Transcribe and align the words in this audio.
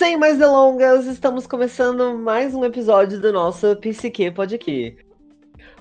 Sem 0.00 0.16
mais 0.16 0.38
delongas, 0.38 1.04
estamos 1.04 1.46
começando 1.46 2.16
mais 2.16 2.54
um 2.54 2.64
episódio 2.64 3.20
do 3.20 3.30
nosso 3.30 3.76
Psique 3.76 4.30
Pode 4.30 4.54
Aqui. 4.54 4.96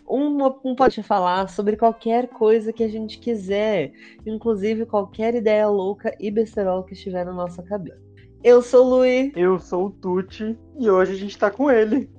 Um, 0.06 0.46
um 0.62 0.76
pode 0.76 1.02
falar 1.02 1.48
sobre 1.48 1.78
qualquer 1.78 2.28
coisa 2.28 2.74
que 2.74 2.84
a 2.84 2.90
gente 2.90 3.18
quiser, 3.18 3.94
inclusive 4.26 4.86
qualquer 4.86 5.36
ideia 5.36 5.70
louca 5.70 6.14
e 6.20 6.30
besterol 6.30 6.84
que 6.84 6.96
estiver 6.96 7.26
na 7.26 7.32
nossa 7.32 7.64
cabeça. 7.64 7.98
Eu 8.44 8.62
sou 8.62 8.88
o 8.88 8.90
Luí. 8.90 9.32
Eu 9.38 9.58
sou 9.58 9.86
o 9.86 9.90
Tuti 9.90 10.60
e 10.78 10.90
hoje 10.90 11.14
a 11.14 11.18
gente 11.18 11.38
tá 11.38 11.50
com 11.50 11.72
ele. 11.72 12.10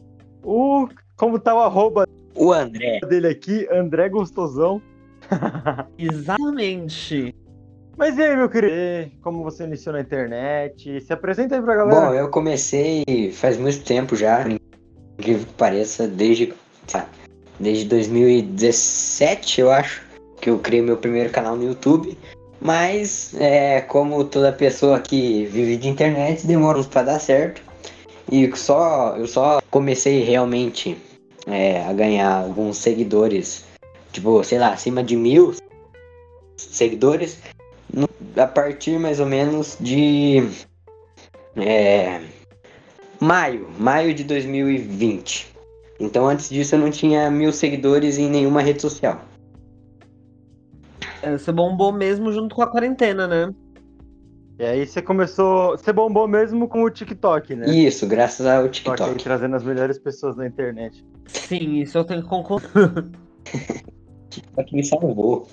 O. 0.42 0.88
Como 1.18 1.38
tá 1.38 1.54
o 1.54 1.58
arroba 1.58 2.06
O 2.34 2.50
André. 2.50 3.00
dele 3.00 3.26
aqui? 3.26 3.68
André 3.70 4.08
Gostosão. 4.08 4.80
Exatamente. 5.98 7.34
Mas 8.00 8.16
e 8.16 8.22
aí, 8.22 8.34
meu 8.34 8.48
querido? 8.48 9.12
Como 9.20 9.44
você 9.44 9.64
iniciou 9.64 9.92
na 9.92 10.00
internet? 10.00 11.02
Se 11.02 11.12
apresenta 11.12 11.56
aí 11.56 11.60
pra 11.60 11.76
galera. 11.76 12.00
Bom, 12.00 12.14
eu 12.14 12.30
comecei 12.30 13.04
faz 13.34 13.58
muito 13.58 13.84
tempo 13.84 14.16
já, 14.16 14.40
incrível 15.18 15.44
que 15.44 15.52
pareça, 15.52 16.08
desde, 16.08 16.54
desde 17.58 17.84
2017, 17.84 19.60
eu 19.60 19.70
acho, 19.70 20.02
que 20.40 20.48
eu 20.48 20.58
criei 20.58 20.80
meu 20.80 20.96
primeiro 20.96 21.28
canal 21.28 21.56
no 21.56 21.64
YouTube. 21.64 22.16
Mas, 22.58 23.34
é, 23.38 23.82
como 23.82 24.24
toda 24.24 24.50
pessoa 24.50 24.98
que 24.98 25.44
vive 25.44 25.76
de 25.76 25.90
internet, 25.90 26.46
demora 26.46 26.78
uns 26.78 26.86
pra 26.86 27.02
dar 27.02 27.18
certo. 27.18 27.60
E 28.32 28.50
só, 28.56 29.14
eu 29.18 29.26
só 29.26 29.60
comecei 29.70 30.22
realmente 30.22 30.96
é, 31.46 31.82
a 31.82 31.92
ganhar 31.92 32.44
alguns 32.44 32.78
seguidores, 32.78 33.66
tipo, 34.10 34.42
sei 34.42 34.58
lá, 34.58 34.72
acima 34.72 35.02
de 35.02 35.16
mil 35.16 35.54
seguidores, 36.56 37.38
a 38.36 38.46
partir 38.46 38.98
mais 38.98 39.20
ou 39.20 39.26
menos 39.26 39.76
de 39.80 40.42
é, 41.56 42.20
maio, 43.20 43.68
maio 43.78 44.14
de 44.14 44.24
2020. 44.24 45.54
Então 45.98 46.26
antes 46.26 46.48
disso 46.48 46.74
eu 46.74 46.78
não 46.78 46.90
tinha 46.90 47.30
mil 47.30 47.52
seguidores 47.52 48.18
em 48.18 48.28
nenhuma 48.30 48.62
rede 48.62 48.80
social. 48.80 49.22
É, 51.22 51.36
Você 51.36 51.52
bombou 51.52 51.92
mesmo 51.92 52.32
junto 52.32 52.54
com 52.54 52.62
a 52.62 52.66
quarentena, 52.66 53.26
né? 53.26 53.54
E 54.58 54.64
aí 54.64 54.86
você 54.86 55.00
começou. 55.00 55.70
Você 55.70 55.92
bombou 55.92 56.28
mesmo 56.28 56.68
com 56.68 56.82
o 56.82 56.90
TikTok, 56.90 57.54
né? 57.54 57.66
Isso, 57.70 58.06
graças 58.06 58.44
ao 58.46 58.68
TikTok 58.68 58.98
TikTok. 58.98 59.24
trazendo 59.24 59.56
as 59.56 59.64
melhores 59.64 59.98
pessoas 59.98 60.36
da 60.36 60.46
internet. 60.46 61.02
Sim, 61.26 61.80
isso 61.80 61.96
eu 61.96 62.04
tenho 62.04 62.22
que 62.22 62.28
concordar. 62.28 62.68
TikTok 64.28 64.74
me 64.74 64.84
salvou. 64.84 65.48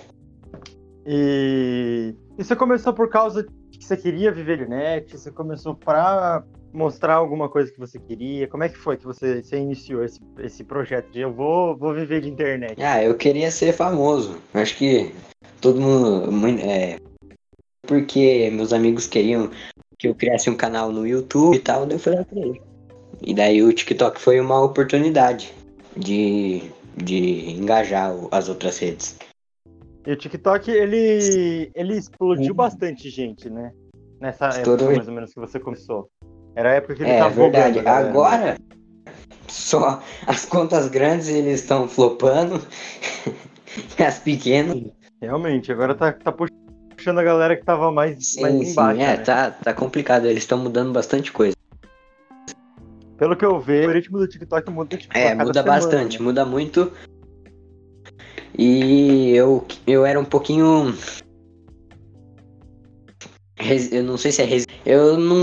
E... 1.06 2.14
e 2.38 2.44
você 2.44 2.54
começou 2.54 2.92
por 2.92 3.08
causa 3.08 3.44
que 3.72 3.84
você 3.84 3.96
queria 3.96 4.30
viver 4.30 4.58
de 4.58 4.68
net? 4.68 5.18
Você 5.18 5.30
começou 5.30 5.74
pra 5.74 6.44
mostrar 6.72 7.14
alguma 7.14 7.48
coisa 7.48 7.72
que 7.72 7.78
você 7.80 7.98
queria? 7.98 8.46
Como 8.46 8.62
é 8.62 8.68
que 8.68 8.78
foi 8.78 8.96
que 8.96 9.04
você, 9.04 9.42
você 9.42 9.58
iniciou 9.58 10.04
esse, 10.04 10.20
esse 10.38 10.62
projeto 10.62 11.10
de 11.10 11.20
eu 11.20 11.32
vou, 11.32 11.76
vou 11.76 11.92
viver 11.92 12.20
de 12.20 12.28
internet? 12.28 12.80
Ah, 12.80 13.02
eu 13.02 13.16
queria 13.16 13.50
ser 13.50 13.72
famoso. 13.72 14.38
Acho 14.54 14.76
que 14.76 15.12
todo 15.60 15.80
mundo. 15.80 16.30
É, 16.60 16.98
porque 17.82 18.50
meus 18.52 18.72
amigos 18.72 19.08
queriam 19.08 19.50
que 19.98 20.06
eu 20.06 20.14
criasse 20.14 20.48
um 20.48 20.54
canal 20.54 20.92
no 20.92 21.04
YouTube 21.04 21.56
e 21.56 21.60
tal, 21.60 21.86
daí 21.86 21.96
eu 21.96 22.00
falei, 22.00 22.20
ah, 22.20 22.24
pra 22.24 22.38
ele. 22.38 22.62
E 23.20 23.34
daí 23.34 23.60
o 23.64 23.72
TikTok 23.72 24.20
foi 24.20 24.38
uma 24.38 24.62
oportunidade 24.62 25.52
de, 25.96 26.70
de 26.96 27.50
engajar 27.50 28.14
as 28.30 28.48
outras 28.48 28.78
redes. 28.78 29.16
E 30.08 30.12
o 30.12 30.16
TikTok, 30.16 30.70
ele, 30.70 31.70
ele 31.74 31.94
explodiu 31.94 32.52
Uhum. 32.52 32.56
bastante 32.56 33.10
gente, 33.10 33.50
né? 33.50 33.72
Nessa 34.18 34.48
Estourou. 34.48 34.86
época, 34.86 34.96
mais 34.96 35.08
ou 35.08 35.14
menos, 35.14 35.34
que 35.34 35.38
você 35.38 35.60
começou. 35.60 36.08
Era 36.56 36.70
a 36.70 36.74
época 36.76 36.94
que 36.94 37.02
ele 37.02 37.10
É 37.12 37.18
tava 37.18 37.34
verdade. 37.34 37.78
bombando, 37.78 37.84
galera. 37.84 38.08
Agora, 38.10 38.56
só 39.48 40.02
as 40.26 40.46
contas 40.46 40.88
grandes 40.88 41.28
eles 41.28 41.60
estão 41.60 41.86
flopando. 41.86 42.54
e 44.00 44.02
as 44.02 44.18
pequenas. 44.18 44.82
Realmente, 45.20 45.70
agora 45.70 45.94
tá, 45.94 46.10
tá 46.10 46.32
puxando 46.32 47.18
a 47.18 47.22
galera 47.22 47.54
que 47.54 47.66
tava 47.66 47.92
mais, 47.92 48.32
Sim, 48.32 48.40
mais 48.40 48.54
sim, 48.54 48.70
embaixo, 48.72 49.02
é, 49.02 49.16
né? 49.18 49.22
tá, 49.22 49.50
tá 49.50 49.74
complicado. 49.74 50.24
Eles 50.24 50.44
estão 50.44 50.56
mudando 50.56 50.90
bastante 50.90 51.30
coisa. 51.30 51.54
Pelo 53.18 53.36
que 53.36 53.44
eu 53.44 53.60
vejo, 53.60 53.90
o 53.90 53.92
ritmo 53.92 54.16
do 54.16 54.26
TikTok 54.26 54.70
muda, 54.70 54.96
tipo, 54.96 55.14
É, 55.14 55.34
muda 55.34 55.52
semana, 55.60 55.80
bastante, 55.80 56.18
né? 56.18 56.24
muda 56.24 56.46
muito. 56.46 56.90
E 58.58 59.30
eu, 59.36 59.64
eu 59.86 60.04
era 60.04 60.18
um 60.18 60.24
pouquinho. 60.24 60.92
Eu 63.92 64.02
não 64.02 64.16
sei 64.16 64.32
se 64.32 64.42
é 64.42 64.44
res... 64.44 64.66
Eu 64.84 65.16
não, 65.16 65.42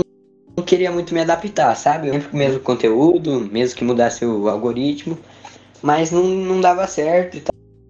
não 0.56 0.64
queria 0.64 0.92
muito 0.92 1.14
me 1.14 1.20
adaptar, 1.20 1.74
sabe? 1.76 2.08
Eu 2.08 2.12
sempre 2.12 2.28
com 2.28 2.36
o 2.36 2.38
mesmo 2.38 2.60
conteúdo, 2.60 3.40
mesmo 3.40 3.78
que 3.78 3.84
mudasse 3.84 4.24
o 4.24 4.48
algoritmo. 4.48 5.18
Mas 5.82 6.10
não, 6.10 6.24
não 6.24 6.60
dava 6.60 6.86
certo 6.86 7.38
e 7.38 7.40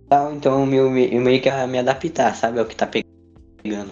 tal. 0.09 0.33
Então 0.33 0.73
eu, 0.73 0.97
eu 0.97 1.21
meio 1.21 1.43
que 1.43 1.49
ia 1.49 1.67
me 1.67 1.79
adaptar, 1.79 2.35
sabe? 2.37 2.59
É 2.59 2.63
o 2.63 2.67
que 2.67 2.77
tá 2.77 2.87
pegando. 2.87 3.91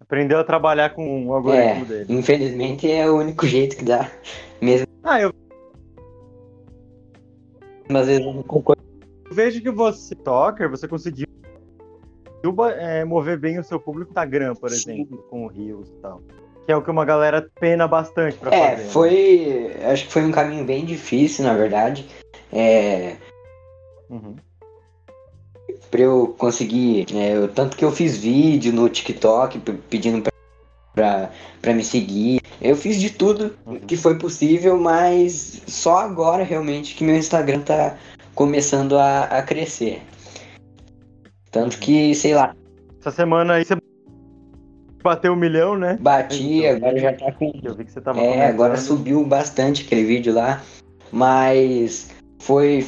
Aprendeu 0.00 0.38
a 0.38 0.44
trabalhar 0.44 0.90
com 0.90 1.26
o 1.26 1.34
É, 1.34 1.36
algoritmo 1.36 1.86
dele. 1.86 2.06
infelizmente 2.08 2.88
é 2.88 3.10
o 3.10 3.16
único 3.16 3.46
jeito 3.48 3.76
que 3.76 3.84
dá. 3.84 4.10
Mesmo 4.60 4.86
Ah, 5.02 5.20
eu 5.20 5.30
às 7.90 8.06
vezes 8.06 8.24
eu 8.24 8.32
não 8.32 8.42
concordo. 8.42 8.83
Vejo 9.34 9.60
que 9.60 9.70
você, 9.70 10.14
TikToker, 10.14 10.70
você 10.70 10.86
conseguiu 10.88 11.26
é, 12.78 13.04
mover 13.04 13.38
bem 13.38 13.58
o 13.58 13.64
seu 13.64 13.80
público 13.80 14.06
no 14.08 14.10
Instagram, 14.12 14.54
por 14.54 14.70
Sim. 14.70 14.92
exemplo, 14.92 15.18
com 15.30 15.44
o 15.44 15.48
Reels 15.48 15.88
e 15.88 15.92
tal. 16.02 16.20
Que 16.66 16.72
é 16.72 16.76
o 16.76 16.82
que 16.82 16.90
uma 16.90 17.04
galera 17.04 17.46
pena 17.60 17.86
bastante 17.88 18.36
pra 18.36 18.54
É, 18.54 18.70
fazer. 18.70 18.82
né? 18.84 18.88
foi. 18.90 19.70
Acho 19.90 20.06
que 20.06 20.12
foi 20.12 20.24
um 20.24 20.30
caminho 20.32 20.64
bem 20.64 20.84
difícil, 20.84 21.44
na 21.44 21.54
verdade. 21.54 22.06
É, 22.52 23.16
Uhum. 24.08 24.36
pra 25.90 26.00
eu 26.00 26.34
conseguir. 26.38 27.06
é, 27.14 27.36
eu- 27.36 27.48
tanto 27.48 27.76
que 27.76 27.84
eu 27.84 27.90
fiz 27.92 28.16
vídeo 28.18 28.72
no 28.72 28.88
TikTok 28.88 29.58
pedindo 29.90 30.22
pra, 30.22 30.32
pra, 30.94 31.30
pra 31.60 31.74
me 31.74 31.84
seguir. 31.84 32.40
Eu 32.60 32.76
fiz 32.76 33.00
de 33.00 33.10
tudo 33.10 33.56
Uhum. 33.66 33.78
que 33.80 33.96
foi 33.96 34.16
possível, 34.18 34.78
mas 34.78 35.62
só 35.66 35.98
agora 35.98 36.44
realmente 36.44 36.94
que 36.94 37.04
meu 37.04 37.16
Instagram 37.16 37.60
tá 37.60 37.96
começando 38.34 38.98
a, 38.98 39.24
a 39.24 39.42
crescer. 39.42 40.02
Tanto 41.50 41.78
que, 41.78 42.14
sei 42.14 42.34
lá, 42.34 42.54
Essa 43.00 43.10
semana 43.10 43.54
aí 43.54 43.64
você 43.64 43.76
bateu 45.02 45.34
um 45.34 45.36
milhão, 45.36 45.78
né? 45.78 45.98
bati, 46.00 46.66
agora 46.66 46.98
já 46.98 47.12
tá 47.12 47.30
com 47.32 47.52
Eu 47.62 47.74
vi 47.74 47.84
que 47.84 47.92
você 47.92 48.00
tava 48.00 48.20
É, 48.20 48.48
agora 48.48 48.76
subiu 48.76 49.24
bastante 49.24 49.84
aquele 49.84 50.04
vídeo 50.04 50.34
lá, 50.34 50.62
mas 51.12 52.10
foi, 52.40 52.86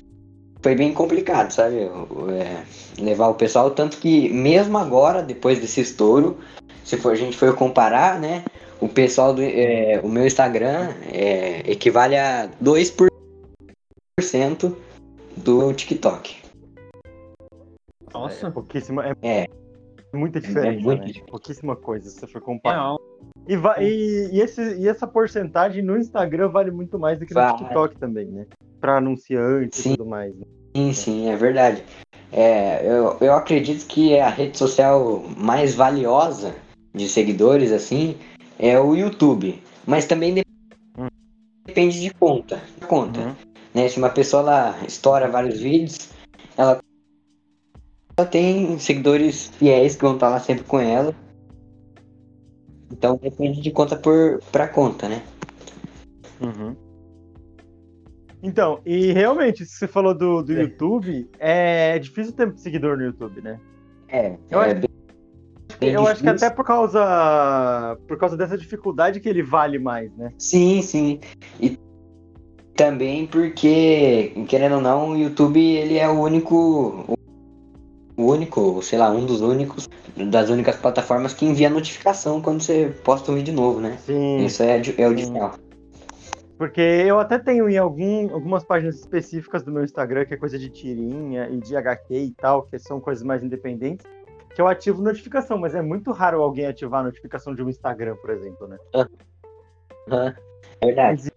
foi 0.63 0.75
bem 0.75 0.93
complicado, 0.93 1.53
sabe? 1.53 1.77
é, 1.77 2.63
levar 3.01 3.29
o 3.29 3.35
pessoal, 3.35 3.71
tanto 3.71 3.99
que 3.99 4.29
mesmo 4.31 4.79
agora, 4.79 5.23
depois 5.23 5.61
desse 5.61 5.83
estouro, 5.83 6.39
se 6.83 6.97
for, 6.97 7.13
a 7.13 7.17
gente 7.17 7.37
for 7.37 7.55
comparar, 7.55 8.19
né? 8.19 8.43
O 8.81 8.89
pessoal 8.89 9.35
do 9.35 9.43
é, 9.43 10.01
o 10.03 10.09
meu 10.09 10.27
Instagram 10.27 10.93
é, 11.13 11.63
equivale 11.71 12.17
a 12.17 12.49
2% 12.63 14.73
do 15.37 15.73
TikTok. 15.73 16.37
É, 18.09 18.13
Nossa. 18.19 18.51
pouquíssima, 18.51 19.07
é, 19.07 19.13
É. 19.23 19.47
muita 20.15 20.41
diferença, 20.41 20.81
muito 20.81 20.99
né? 21.01 21.05
diferente. 21.07 21.31
Pouquíssima 21.31 21.77
coisa, 21.77 22.09
se 22.11 22.19
você 22.21 22.27
for 22.27 22.41
comparar. 22.41 22.77
Real. 22.77 23.01
E, 23.49 23.57
va- 23.57 23.77
e, 23.81 24.31
e 24.33 24.41
esse, 24.41 24.61
e 24.77 24.89
essa 24.89 25.07
porcentagem 25.07 25.83
no 25.83 25.97
Instagram 25.97 26.49
vale 26.49 26.71
muito 26.71 26.99
mais 26.99 27.19
do 27.19 27.27
que 27.27 27.33
no. 27.35 27.57
TikTok 27.59 27.97
também, 27.99 28.27
né? 28.27 28.47
Pra 28.81 28.97
anunciante 28.97 29.77
Sim. 29.77 29.93
e 29.93 29.97
tudo 29.97 30.09
mais. 30.09 30.35
né? 30.35 30.45
Sim, 30.77 30.93
sim, 30.93 31.29
é 31.29 31.37
verdade. 31.37 31.85
É, 32.33 32.85
eu, 32.85 33.17
eu 33.21 33.33
acredito 33.35 33.87
que 33.87 34.19
a 34.19 34.29
rede 34.29 34.59
social 34.59 35.23
mais 35.37 35.75
valiosa 35.75 36.55
de 36.95 37.09
seguidores, 37.09 37.71
assim, 37.71 38.17
é 38.59 38.79
o 38.81 38.95
YouTube. 38.97 39.63
Mas 39.87 40.07
também 40.07 40.43
Hum. 40.99 41.07
depende 41.67 42.01
de 42.01 42.11
conta. 42.13 42.61
Conta. 42.89 43.21
Uhum. 43.21 43.35
Né? 43.77 43.89
Se 43.91 43.99
uma 43.99 44.09
pessoa 44.09 44.43
lá 44.43 44.79
estoura 44.89 45.29
vários 45.29 45.61
vídeos, 45.61 46.09
ela 46.57 46.79
ela 48.19 48.27
tem 48.27 48.79
seguidores 48.79 49.49
fiéis 49.49 49.95
que 49.95 50.01
vão 50.01 50.15
estar 50.15 50.31
lá 50.31 50.41
sempre 50.41 50.65
com 50.65 50.81
ela. 50.81 51.15
Então 52.91 53.19
depende 53.23 53.61
de 53.61 53.71
conta 53.71 53.95
por 53.95 54.41
pra 54.51 54.67
conta, 54.67 55.07
né? 55.11 55.23
Uhum. 56.41 56.75
Então, 58.43 58.81
e 58.87 59.13
realmente, 59.13 59.67
se 59.67 59.77
você 59.77 59.87
falou 59.87 60.15
do, 60.15 60.43
do 60.43 60.55
É. 60.55 60.63
YouTube, 60.63 61.29
é 61.39 61.99
difícil 61.99 62.33
ter 62.33 62.51
seguidor 62.57 62.97
no 62.97 63.05
YouTube, 63.05 63.43
né? 63.43 63.61
É, 64.09 64.39
Eu 64.51 64.63
é 64.63 64.71
acho- 64.71 64.81
bem, 64.81 64.89
bem 65.81 65.91
eu 65.93 66.07
acho 66.07 66.23
que 66.23 66.29
até 66.31 66.49
por 66.49 66.65
causa 66.65 67.99
por 68.09 68.17
causa 68.17 68.37
dessa 68.39 68.57
dificuldade 68.57 69.21
que 69.21 69.29
ele 69.29 69.43
vale 69.43 69.79
mais, 69.79 70.11
né? 70.17 70.33
Sim, 70.39 70.81
sim. 70.81 71.21
E 71.61 71.77
também 72.77 73.27
porque, 73.27 74.33
querendo 74.49 74.77
ou 74.77 74.81
não, 74.81 75.11
o 75.11 75.17
YouTube 75.17 75.61
ele 75.61 75.99
é 75.99 76.09
o 76.09 76.21
único 76.21 77.17
o 78.17 78.25
único, 78.25 78.83
sei 78.83 78.99
lá, 78.99 79.11
um 79.11 79.27
dos 79.27 79.41
únicos, 79.41 79.89
das 80.31 80.49
únicas 80.49 80.77
plataformas 80.77 81.35
que 81.35 81.45
envia 81.45 81.69
notificação 81.69 82.41
quando 82.41 82.63
você 82.63 82.95
posta 83.05 83.31
um 83.31 83.35
vídeo 83.35 83.53
novo, 83.53 83.79
né? 83.79 83.99
Sim. 83.99 84.45
Isso 84.45 84.63
é, 84.63 84.77
é 84.77 85.09
o 85.09 85.15
diferencial. 85.15 85.55
Porque 86.57 86.81
eu 86.81 87.19
até 87.19 87.39
tenho 87.39 87.69
em 87.69 87.77
algum, 87.77 88.33
algumas 88.33 88.65
páginas 88.65 88.97
específicas 88.97 89.63
do 89.63 89.71
meu 89.71 89.85
Instagram, 89.85 90.25
que 90.25 90.33
é 90.33 90.37
coisa 90.39 90.59
de 90.59 90.71
tirinha 90.71 91.51
e 91.51 91.59
de 91.59 91.77
HQ 91.77 92.15
e 92.15 92.31
tal, 92.31 92.63
que 92.63 92.79
são 92.79 92.99
coisas 92.99 93.23
mais 93.23 93.43
independentes, 93.43 94.07
que 94.55 94.63
eu 94.63 94.67
ativo 94.67 95.03
notificação, 95.03 95.59
mas 95.59 95.75
é 95.75 95.83
muito 95.83 96.11
raro 96.13 96.41
alguém 96.41 96.65
ativar 96.65 97.01
a 97.01 97.05
notificação 97.05 97.55
de 97.55 97.63
um 97.63 97.69
Instagram, 97.69 98.17
por 98.17 98.31
exemplo, 98.31 98.67
né? 98.67 98.79
Aham. 100.09 100.35
Verdade. 100.83 101.31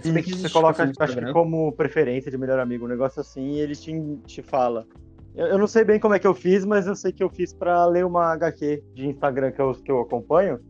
Se 0.00 0.12
bem 0.12 0.22
que 0.22 0.34
Você 0.34 0.50
coloca, 0.50 0.84
no 0.84 0.92
acho 0.98 1.16
que 1.16 1.32
como 1.32 1.72
preferência 1.72 2.30
de 2.30 2.36
melhor 2.36 2.58
amigo, 2.58 2.84
um 2.84 2.88
negócio 2.88 3.20
assim, 3.20 3.52
e 3.52 3.60
ele 3.60 3.74
te, 3.74 3.92
te 4.26 4.42
fala. 4.42 4.86
Eu, 5.34 5.46
eu 5.46 5.58
não 5.58 5.66
sei 5.66 5.84
bem 5.84 6.00
como 6.00 6.14
é 6.14 6.18
que 6.18 6.26
eu 6.26 6.34
fiz, 6.34 6.64
mas 6.64 6.86
eu 6.86 6.94
sei 6.94 7.12
que 7.12 7.22
eu 7.22 7.30
fiz 7.30 7.52
pra 7.52 7.86
ler 7.86 8.04
uma 8.04 8.32
HQ 8.32 8.82
de 8.94 9.06
Instagram 9.06 9.52
que 9.52 9.60
eu, 9.60 9.72
que 9.72 9.90
eu 9.90 10.00
acompanho. 10.00 10.60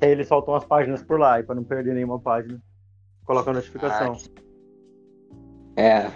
E 0.00 0.06
aí 0.06 0.12
eles 0.12 0.28
soltam 0.28 0.54
as 0.54 0.64
páginas 0.64 1.02
por 1.02 1.18
lá, 1.18 1.40
e 1.40 1.42
pra 1.42 1.54
não 1.54 1.64
perder 1.64 1.94
nenhuma 1.94 2.20
página, 2.20 2.60
coloca 3.24 3.50
a 3.50 3.54
notificação. 3.54 4.16
É, 5.76 6.10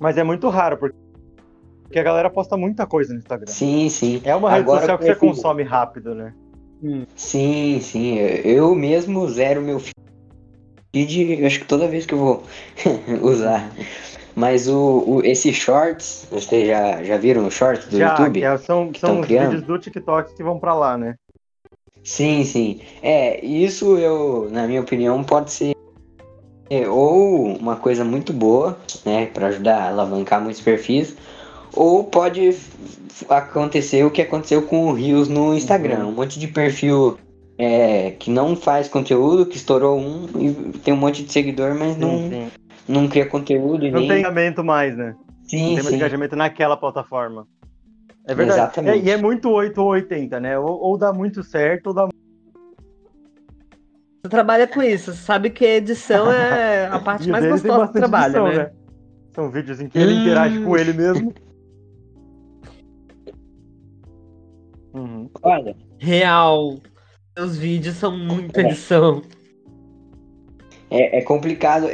Mas 0.00 0.16
é 0.16 0.24
muito 0.24 0.48
raro, 0.48 0.78
porque 0.78 1.04
porque 1.94 2.00
a 2.00 2.02
galera 2.02 2.28
posta 2.28 2.56
muita 2.56 2.86
coisa 2.88 3.12
no 3.12 3.20
Instagram. 3.20 3.46
sim, 3.46 3.88
sim. 3.88 4.20
É 4.24 4.34
uma 4.34 4.50
rede 4.50 4.62
Agora 4.62 4.80
social 4.80 4.98
que 4.98 5.04
você 5.04 5.14
consome 5.14 5.62
rápido, 5.62 6.12
né? 6.12 6.34
Sim, 7.14 7.78
sim. 7.80 8.18
Eu 8.18 8.74
mesmo 8.74 9.28
zero 9.28 9.62
meu 9.62 9.78
feed, 9.78 9.94
eu 10.94 11.46
acho 11.46 11.60
que 11.60 11.66
toda 11.66 11.88
vez 11.88 12.06
que 12.06 12.14
eu 12.14 12.18
vou 12.18 12.42
usar. 13.22 13.70
Mas 14.36 14.68
o, 14.68 15.04
o- 15.06 15.22
esse 15.24 15.52
shorts, 15.52 16.26
vocês 16.30 16.66
já, 16.66 17.02
já 17.04 17.16
viram 17.16 17.46
os 17.46 17.54
shorts 17.54 17.86
do 17.88 17.98
Já, 17.98 18.16
YouTube? 18.18 18.40
que 18.40 18.44
é- 18.44 18.58
são, 18.58 18.90
que 18.92 19.00
são 19.00 19.20
os 19.20 19.26
criando? 19.26 19.50
vídeos 19.50 19.62
do 19.66 19.78
TikTok 19.78 20.34
que 20.34 20.42
vão 20.42 20.58
pra 20.58 20.74
lá, 20.74 20.98
né? 20.98 21.14
Sim, 22.02 22.44
sim. 22.44 22.80
É, 23.02 23.44
isso 23.44 23.96
eu, 23.96 24.48
na 24.50 24.66
minha 24.66 24.80
opinião, 24.80 25.22
pode 25.24 25.50
ser 25.52 25.74
ou 26.90 27.56
uma 27.56 27.76
coisa 27.76 28.04
muito 28.04 28.32
boa, 28.32 28.76
né, 29.04 29.26
para 29.26 29.48
ajudar 29.48 29.76
a 29.82 29.88
alavancar 29.88 30.40
muitos 30.42 30.60
perfis, 30.60 31.14
ou 31.76 32.04
pode 32.04 32.56
acontecer 33.28 34.04
o 34.04 34.10
que 34.10 34.22
aconteceu 34.22 34.62
com 34.62 34.86
o 34.88 34.92
Rios 34.92 35.28
no 35.28 35.54
Instagram, 35.54 36.00
Uhum. 36.04 36.08
um 36.08 36.12
monte 36.12 36.38
de 36.38 36.48
perfil 36.48 37.16
é, 37.58 38.12
que 38.12 38.30
não 38.30 38.56
faz 38.56 38.88
conteúdo, 38.88 39.46
que 39.46 39.56
estourou 39.56 39.98
um 39.98 40.26
e 40.40 40.78
tem 40.78 40.92
um 40.92 40.96
monte 40.96 41.22
de 41.22 41.32
seguidor, 41.32 41.74
mas 41.74 41.96
não, 41.96 42.18
Sim, 42.18 42.28
sim. 42.28 42.50
não 42.88 43.08
cria 43.08 43.26
conteúdo 43.26 43.84
Não 43.90 44.00
nem 44.00 44.08
tem 44.08 44.18
engajamento 44.20 44.64
mais, 44.64 44.96
né? 44.96 45.14
Não 45.16 45.44
sim, 45.44 45.64
tem 45.66 45.74
mais 45.74 45.86
sim. 45.86 45.96
engajamento 45.96 46.36
naquela 46.36 46.76
plataforma. 46.76 47.46
É 48.26 48.34
verdade. 48.34 48.58
Exatamente. 48.60 48.98
É, 48.98 49.02
e 49.02 49.10
é 49.10 49.16
muito 49.16 49.50
8 49.50 49.78
ou 49.80 49.88
80, 49.88 50.40
né? 50.40 50.58
Ou, 50.58 50.80
ou 50.80 50.98
dá 50.98 51.12
muito 51.12 51.42
certo, 51.42 51.88
ou 51.88 51.94
dá 51.94 52.08
Você 54.22 54.30
trabalha 54.30 54.66
com 54.66 54.82
isso, 54.82 55.12
você 55.12 55.22
sabe 55.22 55.50
que 55.50 55.64
a 55.64 55.76
edição 55.76 56.32
é 56.32 56.86
a 56.86 56.98
parte 57.04 57.28
mais 57.28 57.46
gostosa 57.46 57.86
do 57.86 57.92
trabalho, 57.92 58.48
edição, 58.48 58.52
né? 58.52 58.70
São 59.32 59.50
vídeos 59.50 59.80
em 59.80 59.88
que 59.88 59.98
ele 59.98 60.14
Hum. 60.14 60.20
interage 60.20 60.58
com 60.60 60.76
ele 60.76 60.92
mesmo. 60.92 61.34
Uhum. 64.94 65.28
Olha, 65.42 65.76
Real. 65.98 66.78
Seus 67.36 67.56
vídeos 67.56 67.96
são 67.96 68.16
muita 68.16 68.60
É. 68.60 68.64
edição. 68.66 69.22
É, 70.90 71.18
é 71.18 71.22
complicado. 71.22 71.88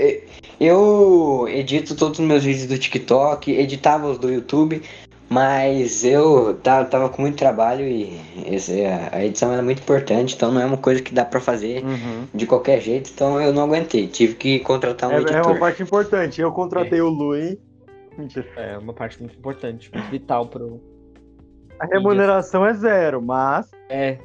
Eu 0.61 1.47
edito 1.49 1.97
todos 1.97 2.19
os 2.19 2.27
meus 2.27 2.45
vídeos 2.45 2.67
do 2.67 2.79
TikTok, 2.79 3.51
editava 3.51 4.07
os 4.09 4.19
do 4.19 4.31
YouTube, 4.31 4.83
mas 5.31 6.05
eu 6.05 6.55
ta- 6.63 6.85
tava 6.85 7.09
com 7.09 7.23
muito 7.23 7.39
trabalho 7.39 7.87
e 7.87 8.21
esse- 8.47 8.85
a 8.85 9.25
edição 9.25 9.51
era 9.53 9.63
muito 9.63 9.81
importante, 9.81 10.35
então 10.35 10.53
não 10.53 10.61
é 10.61 10.67
uma 10.67 10.77
coisa 10.77 11.01
que 11.01 11.15
dá 11.15 11.25
pra 11.25 11.41
fazer 11.41 11.83
Uhum. 11.85 12.27
de 12.35 12.47
qualquer 12.47 12.79
jeito, 12.83 13.11
então 13.15 13.41
eu 13.41 13.55
não 13.55 13.63
aguentei. 13.63 14.07
Tive 14.09 14.35
que 14.35 14.59
contratar 14.61 15.09
um 15.09 15.13
É, 15.13 15.17
é 15.17 15.21
editor. 15.21 15.47
uma 15.47 15.59
parte 15.59 15.83
importante. 15.83 16.41
Eu 16.43 16.53
contratei 16.53 17.01
o 17.01 17.09
Lui. 17.09 17.59
Mentira. 18.19 18.47
É 18.57 18.77
uma 18.77 18.93
parte 18.93 19.19
muito 19.19 19.39
importante, 19.39 19.91
muito 19.95 20.11
vital 20.11 20.47
pro. 20.49 20.79
A 21.79 21.87
remuneração 21.87 22.67
é 22.67 22.75
zero, 22.75 23.23
mas. 23.23 23.71
É, 23.89 24.19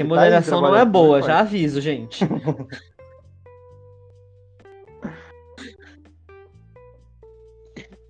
ele 0.00 0.08
tá 0.08 0.14
remuneração 0.14 0.60
não 0.60 0.76
é 0.76 0.84
boa, 0.84 1.22
já 1.22 1.40
aviso, 1.40 1.80
gente. 1.80 2.24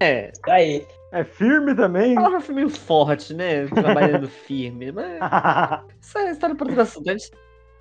É, 0.00 0.30
Tá 0.44 0.54
aí. 0.54 0.86
É 1.12 1.24
firme 1.24 1.74
também. 1.74 2.12
a 2.12 2.16
palavra 2.16 2.40
foi 2.40 2.54
meio 2.54 2.68
forte, 2.68 3.32
né? 3.32 3.66
Trabalhando 3.68 4.28
firme, 4.46 4.92
mas 4.92 5.18
isso 6.00 6.18
é 6.18 6.30
história 6.32 6.54
para 6.54 6.66
outro 6.66 6.82
assunto. 6.82 7.08
A 7.08 7.12
gente, 7.12 7.30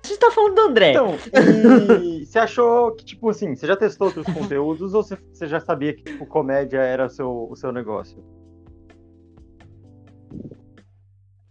a 0.04 0.08
gente 0.08 0.18
tá 0.18 0.30
falando 0.30 0.54
do 0.54 0.60
André. 0.62 0.90
Então, 0.92 1.16
e 1.34 2.24
você 2.24 2.38
achou 2.38 2.92
que, 2.92 3.04
tipo 3.04 3.28
assim, 3.28 3.54
você 3.54 3.66
já 3.66 3.76
testou 3.76 4.06
outros 4.06 4.26
conteúdos 4.26 4.94
ou 4.94 5.02
você, 5.02 5.18
você 5.32 5.46
já 5.46 5.60
sabia 5.60 5.94
que, 5.94 6.04
tipo, 6.04 6.24
comédia 6.26 6.78
era 6.78 7.06
o 7.06 7.10
seu, 7.10 7.48
o 7.50 7.56
seu 7.56 7.72
negócio? 7.72 8.24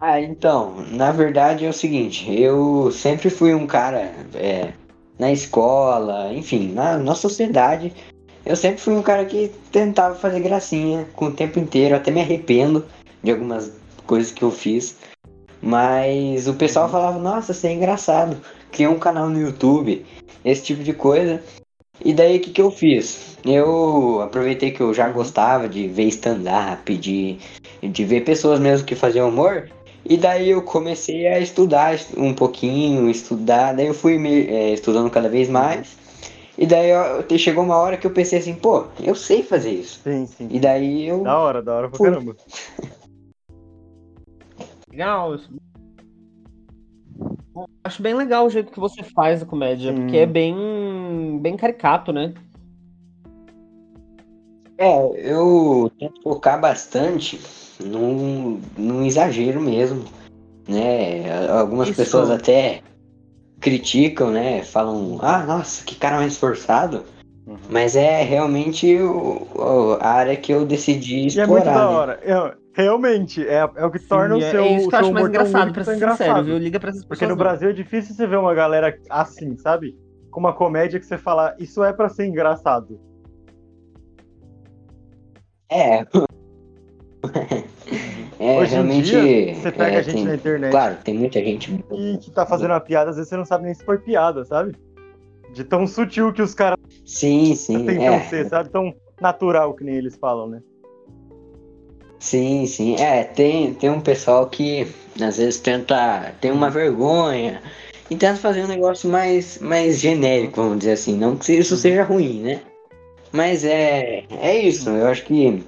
Ah, 0.08 0.22
então, 0.22 0.86
na 0.92 1.12
verdade 1.12 1.66
é 1.66 1.70
o 1.70 1.74
seguinte, 1.74 2.32
eu 2.32 2.92
sempre 2.92 3.28
fui 3.28 3.56
um 3.56 3.66
cara 3.66 4.14
é, 4.36 4.72
na 5.18 5.32
escola, 5.32 6.32
enfim, 6.32 6.72
na, 6.72 6.96
na 6.96 7.16
sociedade, 7.16 7.92
eu 8.46 8.56
sempre 8.56 8.80
fui 8.80 8.94
um 8.94 9.02
cara 9.02 9.26
que 9.26 9.52
tentava 9.72 10.14
fazer 10.14 10.42
gracinha 10.42 11.08
com 11.16 11.26
o 11.26 11.34
tempo 11.34 11.58
inteiro, 11.58 11.96
até 11.96 12.12
me 12.12 12.22
arrependo 12.22 12.86
de 13.24 13.32
algumas 13.32 13.72
coisas 14.06 14.32
que 14.32 14.44
eu 14.44 14.52
fiz, 14.52 14.96
mas 15.60 16.48
o 16.48 16.54
pessoal 16.54 16.88
falava, 16.88 17.18
nossa, 17.18 17.52
você 17.52 17.70
é 17.70 17.74
engraçado, 17.74 18.38
cria 18.72 18.92
um 18.92 19.00
canal 19.00 19.28
no 19.28 19.42
YouTube, 19.42 20.06
esse 20.46 20.62
tipo 20.62 20.84
de 20.84 20.94
coisa. 20.94 21.42
E 22.04 22.14
daí 22.14 22.38
o 22.38 22.42
que, 22.42 22.52
que 22.52 22.62
eu 22.62 22.70
fiz? 22.70 23.38
Eu 23.44 24.22
aproveitei 24.22 24.70
que 24.70 24.82
eu 24.82 24.94
já 24.94 25.10
gostava 25.10 25.68
de 25.68 25.88
ver 25.88 26.10
stand-up, 26.10 26.96
de, 26.96 27.40
de 27.82 28.06
ver 28.06 28.24
pessoas 28.24 28.60
mesmo 28.60 28.86
que 28.86 28.94
faziam 28.94 29.30
humor. 29.30 29.68
E 30.08 30.18
daí 30.18 30.52
eu 30.52 30.62
comecei 30.62 31.26
a 31.28 31.40
estudar 31.40 31.98
um 32.16 32.32
pouquinho, 32.32 33.10
estudar, 33.10 33.74
daí 33.74 33.88
eu 33.88 33.94
fui 33.94 34.20
me, 34.20 34.48
é, 34.48 34.72
estudando 34.72 35.10
cada 35.10 35.28
vez 35.28 35.50
mais. 35.50 35.98
E 36.58 36.68
daí 36.68 36.92
ó, 36.94 37.24
chegou 37.38 37.64
uma 37.64 37.78
hora 37.78 37.98
que 37.98 38.06
eu 38.06 38.12
pensei 38.12 38.38
assim, 38.40 38.54
pô, 38.54 38.86
eu 39.04 39.16
sei 39.16 39.42
fazer 39.42 39.72
isso. 39.72 40.00
Sim, 40.04 40.28
sim. 40.28 40.48
E 40.52 40.60
daí 40.60 41.08
eu. 41.08 41.24
Da 41.24 41.40
hora, 41.40 41.62
da 41.62 41.74
hora 41.74 41.90
pra 41.90 41.98
Fui. 41.98 42.10
caramba. 42.12 42.36
Legal. 44.92 45.36
isso. 45.36 45.50
Acho 47.84 48.02
bem 48.02 48.14
legal 48.14 48.46
o 48.46 48.50
jeito 48.50 48.72
que 48.72 48.80
você 48.80 49.04
faz 49.04 49.42
a 49.42 49.46
comédia, 49.46 49.92
Sim. 49.92 50.02
porque 50.02 50.18
é 50.18 50.26
bem, 50.26 51.40
bem 51.42 51.58
caricato, 51.58 52.12
né? 52.14 52.34
É, 54.78 55.32
eu 55.32 55.92
tento 55.98 56.22
focar 56.22 56.60
bastante 56.60 57.40
num, 57.84 58.60
num 58.78 59.06
exagero 59.06 59.62
mesmo, 59.62 60.04
né? 60.68 61.48
Algumas 61.50 61.90
Isso. 61.90 61.98
pessoas 61.98 62.30
até 62.30 62.82
criticam, 63.60 64.32
né? 64.32 64.64
Falam, 64.64 65.18
ah, 65.22 65.44
nossa, 65.46 65.84
que 65.84 65.96
cara 65.96 66.18
mais 66.18 66.34
esforçado. 66.34 67.04
Uhum. 67.48 67.58
Mas 67.70 67.96
é 67.96 68.24
realmente 68.24 68.98
o, 68.98 69.48
o- 69.56 69.98
a 70.02 70.08
área 70.08 70.36
que 70.36 70.52
eu 70.52 70.66
decidi 70.66 71.22
E 71.22 71.24
é 71.26 71.28
explorar, 71.28 71.48
muito 71.48 71.66
da 71.66 71.72
né? 71.90 71.96
hora. 71.96 72.20
É, 72.24 72.56
realmente, 72.74 73.48
é, 73.48 73.70
é 73.76 73.86
o 73.86 73.92
que 73.92 74.00
torna 74.00 74.36
Sim, 74.36 74.42
o 74.42 74.44
é- 74.44 74.52
seu, 74.52 74.64
é 74.64 74.76
isso 74.78 74.88
o 74.88 74.90
que 74.90 74.96
eu 74.96 75.00
seu 75.00 75.00
acho 75.00 75.14
mais 75.14 75.28
engraçado, 75.28 75.72
pra 75.74 75.84
ser 75.84 75.94
sincero, 75.94 76.14
engraçado. 76.16 76.46
viu? 76.46 76.58
Liga 76.58 76.80
pra 76.80 76.90
essas 76.90 77.04
Porque 77.06 77.20
pessoas. 77.26 77.30
no 77.30 77.36
não. 77.44 77.44
Brasil 77.52 77.70
é 77.70 77.74
difícil 77.74 78.16
você 78.16 78.26
ver 78.26 78.38
uma 78.38 78.54
galera 78.56 78.98
assim, 79.12 79.56
sabe? 79.58 79.96
Com 80.32 80.40
uma 80.40 80.54
comédia 80.54 81.00
que 81.00 81.06
você 81.06 81.18
fala, 81.20 81.56
isso 81.60 81.84
é 81.84 81.94
pra 81.94 82.10
ser 82.10 82.26
engraçado. 82.26 83.00
É. 85.70 86.06
é, 88.46 88.60
Hoje 88.60 88.72
em 88.72 88.74
realmente. 88.76 89.12
dia, 89.12 89.54
você 89.56 89.72
pega 89.72 89.98
é, 89.98 89.98
a 89.98 90.02
gente 90.02 90.16
tem- 90.16 90.26
na 90.26 90.36
internet 90.36 90.72
Claro, 90.72 90.98
tem 91.04 91.14
muita 91.16 91.40
gente. 91.40 91.74
e 91.94 92.18
que 92.18 92.32
tá 92.32 92.46
fazendo 92.46 92.72
uma 92.72 92.80
piada, 92.80 93.10
às 93.10 93.16
vezes 93.16 93.30
você 93.30 93.38
não 93.38 93.46
sabe 93.46 93.66
nem 93.66 93.74
se 93.74 93.84
foi 93.84 93.98
piada, 93.98 94.44
sabe? 94.46 94.76
De 95.54 95.64
tão 95.64 95.86
sutil 95.88 96.34
que 96.34 96.42
os 96.42 96.54
caras 96.54 96.78
Sim, 97.06 97.56
sim. 97.56 97.86
tentam 97.86 98.16
É, 98.16 98.20
ser, 98.22 98.48
sabe? 98.50 98.70
Tão 98.70 98.94
natural 99.22 99.74
que 99.74 99.84
nem 99.84 99.96
eles 99.96 100.16
falam, 100.18 100.48
né? 100.48 100.62
sim, 102.20 102.66
sim. 102.66 102.96
É, 102.96 103.24
tem, 103.24 103.74
tem 103.74 103.90
um 103.90 104.02
pessoal 104.02 104.48
que 104.50 104.88
às 105.22 105.38
vezes 105.38 105.60
tenta. 105.60 106.34
tem 106.42 106.52
uma 106.52 106.70
vergonha 106.70 107.62
e 108.10 108.16
tenta 108.16 108.36
fazer 108.38 108.64
um 108.64 108.68
negócio 108.68 109.10
mais, 109.10 109.60
mais 109.60 110.00
genérico, 110.00 110.62
vamos 110.62 110.80
dizer 110.80 110.94
assim. 110.94 111.16
Não 111.16 111.36
que 111.38 111.54
isso 111.54 111.78
seja 111.78 112.04
ruim, 112.04 112.42
né? 112.42 112.62
Mas 113.32 113.64
é, 113.64 114.24
é 114.42 114.58
isso. 114.58 114.90
Eu 114.90 115.08
acho 115.08 115.24
que 115.26 115.64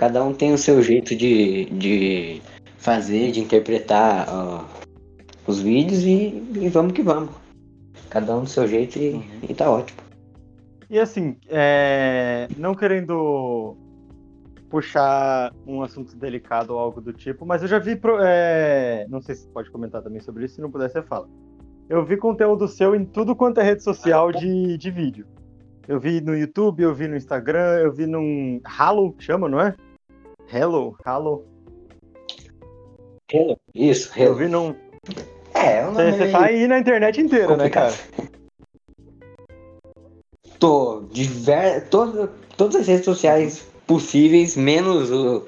cada 0.00 0.24
um 0.24 0.32
tem 0.32 0.54
o 0.54 0.56
seu 0.56 0.82
jeito 0.82 1.14
de, 1.14 1.66
de 1.66 2.40
fazer, 2.78 3.32
de 3.32 3.40
interpretar 3.40 4.26
ó, 4.30 4.64
os 5.46 5.60
vídeos 5.60 6.02
e, 6.04 6.42
e 6.58 6.70
vamos 6.70 6.94
que 6.94 7.02
vamos. 7.02 7.28
Cada 8.08 8.34
um 8.34 8.44
do 8.44 8.48
seu 8.48 8.66
jeito 8.66 8.98
e, 8.98 9.22
e 9.46 9.52
tá 9.52 9.70
ótimo. 9.70 10.00
E 10.88 10.98
assim, 10.98 11.36
é, 11.50 12.48
não 12.56 12.74
querendo 12.74 13.76
puxar 14.70 15.52
um 15.66 15.82
assunto 15.82 16.16
delicado 16.16 16.70
ou 16.70 16.78
algo 16.78 17.02
do 17.02 17.12
tipo, 17.12 17.44
mas 17.44 17.60
eu 17.60 17.68
já 17.68 17.78
vi. 17.78 17.94
Pro, 17.94 18.16
é... 18.22 19.04
Não 19.06 19.20
sei 19.20 19.34
se 19.34 19.42
você 19.42 19.50
pode 19.50 19.70
comentar 19.70 20.00
também 20.00 20.20
sobre 20.22 20.46
isso, 20.46 20.54
se 20.54 20.62
não 20.62 20.70
puder, 20.70 20.88
você 20.88 21.02
fala. 21.02 21.28
Eu 21.90 22.06
vi 22.06 22.16
conteúdo 22.16 22.66
seu 22.68 22.94
em 22.94 23.04
tudo 23.04 23.36
quanto 23.36 23.60
é 23.60 23.64
rede 23.64 23.84
social 23.84 24.32
de, 24.32 24.78
de 24.78 24.90
vídeo. 24.90 25.26
Eu 25.86 26.00
vi 26.00 26.22
no 26.22 26.34
YouTube, 26.34 26.82
eu 26.82 26.94
vi 26.94 27.06
no 27.06 27.16
Instagram, 27.16 27.80
eu 27.80 27.92
vi 27.92 28.06
num. 28.06 28.62
Halo, 28.64 29.14
chama, 29.18 29.46
não 29.46 29.60
é? 29.60 29.74
Hello, 30.52 30.96
Halo. 31.04 31.46
Hello. 33.32 33.56
Isso, 33.72 34.10
Eu 34.18 34.24
Hello. 34.24 34.34
vi 34.34 34.48
num. 34.48 34.74
É, 35.54 35.82
eu 35.82 35.92
não 35.92 35.94
Você, 35.94 36.12
você 36.12 36.32
tá 36.32 36.44
aí 36.46 36.66
na 36.66 36.80
internet 36.80 37.20
inteira, 37.20 37.56
né, 37.56 37.70
cara? 37.70 37.92
Tô 40.58 41.02
diver... 41.12 41.88
todo, 41.88 42.28
todas 42.56 42.74
as 42.74 42.88
redes 42.88 43.04
sociais 43.04 43.60
possíveis, 43.86 44.56
menos 44.56 45.12
o 45.12 45.46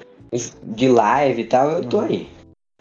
de 0.63 0.87
live 0.87 1.41
e 1.41 1.47
tal, 1.47 1.69
eu 1.71 1.89
tô 1.89 1.97
Uhum. 1.97 2.05
aí. 2.05 2.29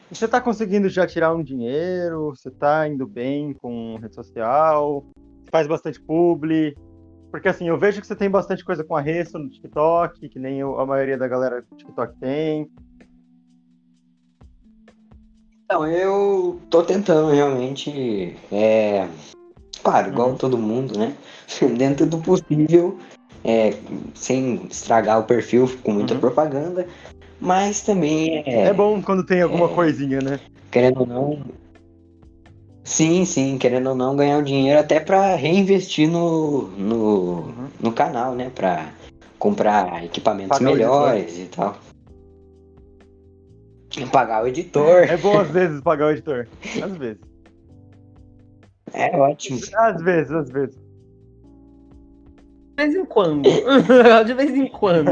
Você 0.08 0.28
tá 0.28 0.40
conseguindo 0.40 0.88
já 0.88 1.04
tirar 1.08 1.34
um 1.34 1.42
dinheiro? 1.42 2.30
Você 2.36 2.52
tá 2.52 2.86
indo 2.86 3.04
bem 3.04 3.52
com 3.52 3.96
rede 3.96 4.14
social? 4.14 5.04
Faz 5.50 5.66
bastante 5.66 6.00
publi? 6.00 6.76
Porque 7.32 7.48
assim, 7.48 7.66
eu 7.66 7.78
vejo 7.78 7.98
que 7.98 8.06
você 8.06 8.14
tem 8.14 8.28
bastante 8.28 8.62
coisa 8.62 8.84
com 8.84 8.94
a 8.94 9.00
Resto 9.00 9.38
no 9.38 9.48
TikTok, 9.48 10.28
que 10.28 10.38
nem 10.38 10.60
eu- 10.60 10.78
a 10.78 10.84
maioria 10.84 11.16
da 11.16 11.26
galera 11.26 11.62
do 11.62 11.76
TikTok 11.78 12.14
tem. 12.20 12.70
Então, 15.64 15.86
eu 15.88 16.60
tô 16.68 16.82
tentando 16.82 17.30
realmente. 17.32 18.36
É... 18.52 19.08
Claro, 19.82 20.10
igual 20.10 20.28
Uhum. 20.28 20.36
todo 20.36 20.58
mundo, 20.58 20.98
né? 20.98 21.16
Dentro 21.78 22.04
do 22.04 22.18
possível, 22.18 22.98
é, 23.42 23.70
sem 24.14 24.66
estragar 24.66 25.18
o 25.18 25.24
perfil 25.24 25.66
com 25.82 25.92
muita 25.92 26.12
Uhum. 26.12 26.20
propaganda, 26.20 26.86
mas 27.40 27.80
também 27.80 28.42
é, 28.46 28.66
É, 28.66 28.74
bom 28.74 29.02
quando 29.02 29.24
tem 29.24 29.40
alguma 29.40 29.70
É. 29.70 29.74
coisinha, 29.74 30.20
né? 30.20 30.38
querendo 30.70 31.00
ou 31.00 31.06
não. 31.06 31.61
Sim, 32.84 33.24
sim, 33.24 33.58
querendo 33.58 33.90
ou 33.90 33.94
não, 33.94 34.16
ganhar 34.16 34.38
um 34.38 34.42
dinheiro 34.42 34.80
até 34.80 34.98
pra 34.98 35.36
reinvestir 35.36 36.08
no, 36.10 36.62
no, 36.68 37.42
Uhum. 37.46 37.68
no 37.80 37.92
canal, 37.92 38.34
né? 38.34 38.50
Pra 38.54 38.88
comprar 39.38 40.04
equipamentos 40.04 40.58
Pagar 40.58 40.70
o 40.70 40.74
melhores 40.74 41.38
e 41.38 41.44
tal. 41.46 41.76
Pagar 44.10 44.42
o 44.42 44.48
editor. 44.48 45.04
É 45.04 45.16
bom 45.16 45.38
às 45.38 45.50
vezes 45.50 45.80
pagar 45.82 46.06
o 46.06 46.10
editor. 46.10 46.48
Às 46.82 46.96
vezes. 46.96 47.20
É 48.94 49.16
ótimo. 49.16 49.60
Às 49.76 50.02
vezes, 50.02 50.32
às 50.32 50.50
vezes. 50.50 50.74
De 50.74 50.80
vez 52.84 52.94
em 52.94 53.04
quando. 53.04 53.42
de 54.26 54.34
vez 54.34 54.50
em 54.50 54.66
quando. 54.68 55.04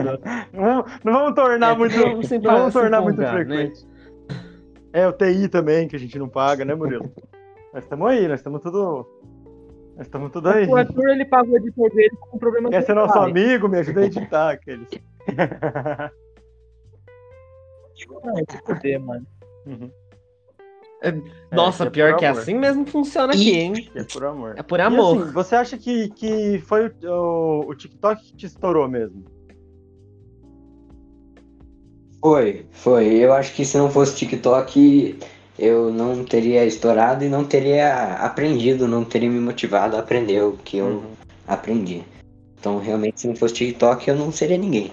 Não, 0.52 0.84
não 1.04 1.12
vamos 1.12 1.34
tornar 1.34 1.74
É, 1.74 1.78
muito. 1.78 1.96
não 1.96 2.56
vamos 2.56 2.72
tornar 2.72 3.02
muito 3.02 3.20
né? 3.20 3.30
frequente. 3.30 3.86
É, 4.92 5.06
o 5.06 5.12
TI 5.12 5.46
também, 5.48 5.86
que 5.86 5.94
a 5.94 5.98
gente 5.98 6.18
não 6.18 6.28
paga, 6.28 6.64
né, 6.64 6.74
Murilo? 6.74 7.12
Nós 7.72 7.84
estamos 7.84 8.08
aí, 8.08 8.26
nós 8.28 8.40
estamos 8.40 8.60
tudo. 8.62 9.06
Nós 9.96 10.06
estamos 10.06 10.30
tudo 10.32 10.48
aí. 10.48 10.66
O 10.66 10.76
Arthur, 10.76 11.08
ele 11.10 11.24
paga 11.24 11.48
o 11.50 11.56
editor 11.56 11.90
dele 11.90 12.16
com 12.20 12.38
problema 12.38 12.70
Quer 12.70 12.82
ser 12.82 12.94
nosso 12.94 13.14
pai. 13.14 13.30
amigo? 13.30 13.68
Me 13.68 13.78
ajuda 13.78 14.00
a 14.00 14.04
editar 14.06 14.50
aqueles. 14.50 14.88
Ai, 18.34 18.44
que 18.46 18.62
poder, 18.64 18.98
mano. 18.98 19.26
Uhum. 19.66 19.90
Nossa, 21.52 21.84
que 21.84 21.88
é 21.88 21.90
pior 22.08 22.16
que 22.18 22.24
é 22.24 22.28
amor. 22.28 22.40
assim 22.42 22.54
mesmo 22.54 22.84
que 22.84 22.90
funciona 22.90 23.32
aqui, 23.32 23.52
hein? 23.56 23.90
É 23.94 24.04
por 24.04 24.24
amor. 24.24 24.54
É 24.58 24.62
por 24.62 24.78
E 24.78 24.82
amor. 24.82 25.22
assim, 25.22 25.32
você 25.32 25.54
acha 25.56 25.78
que, 25.78 26.08
que 26.10 26.58
foi 26.66 26.88
o, 26.88 26.92
o, 27.04 27.68
o 27.70 27.74
TikTok 27.74 28.22
que 28.22 28.36
te 28.36 28.46
estourou 28.46 28.88
mesmo? 28.88 29.24
Foi, 32.22 32.66
foi. 32.70 33.06
Eu 33.14 33.32
acho 33.32 33.54
que 33.54 33.64
se 33.64 33.78
não 33.78 33.90
fosse 33.90 34.16
TikTok, 34.16 35.18
eu 35.60 35.92
não 35.92 36.24
teria 36.24 36.64
estourado 36.64 37.22
e 37.22 37.28
não 37.28 37.44
teria 37.44 38.14
aprendido, 38.14 38.88
não 38.88 39.04
teria 39.04 39.28
me 39.28 39.38
motivado 39.38 39.94
a 39.94 40.00
aprender 40.00 40.42
o 40.42 40.52
que 40.52 40.78
eu 40.78 40.86
Uhum. 40.86 41.12
aprendi. 41.46 42.02
Então, 42.58 42.78
realmente, 42.78 43.20
se 43.20 43.28
não 43.28 43.36
fosse 43.36 43.54
TikTok, 43.54 44.08
eu 44.08 44.16
não 44.16 44.32
seria 44.32 44.56
ninguém. 44.56 44.90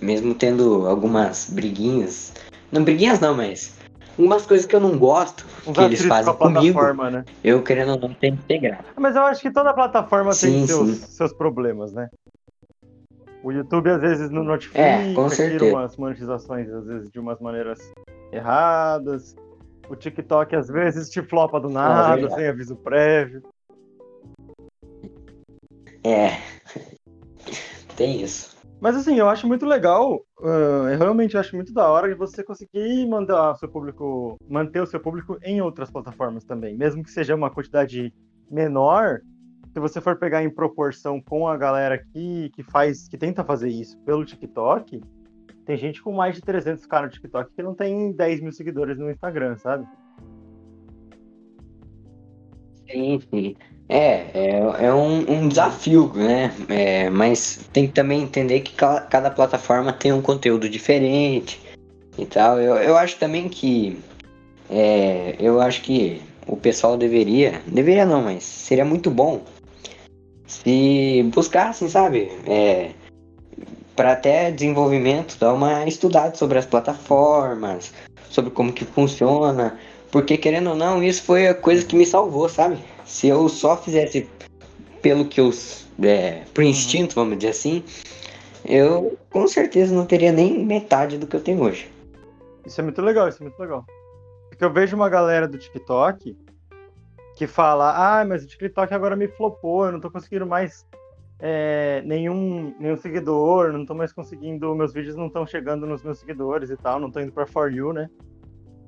Mesmo 0.00 0.34
tendo 0.34 0.86
algumas 0.86 1.48
briguinhas. 1.50 2.32
Não, 2.70 2.84
briguinhas 2.84 3.18
não, 3.18 3.34
mas. 3.34 3.76
Algumas 4.18 4.44
coisas 4.44 4.66
que 4.66 4.74
eu 4.76 4.80
não 4.80 4.98
gosto 4.98 5.46
Uns 5.66 5.76
que 5.76 5.84
eles 5.84 6.04
fazem 6.04 6.32
com 6.34 6.38
comigo, 6.38 6.74
plataforma, 6.74 7.10
né? 7.10 7.24
eu 7.42 7.62
querendo 7.62 7.92
ou 7.92 8.00
não 8.00 8.14
tenho 8.14 8.36
que 8.36 8.42
integrar. 8.54 8.84
Mas 8.96 9.16
eu 9.16 9.22
acho 9.22 9.40
que 9.40 9.50
toda 9.50 9.72
plataforma 9.72 10.30
tem 10.30 10.34
Sim, 10.34 10.66
seus, 10.66 10.88
sim. 10.90 11.06
seus 11.08 11.32
problemas, 11.32 11.92
né? 11.92 12.10
O 13.42 13.52
YouTube 13.52 13.88
às 13.90 14.00
vezes 14.00 14.28
não 14.30 14.42
notifica, 14.42 14.80
É, 14.80 15.14
com 15.14 15.28
tira 15.28 15.36
certeza. 15.36 15.72
umas 15.76 15.96
monetizações 15.96 16.68
às 16.68 16.84
vezes 16.84 17.10
de 17.10 17.18
umas 17.20 17.38
maneiras 17.40 17.78
erradas. 18.32 19.36
O 19.88 19.96
TikTok 19.96 20.54
às 20.54 20.68
vezes 20.68 21.08
te 21.08 21.22
flopa 21.22 21.58
do 21.58 21.68
nada, 21.68 22.16
verdade. 22.16 22.34
sem 22.34 22.48
aviso 22.48 22.76
prévio. 22.76 23.42
É. 26.04 26.30
Tem 27.96 28.22
isso. 28.22 28.56
Mas 28.80 28.94
assim, 28.94 29.18
eu 29.18 29.28
acho 29.28 29.46
muito 29.46 29.66
legal, 29.66 30.24
eu 30.40 30.98
realmente 30.98 31.36
acho 31.36 31.56
muito 31.56 31.72
da 31.72 31.88
hora 31.88 32.08
de 32.08 32.14
você 32.14 32.44
conseguir 32.44 33.06
mandar 33.08 33.50
o 33.50 33.56
seu 33.56 33.68
público, 33.68 34.36
manter 34.48 34.80
o 34.80 34.86
seu 34.86 35.00
público 35.00 35.36
em 35.42 35.60
outras 35.60 35.90
plataformas 35.90 36.44
também, 36.44 36.76
mesmo 36.76 37.02
que 37.02 37.10
seja 37.10 37.34
uma 37.34 37.50
quantidade 37.50 38.14
menor. 38.48 39.20
Se 39.72 39.80
você 39.80 40.00
for 40.00 40.16
pegar 40.16 40.44
em 40.44 40.50
proporção 40.50 41.20
com 41.20 41.48
a 41.48 41.56
galera 41.56 41.98
que, 41.98 42.50
que 42.50 42.62
faz, 42.62 43.08
que 43.08 43.18
tenta 43.18 43.42
fazer 43.42 43.68
isso 43.68 43.98
pelo 44.04 44.24
TikTok, 44.24 45.00
tem 45.68 45.76
gente 45.76 46.02
com 46.02 46.10
mais 46.12 46.34
de 46.34 46.40
300k 46.40 47.02
no 47.02 47.10
TikTok 47.10 47.50
que 47.54 47.62
não 47.62 47.74
tem 47.74 48.10
10 48.10 48.40
mil 48.40 48.50
seguidores 48.50 48.96
no 48.96 49.10
Instagram, 49.10 49.54
sabe? 49.58 49.86
Sim, 52.90 53.20
sim. 53.28 53.54
É, 53.86 54.24
é, 54.32 54.86
é 54.86 54.94
um, 54.94 55.30
um 55.30 55.46
desafio, 55.46 56.10
né? 56.14 56.50
É, 56.70 57.10
mas 57.10 57.68
tem 57.70 57.86
que 57.86 57.92
também 57.92 58.22
entender 58.22 58.60
que 58.60 58.72
ca- 58.72 59.02
cada 59.02 59.30
plataforma 59.30 59.92
tem 59.92 60.10
um 60.10 60.22
conteúdo 60.22 60.70
diferente 60.70 61.60
e 62.16 62.24
tal. 62.24 62.58
Eu, 62.58 62.76
eu 62.76 62.96
acho 62.96 63.18
também 63.18 63.46
que. 63.46 63.98
É, 64.70 65.36
eu 65.38 65.60
acho 65.60 65.82
que 65.82 66.22
o 66.46 66.56
pessoal 66.56 66.96
deveria. 66.96 67.60
Deveria 67.66 68.06
não, 68.06 68.22
mas 68.22 68.42
seria 68.42 68.86
muito 68.86 69.10
bom 69.10 69.42
se 70.46 71.22
buscassem, 71.34 71.88
sabe? 71.90 72.30
É, 72.46 72.92
para 73.98 74.12
até 74.12 74.52
desenvolvimento, 74.52 75.36
dar 75.40 75.52
uma 75.52 75.84
estudada 75.84 76.32
sobre 76.36 76.56
as 76.56 76.64
plataformas, 76.64 77.92
sobre 78.30 78.48
como 78.48 78.72
que 78.72 78.84
funciona. 78.84 79.76
Porque 80.12 80.38
querendo 80.38 80.70
ou 80.70 80.76
não, 80.76 81.02
isso 81.02 81.24
foi 81.24 81.48
a 81.48 81.54
coisa 81.54 81.84
que 81.84 81.96
me 81.96 82.06
salvou, 82.06 82.48
sabe? 82.48 82.78
Se 83.04 83.26
eu 83.26 83.48
só 83.48 83.76
fizesse 83.76 84.30
pelo 85.02 85.24
que 85.24 85.40
eu. 85.40 85.50
É, 86.00 86.42
por 86.54 86.62
instinto, 86.62 87.16
vamos 87.16 87.38
dizer 87.38 87.50
assim, 87.50 87.82
eu 88.64 89.18
com 89.30 89.48
certeza 89.48 89.92
não 89.92 90.06
teria 90.06 90.30
nem 90.30 90.64
metade 90.64 91.18
do 91.18 91.26
que 91.26 91.34
eu 91.34 91.40
tenho 91.40 91.60
hoje. 91.60 91.90
Isso 92.64 92.80
é 92.80 92.84
muito 92.84 93.02
legal, 93.02 93.28
isso 93.28 93.42
é 93.42 93.46
muito 93.46 93.58
legal. 93.58 93.84
Porque 94.48 94.64
eu 94.64 94.72
vejo 94.72 94.94
uma 94.94 95.08
galera 95.08 95.48
do 95.48 95.58
TikTok 95.58 96.36
que 97.34 97.46
fala, 97.48 98.20
ah, 98.20 98.24
mas 98.24 98.44
o 98.44 98.46
TikTok 98.46 98.94
agora 98.94 99.16
me 99.16 99.26
flopou, 99.26 99.86
eu 99.86 99.92
não 99.92 99.98
tô 99.98 100.08
conseguindo 100.08 100.46
mais 100.46 100.86
é, 101.40 102.02
nenhum, 102.04 102.74
nenhum 102.78 102.96
seguidor, 102.96 103.72
não 103.72 103.84
tô 103.86 103.94
mais 103.94 104.12
conseguindo, 104.12 104.74
meus 104.74 104.92
vídeos 104.92 105.16
não 105.16 105.26
estão 105.26 105.46
chegando 105.46 105.86
nos 105.86 106.02
meus 106.02 106.18
seguidores 106.18 106.70
e 106.70 106.76
tal, 106.76 106.98
não 106.98 107.10
tô 107.10 107.20
indo 107.20 107.32
pra 107.32 107.46
For 107.46 107.72
You, 107.72 107.92
né? 107.92 108.08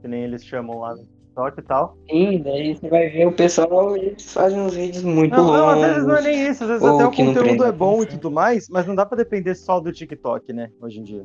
Que 0.00 0.08
nem 0.08 0.24
eles 0.24 0.44
chamam 0.44 0.78
lá 0.78 0.94
no 0.94 1.04
TikTok 1.04 1.60
e 1.60 1.62
tal. 1.62 1.96
Sim, 2.10 2.42
daí 2.42 2.74
você 2.74 2.88
vai 2.88 3.08
ver 3.08 3.26
o 3.26 3.32
pessoal, 3.32 3.96
eles 3.96 4.32
fazem 4.32 4.60
uns 4.60 4.74
vídeos 4.74 5.04
muito 5.04 5.34
Não, 5.36 5.46
não, 5.46 5.68
às 5.68 5.76
longos. 5.76 5.88
vezes 5.90 6.06
não 6.06 6.16
é 6.16 6.22
nem 6.22 6.48
isso, 6.48 6.64
às 6.64 6.70
vezes 6.70 6.84
até 6.88 7.06
o 7.06 7.12
conteúdo 7.12 7.64
é 7.64 7.72
bom 7.72 7.92
e 7.92 8.02
atenção. 8.02 8.20
tudo 8.20 8.30
mais, 8.34 8.66
mas 8.68 8.86
não 8.86 8.94
dá 8.94 9.06
pra 9.06 9.16
depender 9.16 9.54
só 9.54 9.78
do 9.78 9.92
TikTok, 9.92 10.52
né, 10.52 10.70
hoje 10.80 11.00
em 11.00 11.04
dia. 11.04 11.24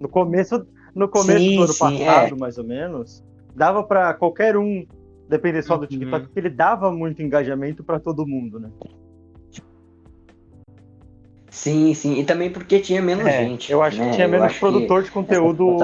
No 0.00 0.08
começo, 0.08 0.66
no 0.94 1.08
começo 1.08 1.44
Sim, 1.44 1.56
do 1.56 1.62
ano 1.62 1.72
sim, 1.72 2.02
é. 2.02 2.06
passado, 2.06 2.36
mais 2.36 2.58
ou 2.58 2.64
menos, 2.64 3.22
dava 3.54 3.84
pra 3.84 4.12
qualquer 4.14 4.56
um 4.56 4.84
depender 5.28 5.62
só 5.62 5.76
do 5.76 5.82
Uhum. 5.82 5.86
TikTok, 5.88 6.24
porque 6.26 6.40
ele 6.40 6.50
dava 6.50 6.90
muito 6.90 7.22
engajamento 7.22 7.84
pra 7.84 8.00
todo 8.00 8.26
mundo, 8.26 8.58
né? 8.58 8.70
Sim, 11.54 11.94
sim. 11.94 12.18
E 12.18 12.24
também 12.24 12.50
porque 12.50 12.80
tinha 12.80 13.00
menos 13.00 13.24
É, 13.24 13.44
gente. 13.44 13.70
eu 13.70 13.80
acho 13.80 13.96
né? 13.96 14.08
que 14.10 14.16
tinha 14.16 14.26
menos 14.26 14.58
produtor 14.58 15.04
de 15.04 15.10
conteúdo 15.12 15.76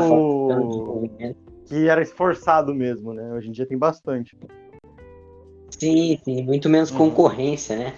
que 1.64 1.88
era 1.88 2.02
esforçado 2.02 2.74
mesmo, 2.74 3.14
né? 3.14 3.32
Hoje 3.32 3.48
em 3.48 3.52
dia 3.52 3.64
tem 3.64 3.78
bastante. 3.78 4.36
Sim, 5.70 6.18
sim, 6.24 6.42
muito 6.42 6.68
menos 6.68 6.90
Uhum. 6.90 6.98
concorrência, 6.98 7.76
né? 7.76 7.94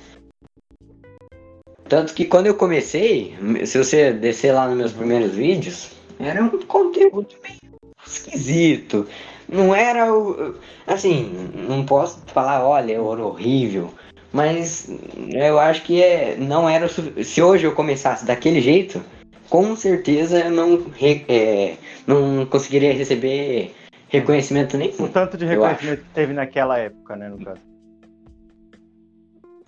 Tanto 1.88 2.12
que 2.12 2.26
quando 2.26 2.46
eu 2.46 2.54
comecei, 2.54 3.34
se 3.64 3.78
você 3.78 4.12
descer 4.12 4.52
lá 4.52 4.68
nos 4.68 4.76
meus 4.76 4.92
primeiros 4.92 5.32
vídeos, 5.32 5.92
era 6.20 6.44
um 6.44 6.50
conteúdo 6.50 7.34
meio 7.42 7.72
esquisito. 8.06 9.08
Não 9.48 9.74
era 9.74 10.12
o. 10.12 10.54
Assim, 10.86 11.32
não 11.54 11.86
posso 11.86 12.20
falar, 12.26 12.62
olha, 12.66 12.92
era 12.92 13.02
horrível. 13.02 13.94
Mas 14.32 14.88
eu 15.34 15.58
acho 15.58 15.82
que 15.82 16.02
é, 16.02 16.36
não 16.38 16.68
era 16.68 16.86
o 16.86 17.24
Se 17.24 17.42
hoje 17.42 17.64
eu 17.66 17.72
começasse 17.74 18.24
daquele 18.24 18.60
jeito, 18.60 19.02
com 19.50 19.76
certeza 19.76 20.40
eu 20.46 20.50
não, 20.50 20.86
re- 20.90 21.24
é, 21.28 21.76
não 22.06 22.46
conseguiria 22.46 22.92
receber 22.94 23.74
reconhecimento 24.08 24.74
O 24.76 24.78
nenhum. 24.78 25.08
tanto 25.08 25.36
de 25.36 25.44
reconhecimento 25.44 26.02
que 26.04 26.10
teve 26.14 26.32
naquela 26.32 26.78
época, 26.78 27.14
né, 27.16 27.28
no 27.28 27.44
caso. 27.44 27.60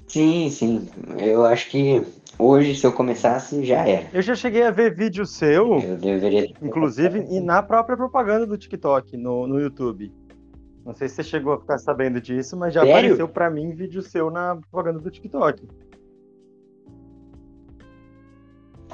Sim, 0.08 0.48
sim. 0.50 0.88
Eu 1.18 1.44
acho 1.44 1.68
que 1.70 2.02
hoje, 2.38 2.74
se 2.76 2.86
eu 2.86 2.92
começasse, 2.92 3.64
já 3.64 3.86
era. 3.86 4.06
Eu 4.12 4.22
já 4.22 4.34
cheguei 4.34 4.62
a 4.62 4.70
ver 4.70 4.94
vídeo 4.94 5.26
seu, 5.26 5.78
Eu 5.80 5.96
deveria. 5.96 6.50
inclusive, 6.62 7.26
e 7.30 7.40
na 7.40 7.62
própria 7.62 7.96
propaganda 7.96 8.46
do 8.46 8.56
TikTok, 8.56 9.16
no, 9.16 9.46
no 9.46 9.60
YouTube. 9.60 10.12
Não 10.84 10.94
sei 10.94 11.08
se 11.08 11.14
você 11.16 11.22
chegou 11.22 11.54
a 11.54 11.58
ficar 11.60 11.78
sabendo 11.78 12.20
disso, 12.20 12.56
mas 12.56 12.74
já 12.74 12.82
Sério? 12.82 12.98
apareceu 12.98 13.28
pra 13.28 13.48
mim 13.48 13.70
vídeo 13.70 14.02
seu 14.02 14.30
na 14.30 14.56
propaganda 14.56 14.98
do 14.98 15.10
TikTok. 15.10 15.66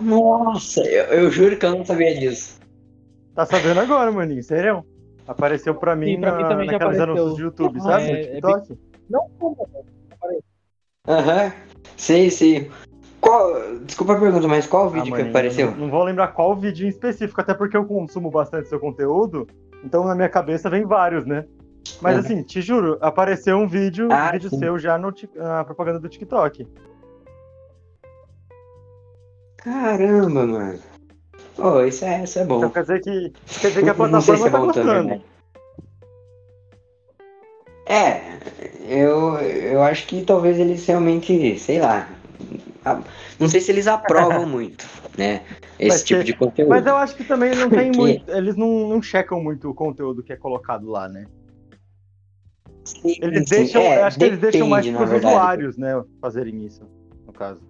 Nossa, 0.00 0.80
eu, 0.82 1.04
eu 1.06 1.30
juro 1.30 1.58
que 1.58 1.66
eu 1.66 1.70
não 1.76 1.84
sabia 1.84 2.16
disso. 2.18 2.60
Tá 3.34 3.44
sabendo 3.44 3.80
agora, 3.80 4.10
maninho, 4.12 4.42
sério? 4.42 4.84
Apareceu 5.26 5.74
pra 5.74 5.94
mim, 5.96 6.14
Sim, 6.14 6.20
pra 6.20 6.32
mim 6.32 6.42
na, 6.42 6.48
já 6.48 6.54
naqueles 6.56 6.76
apareceu. 6.76 7.04
anúncios 7.04 7.34
do 7.36 7.42
YouTube, 7.42 7.78
Ah, 7.80 7.82
sabe? 7.82 8.04
é- 8.04 8.10
no 8.10 8.16
é 8.16 8.40
TikTok. 8.40 8.78
Não 9.08 9.26
como, 9.38 9.68
Aham. 11.08 11.52
Sei, 11.96 12.30
sei. 12.30 12.70
Qual. 13.20 13.78
Desculpa 13.80 14.14
a 14.14 14.20
pergunta, 14.20 14.46
mas 14.46 14.66
qual 14.66 14.86
Ah, 14.86 14.90
vídeo 14.90 15.04
que 15.04 15.10
maninho, 15.10 15.28
apareceu? 15.30 15.70
Não, 15.72 15.76
não 15.78 15.90
vou 15.90 16.04
lembrar 16.04 16.28
qual 16.28 16.56
vídeo 16.56 16.86
em 16.86 16.88
específico, 16.88 17.40
até 17.40 17.52
porque 17.52 17.76
eu 17.76 17.84
consumo 17.84 18.30
bastante 18.30 18.68
seu 18.68 18.78
conteúdo, 18.78 19.46
então 19.84 20.04
na 20.04 20.14
minha 20.14 20.28
cabeça 20.28 20.70
vem 20.70 20.84
vários, 20.84 21.26
né? 21.26 21.44
Mas 22.00 22.14
Uhum. 22.14 22.20
assim, 22.20 22.42
te 22.42 22.62
juro, 22.62 22.98
apareceu 23.00 23.56
um 23.58 23.68
vídeo, 23.68 24.08
um 24.08 24.12
Ah, 24.12 24.32
vídeo 24.32 24.48
sim. 24.50 24.58
seu 24.58 24.78
já 24.78 24.96
no, 24.98 25.12
na 25.34 25.64
propaganda 25.64 25.98
do 26.00 26.08
TikTok. 26.08 26.66
Caramba, 29.58 30.46
mano. 30.46 30.78
Oh, 31.58 31.82
isso 31.82 32.04
é, 32.04 32.24
isso 32.24 32.38
é 32.38 32.44
bom. 32.44 32.58
Então 32.58 32.70
quer 32.70 32.82
dizer 32.82 33.00
que, 33.00 33.32
quer 33.60 33.68
dizer 33.68 33.82
que 33.84 33.90
a 33.90 33.94
Não 33.94 34.20
sei 34.20 34.36
se 34.36 34.42
plataforma 34.42 34.46
é 34.46 34.50
tá 34.50 34.58
bom 34.58 34.72
também, 34.72 34.84
gostando. 34.94 35.08
né? 35.08 35.20
É, 37.86 38.20
eu, 38.88 39.36
eu 39.38 39.82
acho 39.82 40.06
que 40.06 40.24
talvez 40.24 40.58
eles 40.58 40.86
realmente, 40.86 41.58
sei 41.58 41.80
lá. 41.80 42.08
Não 43.38 43.48
sei 43.48 43.60
se 43.60 43.70
eles 43.72 43.86
aprovam 43.86 44.46
muito, 44.48 44.86
né? 45.18 45.42
Esse 45.78 45.88
Mas 45.88 46.02
tipo 46.04 46.20
que- 46.20 46.26
de 46.26 46.36
conteúdo. 46.36 46.70
Mas 46.70 46.86
eu 46.86 46.96
acho 46.96 47.14
que 47.16 47.24
também 47.24 47.54
não 47.54 47.68
tem 47.68 47.90
muito. 47.90 48.30
Eles 48.30 48.56
não, 48.56 48.88
não 48.88 49.02
checam 49.02 49.42
muito 49.42 49.68
o 49.68 49.74
conteúdo 49.74 50.22
que 50.22 50.32
é 50.32 50.36
colocado 50.36 50.88
lá, 50.88 51.08
né? 51.08 51.26
Sim, 52.90 53.16
Eles 53.20 53.48
sim, 53.48 53.56
deixam. 53.56 53.82
é, 53.82 54.02
acho 54.02 54.18
que 54.18 54.24
eles 54.24 54.38
deixam 54.38 54.68
mais 54.68 54.84
depende, 54.84 55.04
para 55.04 55.16
os 55.16 55.24
usuários, 55.24 55.76
né? 55.76 56.02
Fazerem 56.20 56.64
isso, 56.64 56.82
no 57.26 57.32
caso. 57.32 57.60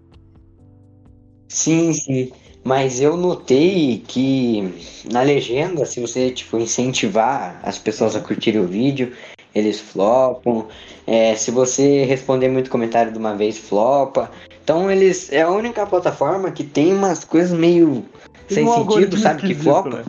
Sim, 1.48 1.92
sim. 1.92 2.32
Mas 2.62 3.00
eu 3.00 3.16
notei 3.16 4.04
que 4.06 4.74
na 5.10 5.22
legenda, 5.22 5.84
se 5.86 6.00
você 6.00 6.30
tipo, 6.30 6.58
incentivar 6.58 7.58
as 7.62 7.78
pessoas 7.78 8.14
a 8.14 8.20
curtirem 8.20 8.60
o 8.60 8.66
vídeo, 8.66 9.12
eles 9.54 9.80
flopam. 9.80 10.66
É, 11.06 11.34
se 11.34 11.50
você 11.50 12.04
responder 12.04 12.48
muito 12.48 12.70
comentário 12.70 13.12
de 13.12 13.18
uma 13.18 13.34
vez, 13.34 13.58
flopa. 13.58 14.30
Então 14.62 14.90
eles. 14.90 15.32
É 15.32 15.42
a 15.42 15.50
única 15.50 15.86
plataforma 15.86 16.50
que 16.50 16.62
tem 16.62 16.92
umas 16.94 17.24
coisas 17.24 17.58
meio 17.58 18.04
Tem 18.46 18.56
sem 18.56 18.68
um 18.68 18.88
sentido, 18.88 19.16
sabe? 19.18 19.42
Que 19.42 19.54
flopa. 19.54 19.90
né? 19.90 20.04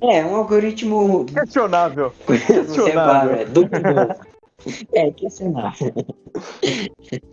É, 0.00 0.24
um 0.24 0.36
algoritmo 0.36 1.24
Questionável. 1.26 2.12
conservável, 2.26 3.34
é 3.36 3.44
duvidoso. 3.44 4.38
É, 4.92 5.10
questionável. 5.12 5.94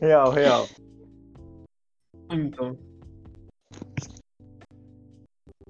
Real, 0.01 0.31
real. 0.31 0.67
Então. 2.31 2.77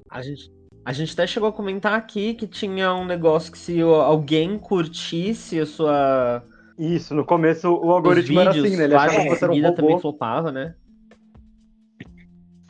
A 0.10 0.22
gente, 0.22 0.52
a 0.86 0.94
gente 0.94 1.14
até 1.14 1.28
chegou 1.28 1.50
a 1.50 1.54
comentar 1.54 1.94
aqui 1.94 2.34
que 2.34 2.48
tinha 2.48 2.94
um 2.94 3.06
negócio 3.06 3.52
que 3.52 3.58
se 3.58 3.82
alguém 3.82 4.58
curtisse 4.58 5.60
a 5.60 5.66
sua 5.66 6.44
Isso, 6.78 7.14
no 7.14 7.26
começo 7.26 7.70
o 7.70 7.92
algoritmo 7.92 8.40
era 8.40 8.52
vídeos, 8.52 8.68
assim, 8.68 8.78
né? 8.78 8.84
Ele 8.86 8.96
achava 8.96 9.24
que 9.24 9.30
você 9.30 9.44
era 9.44 9.52
um 9.52 9.56
seguida 9.56 9.76
também 9.76 9.92
robô. 9.92 10.02
flopava, 10.02 10.52
né? 10.52 10.76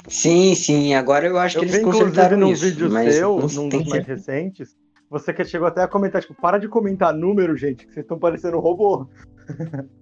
Sim, 0.08 0.54
sim, 0.56 0.94
agora 0.94 1.28
eu 1.28 1.38
acho 1.38 1.58
Eu 1.58 1.62
que 1.62 1.68
vi, 1.68 1.74
eles 1.74 1.82
inclusive, 1.82 2.10
consertaram 2.10 2.38
num 2.38 2.52
isso. 2.52 2.66
vídeo 2.66 2.92
mas 2.92 3.16
seu, 3.16 3.38
num 3.40 3.70
dos 3.70 3.88
mais 3.88 4.06
recentes, 4.06 4.76
você 5.10 5.34
que 5.34 5.44
chegou 5.46 5.68
até 5.68 5.82
a 5.82 5.88
comentar, 5.88 6.22
tipo, 6.22 6.34
para 6.34 6.58
de 6.58 6.68
comentar 6.68 7.14
número, 7.14 7.56
gente, 7.56 7.86
que 7.86 7.94
vocês 7.94 8.04
estão 8.04 8.20
parecendo 8.20 8.58
um 8.58 8.60
robô. 8.60 9.08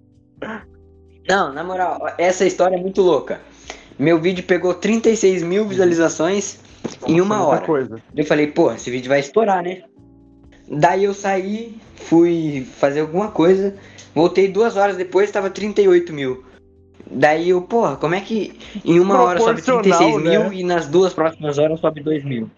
Não, 1.28 1.52
na 1.52 1.64
moral, 1.64 2.00
essa 2.18 2.44
história 2.44 2.76
é 2.76 2.80
muito 2.80 3.00
louca. 3.00 3.40
Meu 3.98 4.20
vídeo 4.20 4.44
pegou 4.44 4.74
36 4.74 5.42
mil 5.42 5.66
visualizações 5.66 6.58
em 7.06 7.20
uma 7.20 7.42
hora. 7.46 7.64
Coisa. 7.64 7.96
Eu 8.14 8.24
falei, 8.26 8.48
pô, 8.48 8.72
esse 8.72 8.90
vídeo 8.90 9.08
vai 9.08 9.20
estourar, 9.20 9.62
né? 9.62 9.84
Daí 10.68 11.04
eu 11.04 11.14
saí, 11.14 11.78
fui 11.94 12.66
fazer 12.78 13.00
alguma 13.00 13.30
coisa, 13.30 13.74
voltei 14.14 14.48
duas 14.48 14.76
horas 14.76 14.96
depois, 14.96 15.30
tava 15.30 15.48
38 15.48 16.12
mil. 16.12 16.44
Daí 17.14 17.50
eu, 17.50 17.62
porra, 17.62 17.96
como 17.96 18.14
é 18.14 18.20
que 18.20 18.58
em 18.84 18.98
uma 18.98 19.22
hora 19.22 19.38
sobe 19.38 19.62
36 19.62 19.96
Proporcional, 19.98 20.40
mil 20.40 20.50
né? 20.50 20.56
e 20.56 20.64
nas 20.64 20.86
duas 20.88 21.14
próximas 21.14 21.58
horas 21.58 21.80
sobe 21.80 22.02
2 22.02 22.24
mil? 22.24 22.50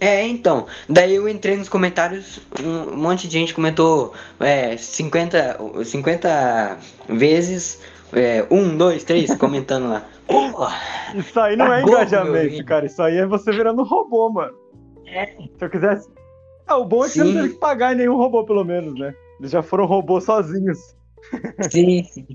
É, 0.00 0.26
então. 0.26 0.66
Daí 0.88 1.14
eu 1.14 1.28
entrei 1.28 1.56
nos 1.56 1.68
comentários, 1.68 2.40
um 2.64 2.96
monte 2.96 3.28
de 3.28 3.38
gente 3.38 3.52
comentou 3.52 4.14
é, 4.40 4.76
50, 4.76 5.58
50 5.84 6.78
vezes, 7.08 7.80
é, 8.12 8.46
um, 8.50 8.76
dois, 8.76 9.04
três, 9.04 9.34
comentando 9.36 9.90
lá. 9.90 10.04
Porra! 10.26 10.74
Isso 11.14 11.38
aí 11.38 11.54
não 11.56 11.72
é 11.72 11.82
engajamento, 11.82 12.64
cara. 12.64 12.86
Isso 12.86 13.02
aí 13.02 13.18
é 13.18 13.26
você 13.26 13.52
virando 13.52 13.82
robô, 13.82 14.30
mano. 14.30 14.56
É. 15.06 15.26
Se 15.26 15.50
eu 15.60 15.68
quisesse. 15.68 16.08
Ah, 16.66 16.78
o 16.78 16.84
bom 16.84 17.04
é 17.04 17.08
que 17.08 17.14
você 17.14 17.24
não 17.24 17.32
Sim. 17.32 17.36
teve 17.36 17.48
que 17.50 17.60
pagar 17.60 17.92
em 17.92 17.96
nenhum 17.96 18.16
robô, 18.16 18.44
pelo 18.44 18.64
menos, 18.64 18.98
né? 18.98 19.12
Eles 19.38 19.50
já 19.50 19.62
foram 19.62 19.84
robôs 19.84 20.24
sozinhos. 20.24 20.96
Sim, 21.70 22.04
sim. 22.04 22.26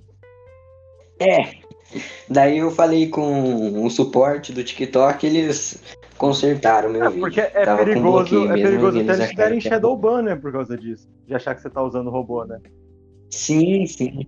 É. 1.19 1.55
Daí 2.29 2.57
eu 2.57 2.71
falei 2.71 3.07
com 3.09 3.85
o 3.85 3.89
suporte 3.89 4.51
do 4.51 4.63
TikTok, 4.63 5.25
eles 5.25 5.81
consertaram 6.17 6.89
meu 6.89 7.03
É, 7.05 7.09
vídeo. 7.09 7.21
porque 7.21 7.39
é 7.39 7.63
Tava 7.63 7.85
perigoso, 7.85 8.47
é 8.49 8.53
perigoso 8.53 8.99
até 8.99 9.05
eles 9.13 9.17
te 9.17 9.21
acharam 9.23 9.35
derem 9.35 9.59
que 9.59 9.67
era 9.67 9.75
shadow 9.75 9.95
ban, 9.97 10.21
né? 10.23 10.35
Por 10.35 10.51
causa 10.51 10.77
disso. 10.77 11.07
De 11.27 11.33
achar 11.35 11.55
que 11.55 11.61
você 11.61 11.69
tá 11.69 11.81
usando 11.81 12.09
robô, 12.09 12.43
né? 12.45 12.59
Sim, 13.31 13.85
sim. 13.85 14.27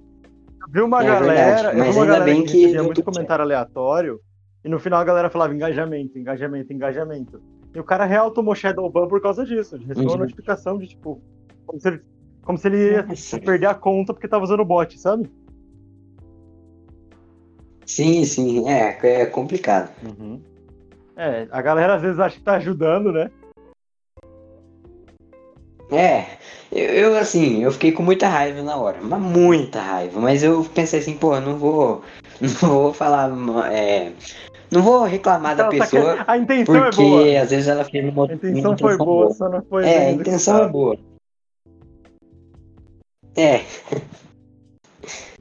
Eu 0.62 0.72
vi 0.72 0.82
uma 0.82 1.02
É 1.02 1.06
galera, 1.08 1.72
verdade, 1.72 1.78
mas 1.78 1.96
uma 1.96 2.04
ainda 2.04 2.14
galera 2.20 2.26
bem 2.26 2.46
que 2.46 2.72
que 2.72 2.82
muito 2.82 3.04
comentário 3.04 3.44
aleatório, 3.44 4.20
e 4.64 4.70
no 4.70 4.80
final 4.80 5.00
a 5.00 5.04
galera 5.04 5.30
falava 5.30 5.54
engajamento, 5.54 6.18
engajamento, 6.18 6.74
engajamento. 6.74 7.42
E 7.74 7.80
o 7.80 7.84
cara 7.84 8.06
real 8.06 8.32
tomou 8.32 8.56
shadow 8.56 8.90
ban 8.90 9.08
por 9.08 9.22
causa 9.22 9.46
disso. 9.46 9.76
Ele 9.76 9.86
recebeu 9.86 10.10
uma 10.10 10.14
Uhum. 10.16 10.20
notificação 10.22 10.78
de 10.78 10.88
tipo. 10.88 11.22
Como 11.66 11.80
se 11.82 11.88
ele, 11.90 12.02
como 12.44 12.58
se 12.58 12.68
ele 12.68 12.92
ia 12.92 13.04
Nossa. 13.04 13.40
perder 13.40 13.68
a 13.68 13.76
conta 13.76 14.14
porque 14.14 14.28
tava 14.28 14.44
usando 14.44 14.64
bot, 14.66 14.98
sabe? 15.00 15.30
Sim, 17.88 18.26
sim. 18.26 18.68
É, 18.70 18.98
é 19.22 19.26
complicado. 19.26 19.90
É, 21.16 21.48
a 21.50 21.62
galera 21.62 21.96
às 21.96 22.02
vezes 22.02 22.20
acha 22.20 22.38
que 22.38 22.44
tá 22.44 22.56
ajudando, 22.56 23.12
né? 23.12 23.32
É, 25.90 26.26
eu, 26.70 27.12
eu, 27.12 27.18
assim, 27.18 27.64
eu 27.64 27.72
fiquei 27.72 27.94
com 27.94 28.04
muita 28.04 28.28
raiva 28.28 28.62
na 28.62 28.76
hora, 28.76 29.00
mas 29.02 29.22
muita 29.22 29.82
raiva. 29.82 30.20
Mas 30.20 30.44
eu 30.44 30.66
pensei 30.76 31.00
assim, 31.00 31.18
pô, 31.18 31.40
não 31.40 31.58
vou, 31.58 32.04
não 32.42 32.50
vou 32.70 32.94
falar, 32.94 33.32
é, 33.72 34.12
não 34.70 34.82
vou 34.82 35.06
reclamar 35.06 35.56
da 35.56 35.64
tá 35.64 35.70
pessoa, 35.70 36.26
A 36.28 36.38
intenção 36.38 36.76
é 36.76 36.82
porque 36.82 37.02
boa. 37.02 37.42
às 37.42 37.50
vezes 37.50 37.68
ela 37.68 37.86
fez 37.86 38.14
uma, 38.14 38.30
A 38.30 38.34
intenção 38.34 38.72
uma 38.72 38.78
foi 38.78 38.94
intenção 38.94 39.06
boa, 39.06 39.34
só 39.34 39.50
não 39.50 39.64
foi 39.64 39.86
É, 39.86 39.98
a 40.08 40.12
intenção 40.12 40.64
é 40.64 40.68
boa. 40.68 40.98
É, 43.38 43.62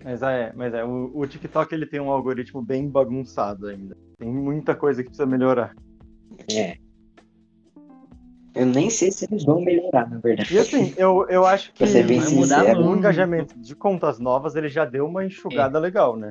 Mas 0.06 0.22
é, 0.22 0.52
mas 0.54 0.72
é, 0.72 0.84
o, 0.84 1.10
o 1.18 1.26
TikTok 1.26 1.74
ele 1.74 1.84
tem 1.84 1.98
um 1.98 2.12
algoritmo 2.12 2.62
bem 2.62 2.88
bagunçado 2.88 3.66
ainda. 3.66 3.96
Tem 4.16 4.28
muita 4.32 4.72
coisa 4.72 5.02
que 5.02 5.08
precisa 5.08 5.26
melhorar. 5.26 5.74
é. 6.48 6.76
Eu 8.54 8.66
nem 8.66 8.88
sei 8.88 9.10
se 9.10 9.26
eles 9.28 9.44
vão 9.44 9.60
melhorar, 9.60 10.08
na 10.08 10.18
verdade. 10.18 10.54
E 10.54 10.58
assim, 10.58 10.94
eu, 10.96 11.26
eu 11.28 11.44
acho 11.44 11.72
que 11.74 11.84
mudar 12.32 12.78
o 12.78 12.96
engajamento 12.96 13.58
de 13.58 13.74
contas 13.74 14.20
novas 14.20 14.54
ele 14.54 14.68
já 14.68 14.84
deu 14.84 15.06
uma 15.06 15.24
enxugada 15.24 15.78
legal, 15.80 16.16
né? 16.16 16.30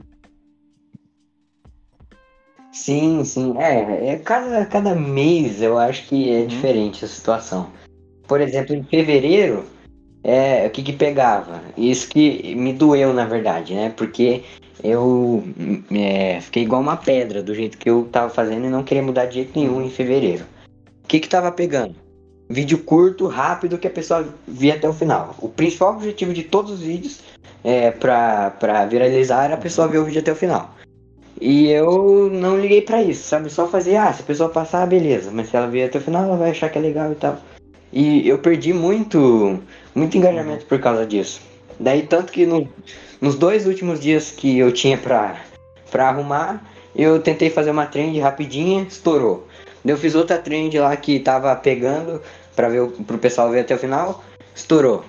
Sim, 2.71 3.23
sim. 3.25 3.57
É, 3.57 4.07
é 4.13 4.17
cada, 4.19 4.65
cada 4.65 4.95
mês 4.95 5.61
eu 5.61 5.77
acho 5.77 6.07
que 6.07 6.31
é 6.31 6.39
Uhum. 6.39 6.47
diferente 6.47 7.03
a 7.03 7.07
situação. 7.09 7.69
Por 8.25 8.39
exemplo, 8.39 8.73
em 8.73 8.83
fevereiro, 8.83 9.65
é, 10.27 10.65
o 10.65 10.71
que 10.71 10.81
que 10.81 10.93
pegava? 10.93 11.61
Isso 11.77 12.09
que 12.09 12.55
me 12.55 12.73
doeu, 12.73 13.13
na 13.13 13.25
verdade, 13.25 13.75
né? 13.75 13.93
Porque 13.95 14.43
eu 14.83 15.43
é, 15.91 16.41
fiquei 16.41 16.63
igual 16.63 16.81
uma 16.81 16.97
pedra 16.97 17.43
do 17.43 17.53
jeito 17.53 17.77
que 17.77 17.87
eu 17.87 18.09
tava 18.11 18.31
fazendo 18.31 18.65
e 18.65 18.69
não 18.69 18.83
queria 18.83 19.03
mudar 19.03 19.27
de 19.27 19.35
jeito 19.35 19.57
nenhum 19.57 19.83
em 19.83 19.89
fevereiro. 19.91 20.43
O 21.03 21.07
que 21.07 21.19
que 21.19 21.29
tava 21.29 21.51
pegando? 21.51 21.93
Vídeo 22.49 22.79
curto, 22.79 23.27
rápido, 23.27 23.77
que 23.77 23.85
a 23.85 23.91
pessoa 23.91 24.27
via 24.47 24.73
até 24.73 24.89
o 24.89 24.93
final. 24.93 25.35
O 25.37 25.47
principal 25.47 25.93
objetivo 25.93 26.33
de 26.33 26.41
todos 26.41 26.71
os 26.71 26.79
vídeos 26.79 27.19
é, 27.63 27.91
pra, 27.91 28.49
pra 28.49 28.83
viralizar 28.85 29.45
era 29.45 29.53
a 29.53 29.57
pessoa 29.57 29.87
ver 29.87 29.99
o 29.99 30.05
vídeo 30.05 30.21
até 30.21 30.31
o 30.31 30.35
final. 30.35 30.73
E 31.39 31.67
eu 31.69 32.31
não 32.31 32.59
liguei 32.59 32.81
pra 32.81 33.03
isso, 33.03 33.27
sabe? 33.27 33.51
Só 33.51 33.67
fazia, 33.67 34.05
ah, 34.05 34.13
se 34.13 34.23
a 34.23 34.25
pessoa 34.25 34.49
passar, 34.49 34.87
beleza. 34.87 35.29
Mas 35.31 35.49
se 35.49 35.55
ela 35.55 35.67
vier 35.67 35.87
até 35.87 35.99
o 35.99 36.01
final, 36.01 36.23
ela 36.23 36.37
vai 36.37 36.49
achar 36.49 36.69
que 36.69 36.79
é 36.79 36.81
legal 36.81 37.11
e 37.11 37.15
tal. 37.15 37.37
E 37.93 38.27
eu 38.27 38.39
perdi 38.39 38.73
muito, 38.73 39.59
muito 39.95 40.17
engajamento 40.17 40.65
por 40.65 40.79
causa 40.79 41.05
disso. 41.05 41.41
Daí, 41.79 42.03
tanto 42.03 42.31
que 42.31 42.45
no, 42.45 42.67
nos 43.19 43.35
dois 43.35 43.65
últimos 43.65 43.99
dias 43.99 44.29
que 44.29 44.59
eu 44.59 44.71
tinha 44.71 44.97
pra, 44.97 45.41
pra 45.89 46.09
arrumar, 46.09 46.61
eu 46.95 47.19
tentei 47.19 47.49
fazer 47.49 47.71
uma 47.71 47.85
trend 47.85 48.19
rapidinha, 48.19 48.83
estourou. 48.83 49.47
Eu 49.83 49.97
fiz 49.97 50.15
outra 50.15 50.37
trend 50.37 50.77
lá 50.77 50.95
que 50.95 51.19
tava 51.19 51.55
pegando 51.55 52.21
pra 52.55 52.69
ver 52.69 52.87
pro 53.07 53.17
pessoal 53.17 53.49
ver 53.49 53.61
até 53.61 53.75
o 53.75 53.79
final, 53.79 54.23
estourou. 54.55 55.03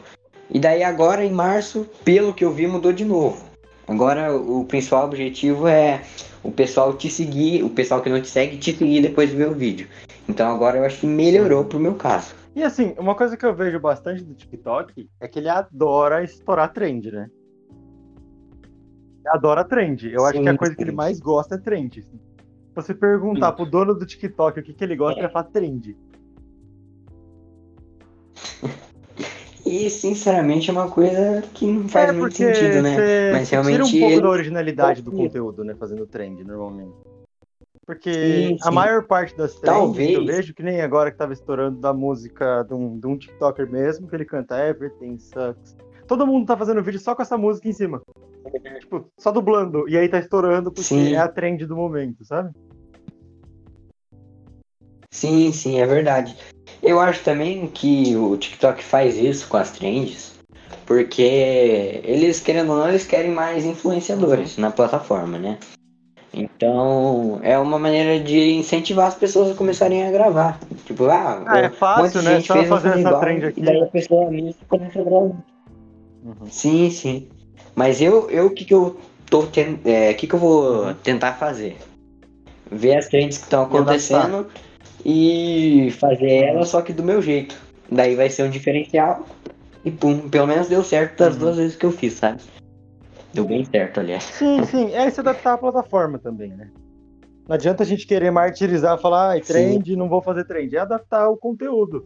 E 0.50 0.58
daí 0.58 0.82
agora 0.82 1.24
em 1.24 1.32
março, 1.32 1.86
pelo 2.04 2.32
que 2.32 2.44
eu 2.44 2.52
vi, 2.52 2.66
mudou 2.66 2.92
de 2.92 3.04
novo. 3.04 3.44
Agora 3.88 4.34
o 4.34 4.64
principal 4.64 5.04
objetivo 5.04 5.66
é 5.66 6.02
o 6.42 6.50
pessoal 6.50 6.92
te 6.92 7.10
seguir, 7.10 7.62
o 7.64 7.70
pessoal 7.70 8.00
que 8.00 8.10
não 8.10 8.20
te 8.20 8.28
segue 8.28 8.56
te 8.56 8.76
seguir 8.76 9.00
depois 9.00 9.30
de 9.30 9.36
ver 9.36 9.48
o 9.48 9.54
vídeo. 9.54 9.88
Então 10.28 10.52
agora 10.52 10.78
eu 10.78 10.84
acho 10.84 11.00
que 11.00 11.06
melhorou 11.06 11.64
pro 11.64 11.78
meu 11.78 11.94
caso. 11.94 12.34
E 12.56 12.62
assim, 12.62 12.94
uma 12.98 13.14
coisa 13.14 13.36
que 13.36 13.44
eu 13.44 13.54
vejo 13.54 13.78
bastante 13.78 14.24
do 14.24 14.34
TikTok 14.34 15.10
é 15.20 15.28
que 15.28 15.38
ele 15.38 15.48
adora 15.50 16.24
estourar 16.24 16.72
trend, 16.72 17.12
né? 17.12 17.28
Ele 19.20 19.28
adora 19.28 19.62
trend. 19.62 20.10
Eu 20.10 20.24
acho 20.24 20.38
Sim, 20.38 20.44
que 20.44 20.48
a 20.48 20.56
coisa 20.56 20.74
que 20.74 20.80
sim. 20.82 20.88
ele 20.88 20.96
mais 20.96 21.20
gosta 21.20 21.56
é 21.56 21.58
trend. 21.58 21.98
assim. 22.00 22.16
Se 22.18 22.74
você 22.74 22.94
perguntar 22.94 23.52
pro 23.52 23.66
dono 23.66 23.94
do 23.94 24.06
TikTok 24.06 24.58
o 24.58 24.62
que, 24.62 24.72
que 24.72 24.82
ele 24.82 24.96
gosta, 24.96 25.20
ele 25.20 25.26
vai 25.28 25.32
falar 25.32 25.50
trend. 25.52 25.94
E 29.66 29.90
sinceramente 29.90 30.70
é 30.70 30.72
uma 30.72 30.88
coisa 30.88 31.42
que 31.52 31.66
não 31.66 31.88
faz 31.88 32.10
é 32.10 32.12
muito 32.12 32.36
sentido, 32.36 32.80
né? 32.80 32.96
Mas 33.32 33.48
tira 33.48 33.60
um 33.60 33.64
realmente 33.64 33.98
pouco 33.98 34.14
ele- 34.14 34.22
da 34.22 34.28
originalidade 34.28 35.02
do 35.02 35.10
Sim. 35.10 35.16
conteúdo, 35.16 35.64
né? 35.64 35.74
Fazendo 35.74 36.06
trend, 36.06 36.44
normalmente. 36.44 36.94
Porque 37.86 38.12
Sim, 38.12 38.58
a 38.62 38.68
sim. 38.68 38.74
maior 38.74 39.04
parte 39.04 39.36
das 39.36 39.54
trends 39.54 39.78
Talvez. 39.78 40.10
que 40.10 40.16
eu 40.16 40.26
vejo, 40.26 40.54
que 40.54 40.62
nem 40.62 40.80
agora 40.80 41.12
que 41.12 41.16
tava 41.16 41.32
estourando 41.32 41.80
da 41.80 41.94
música 41.94 42.64
de 42.64 42.74
um, 42.74 42.98
de 42.98 43.06
um 43.06 43.16
TikToker 43.16 43.70
mesmo, 43.70 44.08
que 44.08 44.16
ele 44.16 44.24
canta 44.24 44.58
Everything 44.58 45.16
Sucks. 45.20 45.76
Todo 46.08 46.26
mundo 46.26 46.46
tá 46.46 46.56
fazendo 46.56 46.82
vídeo 46.82 46.98
só 46.98 47.14
com 47.14 47.22
essa 47.22 47.38
música 47.38 47.68
em 47.68 47.72
cima. 47.72 48.02
Tipo, 48.80 49.08
só 49.16 49.30
dublando. 49.30 49.88
E 49.88 49.96
aí 49.96 50.08
tá 50.08 50.18
estourando 50.18 50.72
porque 50.72 50.88
Sim. 50.88 51.14
é 51.14 51.18
a 51.18 51.28
trend 51.28 51.64
do 51.64 51.76
momento, 51.76 52.24
sabe? 52.24 52.50
Sim, 55.12 55.52
sim, 55.52 55.80
é 55.80 55.86
verdade. 55.86 56.36
Eu 56.82 56.98
acho 57.00 57.22
também 57.22 57.68
que 57.68 58.16
o 58.16 58.36
TikTok 58.36 58.82
faz 58.82 59.16
isso 59.16 59.48
com 59.48 59.56
as 59.56 59.70
trends, 59.70 60.34
porque 60.84 61.22
eles, 62.04 62.40
querendo 62.40 62.72
ou 62.72 62.78
não, 62.78 62.88
eles 62.88 63.06
querem 63.06 63.30
mais 63.30 63.64
influenciadores 63.64 64.58
na 64.58 64.70
plataforma, 64.70 65.38
né? 65.38 65.58
Então, 66.36 67.40
é 67.42 67.58
uma 67.58 67.78
maneira 67.78 68.20
de 68.22 68.52
incentivar 68.52 69.06
as 69.06 69.14
pessoas 69.14 69.50
a 69.50 69.54
começarem 69.54 70.06
a 70.06 70.10
gravar. 70.10 70.60
Tipo, 70.84 71.06
ah, 71.06 71.42
Ah, 71.46 71.58
é 71.60 71.70
fácil, 71.70 72.20
né? 72.20 72.36
gente 72.36 72.46
Só 72.48 72.62
fazer 72.64 72.88
essa 72.90 73.00
igual, 73.00 73.20
trend 73.20 73.46
aqui. 73.46 73.60
E 73.60 73.64
daí 73.64 73.82
a 73.82 73.86
pessoa 73.86 74.30
mesmo 74.30 74.54
começa 74.68 75.00
a 75.00 75.04
gravar. 75.04 75.24
Uhum. 76.22 76.46
Sim, 76.50 76.90
sim. 76.90 77.28
Mas 77.74 78.02
eu, 78.02 78.28
eu, 78.30 78.46
o 78.46 78.50
que 78.50 78.66
que 78.66 78.74
eu 78.74 79.00
tô 79.30 79.44
ten... 79.46 79.78
é, 79.86 80.12
que 80.12 80.26
que 80.26 80.34
eu 80.34 80.38
vou 80.38 80.84
Uhum. 80.88 80.94
tentar 80.94 81.32
fazer? 81.34 81.78
Ver 82.70 82.96
as 82.98 83.08
trends 83.08 83.38
que 83.38 83.44
estão 83.44 83.62
E 83.62 83.66
acontecendo 83.66 84.46
e 85.04 85.90
fazer 85.98 86.44
elas 86.44 86.68
só 86.68 86.82
que 86.82 86.92
do 86.92 87.02
meu 87.02 87.22
jeito. 87.22 87.56
Daí 87.90 88.14
vai 88.14 88.28
ser 88.28 88.42
um 88.42 88.50
diferencial 88.50 89.24
e 89.84 89.90
pum, 89.90 90.28
pelo 90.28 90.46
menos 90.48 90.68
deu 90.68 90.82
certo 90.84 91.16
das 91.18 91.34
Uhum. 91.34 91.40
duas 91.40 91.56
vezes 91.56 91.76
que 91.76 91.86
eu 91.86 91.92
fiz, 91.92 92.14
sabe? 92.14 92.40
Deu 93.36 93.44
bem 93.44 93.64
certo, 93.64 94.00
aliás. 94.00 94.24
Sim, 94.24 94.64
sim. 94.64 94.92
É 94.94 95.08
se 95.10 95.20
adaptar 95.20 95.54
à 95.54 95.58
plataforma 95.58 96.18
também, 96.18 96.50
né? 96.50 96.70
Não 97.48 97.54
adianta 97.54 97.82
a 97.82 97.86
gente 97.86 98.06
querer 98.06 98.30
martirizar, 98.30 98.98
falar, 99.00 99.30
ai, 99.30 99.40
trend, 99.40 99.94
não 99.94 100.08
vou 100.08 100.20
fazer 100.20 100.44
trend. 100.44 100.74
É 100.74 100.80
adaptar 100.80 101.28
o 101.28 101.36
conteúdo. 101.36 102.04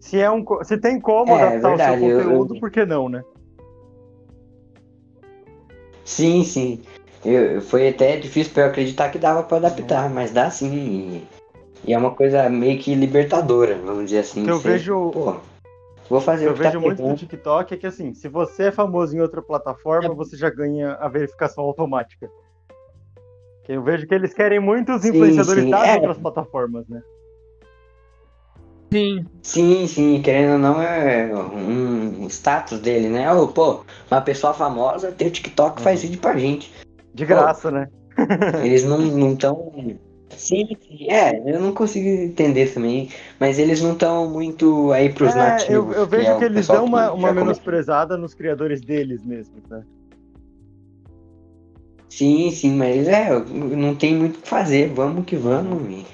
Se, 0.00 0.20
é 0.20 0.30
um, 0.30 0.44
se 0.62 0.76
tem 0.78 1.00
como 1.00 1.32
É, 1.36 1.42
adaptar 1.42 1.68
verdade, 1.70 2.04
o 2.04 2.08
eu- 2.08 2.18
seu 2.18 2.26
conteúdo, 2.28 2.54
eu- 2.54 2.60
por 2.60 2.70
que 2.70 2.84
não, 2.84 3.08
né? 3.08 3.24
Sim, 6.04 6.44
sim. 6.44 6.82
Eu, 7.24 7.60
foi 7.62 7.88
até 7.88 8.18
difícil 8.18 8.52
pra 8.52 8.64
eu 8.64 8.68
acreditar 8.68 9.08
que 9.08 9.18
dava 9.18 9.42
pra 9.42 9.56
adaptar, 9.56 10.10
mas 10.10 10.30
dá 10.30 10.50
sim. 10.50 10.74
E, 10.74 11.90
e 11.90 11.94
é 11.94 11.98
uma 11.98 12.10
coisa 12.14 12.48
meio 12.50 12.78
que 12.78 12.94
libertadora, 12.94 13.78
vamos 13.78 14.04
dizer 14.04 14.18
assim. 14.18 14.44
Que 14.44 14.50
eu 14.50 14.58
vejo, 14.58 15.10
Pô, 15.10 15.36
vou 16.08 16.20
fazer 16.20 16.46
eu 16.46 16.52
o 16.52 16.54
que 16.54 16.62
tá 16.62 16.68
vejo 16.70 16.80
muito 16.80 17.02
no. 17.02 17.16
TikTok 17.16 17.74
é 17.74 17.76
que 17.76 17.86
assim, 17.86 18.14
se 18.14 18.28
você 18.28 18.64
é 18.64 18.70
famoso 18.72 19.16
em 19.16 19.20
outra 19.20 19.42
plataforma, 19.42 20.14
você 20.14 20.36
já 20.36 20.50
ganha 20.50 20.92
a 20.94 21.08
verificação 21.08 21.64
automática. 21.64 22.28
Que 23.64 23.72
Eu 23.72 23.82
vejo 23.82 24.06
que 24.06 24.14
eles 24.14 24.34
querem 24.34 24.60
muito 24.60 24.92
os 24.92 25.02
Sim, 25.02 25.08
influenciadores 25.08 25.64
sim, 25.64 25.70
das 25.70 25.88
é. 25.88 25.94
outras 25.96 26.18
plataformas, 26.18 26.86
né? 26.88 27.02
Sim. 28.92 29.26
Sim, 29.42 29.86
sim, 29.88 30.22
querendo 30.22 30.52
ou 30.52 30.58
não, 30.58 30.80
é 30.80 31.34
um 31.34 32.26
status 32.28 32.78
dele, 32.78 33.08
né? 33.08 33.32
Ô, 33.32 33.48
pô, 33.48 33.84
uma 34.10 34.20
pessoa 34.20 34.54
famosa 34.54 35.10
tem 35.10 35.26
o 35.26 35.30
TikTok 35.30 35.80
faz 35.80 36.00
Uhum. 36.02 36.08
vídeo 36.08 36.20
pra 36.20 36.36
gente. 36.38 36.72
De 37.12 37.24
graça, 37.26 37.70
né? 37.70 37.88
Eles 38.62 38.84
não 38.84 38.98
não 38.98 39.34
tão. 39.34 39.72
Sim, 40.36 40.76
sim, 40.80 41.10
é, 41.10 41.38
eu 41.46 41.60
não 41.60 41.72
consigo 41.72 42.06
entender 42.06 42.72
também, 42.72 43.08
mas 43.38 43.58
eles 43.58 43.80
não 43.80 43.92
estão 43.92 44.28
muito 44.30 44.92
aí 44.92 45.12
pros 45.12 45.34
É, 45.34 45.38
nativos. 45.38 45.94
eu, 45.94 46.02
eu 46.02 46.06
vejo 46.06 46.30
é 46.30 46.34
o 46.34 46.38
que 46.38 46.44
eles 46.44 46.66
dão 46.66 46.84
uma, 46.84 47.10
que 47.10 47.16
uma 47.18 47.32
menosprezada 47.32 48.16
nos 48.16 48.34
criadores 48.34 48.80
deles 48.80 49.24
mesmos, 49.24 49.62
né? 49.70 49.82
Sim, 52.08 52.50
sim, 52.50 52.76
mas 52.76 53.08
é, 53.08 53.30
não 53.44 53.96
tem 53.96 54.14
muito 54.14 54.38
o 54.38 54.42
que 54.42 54.48
fazer, 54.48 54.88
vamos 54.88 55.24
que 55.24 55.36
vamos. 55.36 56.04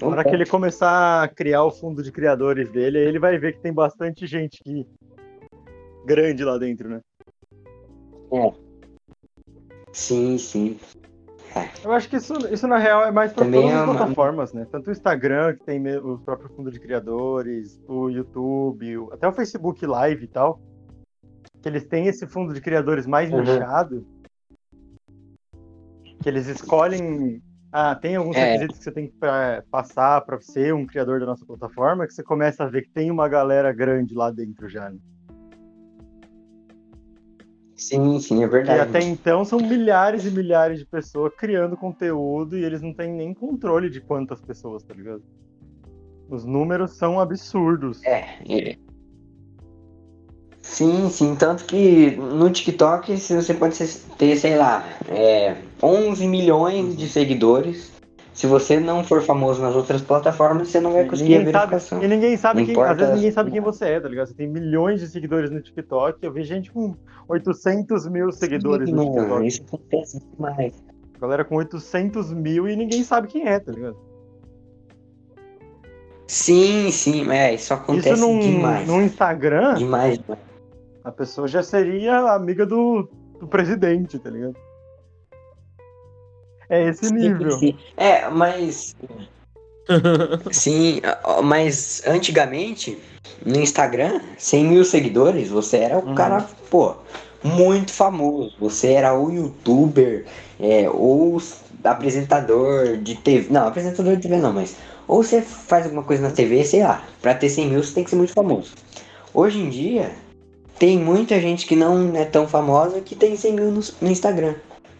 Na 0.00 0.06
hora 0.08 0.24
que 0.24 0.30
ele 0.30 0.46
começar 0.46 1.24
a 1.24 1.28
criar 1.28 1.64
o 1.64 1.70
fundo 1.70 2.02
de 2.02 2.10
criadores 2.10 2.70
dele, 2.70 2.98
ele 2.98 3.18
vai 3.18 3.38
ver 3.38 3.54
que 3.54 3.60
tem 3.60 3.72
bastante 3.72 4.26
gente 4.26 4.60
que... 4.62 4.86
grande 6.04 6.44
lá 6.44 6.56
dentro, 6.58 6.88
né? 6.88 7.00
Sim, 9.92 10.38
sim. 10.38 10.78
Eu 11.84 11.92
acho 11.92 12.08
que 12.08 12.16
isso, 12.16 12.34
isso 12.52 12.66
na 12.68 12.78
real 12.78 13.04
é 13.04 13.10
mais 13.10 13.32
para 13.32 13.44
Também 13.44 13.62
todas 13.62 13.76
é 13.76 13.80
as 13.80 13.84
uma- 13.88 13.96
plataformas, 13.96 14.52
né? 14.52 14.66
Tanto 14.70 14.88
o 14.88 14.92
Instagram, 14.92 15.54
que 15.56 15.64
tem 15.64 15.96
o 15.98 16.18
próprio 16.18 16.48
fundo 16.50 16.70
de 16.70 16.78
criadores, 16.80 17.80
o 17.88 18.08
YouTube, 18.08 18.98
o- 18.98 19.12
até 19.12 19.26
o 19.28 19.32
Facebook 19.32 19.84
Live 19.86 20.24
e 20.24 20.28
tal, 20.28 20.60
que 21.62 21.68
eles 21.68 21.84
têm 21.86 22.06
esse 22.06 22.26
fundo 22.26 22.52
de 22.54 22.60
criadores 22.60 23.06
mais 23.06 23.30
Uhum. 23.30 23.40
nichado, 23.40 24.06
que 26.22 26.28
eles 26.28 26.46
escolhem. 26.46 27.42
Ah, 27.70 27.94
tem 27.94 28.16
alguns 28.16 28.34
É. 28.36 28.44
requisitos 28.52 28.78
que 28.78 28.84
você 28.84 28.90
tem 28.92 29.06
que 29.08 29.12
pra- 29.18 29.62
passar 29.70 30.22
para 30.22 30.40
ser 30.40 30.72
um 30.74 30.86
criador 30.86 31.20
da 31.20 31.26
nossa 31.26 31.44
plataforma, 31.44 32.06
que 32.06 32.14
você 32.14 32.22
começa 32.22 32.64
a 32.64 32.66
ver 32.66 32.82
que 32.82 32.90
tem 32.90 33.10
uma 33.10 33.28
galera 33.28 33.70
grande 33.72 34.14
lá 34.14 34.30
dentro 34.30 34.68
já. 34.68 34.88
Né? 34.90 34.96
Sim, 37.78 38.18
sim, 38.18 38.42
é 38.42 38.46
E 38.46 38.48
verdade. 38.48 38.80
até 38.80 39.00
então 39.00 39.44
são 39.44 39.60
milhares 39.60 40.26
e 40.26 40.30
milhares 40.30 40.80
de 40.80 40.84
pessoas 40.84 41.32
criando 41.38 41.76
conteúdo 41.76 42.58
e 42.58 42.64
eles 42.64 42.82
não 42.82 42.92
têm 42.92 43.12
nem 43.12 43.32
controle 43.32 43.88
de 43.88 44.00
quantas 44.00 44.40
pessoas, 44.40 44.82
tá 44.82 44.92
ligado? 44.92 45.22
Os 46.28 46.44
números 46.44 46.96
são 46.96 47.20
absurdos. 47.20 48.04
É, 48.04 48.24
é. 48.48 48.76
Sim, 50.60 51.08
sim, 51.08 51.34
tanto 51.36 51.64
que 51.64 52.10
no 52.16 52.50
TikTok 52.50 53.16
você 53.16 53.54
pode 53.54 53.78
ter, 54.18 54.36
sei 54.36 54.56
lá, 54.56 54.84
é, 55.08 55.56
11 55.82 56.26
milhões 56.26 56.96
de 56.96 57.08
seguidores. 57.08 57.90
Se 58.38 58.46
você 58.46 58.78
não 58.78 59.02
for 59.02 59.20
famoso 59.20 59.60
nas 59.60 59.74
outras 59.74 60.00
plataformas, 60.00 60.68
você 60.68 60.78
não 60.78 60.92
vai 60.92 61.04
conseguir 61.06 61.34
a 61.34 61.38
ninguém 61.38 61.52
sabe, 61.52 61.70
verificação. 61.72 62.04
e 62.04 62.06
ninguém 62.06 62.36
sabe 62.36 62.60
Não 62.60 62.66
quem, 62.66 62.72
importa 62.72 62.92
às 62.92 62.98
vezes 62.98 63.14
ninguém 63.16 63.30
sabe 63.32 63.50
quem 63.50 63.60
você 63.60 63.84
é, 63.86 64.00
tá 64.00 64.08
ligado? 64.08 64.28
Você 64.28 64.34
tem 64.34 64.46
milhões 64.46 65.00
de 65.00 65.08
seguidores 65.08 65.50
no 65.50 65.60
TikTok, 65.60 66.24
eu 66.24 66.32
vi 66.32 66.44
gente 66.44 66.70
com 66.70 66.94
800 67.28 68.06
mil 68.06 68.30
seguidores 68.30 68.88
Sim, 68.88 68.94
no 68.94 69.06
mano, 69.06 69.18
TikTok. 69.18 69.46
isso 69.48 69.62
acontece 69.66 70.22
demais. 70.36 70.84
Galera 71.20 71.44
com 71.44 71.56
800 71.56 72.32
mil 72.32 72.68
e 72.68 72.76
ninguém 72.76 73.02
sabe 73.02 73.26
quem 73.26 73.44
é, 73.48 73.58
tá 73.58 73.72
ligado? 73.72 73.96
Sim, 76.28 76.92
sim, 76.92 77.28
é, 77.32 77.54
isso 77.54 77.74
acontece 77.74 78.12
Isso 78.12 78.20
num, 78.24 78.38
demais. 78.38 78.86
num 78.86 79.02
Instagram, 79.02 79.74
Demais, 79.74 80.16
demais. 80.20 80.40
a 81.02 81.10
pessoa 81.10 81.48
já 81.48 81.64
seria 81.64 82.18
amiga 82.34 82.64
do, 82.64 83.08
do 83.40 83.48
presidente, 83.48 84.16
tá 84.16 84.30
ligado? 84.30 84.54
É 86.70 86.88
esse 86.88 87.12
nível. 87.12 87.52
Sim, 87.52 87.58
sim. 87.58 87.78
É, 87.96 88.28
mas. 88.28 88.96
Sim, 90.52 91.00
mas 91.42 92.02
antigamente, 92.06 92.98
no 93.44 93.58
Instagram, 93.58 94.20
100 94.36 94.64
mil 94.64 94.84
seguidores, 94.84 95.48
você 95.48 95.78
era 95.78 95.98
o 95.98 96.08
Uhum. 96.08 96.14
cara, 96.14 96.46
pô, 96.70 96.94
muito 97.42 97.92
famoso. 97.92 98.52
Você 98.60 98.92
era 98.92 99.18
o 99.18 99.30
youtuber, 99.30 100.26
é, 100.60 100.90
ou 100.90 101.40
apresentador 101.82 102.98
de 102.98 103.14
TV. 103.14 103.46
Não, 103.50 103.66
apresentador 103.66 104.16
de 104.16 104.22
TV 104.22 104.36
não, 104.36 104.52
mas. 104.52 104.76
Ou 105.06 105.22
você 105.22 105.40
faz 105.40 105.86
alguma 105.86 106.02
coisa 106.02 106.22
na 106.22 106.30
TV, 106.30 106.62
sei 106.64 106.82
lá. 106.82 107.02
Pra 107.22 107.32
ter 107.34 107.48
100 107.48 107.68
mil, 107.70 107.82
você 107.82 107.94
tem 107.94 108.04
que 108.04 108.10
ser 108.10 108.16
muito 108.16 108.34
famoso. 108.34 108.72
Hoje 109.32 109.58
em 109.58 109.70
dia, 109.70 110.10
tem 110.78 110.98
muita 110.98 111.40
gente 111.40 111.66
que 111.66 111.74
não 111.74 112.14
é 112.14 112.26
tão 112.26 112.46
famosa 112.46 113.00
que 113.00 113.14
tem 113.14 113.36
100 113.36 113.52
mil 113.54 113.70
no, 113.70 113.80
no 114.02 114.10
Instagram. 114.10 114.54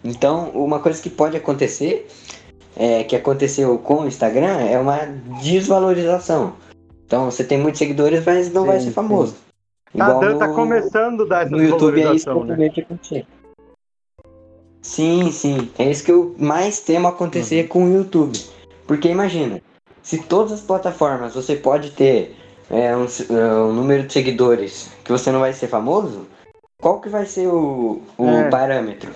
Então, 0.04 0.50
uma 0.50 0.78
coisa 0.80 1.02
que 1.02 1.11
pode 1.11 1.37
acontecer, 1.37 2.06
é, 2.76 3.04
que 3.04 3.16
aconteceu 3.16 3.78
com 3.78 4.02
o 4.02 4.06
Instagram, 4.06 4.58
é 4.61 4.78
uma 4.78 4.98
desvalorização. 5.42 6.54
Então, 7.06 7.30
você 7.30 7.42
tem 7.42 7.58
muitos 7.58 7.78
seguidores, 7.78 8.24
mas 8.24 8.52
não 8.52 8.62
Sim, 8.62 8.68
vai 8.68 8.78
ser 8.78 8.87
sim. 8.87 8.92
famoso. 8.92 9.34
Tá, 9.96 10.11
Igual 10.11 10.37
tá 10.37 10.48
no- 10.48 10.54
começando 10.54 11.22
a 11.22 11.26
dar 11.26 11.42
essa 11.46 11.50
no 11.50 11.62
YouTube 11.62 12.00
é 12.00 12.14
isso 12.14 12.28
né? 12.44 12.70
acontecer. 12.78 13.26
Sim, 14.82 15.32
sim. 15.32 15.70
É 15.78 15.90
isso 15.90 16.04
que 16.04 16.12
eu 16.12 16.34
mais 16.38 16.80
temo 16.80 17.08
acontecer 17.08 17.62
Uhum. 17.62 17.68
com 17.68 17.84
o 17.84 17.92
YouTube. 17.92 18.38
Porque 18.87 19.08
imagina, 19.08 19.61
se 20.02 20.18
todas 20.22 20.52
as 20.52 20.61
plataformas 20.61 21.34
você 21.34 21.56
pode 21.56 21.90
ter 21.90 22.37
é, 22.70 22.94
um, 22.96 23.04
é, 23.04 23.54
um 23.62 23.72
número 23.72 24.06
de 24.06 24.12
seguidores 24.12 24.90
que 25.04 25.11
você 25.11 25.32
não 25.32 25.40
vai 25.40 25.52
ser 25.52 25.68
famoso, 25.68 26.26
qual 26.80 27.00
que 27.00 27.08
vai 27.08 27.26
ser 27.26 27.48
o, 27.48 28.02
o 28.16 28.26
É. 28.28 28.50
parâmetro? 28.50 29.11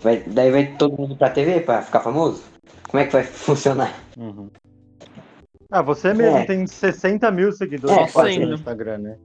Vai, 0.00 0.20
daí 0.20 0.50
vai 0.50 0.76
todo 0.76 0.96
mundo 0.96 1.16
pra 1.16 1.30
TV 1.30 1.60
pra 1.60 1.82
ficar 1.82 2.00
famoso? 2.00 2.44
Como 2.88 3.02
é 3.02 3.06
que 3.06 3.12
vai 3.12 3.24
funcionar? 3.24 3.92
Uhum. 4.16 4.48
Ah, 5.70 5.82
você 5.82 6.14
mesmo 6.14 6.38
É. 6.38 6.44
tem 6.44 6.66
60 6.66 7.30
mil 7.30 7.52
seguidores 7.52 8.16
É, 8.16 8.38
no 8.46 8.54
Instagram, 8.54 8.98
né? 8.98 9.18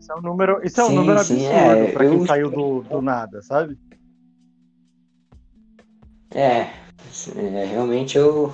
Isso 0.00 0.12
é 0.12 0.16
um 0.16 0.22
número, 0.22 0.60
isso 0.66 0.80
é 0.80 0.84
um 0.84 0.88
Sim, 0.88 0.94
número 0.94 1.18
sim, 1.18 1.46
absurdo 1.46 1.84
é, 1.84 1.92
pra 1.92 2.04
quem 2.04 2.18
eu- 2.18 2.26
saiu 2.26 2.50
do, 2.50 2.82
do 2.82 3.02
nada, 3.02 3.42
sabe? 3.42 3.78
É, 6.34 6.60
é, 7.36 7.64
realmente 7.66 8.16
eu. 8.16 8.52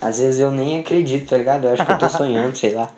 Às 0.00 0.18
vezes 0.18 0.40
eu 0.40 0.50
nem 0.50 0.80
acredito, 0.80 1.30
tá 1.30 1.38
ligado? 1.38 1.66
Eu 1.66 1.72
acho 1.72 1.86
que 1.86 1.92
eu 1.92 1.98
tô 1.98 2.08
sonhando, 2.10 2.56
sei 2.56 2.74
lá. 2.74 2.92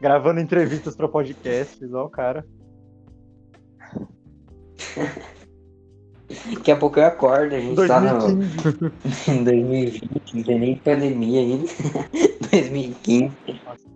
Gravando 0.00 0.40
entrevistas 0.40 0.96
pra 0.96 1.08
podcasts, 1.08 1.92
ó 1.94 2.04
o 2.06 2.10
cara. 2.10 2.44
Daqui 6.54 6.70
a 6.70 6.76
pouco 6.76 6.98
eu 6.98 7.04
acordo, 7.04 7.54
a 7.54 7.60
gente 7.60 7.86
tá 7.86 8.00
no, 8.00 8.18
2015. 8.18 9.30
em 9.30 9.44
2020, 9.44 10.36
não 10.36 10.42
tem 10.42 10.58
nem 10.58 10.76
pandemia 10.76 11.40
ainda. 11.40 11.68
2015. 12.50 13.32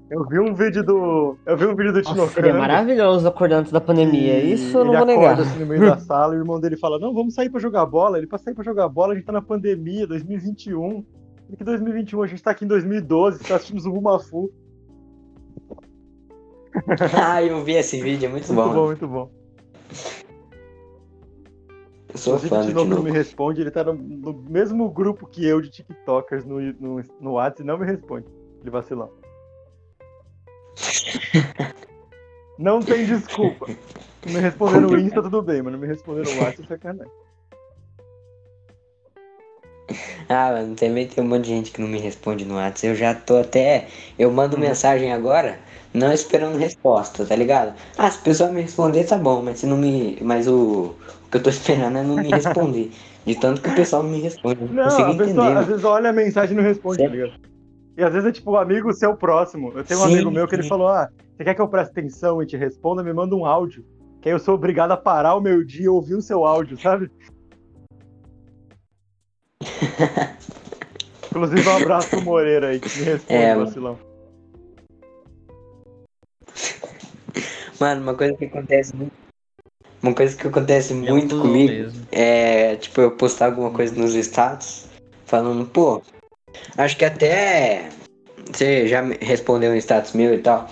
Eu 0.09 0.25
vi 0.25 0.39
um 0.39 0.55
vídeo 0.55 0.85
do. 0.85 1.37
Eu 1.45 1.57
vi 1.57 1.67
um 1.67 1.75
vídeo 1.75 1.93
do 1.93 1.99
Nossa, 1.99 2.13
Tino 2.15 2.29
seria 2.29 2.55
maravilhoso 2.55 3.27
acordar 3.27 3.57
antes 3.59 3.73
da 3.73 3.81
pandemia. 3.81 4.39
Isso 4.41 4.79
eu 4.79 4.85
não 4.85 4.95
ele 4.95 5.05
vou 5.05 5.15
acorda 5.15 5.43
negar. 5.43 5.53
assim 5.53 5.59
no 5.59 5.67
meio 5.67 5.81
da 5.81 5.99
sala 5.99 6.35
e 6.35 6.39
o 6.39 6.41
irmão 6.41 6.61
dele 6.61 6.77
fala: 6.77 6.99
Não, 6.99 7.13
vamos 7.13 7.35
sair 7.35 7.51
pra 7.51 7.61
jogar 7.61 7.85
bola. 7.87 8.19
Ele, 8.19 8.27
pra 8.27 8.39
sair 8.39 8.55
pra 8.55 8.65
jogar 8.65 8.89
bola, 8.89 9.13
a 9.13 9.17
gente 9.17 9.25
tá 9.25 9.33
na 9.33 9.43
pandemia, 9.43 10.07
2021. 10.07 11.05
Ele 11.49 11.57
que 11.57 11.65
2021, 11.65 12.23
a 12.23 12.27
gente 12.27 12.43
tá 12.43 12.53
aqui 12.53 12.65
em 12.65 12.69
2012, 12.69 13.45
tá 13.45 13.57
assistindo 13.57 13.81
Zubumafu. 13.81 14.51
ah, 17.21 17.43
eu 17.43 17.65
vi 17.65 17.73
esse 17.73 18.01
vídeo, 18.01 18.27
é 18.27 18.29
muito, 18.29 18.53
Muito 18.53 18.69
bom. 18.69 18.75
bom, 18.75 18.87
muito 18.87 19.09
bom. 19.09 19.31
Eu 22.17 22.19
sou 22.19 22.37
Inclusive, 22.37 22.49
fã 22.49 22.61
o 22.61 22.65
do 22.65 22.67
Tinoco 22.69 22.95
não 22.95 23.03
me 23.03 23.11
responde, 23.11 23.61
ele 23.61 23.71
tá 23.71 23.85
no, 23.85 23.93
no 23.93 24.33
mesmo 24.33 24.91
grupo 24.91 25.27
que 25.27 25.47
eu 25.47 25.61
de 25.61 25.69
TikTokers 25.69 26.47
no, 26.47 26.61
no, 26.61 27.03
no 27.21 27.33
WhatsApp 27.33 27.63
e 27.63 27.67
não 27.67 27.79
me 27.79 27.85
responde. 27.85 28.27
Ele 28.63 28.71
vacilão. 28.71 29.11
Não 32.59 32.83
tem 32.83 33.05
desculpa. 33.05 33.67
Se 34.23 34.31
me 34.31 34.41
responder 34.41 34.81
no 34.81 34.97
Insta, 34.97 35.23
tudo 35.23 35.43
bem, 35.43 35.61
mas 35.61 35.73
não 35.75 35.79
me 35.79 35.87
responder 35.87 36.25
no 36.25 36.35
WhatsApp 36.37 36.63
é 36.63 36.75
sacanagem. 36.75 37.13
Ah, 40.29 40.51
mano, 40.53 40.75
também 40.75 41.07
tem 41.07 41.23
um 41.23 41.29
monte 41.29 41.45
de 41.45 41.51
gente 41.51 41.71
que 41.71 41.81
não 41.81 41.89
me 41.89 41.99
responde 42.01 42.45
no 42.45 42.55
WhatsApp. 42.57 42.87
Eu 42.89 42.95
já 42.97 43.15
tô 43.15 43.37
até. 43.37 43.89
Eu 44.19 44.31
mando 44.33 44.57
Uhum. 44.57 44.63
mensagem 44.63 45.13
agora, 45.13 45.59
não 45.95 46.13
esperando 46.13 46.59
resposta, 46.59 47.25
tá 47.25 47.37
ligado? 47.37 47.75
Ah, 47.97 48.11
se 48.11 48.19
a 48.19 48.23
pessoa 48.23 48.51
me 48.51 48.63
responder, 48.63 49.05
tá 49.05 49.17
bom, 49.17 49.43
mas 49.43 49.61
se 49.61 49.67
não 49.67 49.77
me. 49.77 50.19
Mas 50.23 50.49
o, 50.49 50.95
o 51.27 51.31
que 51.31 51.37
eu 51.37 51.43
tô 51.43 51.51
esperando 51.51 51.99
é 51.99 52.03
não 52.03 52.17
me 52.17 52.31
responder. 52.31 52.93
De 53.27 53.35
tanto 53.35 53.61
que 53.61 53.69
o 53.69 53.75
pessoal 53.75 54.03
não 54.05 54.11
me 54.11 54.21
responde. 54.21 54.61
Não, 54.65 54.75
Não, 54.75 55.07
a 55.07 55.11
entender. 55.11 55.25
pessoa 55.27 55.59
às 55.59 55.67
vezes 55.67 55.85
olha 55.85 56.11
a 56.11 56.13
mensagem 56.13 56.55
e 56.55 56.57
não 56.57 56.63
responde, 56.63 56.99
tá 57.03 57.09
ligado? 57.09 57.33
E 57.97 58.05
às 58.05 58.13
vezes 58.13 58.29
é 58.29 58.33
tipo 58.33 58.53
um 58.53 58.57
amigo 58.57 58.93
seu 58.93 59.17
próximo. 59.17 59.73
Eu 59.75 59.83
tenho 59.83 60.01
um 60.01 60.05
Sim, 60.05 60.13
amigo 60.13 60.31
meu 60.31 60.47
que 60.47 60.55
ele 60.55 60.63
sim. 60.63 60.69
falou: 60.69 60.89
Ah, 60.89 61.09
você 61.37 61.43
quer 61.45 61.55
que 61.55 61.61
eu 61.61 61.69
preste 61.69 61.91
atenção 61.91 62.43
e 62.43 62.47
te 62.47 62.57
responda? 62.57 63.03
Me 63.03 63.13
manda 63.13 63.35
um 63.35 63.45
áudio. 63.45 63.85
Que 64.23 64.29
aí 64.29 64.35
eu 64.35 64.39
sou 64.39 64.55
obrigado 64.55 64.93
a 64.93 64.97
parar 64.97 65.35
o 65.35 65.41
meu 65.41 65.65
dia 65.65 65.87
e 65.87 65.89
ouvir 65.89 66.15
o 66.15 66.23
seu 66.23 66.45
áudio, 66.45 66.79
sabe? 66.79 67.11
Inclusive, 71.31 71.69
um 71.69 71.77
abraço 71.77 72.09
pro 72.11 72.23
Moreira 72.23 72.69
aí, 72.69 72.81
que 72.81 72.99
me 72.99 73.05
responde, 73.05 73.43
É, 73.43 73.57
vacilão. 73.57 73.99
Mano, 77.81 78.03
uma 78.03 78.15
coisa 78.15 78.35
que 78.37 78.45
acontece 78.47 78.97
muito. 78.97 79.26
Uma 80.03 80.15
coisa 80.15 80.37
que 80.37 80.47
acontece 80.47 80.95
muito 80.95 81.39
comigo 81.41 81.73
mesmo. 81.73 82.07
é, 82.13 82.77
tipo, 82.77 83.01
eu 83.01 83.11
postar 83.13 83.47
alguma 83.47 83.71
coisa 83.71 83.95
nos 83.95 84.15
status 84.15 84.85
falando, 85.25 85.67
pô, 85.67 86.03
acho 86.77 86.97
que 86.97 87.05
até 87.05 87.89
você 88.53 88.87
já 88.87 89.03
respondeu 89.21 89.73
um 89.73 89.77
status 89.77 90.13
meu 90.13 90.35
e 90.35 90.39
tal. 90.39 90.71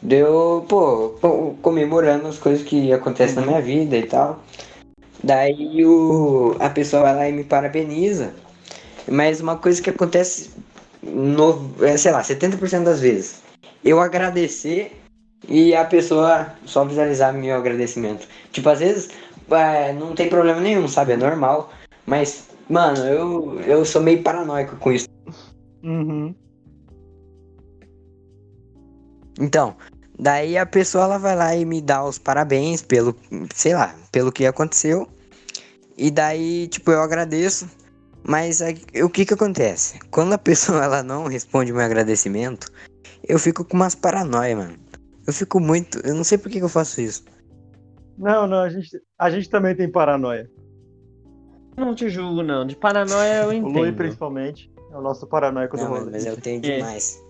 Deu, 0.00 0.64
pô, 0.68 1.10
co- 1.20 1.54
comemorando 1.62 2.26
as 2.28 2.38
coisas 2.38 2.66
que 2.66 2.92
acontecem 2.92 3.36
na 3.36 3.42
minha 3.46 3.60
vida 3.60 3.96
e 3.96 4.04
tal. 4.04 4.42
Daí 5.22 5.84
o, 5.84 6.56
a 6.58 6.68
pessoa 6.70 7.02
vai 7.02 7.14
lá 7.14 7.28
e 7.28 7.32
me 7.32 7.44
parabeniza. 7.44 8.34
Mas 9.08 9.40
uma 9.40 9.56
coisa 9.56 9.80
que 9.82 9.90
acontece, 9.90 10.50
no, 11.02 11.70
é, 11.84 11.96
sei 11.96 12.10
lá, 12.12 12.22
70% 12.22 12.84
das 12.84 13.00
vezes. 13.00 13.42
Eu 13.84 14.00
agradecer 14.00 15.01
e 15.48 15.74
a 15.74 15.84
pessoa 15.84 16.52
só 16.64 16.84
visualizar 16.84 17.32
meu 17.34 17.56
agradecimento. 17.56 18.26
Tipo, 18.52 18.68
às 18.68 18.78
vezes 18.78 19.10
é, 19.50 19.92
não 19.92 20.14
tem 20.14 20.28
problema 20.28 20.60
nenhum, 20.60 20.88
sabe? 20.88 21.12
É 21.12 21.16
normal. 21.16 21.72
Mas, 22.06 22.48
mano, 22.68 23.04
eu, 23.06 23.60
eu 23.60 23.84
sou 23.84 24.02
meio 24.02 24.22
paranoico 24.22 24.76
com 24.76 24.92
isso. 24.92 25.08
Uhum. 25.82 26.34
Então, 29.40 29.76
daí 30.18 30.56
a 30.56 30.66
pessoa 30.66 31.04
ela 31.04 31.18
vai 31.18 31.36
lá 31.36 31.54
e 31.56 31.64
me 31.64 31.80
dá 31.80 32.04
os 32.04 32.18
parabéns 32.18 32.82
pelo, 32.82 33.16
sei 33.54 33.74
lá, 33.74 33.94
pelo 34.10 34.32
que 34.32 34.46
aconteceu. 34.46 35.08
E 35.96 36.10
daí, 36.10 36.68
tipo, 36.68 36.90
eu 36.90 37.00
agradeço. 37.00 37.68
Mas 38.24 38.62
aí, 38.62 38.80
o 39.02 39.10
que 39.10 39.24
que 39.24 39.34
acontece? 39.34 39.98
Quando 40.10 40.32
a 40.32 40.38
pessoa 40.38 40.82
ela 40.84 41.02
não 41.02 41.26
responde 41.26 41.72
meu 41.72 41.82
agradecimento, 41.82 42.70
eu 43.26 43.38
fico 43.38 43.64
com 43.64 43.76
umas 43.76 43.94
paranoia, 43.94 44.56
mano. 44.56 44.81
Eu 45.26 45.32
fico 45.32 45.60
muito, 45.60 45.98
eu 46.06 46.14
não 46.14 46.24
sei 46.24 46.36
por 46.38 46.50
que 46.50 46.58
que 46.58 46.64
eu 46.64 46.68
faço 46.68 47.00
isso. 47.00 47.24
Não, 48.18 48.46
não, 48.46 48.58
a 48.58 48.68
gente, 48.68 49.00
a 49.18 49.30
gente 49.30 49.48
também 49.48 49.74
tem 49.74 49.90
paranoia. 49.90 50.50
Não 51.76 51.94
te 51.94 52.08
julgo, 52.10 52.42
não. 52.42 52.66
De 52.66 52.76
paranoia 52.76 53.42
eu 53.44 53.48
O 53.48 53.52
entendo. 53.52 53.78
Lui, 53.78 53.92
principalmente, 53.92 54.70
é 54.90 54.96
o 54.96 55.00
nosso 55.00 55.26
paranoico 55.26 55.76
do 55.76 55.82
Não, 55.84 55.90
rolê. 55.90 56.10
mas 56.10 56.26
eu 56.26 56.36
tenho 56.36 56.58
É. 56.64 56.76
demais. 56.76 57.22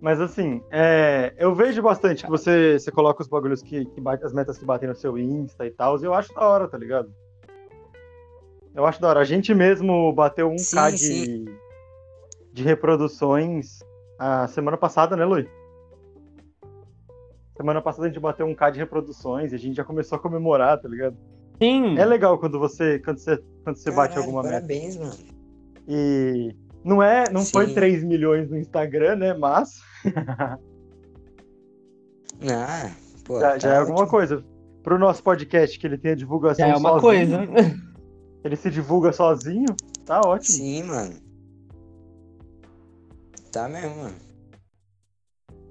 Mas 0.00 0.20
assim, 0.20 0.62
é, 0.70 1.34
eu 1.36 1.52
vejo 1.54 1.82
bastante 1.82 2.22
que 2.24 2.30
você, 2.30 2.78
você 2.78 2.90
coloca 2.92 3.20
os 3.20 3.26
bagulhos 3.28 3.62
que, 3.62 3.84
que 3.86 4.00
bate, 4.00 4.24
as 4.24 4.32
metas 4.32 4.56
que 4.56 4.64
batem 4.64 4.88
no 4.88 4.94
seu 4.94 5.18
Insta 5.18 5.66
e 5.66 5.70
tal, 5.72 6.00
e 6.00 6.04
eu 6.04 6.14
acho 6.14 6.32
da 6.32 6.42
hora, 6.42 6.68
tá 6.68 6.78
ligado? 6.78 7.12
Eu 8.74 8.86
acho 8.86 9.00
da 9.00 9.08
hora. 9.08 9.20
A 9.20 9.24
gente 9.24 9.52
mesmo 9.52 10.12
bateu 10.12 10.48
1k 10.50 10.58
Sim, 10.60 10.90
de, 10.92 10.98
sim. 10.98 11.44
de 12.52 12.62
reproduções 12.62 13.80
a 14.18 14.46
semana 14.48 14.76
passada, 14.76 15.16
né, 15.16 15.24
Lui? 15.24 15.48
Semana 17.56 17.80
passada 17.82 18.06
a 18.06 18.08
gente 18.08 18.20
bateu 18.20 18.46
1k 18.46 18.70
de 18.72 18.78
reproduções 18.78 19.52
e 19.52 19.54
a 19.54 19.58
gente 19.58 19.76
já 19.76 19.84
começou 19.84 20.16
a 20.16 20.20
comemorar, 20.20 20.80
tá 20.80 20.88
ligado? 20.88 21.16
Sim. 21.60 21.98
É 21.98 22.04
legal 22.04 22.38
quando 22.38 22.58
você, 22.58 22.98
quando 23.00 23.18
você, 23.18 23.36
quando 23.64 23.76
você 23.76 23.90
bate 23.90 24.14
Caralho, 24.14 24.26
alguma 24.26 24.42
meta. 24.42 24.54
Parabéns, 24.56 24.96
mano. 24.96 25.14
E 25.88 26.54
não 26.84 27.02
é, 27.02 27.24
não 27.32 27.44
foi 27.44 27.66
Sim. 27.66 27.74
3 27.74 28.04
milhões 28.04 28.48
no 28.48 28.56
Instagram, 28.56 29.16
né? 29.16 29.34
Mas 29.34 29.80
Ah, 32.50 32.90
pô, 33.24 33.40
já, 33.40 33.50
tá 33.52 33.58
já 33.58 33.74
é 33.74 33.78
alguma 33.78 33.98
ótimo. 34.02 34.10
coisa. 34.10 34.44
Pro 34.82 34.98
nosso 34.98 35.22
podcast, 35.22 35.78
que 35.78 35.86
ele 35.86 35.98
tem 35.98 36.12
a 36.12 36.14
divulgação 36.14 36.64
Já 36.66 36.72
é 36.72 36.76
uma 36.76 37.00
sozinho, 37.00 37.48
coisa. 37.48 37.74
ele 38.44 38.56
se 38.56 38.70
divulga 38.70 39.12
sozinho, 39.12 39.66
tá 40.06 40.20
ótimo. 40.24 40.56
Sim, 40.56 40.84
mano. 40.84 41.14
Tá 43.52 43.68
mesmo, 43.68 43.96
mano. 43.96 44.16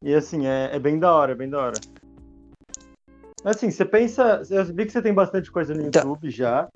E 0.02 0.14
assim, 0.14 0.46
é, 0.48 0.76
é 0.76 0.80
bem 0.80 0.98
da 1.00 1.14
hora, 1.14 1.32
é 1.32 1.36
bem 1.36 1.50
da 1.50 1.60
hora. 1.60 1.80
Assim, 3.44 3.70
você 3.72 3.86
pensa. 3.86 4.42
Eu 4.50 4.66
vi 4.66 4.86
que 4.86 4.92
você 4.92 5.02
tem 5.02 5.14
bastante 5.14 5.52
coisa 5.52 5.74
no 5.74 5.84
Então- 5.88 6.02
YouTube 6.04 6.30
já. 6.30 6.68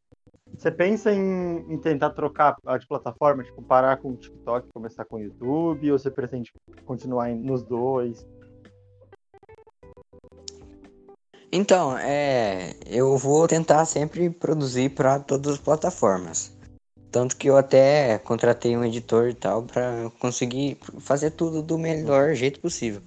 Você 0.58 0.70
pensa 0.70 1.12
em, 1.12 1.66
em 1.74 1.78
tentar 1.80 2.10
trocar 2.10 2.58
a 2.66 2.78
de 2.78 2.86
plataforma, 2.86 3.42
tipo, 3.42 3.62
parar 3.62 3.98
com 3.98 4.10
o 4.12 4.16
TikTok 4.18 4.68
e 4.68 4.72
começar 4.74 5.06
com 5.06 5.16
o 5.16 5.20
YouTube, 5.20 5.92
ou 5.92 5.98
você 5.98 6.12
pretende 6.12 6.52
continuar 6.86 7.30
nos 7.30 7.64
dois? 7.64 8.26
Então, 11.52 11.98
é, 11.98 12.76
eu 12.86 13.18
vou 13.18 13.48
tentar 13.48 13.86
sempre 13.86 14.30
produzir 14.30 14.90
para 14.90 15.20
todas 15.20 15.54
as 15.54 15.60
plataformas. 15.60 16.52
Tanto 17.12 17.36
que 17.36 17.50
eu 17.50 17.58
até 17.58 18.18
contratei 18.20 18.76
um 18.78 18.86
editor 18.86 19.30
e 19.30 19.34
tal 19.34 19.64
para 19.64 20.10
conseguir 20.20 20.78
fazer 21.00 21.32
tudo 21.32 21.62
do 21.62 21.78
melhor 21.78 22.34
jeito 22.34 22.60
possível. 22.60 23.02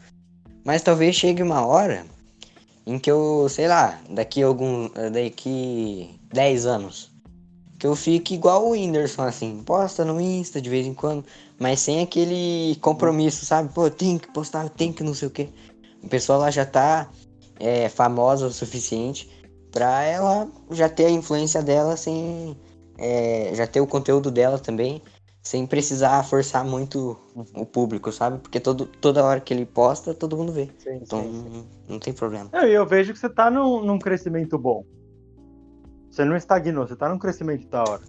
Mas 0.65 0.83
talvez 0.83 1.17
chegue 1.17 1.43
uma 1.43 1.65
hora 1.67 2.05
em 2.87 2.99
que 2.99 3.11
eu, 3.11 3.47
sei 3.49 3.67
lá, 3.67 3.99
daqui 4.11 4.43
algum. 4.43 4.91
daqui 5.13 6.19
10 6.33 6.67
anos. 6.67 7.11
Que 7.79 7.87
eu 7.87 7.97
fique 7.97 8.35
igual 8.35 8.67
o 8.67 8.71
Whindersson, 8.71 9.23
assim, 9.23 9.63
posta 9.65 10.05
no 10.05 10.21
Insta 10.21 10.61
de 10.61 10.71
vez 10.71 10.87
em 10.87 10.95
quando, 10.95 11.25
mas 11.59 11.81
sem 11.81 12.01
aquele 12.01 12.77
compromisso, 12.81 13.45
sabe? 13.45 13.73
Pô, 13.73 13.91
tem 13.91 14.19
que 14.19 14.33
postar, 14.33 14.69
tem 14.69 14.93
que 14.93 15.03
não 15.03 15.15
sei 15.15 15.29
o 15.29 15.31
quê. 15.31 15.49
A 16.03 16.09
pessoa 16.09 16.39
lá 16.39 16.51
já 16.51 16.65
tá 16.65 17.11
é, 17.59 17.89
famosa 17.89 18.47
o 18.47 18.53
suficiente 18.53 19.31
pra 19.71 20.03
ela 20.03 20.49
já 20.71 20.89
ter 20.89 21.07
a 21.07 21.11
influência 21.11 21.63
dela 21.63 21.97
sem. 21.97 22.57
É, 22.99 23.55
já 23.55 23.67
ter 23.67 23.81
o 23.81 23.87
conteúdo 23.87 24.31
dela 24.31 24.59
também, 24.59 25.03
sem 25.43 25.67
precisar 25.67 26.23
forçar 26.25 26.65
muito 26.65 27.19
o 27.55 27.67
público, 27.67 28.11
sabe? 28.13 28.39
Porque 28.39 28.61
todo, 28.61 28.87
toda 28.87 29.25
hora 29.25 29.41
que 29.41 29.53
ele 29.53 29.67
posta, 29.67 30.15
todo 30.15 30.37
mundo 30.37 30.53
vê. 30.53 30.71
Sim, 30.79 30.99
Então 31.03 31.23
sim, 31.23 31.33
sim. 31.33 31.49
não, 31.51 31.67
não 31.95 31.99
tem 31.99 32.13
problema. 32.13 32.49
Não, 32.53 32.67
e 32.67 32.73
eu 32.73 32.87
vejo 32.87 33.13
que 33.13 33.19
você 33.19 33.29
tá 33.29 33.51
num, 33.51 33.85
num 33.85 33.99
crescimento 33.99 34.57
bom. 34.59 34.85
Você 36.11 36.25
não 36.25 36.37
estagnou, 36.37 36.87
você 36.87 36.95
tá 36.95 37.09
num 37.09 37.19
crescimento 37.19 37.69
da 37.69 37.83
hora. 37.83 38.03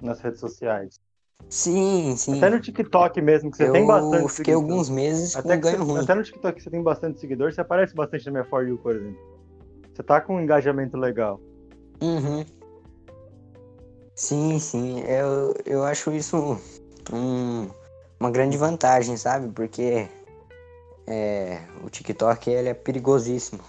Nas 0.00 0.20
redes 0.20 0.38
sociais. 0.40 1.00
Sim, 1.48 2.16
sim. 2.16 2.38
Até 2.38 2.50
no 2.50 2.60
TikTok 2.60 3.20
mesmo, 3.20 3.50
que 3.50 3.56
você 3.56 3.68
eu 3.68 3.72
tem 3.72 3.86
bastante 3.86 4.28
fiquei 4.32 4.54
seguidor. 4.54 4.62
alguns 4.62 4.88
meses 4.88 5.36
Até, 5.36 5.56
com 5.56 5.62
ganho 5.62 5.78
você- 5.84 5.92
ruim. 5.92 6.02
até 6.02 6.14
no 6.14 6.22
TikTok 6.22 6.54
que 6.56 6.62
você 6.62 6.70
tem 6.70 6.82
bastante 6.82 7.20
seguidores, 7.20 7.54
você 7.54 7.60
aparece 7.60 7.94
bastante 7.94 8.24
na 8.26 8.32
minha 8.32 8.44
For 8.44 8.66
You, 8.66 8.78
por 8.78 8.94
exemplo. 8.94 9.18
Você 9.94 10.02
tá 10.02 10.20
com 10.20 10.36
um 10.36 10.40
engajamento 10.40 10.96
legal. 10.96 11.40
Uhum. 12.02 12.44
Sim, 14.14 14.58
sim. 14.58 15.00
Eu, 15.00 15.54
eu 15.66 15.84
acho 15.84 16.12
isso 16.12 16.58
um- 17.12 17.68
uma 18.18 18.30
grande 18.30 18.56
vantagem, 18.56 19.16
sabe? 19.16 19.48
Porque 19.52 20.08
é, 21.06 21.60
o 21.82 21.90
TikTok 21.90 22.48
ele 22.50 22.68
é 22.68 22.74
perigosíssimo 22.74 23.60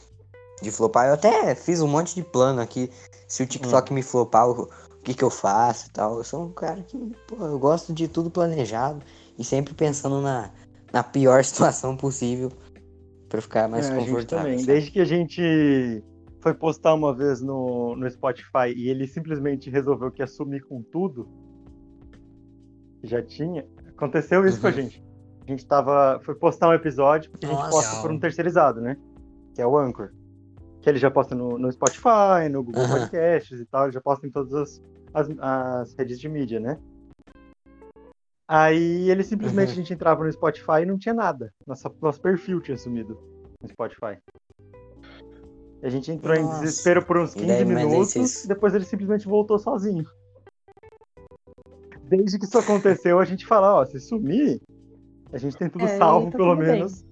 de 0.62 0.72
flopar. 0.72 1.08
Eu 1.08 1.14
até 1.16 1.56
fiz 1.56 1.82
um 1.82 1.88
monte 1.88 2.16
de 2.16 2.24
plano 2.24 2.62
aqui. 2.62 2.90
Se 3.28 3.44
o 3.44 3.48
TikTok 3.48 3.92
me 3.92 4.02
flopar, 4.04 4.48
o, 4.50 4.64
o 4.64 4.70
que, 5.04 5.14
que 5.14 5.24
eu 5.24 5.30
faço 5.30 5.88
e 5.88 5.90
tal. 5.92 6.18
Eu 6.18 6.24
sou 6.24 6.46
um 6.46 6.52
cara 6.52 6.82
que, 6.84 6.98
pô, 7.28 7.44
eu 7.46 7.60
gosto 7.60 7.92
de 7.94 8.08
tudo 8.08 8.30
planejado 8.30 9.04
e 9.38 9.44
sempre 9.44 9.74
pensando 9.74 10.22
na, 10.22 10.52
na 10.94 11.04
pior 11.04 11.44
situação 11.44 11.98
possível 11.98 12.52
pra 13.28 13.42
ficar 13.42 13.68
mais 13.68 13.90
É, 13.90 13.96
confortável. 13.96 14.64
Desde 14.64 14.92
que 14.92 15.00
a 15.00 15.06
gente 15.06 16.04
foi 16.46 16.54
postar 16.54 16.94
uma 16.94 17.12
vez 17.12 17.42
no, 17.42 17.96
no 17.96 18.08
Spotify 18.08 18.72
e 18.76 18.88
ele 18.88 19.08
simplesmente 19.08 19.68
resolveu 19.68 20.12
que 20.12 20.22
ia 20.22 20.28
sumir 20.28 20.64
com 20.64 20.80
tudo, 20.80 21.28
que 23.02 23.08
já 23.08 23.20
tinha, 23.20 23.66
aconteceu 23.88 24.46
isso 24.48 24.62
com 24.62 24.68
a 24.68 24.70
Uhum. 24.70 24.76
gente. 24.76 25.04
A 25.48 25.50
gente 25.50 25.66
tava, 25.66 26.20
foi 26.24 26.36
postar 26.36 26.70
um 26.70 26.74
episódio, 26.74 27.32
porque 27.32 27.48
a 27.48 27.50
gente 27.50 27.68
posta 27.68 28.00
por 28.00 28.12
um 28.12 28.20
terceirizado, 28.20 28.80
né? 28.80 28.96
Que 29.56 29.62
é 29.64 29.66
o 29.66 29.76
Anchor. 29.76 30.12
Que 30.84 30.90
ele 30.90 31.00
já 31.00 31.10
posta 31.10 31.34
no, 31.34 31.58
no 31.58 31.72
Spotify, 31.72 32.48
no 32.52 32.64
Google 32.64 32.84
Aham. 32.84 33.00
Podcasts 33.00 33.60
e 33.60 33.66
tal, 33.66 33.86
ele 33.86 33.94
já 33.94 34.02
posta 34.02 34.28
em 34.28 34.30
todas 34.32 34.54
as, 34.54 34.82
as, 35.16 35.30
as 35.40 35.94
redes 35.98 36.20
de 36.20 36.30
mídia, 36.30 36.60
né? 36.60 36.78
Aí 38.48 39.10
ele 39.10 39.24
simplesmente 39.24 39.70
Uhum. 39.70 39.74
a 39.74 39.76
gente 39.78 39.94
entrava 39.94 40.24
no 40.24 40.32
Spotify 40.32 40.84
e 40.84 40.86
não 40.86 41.00
tinha 41.00 41.16
nada. 41.16 41.52
Nossa, 41.66 41.92
nosso 42.00 42.22
perfil 42.22 42.62
tinha 42.62 42.78
sumido 42.78 43.18
no 43.60 43.68
Spotify. 43.68 44.20
A 45.86 45.90
gente 45.90 46.12
entrou 46.12 46.36
em 46.36 46.42
Nossa. 46.42 46.62
desespero 46.62 47.06
por 47.06 47.16
uns 47.16 47.34
E 47.36 47.42
15 47.42 47.48
daí, 47.48 47.64
minutos 47.66 48.08
vocês- 48.10 48.44
e 48.44 48.48
depois 48.48 48.74
ele 48.74 48.86
simplesmente 48.86 49.28
voltou 49.28 49.60
sozinho. 49.60 50.04
Desde 52.10 52.40
que 52.40 52.46
isso 52.46 52.58
aconteceu, 52.58 53.20
a 53.20 53.26
gente 53.26 53.46
fala, 53.46 53.76
ó, 53.82 53.86
se 53.86 54.00
sumir, 54.00 54.60
a 55.32 55.38
gente 55.38 55.56
tem 55.56 55.70
tudo 55.70 55.86
É, 55.86 55.96
salvo, 55.96 56.32
tá 56.32 56.38
pelo 56.40 56.56
tudo 56.56 56.66
bem. 56.66 56.72
menos. 56.78 57.06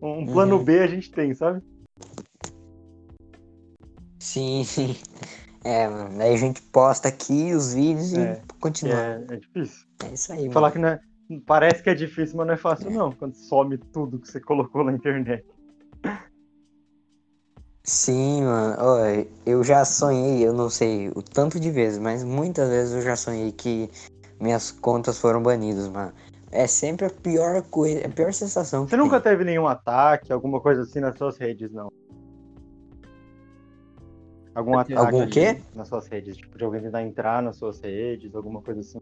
Um 0.00 0.24
plano 0.26 0.58
Uhum. 0.58 0.64
B 0.64 0.78
a 0.78 0.86
gente 0.86 1.10
tem, 1.10 1.34
sabe? 1.34 1.60
Sim, 4.20 4.62
sim. 4.64 4.94
É, 5.64 5.88
mano. 5.88 6.16
Daí 6.16 6.32
a 6.32 6.36
gente 6.36 6.62
posta 6.62 7.08
aqui 7.08 7.52
os 7.52 7.74
vídeos 7.74 8.12
É, 8.12 8.34
e 8.40 8.60
continua. 8.60 8.94
É, 9.00 9.26
é 9.30 9.36
difícil. 9.36 9.84
É, 10.04 10.14
isso 10.14 10.32
aí, 10.32 10.48
Falar 10.48 10.68
mano. 10.68 10.72
que 10.72 10.78
não 10.78 10.88
é, 10.90 11.40
parece 11.44 11.82
que 11.82 11.90
é 11.90 11.94
difícil, 11.94 12.36
mas 12.36 12.46
não 12.46 12.54
é 12.54 12.56
fácil 12.56 12.88
não, 12.92 13.10
quando 13.10 13.34
some 13.34 13.76
tudo 13.92 14.20
que 14.20 14.28
você 14.28 14.38
colocou 14.40 14.84
na 14.84 14.92
internet. 14.92 15.44
Sim, 17.86 18.42
mano. 18.42 18.76
Ó, 18.80 18.98
eu 19.46 19.62
já 19.62 19.84
sonhei, 19.84 20.44
eu 20.46 20.52
não 20.52 20.68
sei 20.68 21.08
o 21.10 21.22
tanto 21.22 21.60
de 21.60 21.70
vezes, 21.70 22.00
mas 22.00 22.24
muitas 22.24 22.68
vezes 22.68 22.94
eu 22.94 23.00
já 23.00 23.14
sonhei 23.14 23.52
que 23.52 23.88
minhas 24.40 24.72
contas 24.72 25.18
foram 25.18 25.40
banidas, 25.40 25.88
mano. 25.88 26.12
É 26.50 26.66
sempre 26.66 27.06
a 27.06 27.10
pior 27.10 27.62
coisa, 27.62 28.04
a 28.04 28.08
pior 28.10 28.32
sensação 28.32 28.84
que 28.84 28.90
Você 28.90 28.96
nunca 28.96 29.20
tem. 29.20 29.30
teve 29.32 29.44
nenhum 29.44 29.68
ataque, 29.68 30.32
alguma 30.32 30.60
coisa 30.60 30.82
assim 30.82 30.98
nas 30.98 31.16
suas 31.16 31.36
redes, 31.38 31.70
não? 31.72 31.88
Algum 34.52 34.78
ataque 34.78 34.98
Algum 34.98 35.28
quê? 35.28 35.60
nas 35.74 35.86
suas 35.86 36.08
redes? 36.08 36.36
Tipo, 36.36 36.58
de 36.58 36.64
alguém 36.64 36.82
tentar 36.82 37.02
entrar 37.02 37.40
nas 37.40 37.56
suas 37.56 37.80
redes, 37.80 38.34
alguma 38.34 38.60
coisa 38.62 38.80
assim. 38.80 38.98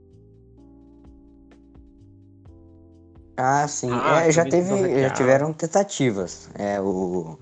Ah, 3.36 3.66
sim. 3.66 3.88
Ah, 3.90 4.26
é, 4.26 4.30
já 4.30 4.44
teve, 4.44 4.68
já 4.68 4.76
hackear. 4.76 5.12
tiveram 5.12 5.52
tentativas. 5.52 6.50
É, 6.54 6.80
o 6.80 7.38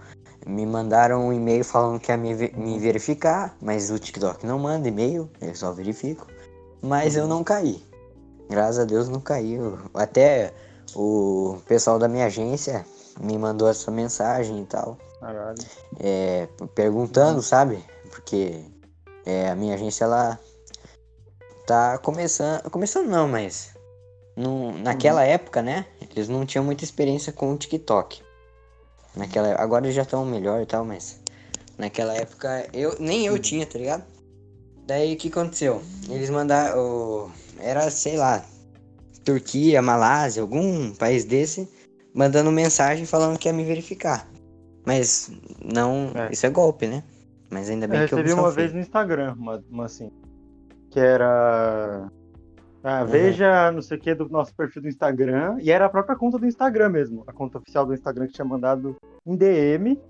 me 0.47 0.65
mandaram 0.67 1.27
um 1.29 1.33
e-mail 1.33 1.65
falando 1.65 2.01
que 2.01 2.11
ia 2.11 2.17
me, 2.17 2.35
me 2.35 2.79
verificar, 2.79 3.57
mas 3.61 3.91
o 3.91 3.99
TikTok 3.99 4.45
não 4.47 4.59
manda 4.59 4.89
e-mail, 4.89 5.31
eles 5.41 5.59
só 5.59 5.73
verificam. 5.73 6.27
Mas 6.81 7.15
eu 7.17 7.27
não 7.29 7.45
caí. 7.45 7.83
Graças 8.51 8.81
a 8.81 8.85
Deus 8.85 9.09
não 9.09 9.21
caí. 9.21 9.55
Eu- 9.55 9.79
Até 9.95 10.53
o 10.95 11.59
pessoal 11.67 11.99
da 11.99 12.09
minha 12.09 12.27
agência 12.27 12.85
me 13.21 13.39
mandou 13.39 13.69
essa 13.69 13.91
mensagem 13.91 14.61
e 14.63 14.67
tal. 14.67 14.99
Caralho. 15.21 15.59
é, 16.01 16.49
perguntando, 16.75 17.41
sabe? 17.41 17.85
Porque 18.11 18.65
é, 19.25 19.49
a 19.49 19.55
minha 19.55 19.75
agência 19.77 20.05
ela 20.05 20.37
tá 21.67 21.97
começando, 21.99 22.69
começando 22.71 23.07
não, 23.09 23.29
mas 23.29 23.71
não- 24.37 24.73
naquela 24.73 25.23
época, 25.23 25.63
né? 25.63 25.87
Eles 26.11 26.29
não 26.29 26.45
tinham 26.45 26.65
muita 26.65 26.83
experiência 26.83 27.33
com 27.33 27.53
o 27.53 27.57
TikTok. 27.57 28.21
Naquela, 29.17 29.55
agora 29.61 29.85
eles 29.85 29.95
já 29.95 30.03
estão 30.03 30.25
melhor 30.25 30.63
e 30.63 30.67
tal, 30.67 30.85
mas 30.85 31.21
naquela 31.77 32.15
época 32.15 32.67
eu 32.73 32.97
nem 32.99 33.27
eu 33.27 33.39
tinha, 33.39 33.67
tá 33.67 33.79
ligado? 33.79 34.05
Daí 34.87 35.15
o 35.15 35.17
que 35.17 35.29
aconteceu? 35.29 35.83
Eles 36.09 36.31
mandaram, 36.31 36.79
o- 36.79 37.31
era 37.59 37.91
sei 37.91 38.17
lá, 38.17 38.45
Turquia, 39.25 39.81
Malásia, 39.83 40.43
algum 40.43 40.93
país 40.95 41.25
desse, 41.25 41.69
mandando 42.15 42.51
mensagem 42.51 43.07
falando 43.07 43.39
que 43.39 43.49
ia 43.49 43.53
me 43.53 43.65
verificar. 43.65 44.29
Mas 44.85 45.31
não. 45.65 46.11
É. 46.15 46.33
Isso 46.33 46.45
é 46.45 46.51
golpe, 46.51 46.87
né? 46.89 47.05
Mas 47.49 47.71
ainda 47.71 47.87
bem 47.87 48.01
Eu 48.01 48.09
que 48.09 48.15
eu 48.15 48.19
recebi 48.19 48.41
uma 48.41 48.51
vez 48.51 48.73
no 48.73 48.81
Instagram, 48.81 49.35
uma, 49.35 49.63
uma 49.71 49.85
assim. 49.85 50.11
Que 50.91 50.99
era. 50.99 52.11
Ah, 52.85 53.03
Uhum. 53.03 53.07
veja 53.07 53.71
não 53.71 53.81
sei 53.81 53.97
o 53.97 54.01
que 54.01 54.15
do 54.15 54.29
nosso 54.29 54.55
perfil 54.57 54.83
do 54.83 54.89
Instagram. 54.89 55.57
E 55.61 55.71
era 55.71 55.87
a 55.87 55.89
própria 55.89 56.17
conta 56.17 56.39
do 56.39 56.47
Instagram 56.47 56.89
mesmo. 56.89 57.23
A 57.27 57.33
conta 57.33 57.59
oficial 57.59 57.87
do 57.87 57.95
Instagram 57.95 58.27
que 58.27 58.33
tinha 58.33 58.45
mandado 58.45 58.97
em 59.27 59.37
DM. 59.37 60.01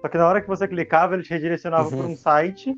Só 0.00 0.08
que 0.08 0.18
na 0.18 0.26
hora 0.28 0.40
que 0.42 0.48
você 0.48 0.66
clicava, 0.66 1.14
ele 1.14 1.22
te 1.22 1.30
redirecionava 1.30 1.88
Uhum. 1.88 1.96
para 1.96 2.06
um 2.08 2.16
site 2.16 2.76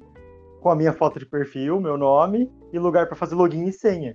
com 0.61 0.71
a 0.71 0.77
minha 0.77 0.93
foto 0.93 1.19
de 1.19 1.27
perfil, 1.27 1.81
meu 1.81 1.97
nome 1.97 2.51
e 2.73 2.79
lugar 2.79 3.07
para 3.07 3.17
fazer 3.17 3.35
login 3.35 3.65
e 3.65 3.73
senha. 3.73 4.15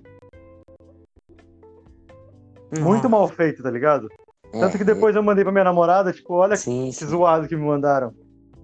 Muito 2.80 3.08
mal 3.08 3.28
feito, 3.28 3.62
tá 3.62 3.70
ligado? 3.70 4.08
Tanto 4.50 4.78
que 4.78 4.84
depois 4.84 5.14
eu 5.16 5.22
mandei 5.22 5.44
pra 5.44 5.52
minha 5.52 5.64
namorada, 5.64 6.12
tipo, 6.12 6.34
olha 6.34 6.54
É, 6.54 6.56
Sim, 6.56 6.86
que 6.86 6.92
sim. 6.96 7.06
zoado 7.06 7.48
que 7.48 7.56
me 7.56 7.64
mandaram. 7.64 8.12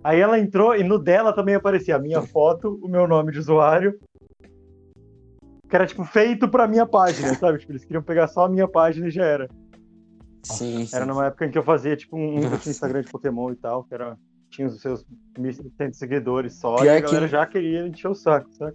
Aí 0.04 0.20
ela 0.20 0.38
entrou 0.38 0.74
e 0.76 0.82
no 0.84 0.98
dela 0.98 1.32
também 1.32 1.54
aparecia 1.54 1.96
a 1.96 1.98
minha 1.98 2.20
foto, 2.32 2.78
o 2.82 2.88
meu 2.88 3.06
nome 3.08 3.32
de 3.32 3.38
usuário. 3.38 3.98
Que 5.68 5.76
era, 5.76 5.86
tipo, 5.86 6.04
feito 6.04 6.48
pra 6.48 6.66
minha 6.66 6.86
página, 6.86 7.34
sabe? 7.34 7.58
Tipo, 7.58 7.72
eles 7.72 7.84
queriam 7.84 8.02
pegar 8.02 8.26
só 8.28 8.44
a 8.46 8.48
minha 8.48 8.66
página 8.66 9.08
e 9.08 9.10
já 9.10 9.24
era. 9.24 9.48
Sim, 10.44 10.86
sim. 10.86 10.96
Era 10.96 11.04
numa 11.04 11.26
época 11.26 11.44
em 11.46 11.50
que 11.50 11.58
eu 11.58 11.62
fazia, 11.62 11.94
tipo, 11.96 12.16
um, 12.16 12.54
Instagram 12.66 13.02
de 13.02 13.10
Pokémon 13.10 13.50
e 13.52 13.56
tal, 13.56 13.84
que 13.84 13.92
era. 13.94 14.16
Tinha 14.50 14.66
os 14.66 14.80
seus 14.80 15.04
1.700 15.38 15.94
seguidores 15.98 16.54
só, 16.54 16.76
Pior 16.78 16.86
e 16.86 16.88
a 16.88 16.94
que- 16.96 17.02
galera 17.02 17.28
já 17.28 17.44
queria 17.44 17.86
encher 17.86 18.08
o 18.08 18.14
saco, 18.14 18.50
sabe? 18.54 18.74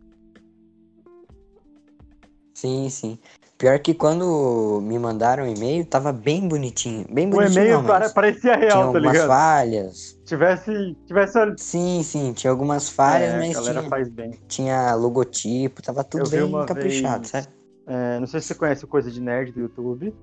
Sim, 2.54 2.90
sim. 2.90 3.18
Pior 3.64 3.80
que 3.80 3.94
quando 3.94 4.82
me 4.84 5.00
mandaram 5.00 5.46
o 5.46 5.48
e-mail, 5.48 5.86
tava 5.86 6.12
bem 6.12 6.46
bonitinho. 6.46 7.06
Bem 7.10 7.28
O 7.28 7.30
bonitinho. 7.30 7.62
e-mail 7.62 7.78
não, 7.78 7.86
pare- 7.86 8.04
mas 8.04 8.12
parecia 8.14 8.42
tinha 8.42 8.56
real, 8.58 8.80
tá 8.80 8.86
algumas 8.88 9.12
ligado? 9.14 9.28
falhas. 9.30 10.20
Tivesse. 10.26 10.98
Tivesse. 11.08 11.40
Sim, 11.56 12.02
sim, 12.04 12.34
tinha 12.34 12.52
algumas 12.52 12.90
falhas, 12.90 13.30
é, 13.32 13.36
a 13.36 13.40
mas 13.40 13.54
galera 13.54 13.80
tinha, 13.80 13.90
faz 13.90 14.10
bem. 14.10 14.32
tinha 14.50 14.94
logotipo, 14.96 15.82
tava 15.82 16.04
tudo 16.04 16.26
Eu 16.26 16.30
bem 16.50 16.66
caprichado, 16.66 17.20
vez- 17.20 17.30
sabe? 17.30 17.48
É, 17.88 18.20
não 18.20 18.28
sei 18.28 18.42
se 18.42 18.48
você 18.48 18.56
conhece 18.56 18.84
o 18.84 18.88
Coisa 18.90 19.10
de 19.10 19.22
Nerd 19.22 19.54
do 19.54 19.62
YouTube. 19.62 20.14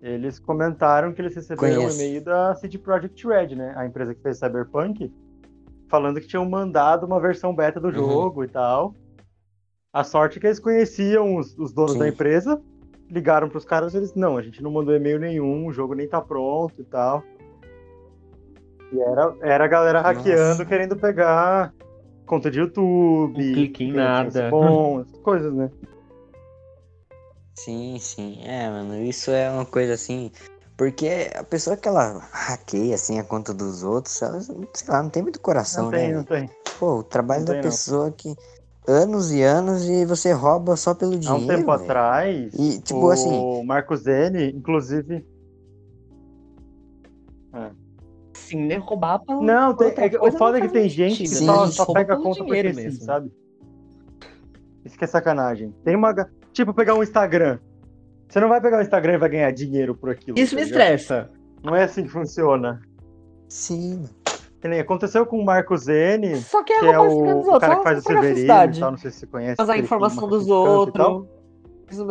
Eles 0.00 0.38
comentaram 0.38 1.12
que 1.12 1.20
eles 1.20 1.34
receberam 1.34 1.72
um 1.72 1.76
Conheço. 1.86 2.00
e-mail 2.00 2.22
da 2.22 2.54
CD 2.54 2.78
Projekt 2.78 3.26
Red, 3.26 3.56
né? 3.56 3.74
A 3.76 3.84
empresa 3.86 4.14
que 4.14 4.22
fez 4.22 4.38
Cyberpunk, 4.38 5.12
falando 5.88 6.20
que 6.20 6.28
tinham 6.28 6.48
mandado 6.48 7.06
uma 7.06 7.18
versão 7.18 7.52
beta 7.52 7.80
do 7.80 7.88
Uhum. 7.88 7.92
jogo 7.94 8.44
e 8.44 8.48
tal. 8.48 8.94
A 9.96 10.04
sorte 10.04 10.36
é 10.36 10.40
que 10.42 10.46
eles 10.46 10.60
conheciam 10.60 11.36
os, 11.36 11.56
os 11.56 11.72
donos 11.72 11.92
Sim. 11.92 12.00
da 12.00 12.08
empresa 12.08 12.60
ligaram 13.10 13.48
pros 13.48 13.64
caras 13.64 13.94
eles, 13.94 14.14
não, 14.14 14.36
a 14.36 14.42
gente 14.42 14.62
não 14.62 14.70
mandou 14.70 14.94
e-mail 14.94 15.18
nenhum, 15.18 15.66
o 15.66 15.72
jogo 15.72 15.94
nem 15.94 16.06
tá 16.06 16.20
pronto 16.20 16.78
e 16.78 16.84
tal. 16.84 17.22
E 18.92 19.00
era, 19.00 19.34
era 19.40 19.64
a 19.64 19.66
galera 19.66 20.02
hackeando, 20.02 20.48
Nossa. 20.50 20.66
querendo 20.66 20.96
pegar 20.96 21.72
conta 22.26 22.50
de 22.50 22.58
YouTube, 22.58 23.40
Um 23.40 23.54
clique 23.54 23.84
em 23.84 23.92
nada. 23.94 24.50
Bom, 24.50 25.02
coisas, 25.24 25.54
né? 25.54 25.70
Sim, 27.54 27.96
sim. 27.98 28.40
É, 28.44 28.68
mano, 28.68 29.02
isso 29.02 29.30
é 29.30 29.50
uma 29.50 29.64
coisa 29.64 29.94
assim. 29.94 30.30
Porque 30.76 31.30
a 31.34 31.42
pessoa 31.42 31.74
que 31.74 31.88
ela 31.88 32.18
hackeia 32.32 32.96
assim 32.96 33.18
a 33.18 33.24
conta 33.24 33.54
dos 33.54 33.82
outros, 33.82 34.20
ela, 34.20 34.40
sei 34.42 34.88
lá, 34.88 35.02
não 35.02 35.08
tem 35.08 35.22
muito 35.22 35.40
coração, 35.40 35.84
Não 35.84 35.90
né? 35.92 35.98
tem, 36.00 36.12
não 36.12 36.22
tem. 36.24 36.50
Pô, 36.78 36.98
o 36.98 37.02
trabalho 37.02 37.40
Não 37.40 37.46
da 37.46 37.52
tem, 37.54 37.62
não. 37.62 37.70
pessoa 37.70 38.12
que 38.12 38.36
anos 38.86 39.32
e 39.32 39.42
anos 39.42 39.84
e 39.88 40.04
você 40.04 40.32
rouba 40.32 40.76
só 40.76 40.94
pelo 40.94 41.14
Há 41.14 41.18
dinheiro. 41.18 41.44
um 41.44 41.46
tempo 41.46 41.70
velho. 41.72 41.84
atrás, 41.84 42.54
E, 42.54 42.80
tipo 42.80 43.06
o 43.06 43.10
assim, 43.10 43.64
Marco 43.64 43.96
Zene, 43.96 44.50
inclusive. 44.52 45.24
Sim, 48.34 48.66
né? 48.66 48.76
Roubar 48.76 49.18
pra. 49.18 49.40
Não, 49.40 49.74
tem, 49.74 49.88
é 49.88 50.20
o 50.20 50.30
foda 50.32 50.58
é 50.58 50.60
que 50.60 50.68
tem 50.68 50.88
gente 50.88 51.22
que 51.22 51.28
só, 51.28 51.66
só 51.66 51.86
pega 51.92 52.16
conta 52.16 52.44
porque 52.44 52.62
dinheiro 52.62 52.74
sim, 52.74 52.84
mesmo. 52.84 53.04
sabe? 53.04 53.32
Isso 54.84 54.96
que 54.96 55.04
é 55.04 55.06
sacanagem. 55.06 55.74
Tem 55.82 55.96
uma. 55.96 56.14
Tipo, 56.52 56.72
pegar 56.72 56.94
um 56.94 57.02
Instagram. 57.02 57.58
Você 58.28 58.38
não 58.40 58.48
vai 58.48 58.60
pegar 58.60 58.78
o 58.78 58.82
Instagram 58.82 59.14
e 59.14 59.18
vai 59.18 59.28
ganhar 59.28 59.50
dinheiro 59.52 59.94
por 59.94 60.10
aquilo. 60.10 60.38
Isso 60.38 60.54
tá 60.54 60.60
me 60.62 60.64
ligado? 60.68 60.80
estressa. 60.82 61.30
Não 61.62 61.74
é 61.74 61.84
assim 61.84 62.02
que 62.04 62.08
funciona. 62.10 62.80
sim. 63.48 64.04
Que 64.60 64.68
nem 64.68 64.80
aconteceu 64.80 65.26
com 65.26 65.38
o 65.38 65.44
Marco 65.44 65.76
Zene, 65.76 66.36
Só 66.36 66.64
que 66.64 66.72
é 66.72 66.98
o 66.98 67.06
Instagram 67.06 67.36
dos 67.36 67.46
o, 67.46 67.50
o 67.50 67.52
outros. 67.52 67.58
cara 67.60 67.76
que 67.76 67.82
faz 67.84 67.98
o 67.98 68.02
Severino 68.02 68.38
e 68.74 68.78
tal, 68.80 68.90
não 68.90 68.98
sei 68.98 69.10
se 69.10 69.18
você 69.20 69.26
conhece. 69.26 69.56
Vazar 69.58 69.74
a 69.74 69.78
que 69.78 69.84
informação 69.84 70.28
dos 70.28 70.48
outros. 70.48 71.26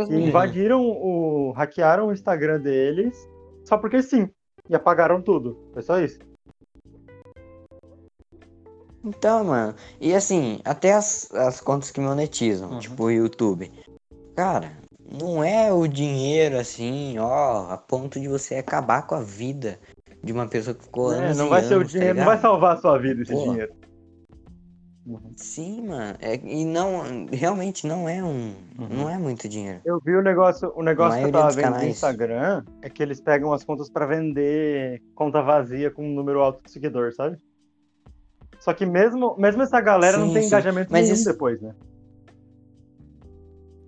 E 0.10 0.16
invadiram 0.16 0.82
o. 0.82 1.52
hackearam 1.52 2.08
o 2.08 2.14
Instagram 2.14 2.62
deles 2.62 3.18
só 3.66 3.78
porque 3.78 4.02
sim. 4.02 4.30
E 4.70 4.76
apagaram 4.76 5.22
tudo. 5.22 5.58
Foi 5.74 5.82
só 5.82 6.00
isso. 6.00 6.20
Então, 9.04 9.44
mano. 9.44 9.76
E 10.00 10.14
assim, 10.16 10.60
até 10.66 10.94
as, 10.94 11.32
as 11.34 11.62
contas 11.62 11.92
que 11.92 12.00
monetizam, 12.02 12.72
Uhum. 12.72 12.80
tipo 12.80 13.04
o 13.04 13.12
YouTube. 13.12 13.72
Cara, 14.36 14.72
não 15.22 15.44
é 15.44 15.72
o 15.72 15.88
dinheiro 15.88 16.58
assim, 16.58 17.18
ó, 17.20 17.68
a 17.70 17.78
ponto 17.78 18.20
de 18.20 18.28
você 18.28 18.56
acabar 18.56 19.06
com 19.06 19.16
a 19.16 19.22
vida 19.22 19.80
de 20.26 20.34
uma 20.34 20.48
pessoa 20.48 20.74
que 20.76 20.84
ficou 20.84 21.14
É, 21.14 21.18
anos 21.26 21.38
não 21.38 21.48
vai 21.50 21.64
ser 21.64 21.76
o 21.76 21.82
tá 21.82 21.86
dinheiro, 21.86 22.18
não 22.18 22.26
vai 22.26 22.38
salvar 22.40 22.76
a 22.76 22.78
sua 22.82 22.98
vida 22.98 23.22
esse 23.22 23.32
Pô. 23.32 23.44
dinheiro. 23.44 23.72
Sim, 25.38 25.88
mano. 25.88 26.18
É, 26.20 26.34
e 26.44 26.66
não, 26.66 27.28
realmente 27.32 27.86
não 27.86 28.10
é 28.10 28.24
um. 28.24 28.56
Uhum. 28.80 28.88
Não 28.90 29.10
é 29.10 29.20
muito 29.20 29.48
dinheiro. 29.48 29.80
Eu 29.86 30.00
vi 30.04 30.16
o 30.16 30.22
negócio, 30.24 30.74
o 30.76 30.82
negócio 30.82 31.20
que 31.20 31.28
eu 31.28 31.32
tava 31.32 31.50
vendo 31.52 31.66
no 31.66 31.72
canais. 31.74 31.90
Instagram 31.92 32.64
é 32.82 32.90
que 32.90 33.04
eles 33.04 33.22
pegam 33.22 33.54
as 33.54 33.64
contas 33.64 33.88
pra 33.88 34.08
vender 34.08 35.00
conta 35.14 35.44
vazia 35.44 35.92
com 35.92 36.04
um 36.04 36.12
número 36.16 36.40
alto 36.42 36.64
de 36.66 36.72
seguidor, 36.72 37.14
sabe? 37.14 37.38
Só 38.60 38.74
que 38.74 38.84
mesmo, 38.84 39.36
mesmo 39.38 39.62
essa 39.62 39.80
galera 39.80 40.18
não 40.18 40.30
Sim, 40.30 40.34
tem 40.34 40.42
sim. 40.42 40.48
engajamento 40.48 40.92
Mas 40.92 41.04
nenhum 41.04 41.14
isso- 41.14 41.30
depois, 41.32 41.62
né? 41.62 41.72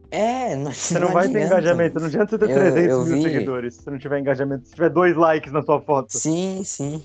É, 0.09 0.55
não, 0.55 0.71
Você 0.71 0.97
não, 0.99 1.11
vai 1.13 1.27
ter 1.27 1.45
engajamento, 1.45 1.99
não 1.99 2.07
adianta 2.07 2.31
você 2.31 2.37
ter 2.47 2.49
Eu- 2.51 2.59
300 2.73 2.89
eu 2.97 3.03
mil 3.05 3.15
vi- 3.17 3.21
seguidores 3.23 3.75
se 3.75 3.89
não 3.89 3.99
tiver 3.99 4.19
engajamento, 4.19 4.65
se 4.67 4.73
tiver 4.75 4.89
dois 4.89 5.15
likes 5.17 5.51
na 5.51 5.61
sua 5.61 5.81
foto. 5.81 6.17
Sim, 6.17 6.61
sim. 6.63 7.03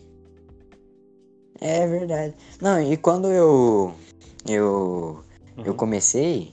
É 1.61 1.87
verdade. 1.87 2.35
Não, 2.61 2.81
e 2.81 2.97
quando 2.97 3.29
eu 3.31 3.95
eu 4.49 5.21
eu 5.59 5.65
Uhum. 5.73 5.75
comecei, 5.77 6.53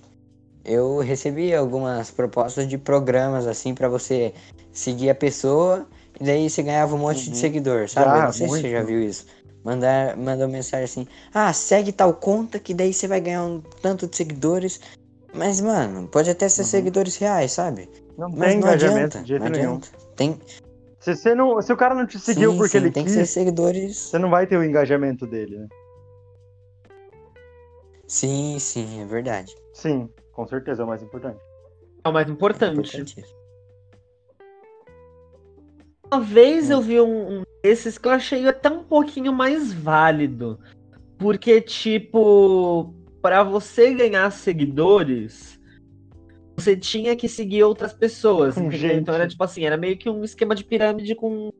eu 0.66 1.00
recebi 1.00 1.54
algumas 1.54 2.12
propostas 2.12 2.68
de 2.68 2.78
programas 2.78 3.47
assim 3.47 3.74
pra 3.74 3.88
você 3.88 4.34
seguir 4.74 5.10
a 5.10 5.16
pessoa 5.16 5.88
e 6.20 6.24
daí 6.24 6.50
você 6.50 6.62
ganhava 6.62 6.95
um 6.95 7.00
monte 7.00 7.26
Uhum. 7.28 7.32
de 7.32 7.38
seguidor, 7.38 7.88
sabe? 7.89 8.10
Já, 8.12 8.18
Eu 8.18 8.24
não 8.26 8.34
sei 8.34 8.47
se 8.47 8.54
você 8.62 8.70
já 8.72 8.78
muito. 8.80 8.88
viu 8.88 9.02
isso. 9.02 9.26
Mandar, 9.64 10.16
mandou 10.18 10.47
mensagem 10.47 10.86
assim: 10.86 11.08
"Ah, 11.34 11.52
segue 11.54 11.91
tal 11.91 12.14
conta 12.14 12.60
que 12.60 12.74
daí 12.74 12.93
você 12.93 13.08
vai 13.08 13.20
ganhar 13.22 13.43
um 13.43 13.62
tanto 13.82 14.08
de 14.08 14.16
seguidores". 14.16 14.80
Mas 15.34 15.61
mano, 15.61 16.07
pode 16.07 16.30
até 16.30 16.49
ser 16.49 16.61
Uhum. 16.61 16.67
seguidores 16.67 17.15
reais, 17.17 17.51
sabe? 17.51 17.89
Não 18.17 18.30
Mas 18.30 18.39
tem 18.51 18.59
não 18.59 18.67
engajamento 18.67 19.17
adianta, 19.17 19.21
de 19.21 19.27
jeito 19.27 19.43
não 19.43 19.51
nenhum. 19.51 19.75
adianta. 19.77 19.89
Tem, 20.15 20.39
Se, 20.99 21.15
você 21.15 21.36
não, 21.36 21.61
se 21.61 21.71
o 21.71 21.77
cara 21.77 21.93
não 21.95 22.05
te 22.05 22.19
seguiu 22.19 22.51
sim, 22.51 22.57
porque 22.57 22.71
sim, 22.71 22.77
ele 22.77 22.91
tem 22.91 23.03
quis, 23.05 23.13
que 23.13 23.19
ser 23.19 23.25
seguidores. 23.25 23.97
você 23.97 24.17
não 24.19 24.30
vai 24.30 24.45
ter 24.47 24.57
o 24.57 24.63
engajamento 24.63 25.25
dele, 25.27 25.57
né? 25.59 25.67
Sim, 28.07 28.57
sim, 28.59 29.01
é 29.01 29.05
verdade. 29.05 29.55
Sim, 29.73 30.09
com 30.34 30.47
certeza 30.47 30.82
é 30.82 30.86
o 30.86 30.88
mais 30.88 31.03
importante. 31.03 31.39
É 32.03 32.09
o 32.09 32.11
mais 32.13 32.27
É 32.27 32.32
importante. 32.32 32.80
importantíssimo. 32.80 33.39
Uma 36.11 36.21
vez 36.21 36.71
eu 36.71 36.82
vi 36.82 36.99
um, 36.99 37.39
um 37.39 37.43
desses 37.63 37.99
que 37.99 38.07
eu 38.07 38.11
achei 38.11 38.47
até 38.47 38.67
um 38.69 38.84
pouquinho 38.84 39.32
mais 39.32 39.71
válido. 39.71 40.59
Porque, 41.19 41.61
tipo, 41.61 42.93
pra 43.22 43.43
você 43.43 43.93
ganhar 43.93 44.30
seguidores, 44.32 45.59
você 46.57 46.76
tinha 46.76 47.15
que 47.15 47.28
seguir 47.28 47.63
outras 47.63 47.93
pessoas. 47.93 48.57
Então 48.57 49.15
era 49.15 49.28
tipo 49.28 49.43
assim, 49.43 49.63
era 49.65 49.78
meio 49.78 49.97
que 49.97 50.09
um 50.09 50.24
esquema 50.24 50.55
de 50.55 50.63
pirâmide 50.63 51.15
com. 51.15 51.51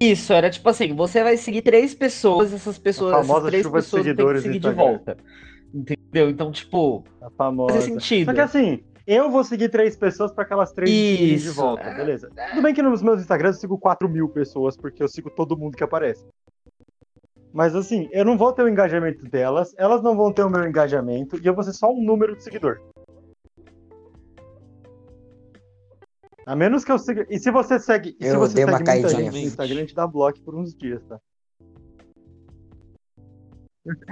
Isso, 0.00 0.32
era 0.32 0.48
tipo 0.48 0.66
assim, 0.68 0.94
você 0.94 1.22
vai 1.22 1.36
seguir 1.36 1.60
três 1.60 1.94
pessoas, 1.94 2.52
essas 2.54 2.78
pessoas, 2.78 3.28
essas 3.28 3.44
três 3.44 3.68
pessoas 3.68 4.04
têm 4.04 4.14
que 4.14 4.38
seguir 4.40 4.50
de 4.52 4.56
Instagram. 4.56 4.74
volta. 4.74 5.16
Entendeu? 5.74 6.30
Então, 6.30 6.50
tipo, 6.50 7.04
A 7.20 7.30
famosa. 7.30 7.74
faz 7.74 7.84
sentido. 7.84 8.26
Só 8.26 8.32
que 8.34 8.40
assim, 8.40 8.82
eu 9.06 9.30
vou 9.30 9.44
seguir 9.44 9.68
três 9.68 9.96
pessoas 9.96 10.32
pra 10.32 10.44
aquelas 10.44 10.72
três 10.72 10.88
seguirem 10.90 11.26
de 11.26 11.34
Isso, 11.34 11.54
volta, 11.54 11.90
beleza. 11.90 12.30
Tudo 12.50 12.62
bem 12.62 12.72
que 12.74 12.82
nos 12.82 13.02
meus 13.02 13.20
Instagrams 13.20 13.56
eu 13.56 13.60
sigo 13.60 13.78
4 13.78 14.08
mil 14.08 14.28
pessoas, 14.28 14.74
porque 14.76 15.02
eu 15.02 15.08
sigo 15.08 15.28
todo 15.30 15.56
mundo 15.56 15.76
que 15.76 15.84
aparece. 15.84 16.24
Mas 17.52 17.74
assim, 17.74 18.08
eu 18.12 18.24
não 18.24 18.38
vou 18.38 18.52
ter 18.52 18.62
o 18.62 18.68
engajamento 18.68 19.24
delas, 19.24 19.74
elas 19.76 20.02
não 20.02 20.16
vão 20.16 20.32
ter 20.32 20.42
o 20.44 20.50
meu 20.50 20.64
engajamento, 20.66 21.36
e 21.42 21.46
eu 21.46 21.54
vou 21.54 21.64
ser 21.64 21.72
só 21.72 21.90
um 21.90 22.02
número 22.02 22.36
de 22.36 22.44
seguidor. 22.44 22.80
A 26.46 26.56
menos 26.56 26.84
que 26.84 26.90
eu 26.92 26.98
siga. 26.98 27.26
E 27.28 27.38
se 27.38 27.50
você 27.50 27.78
segue. 27.78 28.16
E 28.18 28.24
se 28.24 28.30
Eu 28.34 28.38
você 28.40 28.54
dei 28.54 28.64
uma 28.64 28.78
segue 28.78 28.90
muita 28.90 29.02
caidinha. 29.08 29.30
gente 29.32 29.42
no 29.42 29.48
Instagram, 29.48 29.86
te 29.86 29.94
dá 29.94 30.06
bloco 30.06 30.40
por 30.40 30.54
uns 30.54 30.74
dias, 30.74 31.02
tá? 31.04 31.18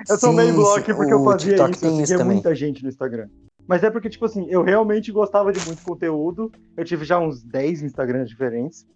Eu 0.08 0.18
tomei 0.20 0.50
bloco 0.52 0.94
porque 0.94 1.12
eu 1.12 1.24
fazia 1.24 1.50
TikTok 1.56 1.72
isso, 1.74 1.86
eu 1.86 1.90
seguia 1.96 2.18
também. 2.18 2.34
muita 2.34 2.54
gente 2.54 2.82
no 2.82 2.88
Instagram. 2.88 3.28
Mas 3.66 3.82
é 3.84 3.90
porque, 3.90 4.08
tipo 4.08 4.24
assim, 4.24 4.46
eu 4.48 4.62
realmente 4.62 5.12
gostava 5.12 5.52
de 5.52 5.64
muito 5.66 5.82
conteúdo. 5.82 6.50
Eu 6.76 6.84
tive 6.84 7.04
já 7.04 7.18
uns 7.18 7.42
10 7.42 7.82
Instagrams 7.82 8.28
diferentes. 8.28 8.86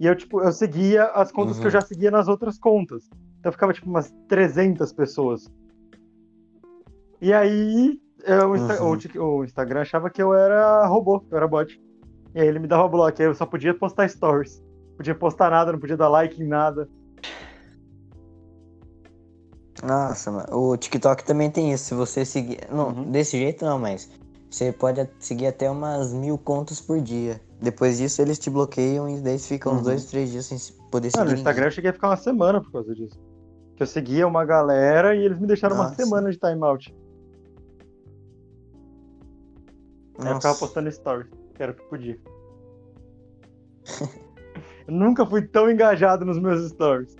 E 0.00 0.06
eu, 0.06 0.16
tipo, 0.16 0.40
eu 0.42 0.50
seguia 0.52 1.04
as 1.04 1.30
contas 1.30 1.56
que 1.58 1.62
eu 1.62 1.66
Uhum. 1.66 1.70
já 1.70 1.80
seguia 1.82 2.10
nas 2.10 2.26
outras 2.26 2.58
contas. 2.58 3.08
Então 3.40 3.50
ficava, 3.50 3.72
tipo, 3.72 3.88
umas 3.88 4.12
300 4.28 4.92
pessoas. 4.92 5.50
E 7.20 7.32
aí, 7.32 7.98
eu- 8.24 8.50
o, 8.50 8.56
Insta- 8.56 8.82
Uhum. 8.82 8.98
o 9.16 9.38
o 9.40 9.44
Instagram 9.44 9.80
achava 9.80 10.10
que 10.10 10.22
eu 10.22 10.32
era 10.34 10.86
robô, 10.86 11.20
que 11.20 11.32
eu 11.32 11.36
era 11.38 11.48
bot. 11.48 11.80
E 12.34 12.40
aí 12.40 12.46
ele 12.46 12.58
me 12.58 12.68
dava 12.68 12.86
bloco. 12.86 13.20
Aí 13.20 13.26
eu 13.26 13.34
só 13.34 13.44
podia 13.46 13.74
postar 13.74 14.08
stories. 14.08 14.62
Podia 14.96 15.14
postar 15.14 15.50
nada, 15.50 15.72
não 15.72 15.78
podia 15.80 15.96
dar 15.96 16.08
like 16.08 16.40
em 16.42 16.46
nada. 16.46 16.88
Nossa, 19.82 20.30
mano. 20.30 20.46
O 20.52 20.76
TikTok 20.76 21.24
também 21.24 21.50
tem 21.50 21.72
isso. 21.72 21.84
Se 21.86 21.94
você 21.94 22.24
seguir. 22.24 22.58
Não, 22.70 22.88
Uhum. 22.88 23.10
desse 23.10 23.38
jeito 23.38 23.64
não, 23.64 23.78
mas. 23.78 24.10
Você 24.50 24.72
pode 24.72 25.08
seguir 25.20 25.46
até 25.46 25.70
umas 25.70 26.12
mil 26.12 26.36
contas 26.36 26.80
por 26.80 27.00
dia. 27.00 27.40
Depois 27.62 27.98
disso, 27.98 28.20
eles 28.20 28.38
te 28.38 28.50
bloqueiam 28.50 29.08
e 29.08 29.20
daí 29.20 29.38
você 29.38 29.46
fica 29.54 29.70
uns 29.70 29.78
Uhum. 29.78 29.82
dois, 29.84 30.04
três 30.06 30.30
dias 30.30 30.46
sem 30.46 30.58
se- 30.58 30.72
poder 30.90 31.10
seguir. 31.10 31.20
no 31.20 31.24
ninguém. 31.26 31.40
Instagram 31.40 31.66
eu 31.66 31.70
cheguei 31.70 31.90
a 31.90 31.92
ficar 31.94 32.08
uma 32.08 32.16
semana 32.16 32.60
por 32.60 32.72
causa 32.72 32.92
disso. 32.94 33.16
Que 33.80 33.84
eu 33.84 33.86
seguia 33.86 34.26
uma 34.28 34.44
galera 34.44 35.16
e 35.16 35.24
eles 35.24 35.38
me 35.40 35.46
deixaram 35.46 35.74
uma 35.74 35.84
Nossa. 35.84 35.94
semana 35.94 36.30
de 36.30 36.36
timeout. 36.38 36.94
Aí 40.18 40.26
eu 40.28 40.34
ficava 40.34 40.34
Nossa. 40.48 40.58
postando 40.58 40.92
stories, 40.92 41.30
que 41.54 41.62
era 41.62 41.72
o 41.72 41.74
que 41.74 41.82
podia. 41.88 42.18
eu 44.86 44.92
nunca 44.92 45.24
fui 45.24 45.48
tão 45.48 45.70
engajado 45.70 46.26
nos 46.26 46.38
meus 46.38 46.68
stories. 46.70 47.16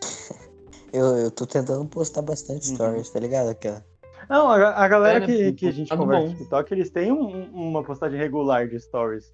Eu, 0.92 1.04
eu 1.18 1.30
tô 1.32 1.44
tentando 1.44 1.84
postar 1.88 2.22
bastante 2.22 2.68
Uhum. 2.70 2.74
stories, 2.76 3.10
tá 3.10 3.18
ligado? 3.18 3.48
Aquela. 3.50 3.84
Não, 4.30 4.48
a, 4.48 4.70
a 4.84 4.86
galera 4.88 5.16
É, 5.16 5.20
né, 5.20 5.26
que, 5.26 5.52
que 5.54 5.66
a 5.68 5.72
gente 5.72 5.90
lado 5.90 5.98
conversa 6.00 6.22
bom. 6.28 6.32
no 6.32 6.38
TikTok, 6.38 6.72
eles 6.72 6.90
têm 6.90 7.10
um- 7.12 7.50
uma 7.52 7.82
postagem 7.82 8.16
regular 8.18 8.66
de 8.68 8.78
stories. 8.80 9.30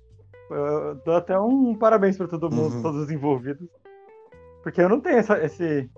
Eu, 0.50 0.56
eu 0.56 0.94
dou 1.04 1.14
até 1.16 1.38
um 1.38 1.76
parabéns 1.76 2.16
pra 2.16 2.26
todo 2.26 2.50
mundo, 2.50 2.74
Uhum. 2.76 2.82
todos 2.82 3.02
os 3.02 3.10
envolvidos. 3.10 3.68
Porque 4.64 4.80
eu 4.80 4.88
não 4.88 4.98
tenho 4.98 5.18
essa, 5.18 5.38
esse, 5.44 5.90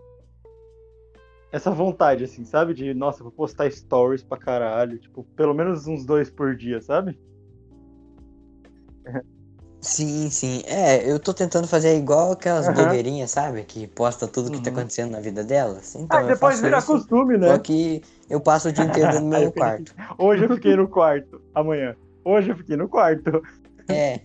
essa 1.52 1.70
vontade, 1.70 2.24
assim, 2.24 2.44
sabe? 2.44 2.74
De, 2.74 2.92
nossa, 2.92 3.22
vou 3.22 3.30
postar 3.30 3.70
stories 3.70 4.24
pra 4.24 4.36
caralho. 4.36 4.98
Tipo, 4.98 5.22
pelo 5.36 5.54
menos 5.54 5.86
uns 5.86 6.04
dois 6.04 6.28
por 6.28 6.56
dia, 6.56 6.82
sabe? 6.82 7.16
Sim, 9.80 10.28
sim. 10.30 10.62
É, 10.66 11.08
eu 11.08 11.20
tô 11.20 11.32
tentando 11.32 11.68
fazer 11.68 11.96
igual 11.96 12.32
aquelas 12.32 12.66
Aham. 12.66 12.74
blogueirinhas, 12.74 13.30
sabe? 13.30 13.62
Que 13.62 13.86
posta 13.86 14.26
tudo 14.26 14.50
que 14.50 14.60
tá 14.60 14.70
Uhum. 14.70 14.78
acontecendo 14.78 15.12
na 15.12 15.20
vida 15.20 15.44
delas. 15.44 15.94
Então, 15.94 16.18
Ah, 16.18 16.22
depois 16.24 16.60
vira 16.60 16.78
isso, 16.78 16.88
costume, 16.88 17.38
né? 17.38 17.46
Só 17.54 17.58
que 17.58 18.02
eu 18.28 18.40
passo 18.40 18.68
o 18.68 18.72
dia 18.72 18.84
inteiro 18.84 19.12
Aí 19.32 19.42
meu 19.42 19.52
quarto. 19.52 19.94
Hoje 20.18 20.44
eu 20.44 20.54
fiquei 20.56 20.74
no 20.74 20.88
quarto. 20.88 21.40
Amanhã. 21.54 21.94
Hoje 22.24 22.50
eu 22.50 22.56
fiquei 22.56 22.76
no 22.76 22.88
quarto. 22.88 23.40
É. 23.88 24.22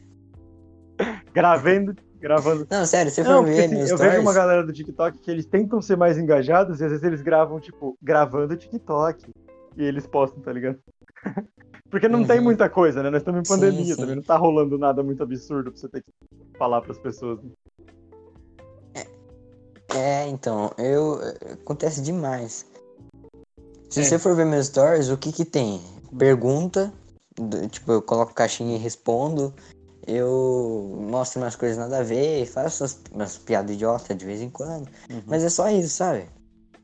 Gravando. 1.31 1.95
Gravando. 2.21 2.67
Não, 2.69 2.85
sério, 2.85 3.11
você 3.11 3.23
Não, 3.23 3.43
porque 3.43 3.55
ver 3.55 3.65
assim, 3.65 3.79
eu 3.79 3.87
stories... 3.87 4.13
vejo 4.13 4.21
uma 4.21 4.33
galera 4.33 4.63
do 4.63 4.71
TikTok 4.71 5.17
que 5.17 5.31
eles 5.31 5.45
tentam 5.47 5.81
ser 5.81 5.97
mais 5.97 6.17
engajados 6.19 6.79
e 6.79 6.85
às 6.85 6.91
vezes 6.91 7.03
eles 7.03 7.21
gravam, 7.21 7.59
tipo, 7.59 7.97
gravando 8.01 8.55
TikTok. 8.55 9.31
E 9.75 9.83
eles 9.83 10.05
postam, 10.05 10.41
tá 10.41 10.53
ligado? 10.53 10.77
Porque 11.89 12.07
não 12.07 12.23
tem 12.25 12.37
Uhum. 12.37 12.43
muita 12.45 12.69
coisa, 12.69 13.01
né? 13.01 13.09
Nós 13.09 13.21
estamos 13.21 13.41
em 13.41 13.45
Sim, 13.45 13.53
pandemia 13.59 13.95
sim. 13.95 13.99
também. 13.99 14.15
Não 14.15 14.23
tá 14.23 14.37
rolando 14.37 14.77
nada 14.77 15.01
muito 15.03 15.21
absurdo 15.23 15.71
pra 15.71 15.79
você 15.81 15.89
ter 15.89 16.01
que 16.03 16.11
falar 16.57 16.81
pras 16.81 16.97
pessoas. 16.99 17.39
né? 17.41 17.49
É, 19.93 20.27
então, 20.27 20.71
eu... 20.77 21.19
Acontece 21.53 22.01
demais. 22.01 22.65
Se 23.89 23.99
É. 23.99 24.03
você 24.03 24.17
for 24.19 24.35
ver 24.35 24.45
meus 24.45 24.67
stories, 24.67 25.09
o 25.09 25.17
que 25.17 25.31
que 25.33 25.43
tem? 25.43 25.81
Pergunta, 26.17 26.93
tipo, 27.71 27.91
eu 27.91 28.01
coloco 28.01 28.33
caixinha 28.33 28.75
e 28.77 28.79
respondo. 28.79 29.53
Eu 30.07 30.97
mostro 31.09 31.41
umas 31.41 31.55
coisas 31.55 31.77
nada 31.77 31.99
a 31.99 32.03
ver, 32.03 32.45
faço 32.47 32.83
umas, 32.83 33.01
umas 33.13 33.37
piadas 33.37 33.75
idiotas 33.75 34.17
de 34.17 34.25
vez 34.25 34.41
em 34.41 34.49
quando. 34.49 34.87
Uhum. 35.09 35.21
Mas 35.27 35.43
é 35.43 35.49
só 35.49 35.69
isso, 35.69 35.89
sabe? 35.89 36.25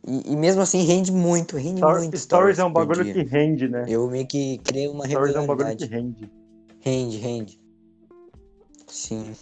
E, 0.07 0.31
e 0.33 0.35
mesmo 0.35 0.61
assim 0.61 0.83
rende 0.83 1.11
muito, 1.11 1.57
rende 1.57 1.79
Stor- 1.79 1.97
muito. 1.97 2.17
Stories 2.17 2.59
é 2.59 2.63
um 2.63 2.71
bagulho 2.71 3.03
dia. 3.03 3.13
que 3.13 3.23
rende, 3.23 3.67
né? 3.67 3.85
Eu 3.87 4.07
meio 4.09 4.27
que 4.27 4.59
criei 4.59 4.87
uma 4.87 5.07
Stories 5.07 5.35
é 5.35 5.39
um 5.39 5.47
bagulho 5.47 5.75
que 5.75 5.85
rende. 5.85 6.31
Rende, 6.79 7.17
rende. 7.17 7.59
Sim. 8.87 9.33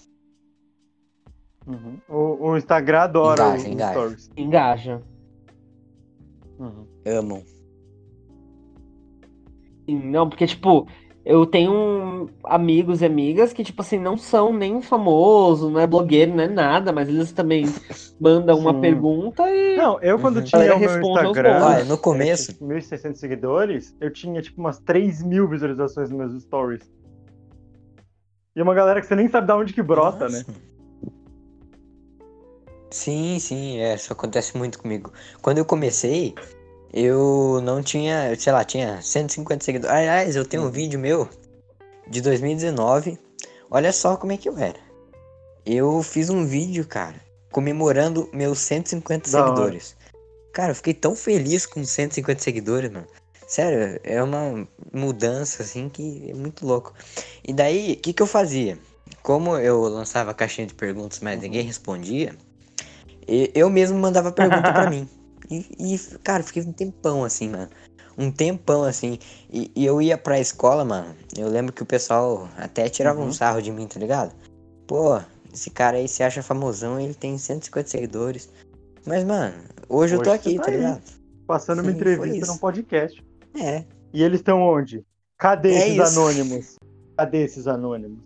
Uhum. 1.68 1.98
O, 2.08 2.50
o 2.50 2.58
Instagram 2.58 3.02
adora 3.02 3.44
Engaja, 3.44 3.70
engaja. 3.70 3.92
Stories. 4.00 4.30
Engaja. 4.38 5.02
Uhum. 6.60 6.88
Amam. 7.06 7.44
Não, 9.88 10.28
porque, 10.28 10.48
tipo, 10.48 10.88
eu 11.26 11.46
tenho 11.46 12.30
amigos 12.44 13.02
e 13.02 13.06
amigas 13.06 13.52
que, 13.52 13.64
tipo 13.64 13.82
assim, 13.82 13.98
não 14.00 14.16
são 14.18 14.54
nem 14.54 14.82
famosos, 14.82 15.72
não 15.72 15.80
é 15.80 15.88
blogueiro, 15.88 16.36
não 16.36 16.44
é 16.44 16.48
nada, 16.48 16.92
mas 16.94 17.10
eles 17.10 17.32
também 17.32 17.64
mandam 18.22 18.60
uma 18.60 18.74
Sim. 18.74 18.82
pergunta 18.82 19.44
e. 19.50 19.76
Não, 19.76 20.00
eu 20.02 20.20
quando 20.20 20.38
Uhum. 20.38 20.44
tinha 20.44 20.76
o 20.76 20.80
meu 20.80 21.02
Instagram. 21.02 21.64
Olha, 21.64 21.84
no 21.86 21.98
começo- 21.98 22.52
é, 22.52 22.54
tipo, 22.54 22.66
1.600 22.66 23.20
seguidores, 23.20 23.96
eu 24.00 24.14
tinha 24.14 24.42
tipo 24.42 24.62
umas 24.62 24.80
3 24.80 25.24
mil 25.24 25.48
visualizações 25.50 26.10
nos 26.12 26.18
meus 26.20 26.44
stories. 26.44 26.84
E 28.56 28.62
uma 28.62 28.74
galera 28.76 29.02
que 29.02 29.08
você 29.08 29.16
nem 29.16 29.28
sabe 29.28 29.48
de 29.48 29.54
onde 29.54 29.74
que 29.74 29.82
brota, 29.82 30.30
né? 30.30 30.44
Nossa. 30.48 30.76
Sim, 32.92 33.40
sim, 33.40 33.80
é, 33.80 33.96
isso 33.96 34.14
acontece 34.14 34.58
muito 34.58 34.80
comigo. 34.80 35.12
Quando 35.42 35.58
eu 35.58 35.66
comecei, 35.66 36.34
eu 36.96 37.60
não 37.62 37.84
tinha, 37.84 38.34
sei 38.40 38.54
lá, 38.54 38.64
tinha 38.64 39.02
150 39.02 39.64
seguidores. 39.66 39.94
Aliás, 39.96 40.36
eu 40.36 40.46
tenho 40.46 40.64
um 40.64 40.72
vídeo 40.72 40.98
meu 40.98 41.28
de 42.08 42.22
2019. 42.22 43.20
Olha 43.70 43.92
só 43.92 44.16
como 44.16 44.32
é 44.32 44.38
que 44.38 44.48
eu 44.48 44.58
era. 44.58 44.80
Eu 45.66 46.02
fiz 46.02 46.30
um 46.30 46.46
vídeo, 46.46 46.88
cara, 46.88 47.16
comemorando 47.52 48.30
meus 48.32 48.60
150 48.60 49.30
Da 49.30 49.40
hora. 49.40 49.48
seguidores. 49.48 49.96
Cara, 50.54 50.72
eu 50.72 50.76
fiquei 50.76 50.94
tão 50.94 51.16
feliz 51.16 51.66
com 51.66 51.84
150 51.84 52.42
seguidores, 52.42 52.90
mano. 52.90 53.08
Sério, 53.48 54.00
é 54.04 54.24
uma 54.24 54.68
mudança 54.94 55.64
assim 55.64 55.90
que 55.90 56.30
é 56.32 56.34
muito 56.34 56.66
louco. 56.66 56.94
E 57.46 57.52
daí, 57.54 57.94
o 57.94 57.98
que 57.98 58.14
que 58.14 58.22
eu 58.22 58.28
fazia? 58.28 58.78
Como 59.22 59.58
eu 59.58 59.82
lançava 59.82 60.34
caixinha 60.34 60.66
de 60.66 60.74
perguntas, 60.74 61.20
mas 61.20 61.40
ninguém 61.42 61.64
respondia, 61.64 62.36
e- 63.28 63.52
eu 63.54 63.70
mesmo 63.70 63.98
mandava 64.00 64.32
pergunta 64.32 64.72
pra 64.72 64.88
mim. 64.90 65.08
E, 65.50 65.66
e, 65.80 66.00
cara, 66.24 66.44
fiquei 66.44 66.64
um 66.64 66.72
tempão 66.74 67.24
assim, 67.24 67.50
mano. 67.50 67.70
Um 68.18 68.32
tempão 68.32 68.84
assim. 68.84 69.20
E, 69.52 69.72
e 69.76 69.86
eu 69.86 70.02
ia 70.02 70.18
pra 70.18 70.40
escola, 70.40 70.86
mano. 70.86 71.14
Eu 71.38 71.50
lembro 71.50 71.74
que 71.74 71.84
o 71.84 71.86
pessoal 71.86 72.48
até 72.58 72.88
tirava 72.90 73.20
Uhum. 73.20 73.28
um 73.28 73.34
sarro 73.34 73.62
de 73.62 73.72
mim, 73.72 73.88
tá 73.88 74.00
ligado? 74.00 74.34
Pô, 74.88 75.20
esse 75.54 75.70
cara 75.70 75.98
aí 75.98 76.08
se 76.08 76.24
acha 76.24 76.42
famosão, 76.42 77.00
ele 77.00 77.14
tem 77.14 77.38
150 77.38 77.90
seguidores. 77.90 78.50
Mas, 79.06 79.24
mano, 79.24 79.54
hoje 79.90 80.16
eu 80.16 80.22
tô 80.22 80.30
Hoje 80.32 80.40
aqui, 80.40 80.56
tá 80.58 80.64
tá 80.64 80.72
ligado? 80.72 81.02
Passando 81.46 81.80
uma 81.82 81.92
Sim, 81.92 82.00
foi 82.00 82.12
entrevista 82.14 82.46
num 82.52 82.58
podcast. 82.58 83.24
É. 83.56 83.84
E 84.14 84.24
eles 84.24 84.40
estão 84.40 84.62
onde? 84.62 85.06
Cadê 85.38 85.70
É 85.74 85.88
esses 85.90 86.08
isso. 86.08 86.20
anônimos? 86.20 86.76
Cadê 87.18 87.44
esses 87.44 87.68
anônimos? 87.68 88.20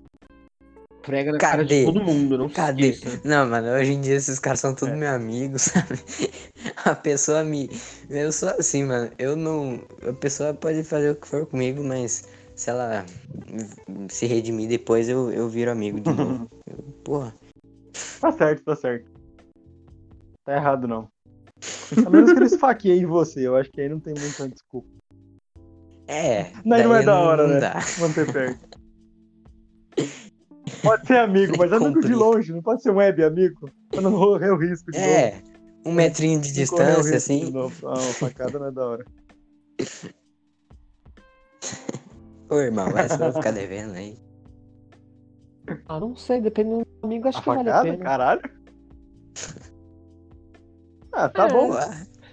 Prega 1.02 1.32
na 1.32 1.38
cara 1.38 1.64
de 1.64 1.70
Cadê? 1.70 1.86
todo 1.86 2.04
mundo, 2.04 2.38
não 2.38 2.50
Cadê? 2.50 2.90
esqueça. 2.90 3.22
Não, 3.24 3.48
mano, 3.50 3.70
hoje 3.70 3.94
em 3.94 4.02
dia 4.02 4.16
esses 4.16 4.38
caras 4.38 4.60
são 4.60 4.76
todos 4.76 4.94
É. 4.94 4.98
meus 4.98 5.14
amigos, 5.14 5.62
sabe? 5.72 6.00
A 6.86 6.94
pessoa 6.96 7.44
me. 7.44 7.70
Eu 8.10 8.32
sou 8.32 8.50
assim, 8.50 8.84
mano. 8.84 9.10
Eu 9.18 9.36
não. 9.36 9.82
A 10.08 10.14
pessoa 10.14 10.54
pode 10.54 10.84
fazer 10.84 11.12
o 11.12 11.16
que 11.16 11.28
for 11.28 11.46
comigo, 11.46 11.84
mas 11.84 12.28
se 12.56 12.70
ela 12.70 13.06
se 14.10 14.26
redimir 14.28 14.68
depois, 14.68 15.08
eu, 15.08 15.32
eu 15.32 15.48
viro 15.50 15.72
amigo 15.72 16.00
de 16.00 16.10
novo. 16.12 16.48
Eu- 16.70 16.78
Porra. 17.04 17.34
Tá 18.20 18.32
certo, 18.34 18.64
tá 18.64 18.76
certo. 18.76 19.10
Tá 20.46 20.56
errado, 20.56 20.88
não. 20.88 21.08
A 22.06 22.10
menos 22.10 22.32
que 22.34 22.38
eles 22.40 22.56
faqueiem 22.56 23.06
você, 23.06 23.48
eu 23.48 23.56
acho 23.56 23.72
que 23.72 23.82
aí 23.82 23.90
não 23.90 24.00
tem 24.00 24.14
muita 24.14 24.48
desculpa. 24.48 24.88
É. 26.08 26.52
Não, 26.66 26.78
não 26.78 26.94
é 26.94 26.98
daí 26.98 27.06
da 27.06 27.20
hora, 27.20 27.48
não 27.48 27.54
né? 27.56 27.60
dá. 27.62 27.80
Manter 28.00 28.32
perto. 28.32 28.70
Pode 30.82 31.08
ser 31.08 31.18
amigo, 31.20 31.58
mas 31.58 31.72
amigo 31.74 31.90
de 31.90 31.96
Complica. 31.96 32.16
longe, 32.18 32.52
não 32.54 32.62
pode 32.62 32.82
ser 32.82 32.92
um 32.92 32.96
web 32.98 33.24
amigo. 33.24 33.72
Pra 33.92 34.02
não 34.02 34.12
correr 34.12 34.52
o 34.52 34.58
risco 34.58 34.92
de 34.92 34.98
novo. 35.00 35.10
É. 35.12 35.42
Um 35.86 35.92
metrinho 35.94 36.40
de 36.42 36.48
Não 36.50 36.54
distância, 36.56 37.12
de 37.12 37.16
assim. 37.18 37.52
novo. 37.52 37.88
Ah, 37.88 37.94
uma 37.94 38.14
facada 38.14 38.60
não 38.60 38.68
é 38.68 38.72
da 38.72 38.86
hora. 38.86 39.06
Ô, 42.50 42.56
irmão, 42.60 42.98
essa 42.98 43.16
eu 43.16 43.20
vou 43.20 43.34
ficar 43.34 43.52
devendo 43.52 43.94
aí. 43.96 44.18
Ah, 45.88 46.00
não 46.00 46.16
sei, 46.16 46.42
dependendo 46.42 46.84
do 47.02 47.06
amigo, 47.08 47.28
acho 47.28 47.38
A 47.38 47.42
que 47.42 47.48
vale 47.50 47.70
a 47.70 47.74
facada? 47.74 47.92
pena. 47.92 48.04
Caralho. 48.04 48.42
Ah, 51.14 51.30
tá 51.30 51.48
É. 51.48 51.52
bom. 51.52 51.70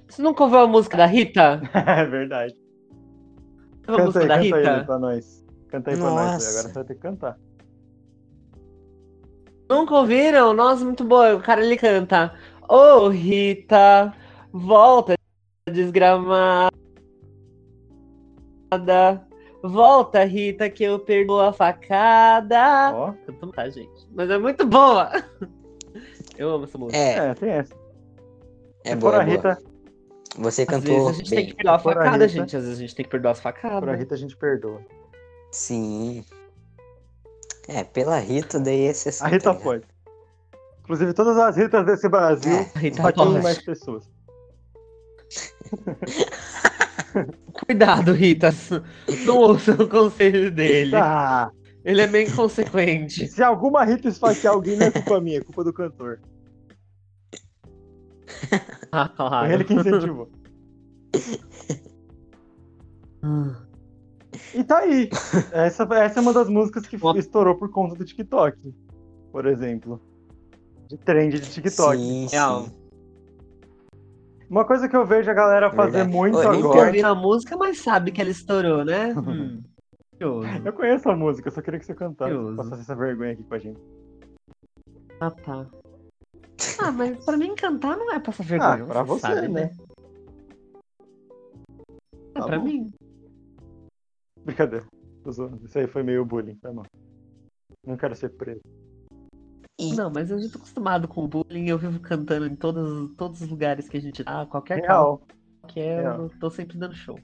Você 0.08 0.22
nunca 0.22 0.44
ouviu 0.44 0.58
a 0.60 0.66
música 0.66 0.96
da 0.96 1.06
Rita? 1.06 1.60
É 1.74 2.04
verdade. 2.06 2.54
Canta 3.82 4.18
aí, 4.20 4.26
canta 4.26 4.34
aí 4.34 4.42
Rita? 4.42 4.84
pra 4.84 4.98
nós. 4.98 5.44
Canta 5.68 5.90
aí 5.90 5.96
pra 5.96 6.10
nós. 6.10 6.32
Nossa. 6.32 6.48
Agora 6.50 6.68
você 6.68 6.74
vai 6.74 6.84
ter 6.84 6.94
que 6.94 7.00
cantar. 7.00 7.38
Nunca 9.68 9.94
ouviram? 9.94 10.52
Nossa, 10.52 10.84
muito 10.84 11.04
boa. 11.04 11.34
O 11.36 11.42
cara 11.42 11.64
ele 11.64 11.76
canta. 11.76 12.32
Ô 12.68 13.08
Rita, 13.08 14.12
volta 14.52 15.14
desgramada. 15.68 16.70
Volta, 19.62 20.24
Rita, 20.24 20.70
que 20.70 20.84
eu 20.84 20.98
perdoo 21.00 21.40
a 21.40 21.52
facada. 21.52 22.92
Ó. 22.94 23.12
Cantou, 23.26 23.50
tá, 23.52 23.68
gente? 23.68 24.06
Mas 24.14 24.30
é 24.30 24.38
muito 24.38 24.64
boa. 24.66 25.10
Eu 26.38 26.50
amo 26.50 26.64
essa 26.64 26.78
música. 26.78 26.96
É, 26.98 27.30
É, 27.30 27.34
tem 27.34 27.50
essa. 27.50 27.74
é 28.84 28.94
boa, 28.94 29.12
for 29.14 29.18
é 29.18 29.22
a 29.22 29.24
boa. 29.24 29.36
Rita, 29.54 29.58
Você 30.38 30.62
Às 30.62 30.68
cantou 30.68 30.94
vezes 30.94 31.08
a 31.08 31.12
gente 31.14 31.30
tem 31.30 31.38
bem. 31.38 31.46
que 31.46 31.54
perdoar 31.56 31.72
a 31.72 31.76
a 31.76 31.78
facada, 31.80 32.10
Rita. 32.12 32.28
gente. 32.28 32.56
Às 32.56 32.62
vezes 32.64 32.78
a 32.78 32.80
gente 32.80 32.94
tem 32.94 33.04
que 33.04 33.10
perdoar 33.10 33.30
as 33.32 33.38
a 33.38 33.42
facadas. 33.42 33.98
Rita 33.98 34.14
a 34.14 34.18
gente 34.18 34.36
perdoa. 34.36 34.80
Sim. 35.50 36.24
É, 37.68 37.82
pela 37.84 38.18
Rita 38.18 38.58
daí 38.60 38.86
é 38.86 38.90
exceção. 38.90 39.26
A 39.26 39.30
Rita 39.30 39.52
tá 39.52 39.60
pode. 39.60 39.84
Inclusive, 40.80 41.12
todas 41.14 41.36
as 41.36 41.56
Ritas 41.56 41.84
desse 41.84 42.08
Brasil 42.08 42.52
É, 42.52 42.70
A 42.74 42.78
Rita 42.78 43.02
mais 43.42 43.60
pessoas. 43.60 44.08
Cuidado, 47.66 48.12
Rita. 48.12 48.50
Não 49.24 49.38
ouça 49.38 49.72
o 49.72 49.88
conselho 49.88 50.50
dele. 50.52 50.94
Ah, 50.94 51.50
Ele 51.84 52.02
é 52.02 52.06
bem 52.06 52.30
consequente. 52.30 53.26
se 53.26 53.42
alguma 53.42 53.84
Rita 53.84 54.08
esfaquear 54.08 54.54
alguém, 54.54 54.76
não 54.76 54.86
é 54.86 54.90
culpa 54.90 55.20
minha, 55.20 55.38
é 55.38 55.42
culpa 55.42 55.64
do 55.64 55.72
cantor. 55.72 56.20
Ah, 58.92 59.06
Foi 59.08 59.16
claro. 59.16 59.52
ele 59.52 59.64
que 59.64 59.74
incentivou. 59.74 60.30
E 64.54 64.64
tá 64.64 64.78
aí. 64.78 65.08
Essa, 65.52 65.82
essa 65.94 66.18
é 66.20 66.22
uma 66.22 66.32
das 66.32 66.48
músicas 66.48 66.86
que 66.86 66.96
estourou 67.16 67.54
por 67.56 67.70
conta 67.70 67.94
do 67.94 68.04
TikTok, 68.04 68.56
por 69.32 69.46
exemplo. 69.46 70.00
De 70.88 70.96
trend 70.98 71.40
de 71.40 71.50
TikTok. 71.50 71.96
Sim, 71.96 72.26
Real. 72.30 72.64
sim. 72.64 72.72
Uma 74.48 74.64
coisa 74.64 74.88
que 74.88 74.96
eu 74.96 75.04
vejo 75.04 75.28
a 75.30 75.34
galera 75.34 75.70
fazer 75.72 75.90
Verdade. 76.04 76.16
muito 76.16 76.38
Ô, 76.38 76.42
Nunca 76.44 76.56
agora. 76.58 76.86
ouviram 76.86 77.10
a 77.10 77.14
música, 77.14 77.56
mas 77.56 77.78
sabe 77.78 78.12
que 78.12 78.20
ela 78.20 78.30
estourou, 78.30 78.84
né? 78.84 79.12
Hum. 80.18 80.60
Eu 80.64 80.72
conheço 80.72 81.10
a 81.10 81.14
música, 81.14 81.48
eu 81.48 81.52
só 81.52 81.60
queria 81.60 81.78
que 81.78 81.84
você 81.84 81.94
cantasse. 81.94 82.32
Passasse 82.56 82.80
essa 82.80 82.94
vergonha 82.96 83.32
aqui 83.32 83.42
com 83.44 83.54
a 83.54 83.58
gente. 83.58 83.78
Ah, 85.20 85.30
tá. 85.30 85.66
Ah, 86.80 86.90
mas 86.90 87.22
pra 87.22 87.36
mim 87.36 87.54
cantar 87.54 87.98
não 87.98 88.10
é 88.10 88.18
passar 88.18 88.42
vergonha. 88.44 88.82
Ah, 88.82 88.86
pra 88.86 89.02
você, 89.02 89.20
sabe, 89.20 89.48
né? 89.48 89.70
É 92.34 92.38
Tá 92.40 92.46
pra 92.46 92.58
bom. 92.58 92.64
mim. 92.64 92.90
Brincadeira. 94.46 94.86
Tô 95.24 95.32
zoando. 95.32 95.60
Isso 95.66 95.76
aí 95.76 95.88
foi 95.88 96.04
meio 96.04 96.24
bullying, 96.24 96.56
foi 96.62 96.72
mal. 96.72 96.86
Não 97.84 97.96
quero 97.96 98.14
ser 98.14 98.28
preso. 98.30 98.60
E 99.78 99.94
Não, 99.94 100.08
mas 100.08 100.30
eu 100.30 100.38
já 100.38 100.48
tô 100.48 100.58
acostumado 100.58 101.08
com 101.08 101.24
o 101.24 101.28
bullying, 101.28 101.68
eu 101.68 101.76
vivo 101.76 101.98
cantando 102.00 102.46
em 102.46 102.54
todos, 102.54 103.12
todos 103.16 103.42
os 103.42 103.48
lugares 103.48 103.88
que 103.88 103.96
a 103.96 104.00
gente 104.00 104.24
tá, 104.24 104.46
qualquer 104.46 104.80
Real. 104.80 105.20
que 105.68 105.80
Real. 105.80 106.22
eu 106.22 106.30
tô 106.40 106.48
sempre 106.48 106.78
dando 106.78 106.94
show. 106.94 107.18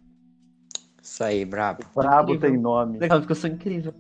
isso 1.01 1.25
aí, 1.25 1.45
brabo. 1.45 1.85
Brabo 1.95 2.37
tem 2.39 2.59
nome. 2.59 2.99
Legal, 2.99 3.21
porque 3.21 3.33
eu 3.33 3.37
sou 3.37 3.49
incrível. 3.49 3.95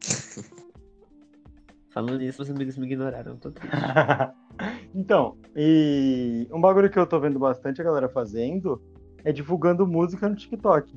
Falando 1.90 2.18
nisso, 2.18 2.38
meus 2.40 2.50
amigos 2.50 2.76
me 2.76 2.86
ignoraram. 2.86 3.32
eu 3.32 3.38
Tô 3.38 3.50
triste. 3.50 3.74
então, 4.94 5.36
e 5.56 6.46
um 6.52 6.60
bagulho 6.60 6.90
que 6.90 6.98
eu 6.98 7.06
tô 7.06 7.18
vendo 7.18 7.38
bastante 7.38 7.80
a 7.80 7.84
galera 7.84 8.08
fazendo 8.08 8.80
é 9.24 9.32
divulgando 9.32 9.86
música 9.86 10.28
no 10.28 10.36
TikTok. 10.36 10.96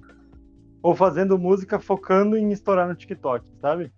Ou 0.82 0.96
fazendo 0.96 1.38
música 1.38 1.80
focando 1.80 2.38
em 2.38 2.52
estourar 2.52 2.88
no 2.88 2.96
TikTok, 2.96 3.46
sabe? 3.62 3.92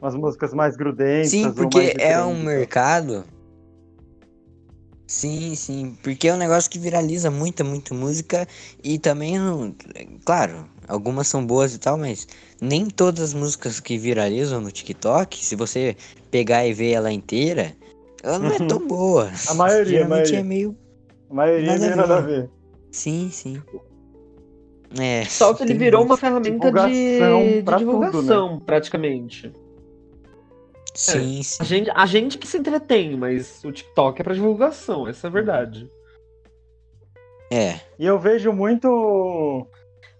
Umas 0.00 0.14
músicas 0.14 0.52
mais 0.52 0.76
grudentas. 0.76 1.30
Sim, 1.30 1.52
porque 1.52 1.94
é 1.98 2.18
um 2.20 2.34
tal. 2.34 2.44
mercado. 2.44 3.24
Sim, 5.06 5.54
sim, 5.54 5.96
porque 6.02 6.26
é 6.26 6.34
um 6.34 6.36
negócio 6.36 6.68
que 6.68 6.80
viraliza 6.80 7.30
muita, 7.30 7.62
muita 7.62 7.94
música 7.94 8.46
e 8.82 8.98
também, 8.98 9.36
claro, 10.24 10.68
algumas 10.88 11.28
são 11.28 11.46
boas 11.46 11.72
e 11.74 11.78
tal, 11.78 11.96
mas 11.96 12.26
nem 12.60 12.86
todas 12.86 13.22
as 13.22 13.32
músicas 13.32 13.78
que 13.78 13.96
viralizam 13.96 14.60
no 14.60 14.72
TikTok, 14.72 15.44
se 15.44 15.54
você 15.54 15.96
pegar 16.28 16.66
e 16.66 16.72
ver 16.72 16.90
ela 16.90 17.12
inteira, 17.12 17.72
ela 18.20 18.40
não 18.40 18.50
é 18.50 18.58
tão 18.58 18.84
boa. 18.84 19.30
A 19.46 19.54
maioria, 19.54 20.04
a 20.04 20.08
Geralmente 20.08 20.08
maioria. 20.08 20.40
é 20.40 20.42
meio. 20.42 20.76
A 21.30 21.34
maioria 21.34 21.66
Nada 21.66 21.78
nem 21.78 21.92
a 21.92 21.96
nada 21.96 22.16
a 22.16 22.20
ver. 22.20 22.50
Sim, 22.90 23.30
sim. 23.32 23.62
É. 24.98 25.24
Só 25.24 25.52
que 25.54 25.62
ele 25.62 25.74
virou 25.74 26.04
uma 26.04 26.16
ferramenta 26.16 26.70
de, 26.70 27.18
Divulgação 27.18 27.42
de 27.42 27.62
pra 27.62 27.78
tudo, 27.78 27.98
né? 27.98 28.10
divulgação, 28.10 28.60
praticamente. 28.60 29.52
Sim, 30.94 31.42
sim. 31.42 31.56
A 31.60 31.64
gente, 31.64 31.90
a 31.90 32.06
gente 32.06 32.38
que 32.38 32.46
se 32.46 32.56
entretém, 32.56 33.16
mas 33.16 33.62
o 33.64 33.70
TikTok 33.70 34.20
é 34.20 34.24
pra 34.24 34.34
divulgação, 34.34 35.06
essa 35.06 35.26
é 35.26 35.28
a 35.28 35.32
verdade. 35.32 35.90
É. 37.52 37.80
E 37.98 38.06
eu 38.06 38.18
vejo 38.18 38.52
muito. 38.52 39.66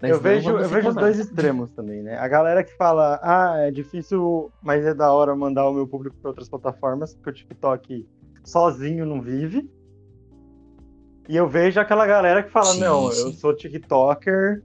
Mas 0.00 0.10
eu 0.10 0.16
não 0.16 0.22
vejo, 0.22 0.50
eu 0.50 0.68
vejo 0.68 0.88
os 0.90 0.94
dois 0.94 1.18
extremos 1.18 1.70
também, 1.70 2.02
né? 2.02 2.18
A 2.18 2.28
galera 2.28 2.62
que 2.62 2.74
fala, 2.76 3.18
ah, 3.22 3.54
é 3.60 3.70
difícil, 3.70 4.52
mas 4.62 4.84
é 4.84 4.92
da 4.92 5.10
hora 5.10 5.34
mandar 5.34 5.68
o 5.68 5.72
meu 5.72 5.88
público 5.88 6.16
para 6.20 6.30
outras 6.30 6.48
plataformas, 6.48 7.14
porque 7.14 7.30
o 7.30 7.32
TikTok 7.32 8.06
sozinho 8.44 9.06
não 9.06 9.22
vive. 9.22 9.68
E 11.28 11.36
eu 11.36 11.48
vejo 11.48 11.80
aquela 11.80 12.06
galera 12.06 12.42
que 12.42 12.50
fala, 12.50 12.72
Sim, 12.72 12.80
não, 12.80 13.04
eu 13.04 13.12
sim. 13.12 13.32
sou 13.32 13.54
TikToker 13.54 14.62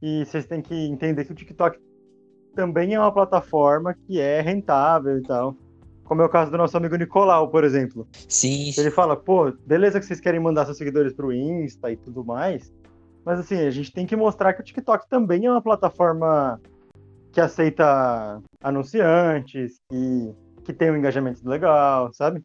e 0.00 0.24
vocês 0.24 0.46
têm 0.46 0.62
que 0.62 0.74
entender 0.74 1.24
que 1.24 1.32
o 1.32 1.34
TikTok 1.34 1.78
também 2.54 2.94
é 2.94 3.00
uma 3.00 3.12
plataforma 3.12 3.94
que 4.06 4.20
é 4.20 4.40
rentável 4.40 5.18
e 5.18 5.22
tal. 5.22 5.56
Como 6.04 6.22
é 6.22 6.24
o 6.24 6.28
caso 6.28 6.50
do 6.50 6.56
nosso 6.56 6.76
amigo 6.76 6.96
Nicolau, 6.96 7.50
por 7.50 7.64
exemplo. 7.64 8.06
Sim, 8.28 8.72
Ele 8.76 8.90
fala, 8.90 9.16
pô, 9.16 9.52
beleza 9.66 10.00
que 10.00 10.06
vocês 10.06 10.20
querem 10.20 10.40
mandar 10.40 10.64
seus 10.64 10.78
seguidores 10.78 11.12
pro 11.12 11.32
Insta 11.32 11.90
e 11.90 11.96
tudo 11.96 12.24
mais, 12.24 12.72
mas 13.24 13.40
assim, 13.40 13.58
a 13.58 13.70
gente 13.70 13.92
tem 13.92 14.06
que 14.06 14.16
mostrar 14.16 14.54
que 14.54 14.60
o 14.60 14.64
TikTok 14.64 15.08
também 15.08 15.44
é 15.44 15.50
uma 15.50 15.60
plataforma 15.60 16.58
que 17.30 17.40
aceita 17.40 18.40
anunciantes, 18.62 19.80
que, 19.90 20.34
que 20.64 20.72
tem 20.72 20.90
um 20.90 20.96
engajamento 20.96 21.46
legal, 21.46 22.10
sabe? 22.14 22.42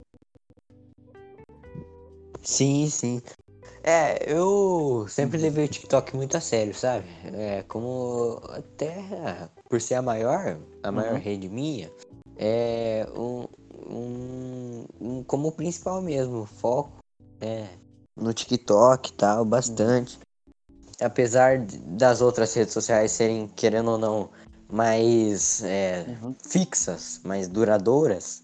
Sim, 2.41 2.87
sim. 2.89 3.21
É, 3.83 4.31
eu 4.31 5.05
sempre 5.09 5.37
levei 5.37 5.65
o 5.65 5.67
TikTok 5.67 6.15
muito 6.15 6.37
a 6.37 6.41
sério, 6.41 6.73
sabe? 6.73 7.05
É, 7.33 7.63
como 7.63 8.39
até 8.49 8.95
por 9.69 9.81
ser 9.81 9.95
a 9.95 10.01
maior, 10.01 10.57
a 10.81 10.91
maior 10.91 11.15
Uhum. 11.15 11.19
rede 11.19 11.49
minha, 11.49 11.91
é 12.37 13.05
um, 13.13 13.45
um, 13.89 14.85
um- 15.01 15.23
como 15.23 15.51
principal 15.51 16.01
mesmo, 16.01 16.45
foco 16.45 16.91
é, 17.41 17.67
no 18.15 18.33
TikTok 18.33 19.09
e 19.09 19.13
tal, 19.13 19.43
bastante. 19.43 20.17
Apesar 21.01 21.59
das 21.59 22.21
outras 22.21 22.53
redes 22.53 22.73
sociais 22.73 23.11
serem, 23.11 23.47
querendo 23.49 23.91
ou 23.91 23.97
não, 23.97 24.29
mais 24.71 25.61
é, 25.63 26.05
fixas, 26.47 27.19
mais 27.23 27.49
duradouras, 27.49 28.43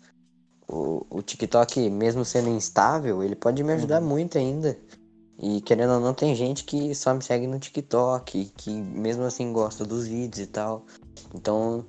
o, 0.67 1.05
o 1.09 1.21
TikTok, 1.21 1.89
mesmo 1.89 2.25
sendo 2.25 2.49
instável, 2.49 3.23
ele 3.23 3.35
pode 3.35 3.63
me 3.63 3.71
ajudar 3.73 4.01
muito 4.01 4.37
ainda. 4.37 4.77
E 5.41 5.61
querendo 5.61 5.93
ou 5.93 5.99
não, 6.01 6.13
tem 6.13 6.35
gente 6.35 6.65
que 6.65 6.93
só 6.93 7.13
me 7.13 7.21
segue 7.21 7.47
no 7.47 7.57
TikTok, 7.57 8.51
que 8.57 8.71
mesmo 8.71 9.23
assim 9.23 9.53
gosta 9.53 9.85
dos 9.85 10.07
vídeos 10.07 10.39
e 10.39 10.47
tal. 10.47 10.85
Então 11.33 11.85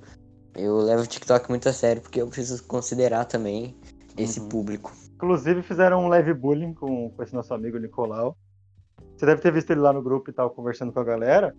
eu 0.55 0.77
levo 0.77 1.03
o 1.03 1.07
TikTok 1.07 1.49
muito 1.49 1.67
a 1.67 1.73
sério 1.73 2.01
porque 2.01 2.21
eu 2.21 2.27
preciso 2.27 2.63
considerar 2.65 3.25
também 3.25 3.75
esse 4.17 4.39
Uhum. 4.39 4.49
público. 4.49 4.93
Inclusive 5.15 5.61
fizeram 5.63 6.05
um 6.05 6.07
leve 6.07 6.33
bullying 6.33 6.73
com, 6.73 7.09
com 7.09 7.23
esse 7.23 7.33
nosso 7.33 7.53
amigo 7.53 7.77
Nicolau. 7.77 8.35
Você 9.15 9.25
deve 9.25 9.41
ter 9.41 9.51
visto 9.51 9.69
ele 9.71 9.81
lá 9.81 9.93
no 9.93 10.01
grupo 10.01 10.29
e 10.29 10.33
tal, 10.33 10.49
conversando 10.49 10.91
com 10.91 10.99
a 10.99 11.03
galera. 11.03 11.53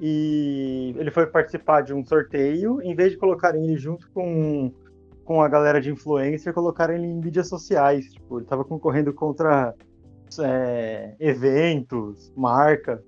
E 0.00 0.94
ele 0.98 1.10
foi 1.10 1.26
participar 1.26 1.82
de 1.82 1.94
um 1.94 2.04
sorteio, 2.04 2.82
em 2.82 2.94
vez 2.94 3.12
de 3.12 3.18
colocarem 3.18 3.62
ele 3.64 3.76
junto 3.76 4.10
com, 4.10 4.72
com 5.24 5.40
a 5.40 5.48
galera 5.48 5.80
de 5.80 5.90
influencer, 5.90 6.52
colocaram 6.52 6.94
ele 6.94 7.06
em 7.06 7.14
mídias 7.14 7.48
sociais. 7.48 8.06
Tipo, 8.12 8.38
ele 8.38 8.46
tava 8.46 8.64
concorrendo 8.64 9.12
contra 9.12 9.72
é, 10.42 11.14
eventos, 11.20 12.32
marca. 12.36 13.02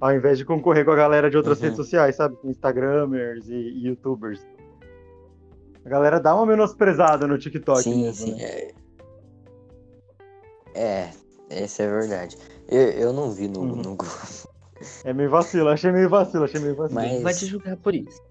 Ao 0.00 0.12
invés 0.14 0.36
de 0.38 0.44
concorrer 0.44 0.84
com 0.84 0.90
a 0.90 0.96
galera 0.96 1.30
de 1.30 1.36
outras 1.36 1.58
Uhum. 1.58 1.64
redes 1.64 1.76
sociais, 1.76 2.16
sabe? 2.16 2.36
Instagramers 2.44 3.48
e, 3.48 3.54
e 3.54 3.86
youtubers. 3.86 4.46
A 5.84 5.88
galera 5.88 6.18
dá 6.20 6.34
uma 6.34 6.46
menosprezada 6.46 7.26
no 7.26 7.38
TikTok 7.38 7.82
sim, 7.82 8.02
mesmo, 8.02 8.26
sim. 8.28 8.34
né? 8.36 8.42
É, 8.44 8.74
é, 10.74 11.10
essa 11.50 11.82
é 11.82 11.88
verdade. 11.90 12.36
Eu, 12.68 12.80
eu 12.90 13.12
não 13.12 13.30
vi 13.30 13.48
no, 13.48 13.60
Uhum. 13.60 13.76
no 13.76 13.94
grupo, 13.96 14.04
É 15.04 15.12
meio 15.12 15.30
vacilo, 15.30 15.68
achei 15.68 15.90
meio 15.92 16.08
vacilo, 16.10 16.44
achei 16.44 16.60
meio 16.60 16.74
vacilo. 16.74 17.00
Mas- 17.00 17.22
Vai 17.22 17.34
te 17.34 17.46
julgar 17.46 17.76
por 17.76 17.94
isso. 17.94 18.22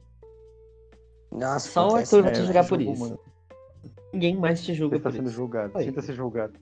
Nossa, 1.31 1.69
Só 1.69 1.89
o 1.89 1.95
Arthur 1.95 2.21
vai 2.21 2.31
É, 2.31 2.35
te 2.35 2.43
julgar 2.43 2.63
te 2.65 2.69
por 2.69 2.77
julgo 2.79 2.93
isso. 2.93 3.01
muito. 3.07 3.19
Ninguém 4.13 4.35
mais 4.37 4.59
te 4.61 4.67
Você 4.67 4.73
julga 4.75 4.97
está 4.97 5.09
por 5.09 5.15
sendo 5.15 5.27
isso. 5.27 5.35
julgado. 5.35 5.71
Oi. 5.75 5.83
Sinta-se 5.85 6.13
julgado. 6.13 6.53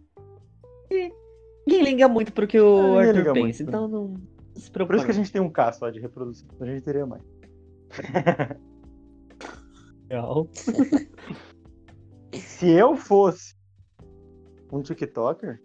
Ninguém 1.68 1.84
liga 1.84 2.08
muito 2.08 2.34
pro 2.34 2.48
que 2.48 2.60
o 2.60 2.98
Ah, 2.98 3.02
Arthur 3.02 3.34
pensa, 3.34 3.40
muito. 3.40 3.64
então 3.64 3.88
não 3.88 4.14
se 4.56 4.70
Por 4.70 4.74
preocupa. 4.74 4.96
isso 4.98 5.06
que 5.06 5.12
a 5.12 5.16
gente 5.16 5.32
tem 5.32 5.42
um 5.42 5.50
K 5.50 5.72
só 5.74 5.90
de 5.90 6.00
reprodução. 6.00 6.48
A 6.60 6.66
gente 6.66 6.82
teria 6.84 7.06
mais. 7.06 7.22
Legal. 10.10 10.48
Se 12.34 12.70
eu 12.70 12.96
fosse 12.96 13.56
um 14.72 14.82
TikToker, 14.82 15.62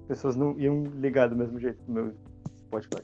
as 0.00 0.02
pessoas 0.06 0.36
não 0.36 0.58
iam 0.58 0.84
ligar 1.00 1.28
do 1.28 1.36
mesmo 1.36 1.58
jeito 1.60 1.82
pro 1.84 1.92
meu 1.94 2.14
Spotify. 2.58 3.02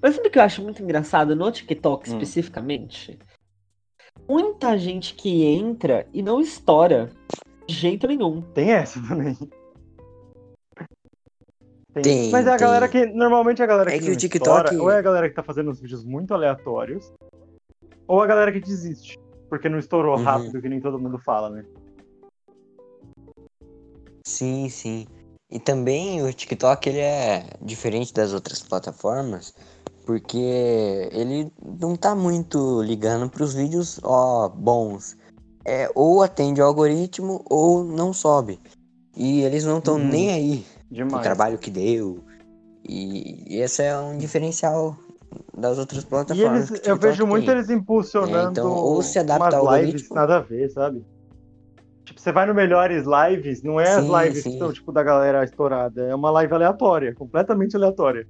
Mas 0.00 0.14
sabe 0.16 0.28
o 0.28 0.30
que 0.30 0.38
eu 0.38 0.42
acho 0.42 0.62
muito 0.62 0.82
engraçado 0.82 1.34
no 1.36 1.50
TikTok 1.52 2.08
Hum. 2.08 2.12
especificamente? 2.14 3.18
Muita 4.28 4.78
gente 4.78 5.14
que 5.14 5.44
entra 5.44 6.06
e 6.12 6.22
não 6.22 6.40
estoura 6.40 7.10
de 7.66 7.74
jeito 7.74 8.06
nenhum. 8.06 8.40
Tem 8.52 8.70
essa 8.72 9.00
também. 9.06 9.34
Tem. 11.92 12.02
Tem, 12.02 12.30
Mas 12.30 12.46
é 12.46 12.50
a 12.50 12.52
tem. 12.52 12.60
galera 12.60 12.88
que. 12.88 13.06
Normalmente 13.06 13.62
a 13.62 13.66
galera 13.66 13.90
É 13.90 13.94
que, 13.94 14.00
que 14.00 14.06
não 14.06 14.14
o 14.14 14.18
TikTok- 14.18 14.66
estoura, 14.66 14.82
ou 14.82 14.90
é 14.90 14.98
a 14.98 15.02
galera 15.02 15.28
que 15.28 15.34
tá 15.34 15.42
fazendo 15.42 15.70
uns 15.70 15.80
vídeos 15.80 16.04
muito 16.04 16.32
aleatórios, 16.34 17.12
ou 18.08 18.20
a 18.22 18.26
galera 18.26 18.50
que 18.50 18.60
desiste. 18.60 19.18
Porque 19.48 19.68
não 19.68 19.78
estourou 19.78 20.16
Uhum. 20.16 20.22
rápido, 20.24 20.60
que 20.60 20.68
nem 20.68 20.80
todo 20.80 20.98
mundo 20.98 21.18
fala, 21.18 21.50
né? 21.50 21.64
Sim, 24.26 24.68
sim. 24.70 25.06
E 25.52 25.60
também 25.60 26.22
o 26.22 26.32
TikTok 26.32 26.88
ele 26.88 26.98
é 26.98 27.46
diferente 27.60 28.12
das 28.12 28.32
outras 28.32 28.60
plataformas, 28.62 29.54
porque 30.04 31.08
ele 31.12 31.50
não 31.80 31.96
tá 31.96 32.14
muito 32.14 32.82
ligando 32.82 33.28
pros 33.30 33.54
vídeos 33.54 34.00
ó 34.02 34.48
bons. 34.48 35.16
É 35.66 35.90
ou 35.94 36.22
atende 36.22 36.60
ao 36.60 36.68
algoritmo 36.68 37.42
ou 37.48 37.82
não 37.82 38.12
sobe. 38.12 38.60
E 39.16 39.42
eles 39.42 39.64
não 39.64 39.78
estão 39.78 39.96
Uhum. 39.96 40.08
nem 40.08 40.30
aí 40.30 40.66
Demais. 40.90 41.22
trabalho 41.22 41.58
que 41.58 41.70
deu. 41.70 42.22
E, 42.86 43.54
e 43.54 43.60
esse 43.60 43.82
é 43.82 43.96
um 43.96 44.18
diferencial 44.18 44.96
das 45.56 45.78
outras 45.78 46.04
plataformas. 46.04 46.70
eles, 46.70 46.82
o 46.86 46.88
eu 46.90 46.96
vejo 46.96 47.26
muito 47.26 47.46
tem. 47.46 47.54
eles 47.54 47.70
impulsionando 47.70 48.36
É, 48.48 48.50
então, 48.50 48.70
ou 48.72 49.02
se 49.02 49.18
adapta 49.18 49.56
ao 49.56 49.64
lives 49.76 50.02
algoritmo. 50.10 50.16
nada 50.16 50.36
a 50.36 50.40
ver, 50.40 50.68
sabe? 50.70 51.02
Tipo, 52.04 52.20
você 52.20 52.30
vai 52.30 52.44
no 52.44 52.52
Melhores 52.54 53.04
Lives, 53.06 53.62
não 53.62 53.80
é 53.80 53.88
as 53.88 54.04
Sim, 54.04 54.22
lives 54.22 54.42
sim. 54.42 54.50
que 54.52 54.58
são, 54.58 54.72
tipo, 54.72 54.92
da 54.92 55.02
galera 55.02 55.42
estourada. 55.42 56.02
É 56.02 56.14
uma 56.14 56.30
live 56.30 56.52
aleatória, 56.52 57.14
completamente 57.14 57.74
aleatória. 57.74 58.26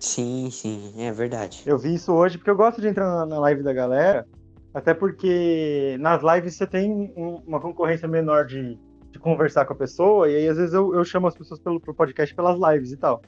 Sim, 0.00 0.50
sim, 0.50 0.94
é 0.96 1.12
verdade. 1.12 1.62
Eu 1.66 1.78
vi 1.78 1.94
isso 1.94 2.12
hoje 2.12 2.38
porque 2.38 2.50
eu 2.50 2.56
gosto 2.56 2.80
de 2.80 2.88
entrar 2.88 3.26
na- 3.26 3.38
live 3.38 3.62
da 3.62 3.72
galera, 3.72 4.26
até 4.74 4.94
porque 4.94 5.96
nas 6.00 6.22
lives 6.22 6.54
você 6.56 6.66
tem 6.66 7.12
um- 7.16 7.42
uma 7.46 7.60
concorrência 7.60 8.08
menor 8.08 8.46
de, 8.46 8.78
de 9.10 9.18
conversar 9.18 9.66
com 9.66 9.74
a 9.74 9.76
pessoa, 9.76 10.28
e 10.28 10.34
aí 10.36 10.48
às 10.48 10.56
vezes 10.56 10.72
eu, 10.72 10.94
eu 10.94 11.04
chamo 11.04 11.26
as 11.28 11.36
pessoas 11.36 11.60
pelo 11.60 11.78
pro 11.78 11.94
podcast 11.94 12.34
pelas 12.34 12.58
lives 12.58 12.92
e 12.92 12.96
tal. 12.96 13.20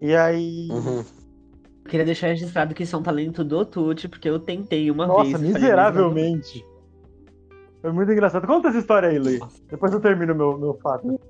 E 0.00 0.14
aí. 0.14 0.68
Uhum. 0.70 1.04
Queria 1.88 2.04
deixar 2.04 2.26
registrado 2.26 2.74
que 2.74 2.82
isso 2.82 2.96
é 2.96 2.98
um 2.98 3.02
talento 3.02 3.44
do 3.44 3.64
Tuti, 3.64 4.08
porque 4.08 4.28
eu 4.28 4.40
tentei 4.40 4.90
uma 4.90 5.06
vez. 5.06 5.16
Nossa, 5.18 5.30
e 5.30 5.32
falei, 5.32 5.52
miseravelmente. 5.52 6.66
Foi 7.80 7.92
muito 7.92 8.10
engraçado. 8.10 8.44
Conta 8.46 8.68
essa 8.68 8.78
história 8.78 9.08
aí, 9.08 9.18
Luiz. 9.18 9.38
Nossa. 9.38 9.62
Depois 9.70 9.92
eu 9.92 10.00
termino 10.00 10.34
meu, 10.34 10.58
meu 10.58 10.74
fato. 10.82 11.20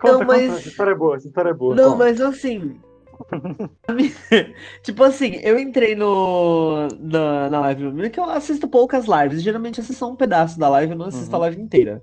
Conta, 0.00 0.24
mas- 0.24 0.48
conta. 0.50 0.68
História 0.68 0.90
é 0.90 0.94
boa, 0.94 1.16
essa 1.16 1.26
história 1.28 1.50
é 1.50 1.54
boa. 1.54 1.74
Não, 1.74 1.92
Conta. 1.92 1.96
mas 2.04 2.20
assim. 2.20 2.80
tipo 4.82 5.02
assim, 5.02 5.36
eu 5.42 5.58
entrei 5.58 5.94
no 5.96 6.86
na, 7.00 7.50
na 7.50 7.60
live 7.60 7.90
do 7.90 8.10
que 8.10 8.20
eu 8.20 8.24
assisto 8.24 8.68
poucas 8.68 9.06
lives. 9.06 9.42
Geralmente 9.42 9.80
assisto 9.80 9.98
só 9.98 10.10
um 10.10 10.16
pedaço 10.16 10.58
da 10.58 10.68
live, 10.68 10.92
eu 10.92 10.98
não 10.98 11.06
assisto 11.06 11.30
Uhum. 11.30 11.36
a 11.36 11.40
live 11.40 11.60
inteira. 11.60 12.02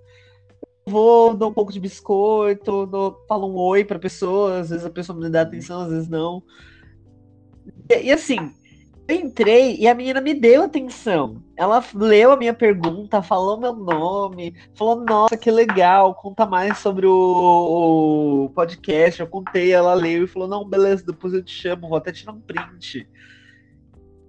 Eu 0.86 0.92
Vou, 0.92 1.34
dou 1.34 1.50
um 1.50 1.54
pouco 1.54 1.72
de 1.74 1.80
biscoito, 1.80 2.86
dou, 2.86 3.24
falo 3.28 3.48
um 3.50 3.56
oi 3.58 3.84
pra 3.84 3.98
pessoa, 3.98 4.60
às 4.60 4.70
vezes 4.70 4.86
a 4.86 4.90
pessoa 4.90 5.18
me 5.18 5.30
dá 5.30 5.42
atenção, 5.42 5.82
às 5.82 5.90
vezes 5.90 6.08
não. 6.10 6.44
E, 7.90 8.04
e 8.08 8.12
assim, 8.12 8.52
eu 9.08 9.16
entrei 9.16 9.78
e 9.78 9.88
a 9.88 9.94
menina 9.94 10.20
me 10.20 10.34
deu 10.34 10.64
atenção. 10.64 11.44
Ela 11.56 11.84
leu 11.94 12.32
a 12.32 12.38
minha 12.38 12.54
pergunta, 12.54 13.22
falou 13.22 13.60
meu 13.60 13.74
nome, 13.74 14.56
falou, 14.74 15.04
nossa, 15.06 15.38
que 15.38 15.52
legal, 15.52 16.16
conta 16.16 16.46
mais 16.46 16.80
sobre 16.80 17.06
o, 17.06 18.46
o 18.46 18.50
podcast. 18.50 19.20
Eu 19.20 19.28
contei, 19.28 19.72
ela 19.72 19.94
leu 19.94 20.24
e 20.24 20.28
falou, 20.28 20.48
não, 20.48 20.68
beleza, 20.68 21.06
depois 21.06 21.34
eu 21.34 21.44
te 21.44 21.54
chamo, 21.54 21.88
vou 21.88 21.98
até 21.98 22.12
tirar 22.12 22.34
um 22.34 22.42
print. 22.42 23.08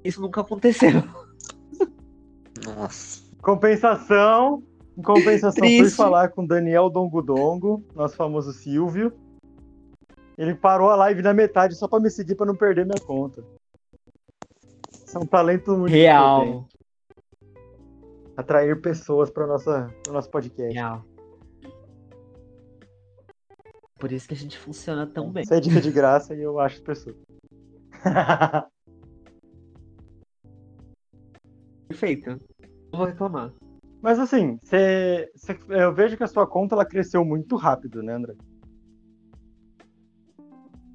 Isso 0.04 0.20
nunca 0.20 0.42
aconteceu. 0.42 1.02
Nossa. 2.64 3.24
Compensação. 3.40 4.62
Em 4.96 5.02
compensação, 5.02 5.62
fui 5.62 5.78
Triste. 5.78 5.96
falar 5.96 6.28
com 6.28 6.46
Daniel 6.46 6.90
Dongodongo, 6.90 7.84
nosso 7.94 8.16
famoso 8.16 8.52
Silvio. 8.52 9.12
Ele 10.36 10.54
parou 10.54 10.90
a 10.90 10.96
live 10.96 11.22
na 11.22 11.32
metade 11.32 11.74
só 11.74 11.88
pra 11.88 11.98
me 11.98 12.10
seguir 12.10 12.34
pra 12.34 12.46
não 12.46 12.54
perder 12.54 12.84
minha 12.84 13.00
conta. 13.00 13.42
Isso 15.06 15.16
é 15.16 15.20
um 15.20 15.26
talento 15.26 15.76
muito. 15.76 15.92
Real. 15.92 16.66
Atrair 18.36 18.80
pessoas 18.82 19.30
para 19.30 19.46
nossa 19.46 19.88
pro 20.02 20.12
nosso 20.12 20.28
podcast. 20.30 20.74
Real. 20.74 21.04
Por 23.98 24.12
isso 24.12 24.28
que 24.28 24.34
a 24.34 24.36
gente 24.36 24.58
funciona 24.58 25.06
tão 25.06 25.30
bem. 25.32 25.42
Isso 25.44 25.54
é 25.54 25.60
dica 25.60 25.80
de 25.80 25.90
graça 25.90 26.34
e 26.34 26.42
eu 26.42 26.58
acho 26.60 26.76
as 26.76 26.82
pessoas. 26.82 27.16
Perfeito. 31.88 32.30
Não 32.92 32.98
vou 32.98 33.06
reclamar. 33.06 33.52
Mas 34.02 34.18
assim, 34.18 34.58
cê, 34.62 35.30
cê- 35.34 35.58
eu 35.68 35.94
vejo 35.94 36.16
que 36.16 36.22
a 36.22 36.28
sua 36.28 36.46
conta 36.46 36.74
ela 36.74 36.84
cresceu 36.84 37.24
muito 37.24 37.56
rápido, 37.56 38.02
né, 38.02 38.12
André? 38.14 38.34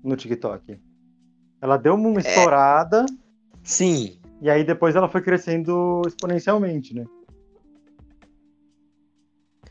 No 0.04 0.16
TikTok. 0.16 0.80
Ela 1.60 1.78
deu 1.78 1.96
uma 1.96 2.20
estourada 2.20 3.06
Sim, 3.64 4.20
e 4.42 4.50
aí 4.50 4.64
depois 4.64 4.96
ela 4.96 5.08
foi 5.08 5.22
crescendo 5.22 6.02
exponencialmente, 6.08 6.96
né? 6.96 7.06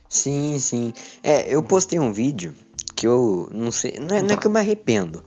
sim, 0.09 0.59
sim. 0.59 0.93
É, 1.23 1.53
eu 1.53 1.63
postei 1.63 1.99
um 1.99 2.13
vídeo 2.13 2.55
que 2.95 3.07
eu 3.07 3.49
não 3.51 3.73
sei. 3.73 3.99
Não 3.99 4.17
é, 4.17 4.23
não 4.23 4.35
é 4.35 4.37
que 4.37 4.47
eu 4.47 4.51
me 4.51 4.61
arrependo. 4.61 5.25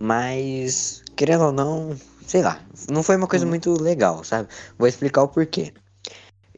Mas, 0.00 1.02
querendo 1.14 1.44
ou 1.44 1.52
não, 1.52 1.96
sei 2.26 2.42
lá. 2.42 2.60
Não 2.90 3.04
foi 3.04 3.16
uma 3.16 3.28
coisa 3.28 3.46
muito 3.46 3.80
legal, 3.80 4.24
sabe? 4.24 4.48
Vou 4.76 4.88
explicar 4.88 5.22
o 5.22 5.28
porquê. 5.28 5.72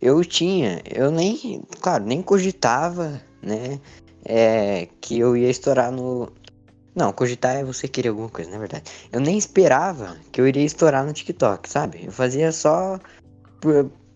Eu 0.00 0.24
tinha, 0.24 0.80
eu 0.84 1.10
nem, 1.10 1.62
claro, 1.80 2.04
nem 2.04 2.22
cogitava, 2.22 3.20
né? 3.42 3.80
É, 4.24 4.88
que 5.00 5.18
eu 5.18 5.36
ia 5.36 5.50
estourar 5.50 5.92
no. 5.92 6.32
Não, 6.94 7.12
cogitar 7.12 7.56
é 7.56 7.64
você 7.64 7.88
querer 7.88 8.10
alguma 8.10 8.28
coisa, 8.28 8.50
na 8.50 8.58
verdade. 8.58 8.84
Eu 9.10 9.20
nem 9.20 9.36
esperava 9.36 10.16
que 10.30 10.40
eu 10.40 10.46
iria 10.46 10.64
estourar 10.64 11.04
no 11.04 11.12
TikTok, 11.12 11.68
sabe? 11.68 12.04
Eu 12.04 12.12
fazia 12.12 12.52
só 12.52 13.00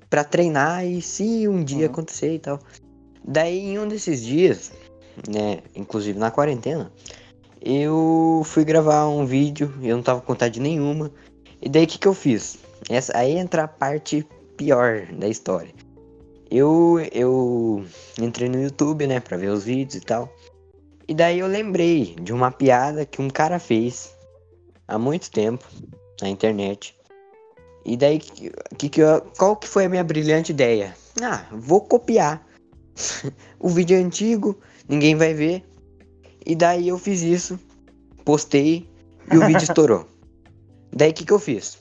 pra 0.08 0.22
treinar 0.24 0.86
e 0.86 1.02
se 1.02 1.48
um 1.48 1.62
dia 1.64 1.86
Uhum. 1.86 1.92
acontecer 1.92 2.34
e 2.34 2.38
tal. 2.38 2.60
Daí 3.24 3.58
em 3.58 3.78
um 3.78 3.88
desses 3.88 4.24
dias, 4.24 4.72
né, 5.28 5.58
inclusive 5.74 6.18
na 6.18 6.30
quarentena, 6.30 6.92
eu 7.60 8.42
fui 8.44 8.64
gravar 8.64 9.08
um 9.08 9.26
vídeo, 9.26 9.74
eu 9.82 9.96
não 9.96 10.02
tava 10.02 10.20
com 10.20 10.32
vontade 10.32 10.60
nenhuma. 10.60 11.10
E 11.60 11.68
daí 11.68 11.84
o 11.84 11.86
que 11.88 11.98
que 11.98 12.06
eu 12.06 12.14
fiz? 12.14 12.58
Essa, 12.88 13.16
aí 13.18 13.32
entra 13.36 13.64
a 13.64 13.68
parte 13.68 14.24
pior 14.56 15.06
da 15.12 15.28
história. 15.28 15.74
Eu, 16.50 16.98
eu 17.12 17.84
entrei 18.20 18.48
no 18.48 18.62
YouTube, 18.62 19.06
né, 19.06 19.18
pra 19.20 19.36
ver 19.36 19.50
os 19.50 19.64
vídeos 19.64 19.96
e 19.96 20.00
tal. 20.00 20.32
E 21.08 21.14
daí 21.14 21.38
eu 21.38 21.46
lembrei 21.46 22.14
de 22.20 22.34
uma 22.34 22.50
piada 22.50 23.06
que 23.06 23.22
um 23.22 23.30
cara 23.30 23.58
fez 23.58 24.14
há 24.86 24.98
muito 24.98 25.30
tempo 25.30 25.64
na 26.20 26.28
internet. 26.28 26.94
E 27.84 27.96
daí, 27.96 28.18
que, 28.18 28.50
que, 28.90 29.00
qual 29.38 29.56
que 29.56 29.66
foi 29.66 29.86
a 29.86 29.88
minha 29.88 30.04
brilhante 30.04 30.52
ideia? 30.52 30.94
Ah, 31.22 31.46
vou 31.50 31.80
copiar. 31.80 32.46
o 33.58 33.68
vídeo 33.70 33.96
é 33.96 34.00
antigo, 34.00 34.58
ninguém 34.86 35.16
vai 35.16 35.32
ver. 35.32 35.64
E 36.44 36.54
daí 36.54 36.88
eu 36.88 36.98
fiz 36.98 37.22
isso, 37.22 37.58
postei 38.24 38.86
e 39.32 39.38
o 39.38 39.46
vídeo 39.46 39.62
estourou. 39.64 40.06
Daí 40.90 41.10
o 41.10 41.14
que, 41.14 41.24
que 41.24 41.32
eu 41.32 41.38
fiz? 41.38 41.78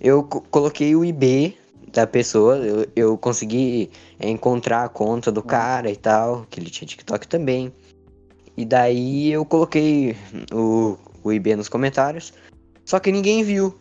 Eu 0.00 0.24
co- 0.24 0.40
coloquei 0.50 0.94
o 0.96 1.04
IB 1.04 1.56
da 1.92 2.04
pessoa, 2.04 2.56
eu, 2.58 2.86
eu 2.96 3.16
consegui 3.16 3.90
encontrar 4.20 4.84
a 4.84 4.88
conta 4.88 5.30
do 5.30 5.40
cara 5.40 5.88
e 5.88 5.96
tal, 5.96 6.44
que 6.50 6.58
ele 6.58 6.68
tinha 6.68 6.86
TikTok 6.86 7.28
também. 7.28 7.72
E 8.58 8.64
daí 8.64 9.30
eu 9.30 9.44
coloquei 9.44 10.16
o, 10.52 10.98
o 11.22 11.32
IB 11.32 11.54
nos 11.54 11.68
comentários, 11.68 12.34
só 12.84 12.98
que 12.98 13.12
ninguém 13.12 13.44
viu. 13.44 13.78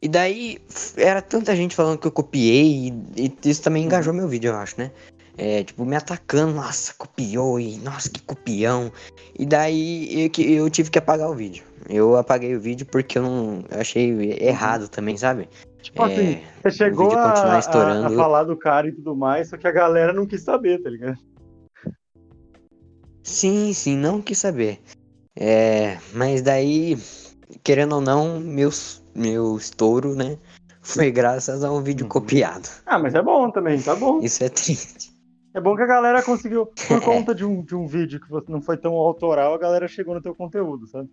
E 0.00 0.08
daí 0.08 0.58
era 0.96 1.20
tanta 1.20 1.56
gente 1.56 1.74
falando 1.74 1.98
que 1.98 2.06
eu 2.06 2.12
copiei, 2.12 2.92
e, 3.16 3.36
e 3.44 3.50
isso 3.50 3.60
também 3.60 3.82
engajou 3.82 4.14
meu 4.14 4.28
vídeo, 4.28 4.52
eu 4.52 4.56
acho, 4.56 4.78
né? 4.78 4.92
É, 5.36 5.64
tipo, 5.64 5.84
me 5.84 5.96
atacando, 5.96 6.54
nossa, 6.54 6.94
copiou, 6.96 7.58
e 7.58 7.76
nossa, 7.78 8.08
que 8.08 8.22
copião. 8.22 8.92
E 9.36 9.44
daí 9.44 10.30
eu, 10.38 10.44
eu 10.44 10.70
tive 10.70 10.90
que 10.92 10.98
apagar 11.00 11.28
o 11.28 11.34
vídeo. 11.34 11.64
Eu 11.88 12.16
apaguei 12.16 12.54
o 12.54 12.60
vídeo 12.60 12.86
porque 12.86 13.18
eu 13.18 13.22
não 13.22 13.64
eu 13.68 13.80
achei 13.80 14.38
errado 14.40 14.88
também, 14.88 15.16
sabe? 15.16 15.48
Tipo 15.82 16.04
É, 16.04 16.06
assim, 16.06 16.40
você 16.62 16.70
chegou 16.70 17.10
a, 17.18 17.32
a- 17.32 18.06
a 18.06 18.10
falar 18.10 18.44
do 18.44 18.56
cara 18.56 18.86
e 18.86 18.92
tudo 18.92 19.16
mais, 19.16 19.48
só 19.48 19.56
que 19.56 19.66
a 19.66 19.72
galera 19.72 20.12
não 20.12 20.24
quis 20.24 20.42
saber, 20.44 20.80
tá 20.80 20.88
ligado? 20.88 21.18
Sim, 23.24 23.72
sim, 23.72 23.96
não 23.96 24.20
quis 24.20 24.38
saber. 24.38 24.80
É, 25.34 25.98
mas 26.12 26.42
daí, 26.42 26.96
querendo 27.64 27.94
ou 27.96 28.00
não, 28.00 28.38
meu, 28.38 28.68
meu 29.14 29.56
estouro, 29.56 30.14
né? 30.14 30.38
Foi 30.82 31.10
graças 31.10 31.64
a 31.64 31.72
um 31.72 31.82
vídeo 31.82 32.04
Uhum. 32.04 32.10
copiado. 32.10 32.68
Ah, 32.84 32.98
mas 32.98 33.14
é 33.14 33.22
bom 33.22 33.50
também, 33.50 33.80
tá 33.80 33.96
bom. 33.96 34.20
Isso 34.20 34.44
é 34.44 34.48
triste. 34.50 35.10
É 35.54 35.60
bom 35.60 35.74
que 35.74 35.82
a 35.82 35.86
galera 35.86 36.22
conseguiu, 36.22 36.66
por 36.86 37.00
conta 37.00 37.34
de 37.34 37.44
um, 37.44 37.62
de 37.62 37.74
um 37.74 37.86
vídeo 37.86 38.20
que 38.20 38.28
você 38.28 38.52
não 38.52 38.60
foi 38.60 38.76
tão 38.76 38.92
autoral, 38.92 39.54
a 39.54 39.58
galera 39.58 39.88
chegou 39.88 40.14
no 40.14 40.20
teu 40.20 40.34
conteúdo, 40.34 40.86
sabe? 40.86 41.08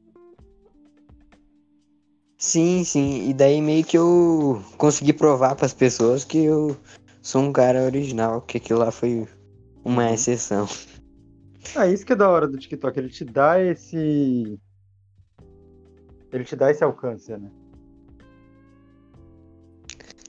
Sim, 2.37 2.83
sim. 2.83 3.29
E 3.29 3.33
daí 3.33 3.61
meio 3.61 3.85
que 3.85 3.97
eu 3.97 4.61
consegui 4.77 5.13
provar 5.13 5.55
pras 5.55 5.73
pessoas 5.73 6.25
que 6.25 6.43
eu 6.43 6.75
sou 7.21 7.41
um 7.43 7.53
cara 7.53 7.83
original, 7.83 8.41
que 8.41 8.57
aquilo 8.57 8.79
lá 8.79 8.91
foi 8.91 9.27
uma 9.85 10.07
Uhum. 10.07 10.13
exceção. 10.13 10.67
Ah, 11.75 11.87
isso 11.87 12.05
que 12.05 12.13
é 12.13 12.15
da 12.15 12.29
hora 12.29 12.47
do 12.47 12.57
TikTok, 12.57 12.97
ele 12.99 13.09
te 13.09 13.23
dá 13.23 13.59
esse. 13.61 14.59
Ele 16.31 16.43
te 16.43 16.55
dá 16.55 16.71
esse 16.71 16.83
alcance, 16.83 17.31
né? 17.37 17.49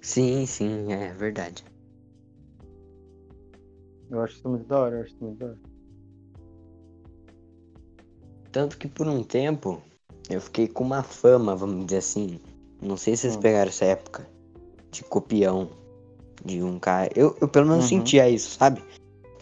Sim, 0.00 0.46
sim, 0.46 0.92
é 0.92 1.12
verdade. 1.12 1.64
Eu 4.10 4.20
acho 4.20 4.34
isso 4.36 4.48
muito 4.48 4.66
da 4.66 4.78
hora, 4.78 4.96
eu 4.96 5.02
acho 5.02 5.14
isso 5.14 5.24
muito 5.24 5.38
da 5.38 5.46
hora. 5.46 5.58
Tanto 8.50 8.76
que 8.76 8.86
por 8.86 9.08
um 9.08 9.22
tempo 9.22 9.80
eu 10.28 10.40
fiquei 10.40 10.68
com 10.68 10.84
uma 10.84 11.02
fama, 11.02 11.56
vamos 11.56 11.86
dizer 11.86 11.98
assim. 11.98 12.38
Não 12.80 12.96
sei 12.96 13.16
se 13.16 13.22
vocês 13.22 13.36
Hum. 13.36 13.40
pegaram 13.40 13.68
essa 13.70 13.84
época 13.84 14.28
de 14.90 15.02
copião 15.04 15.70
de 16.44 16.62
um 16.62 16.78
cara. 16.78 17.10
Eu, 17.16 17.36
eu 17.40 17.48
pelo 17.48 17.66
menos 17.66 17.84
Uhum. 17.84 17.88
sentia 17.88 18.28
isso, 18.28 18.50
sabe? 18.58 18.82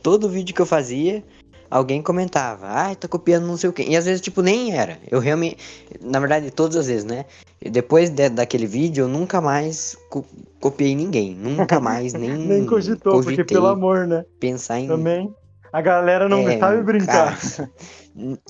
Todo 0.03 0.29
vídeo 0.29 0.55
que 0.55 0.61
eu 0.63 0.67
fazia, 0.67 1.25
alguém 1.71 2.03
comentava, 2.03 2.67
ai, 2.67 2.97
tá 2.97 3.07
copiando 3.07 3.47
não 3.47 3.57
sei 3.57 3.71
o 3.71 3.73
quê. 3.73 3.85
E 3.89 3.97
às 3.97 4.05
vezes, 4.05 4.21
tipo, 4.21 4.43
nem 4.43 4.77
era. 4.77 4.99
Eu 5.11 5.21
realmente. 5.21 5.57
Na 6.01 6.19
verdade, 6.19 6.51
todas 6.51 6.77
as 6.77 6.87
vezes, 6.89 7.05
né? 7.05 7.25
Depois 7.63 8.11
de- 8.11 8.29
daquele 8.29 8.67
vídeo, 8.67 9.05
eu 9.05 9.09
nunca 9.09 9.41
mais 9.41 9.97
co- 10.11 10.25
copiei 10.61 10.95
ninguém. 10.95 11.35
Nunca 11.35 11.79
mais, 11.81 12.13
nem. 12.13 12.31
Nem 12.47 12.67
cogitou, 12.67 13.13
porque 13.13 13.25
cogitei 13.37 13.45
pelo 13.45 13.69
amor, 13.69 14.07
né? 14.07 14.25
pensar 14.41 14.81
em. 14.81 14.89
Também. 14.89 15.35
A 15.73 15.81
galera 15.81 16.29
não 16.29 16.49
É, 16.49 16.59
sabe 16.59 16.83
brincar. 16.83 17.39
cara, 17.39 17.71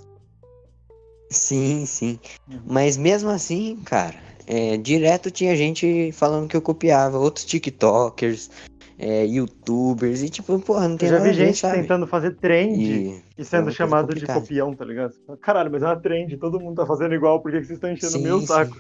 Sim, 1.31 1.87
sim. 1.87 2.19
Uhum. 2.49 2.61
Mas 2.67 2.97
mesmo 2.97 3.31
assim, 3.31 3.77
cara, 3.85 4.17
é, 4.47 4.77
direto 4.77 5.31
tinha 5.31 5.55
gente 5.55 6.11
falando 6.13 6.49
que 6.49 6.57
eu 6.57 6.63
copiava, 6.63 7.19
outros 7.19 7.45
TikTokers. 7.45 8.51
É, 9.03 9.25
youtubers, 9.25 10.23
e 10.23 10.29
tipo, 10.29 10.59
porra, 10.61 10.87
não 10.87 10.95
Eu 10.95 10.99
tem 10.99 11.09
já 11.09 11.19
nada 11.19 11.31
vi 11.31 11.35
gente 11.35 11.59
sabe? 11.59 11.81
tentando 11.81 12.07
fazer 12.07 12.37
trend 12.37 12.79
E 12.79 13.23
e 13.39 13.45
sendo 13.45 13.63
muito 13.65 13.75
chamado 13.75 14.15
de 14.15 14.27
copião, 14.27 14.75
tá 14.75 14.85
ligado? 14.85 15.15
Caralho, 15.41 15.71
mas 15.73 15.83
é 15.83 15.87
uma 15.87 15.99
trend, 15.99 16.37
todo 16.37 16.61
mundo 16.61 16.77
tá 16.77 16.87
fazendo 16.87 17.15
igual, 17.15 17.41
por 17.41 17.51
que 17.51 17.59
que 17.61 17.65
vocês 17.65 17.77
estão 17.79 17.91
enchendo 17.91 18.19
o 18.19 18.23
meu 18.23 18.41
sim. 18.41 18.47
saco? 18.47 18.77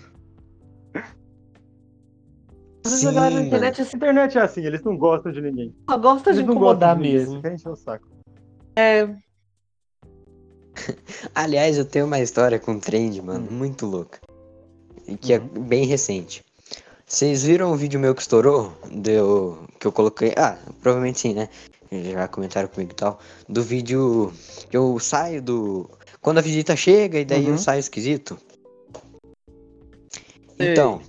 Às 2.84 2.92
vezes 2.92 3.06
a 3.06 3.12
galera 3.12 3.34
na 3.34 3.42
internet 3.42 3.80
A 3.80 3.84
assim, 3.84 3.96
internet 3.96 4.38
é 4.38 4.40
assim, 4.42 4.64
eles 4.64 4.82
não 4.82 4.96
gostam 4.96 5.32
de 5.32 5.40
ninguém. 5.40 5.74
só 5.88 5.96
gosta 5.98 6.32
de 6.32 6.38
Eles 6.38 6.46
não 6.46 6.54
incomodar 6.54 6.96
gostam 6.96 7.10
de 7.12 7.16
mesmo. 7.18 7.54
encher 7.54 7.68
o 7.70 7.76
saco. 7.76 8.06
É, 8.78 9.06
Aliás, 11.34 11.76
eu 11.78 11.84
tenho 11.84 12.06
uma 12.06 12.18
história 12.20 12.58
com 12.58 12.78
trend, 12.78 13.20
mano, 13.22 13.46
Hum. 13.50 13.54
muito 13.54 13.86
louca. 13.86 14.18
E 15.06 15.16
que 15.16 15.32
é 15.32 15.38
Uhum. 15.38 15.46
bem 15.64 15.84
recente. 15.86 16.42
Vocês 17.10 17.42
viram 17.42 17.72
o 17.72 17.76
vídeo 17.76 17.98
meu 17.98 18.14
que 18.14 18.22
estourou? 18.22 18.72
Deu, 18.88 19.66
que 19.80 19.86
eu 19.86 19.90
coloquei. 19.90 20.32
Ah, 20.36 20.56
provavelmente 20.80 21.18
sim, 21.18 21.34
né? 21.34 21.48
Já 21.90 22.28
comentaram 22.28 22.68
comigo 22.68 22.92
e 22.92 22.94
tal. 22.94 23.18
Do 23.48 23.64
vídeo 23.64 24.32
que 24.70 24.76
eu 24.76 24.96
saio 25.00 25.42
do. 25.42 25.90
Quando 26.20 26.38
a 26.38 26.40
visita 26.40 26.76
chega 26.76 27.18
e 27.18 27.24
daí 27.24 27.46
Uhum. 27.46 27.52
eu 27.54 27.58
saio 27.58 27.80
esquisito. 27.80 28.38
Sei. 30.56 30.70
Então. 30.70 31.02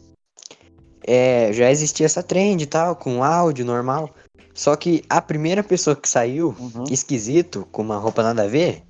É, 1.05 1.53
já 1.53 1.69
existia 1.69 2.07
essa 2.07 2.23
trend 2.23 2.63
e 2.63 2.65
tal, 2.65 2.95
com 2.95 3.23
áudio 3.23 3.63
normal. 3.63 4.09
Só 4.55 4.75
que 4.75 5.03
a 5.07 5.21
primeira 5.21 5.63
pessoa 5.63 5.95
que 5.95 6.09
saiu 6.09 6.55
Uhum. 6.59 6.85
esquisito, 6.89 7.67
com 7.71 7.83
uma 7.83 7.97
roupa 7.99 8.23
nada 8.23 8.43
a 8.43 8.47
ver, 8.47 8.81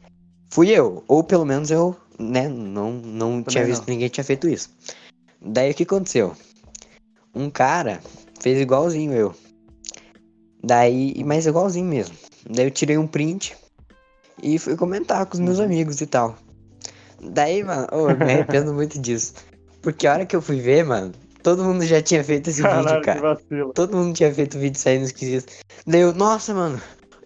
fui 0.49 0.69
eu. 0.69 1.03
Ou 1.09 1.25
pelo 1.25 1.43
menos 1.43 1.71
eu, 1.71 1.93
né, 2.17 2.47
não, 2.47 2.93
não 2.93 3.43
tinha 3.43 3.65
visto 3.65 3.79
não. 3.79 3.85
que 3.87 3.91
ninguém 3.91 4.07
tinha 4.07 4.23
feito 4.23 4.47
isso. 4.47 4.69
Daí 5.41 5.71
o 5.71 5.73
que 5.75 5.83
aconteceu? 5.83 6.33
Um 7.33 7.49
cara 7.49 7.99
fez 8.39 8.59
igualzinho 8.59 9.13
eu. 9.13 9.33
Daí, 10.63 11.23
mas 11.25 11.45
igualzinho 11.45 11.85
mesmo. 11.85 12.15
Daí 12.49 12.65
eu 12.65 12.71
tirei 12.71 12.97
um 12.97 13.07
print 13.07 13.55
e 14.41 14.59
fui 14.59 14.75
comentar 14.75 15.25
com 15.25 15.33
os 15.33 15.39
meus 15.39 15.59
Uhum. 15.59 15.65
amigos 15.65 16.01
e 16.01 16.05
tal. 16.05 16.35
Daí, 17.21 17.63
mano, 17.63 17.87
ô, 17.91 18.09
eu 18.09 18.17
me 18.17 18.25
arrependo 18.31 18.73
muito 18.73 18.99
disso. 18.99 19.33
Porque 19.81 20.05
a 20.07 20.13
hora 20.13 20.25
que 20.25 20.35
eu 20.35 20.41
fui 20.41 20.59
ver, 20.59 20.83
mano, 20.83 21.11
todo 21.41 21.63
mundo 21.63 21.85
já 21.85 22.01
tinha 22.01 22.23
feito 22.23 22.49
esse 22.49 22.61
Caralho, 22.61 22.87
vídeo, 22.87 23.01
cara. 23.01 23.37
Todo 23.73 23.95
mundo 23.97 24.15
tinha 24.15 24.33
feito 24.33 24.59
vídeo 24.59 24.79
saindo 24.79 25.05
esquisito. 25.05 25.51
Daí 25.85 26.01
eu, 26.01 26.13
nossa, 26.13 26.53
mano, 26.53 26.79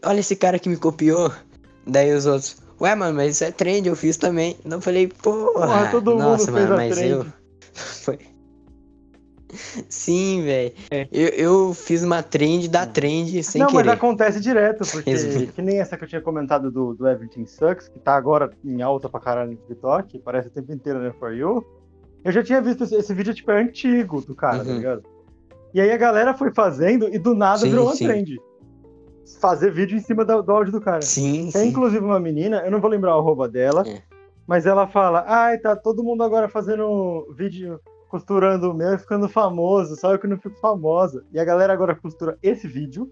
olha 0.04 0.20
esse 0.20 0.36
cara 0.36 0.60
que 0.60 0.70
me 0.70 0.78
copiou. 0.78 1.32
Daí 1.88 2.14
os 2.14 2.26
outros, 2.26 2.58
ué, 2.80 2.96
mano, 2.96 3.16
mas 3.16 3.36
isso 3.36 3.44
é 3.44 3.52
trend, 3.52 3.88
eu 3.88 3.96
fiz 3.96 4.18
também. 4.18 4.58
Não 4.64 4.80
falei, 4.82 5.08
porra, 5.08 5.52
Porra, 5.54 5.88
todo 5.92 6.12
mundo 6.12 6.24
nossa, 6.24 6.46
fez 6.52 6.54
mano, 6.54 6.76
mas 6.76 6.96
trend. 6.96 7.12
eu. 7.12 7.26
Foi. 7.74 8.20
Sim, 9.90 10.44
velho. 10.44 10.74
É. 10.92 11.08
Eu, 11.12 11.28
eu 11.30 11.74
fiz 11.74 12.04
uma 12.04 12.22
trend 12.24 12.68
da 12.70 12.86
trend 12.86 13.42
sem 13.44 13.60
não, 13.62 13.68
querer. 13.70 13.84
mas 13.86 13.94
acontece 13.96 14.40
direto, 14.40 14.84
porque 14.90 15.48
que 15.48 15.62
nem 15.62 15.80
essa 15.80 15.98
que 15.98 16.04
eu 16.04 16.08
tinha 16.08 16.22
comentado 16.22 16.72
do, 16.72 16.94
do 16.94 17.08
Everything 17.08 17.46
Sucks, 17.46 17.88
que 17.88 18.00
tá 18.00 18.16
agora 18.16 18.50
em 18.64 18.82
alta 18.82 19.10
pra 19.10 19.20
caralho 19.20 19.52
no 19.52 19.58
TikTok, 19.58 20.20
parece 20.20 20.48
o 20.48 20.52
tempo 20.52 20.72
inteiro 20.72 21.00
né, 21.00 21.12
For 21.20 21.34
You. 21.34 21.66
Eu 22.24 22.32
já 22.32 22.44
tinha 22.44 22.62
visto 22.62 22.84
esse, 22.84 22.96
esse 22.96 23.14
vídeo, 23.14 23.34
tipo, 23.34 23.52
é 23.52 23.62
antigo 23.62 24.22
do 24.22 24.34
cara, 24.36 24.64
tá 24.64 24.70
Uhum. 24.72 24.78
ligado? 24.78 25.04
E 25.74 25.82
aí 25.82 25.92
a 25.92 25.98
galera 25.98 26.34
foi 26.34 26.52
fazendo 26.54 27.08
e 27.14 27.20
do 27.20 27.36
nada 27.36 27.60
Sim, 27.60 27.70
virou 27.70 27.86
uma 27.86 27.96
sim. 27.96 28.06
trend. 28.06 28.40
Fazer 29.40 29.72
vídeo 29.72 29.98
em 29.98 30.02
cima 30.02 30.24
do, 30.24 30.42
do 30.42 30.52
áudio 30.52 30.72
do 30.72 30.80
cara. 30.82 31.02
Sim, 31.02 31.50
Tem 31.52 31.64
sim. 31.64 31.68
inclusive 31.70 32.04
uma 32.04 32.20
menina, 32.20 32.62
eu 32.64 32.72
não 32.72 32.80
vou 32.80 32.90
lembrar 32.90 33.16
o 33.16 33.20
arroba 33.20 33.48
dela, 33.50 33.84
É. 33.88 34.02
mas 34.48 34.66
ela 34.66 34.88
fala: 34.88 35.24
Ai, 35.28 35.58
tá 35.58 35.76
todo 35.76 36.04
mundo 36.04 36.24
agora 36.24 36.48
fazendo 36.48 37.28
vídeo 37.36 37.80
costurando 38.16 38.72
o 38.72 38.74
meu 38.74 38.94
e 38.94 38.98
ficando 38.98 39.28
famoso, 39.28 39.98
só 39.98 40.14
eu 40.14 40.20
que 40.20 40.26
não 40.26 40.38
fico 40.38 40.58
famosa. 40.62 41.26
E 41.34 41.40
a 41.40 41.44
galera 41.44 41.74
agora 41.74 41.94
costura 41.94 42.38
esse 42.42 42.66
vídeo 42.66 43.12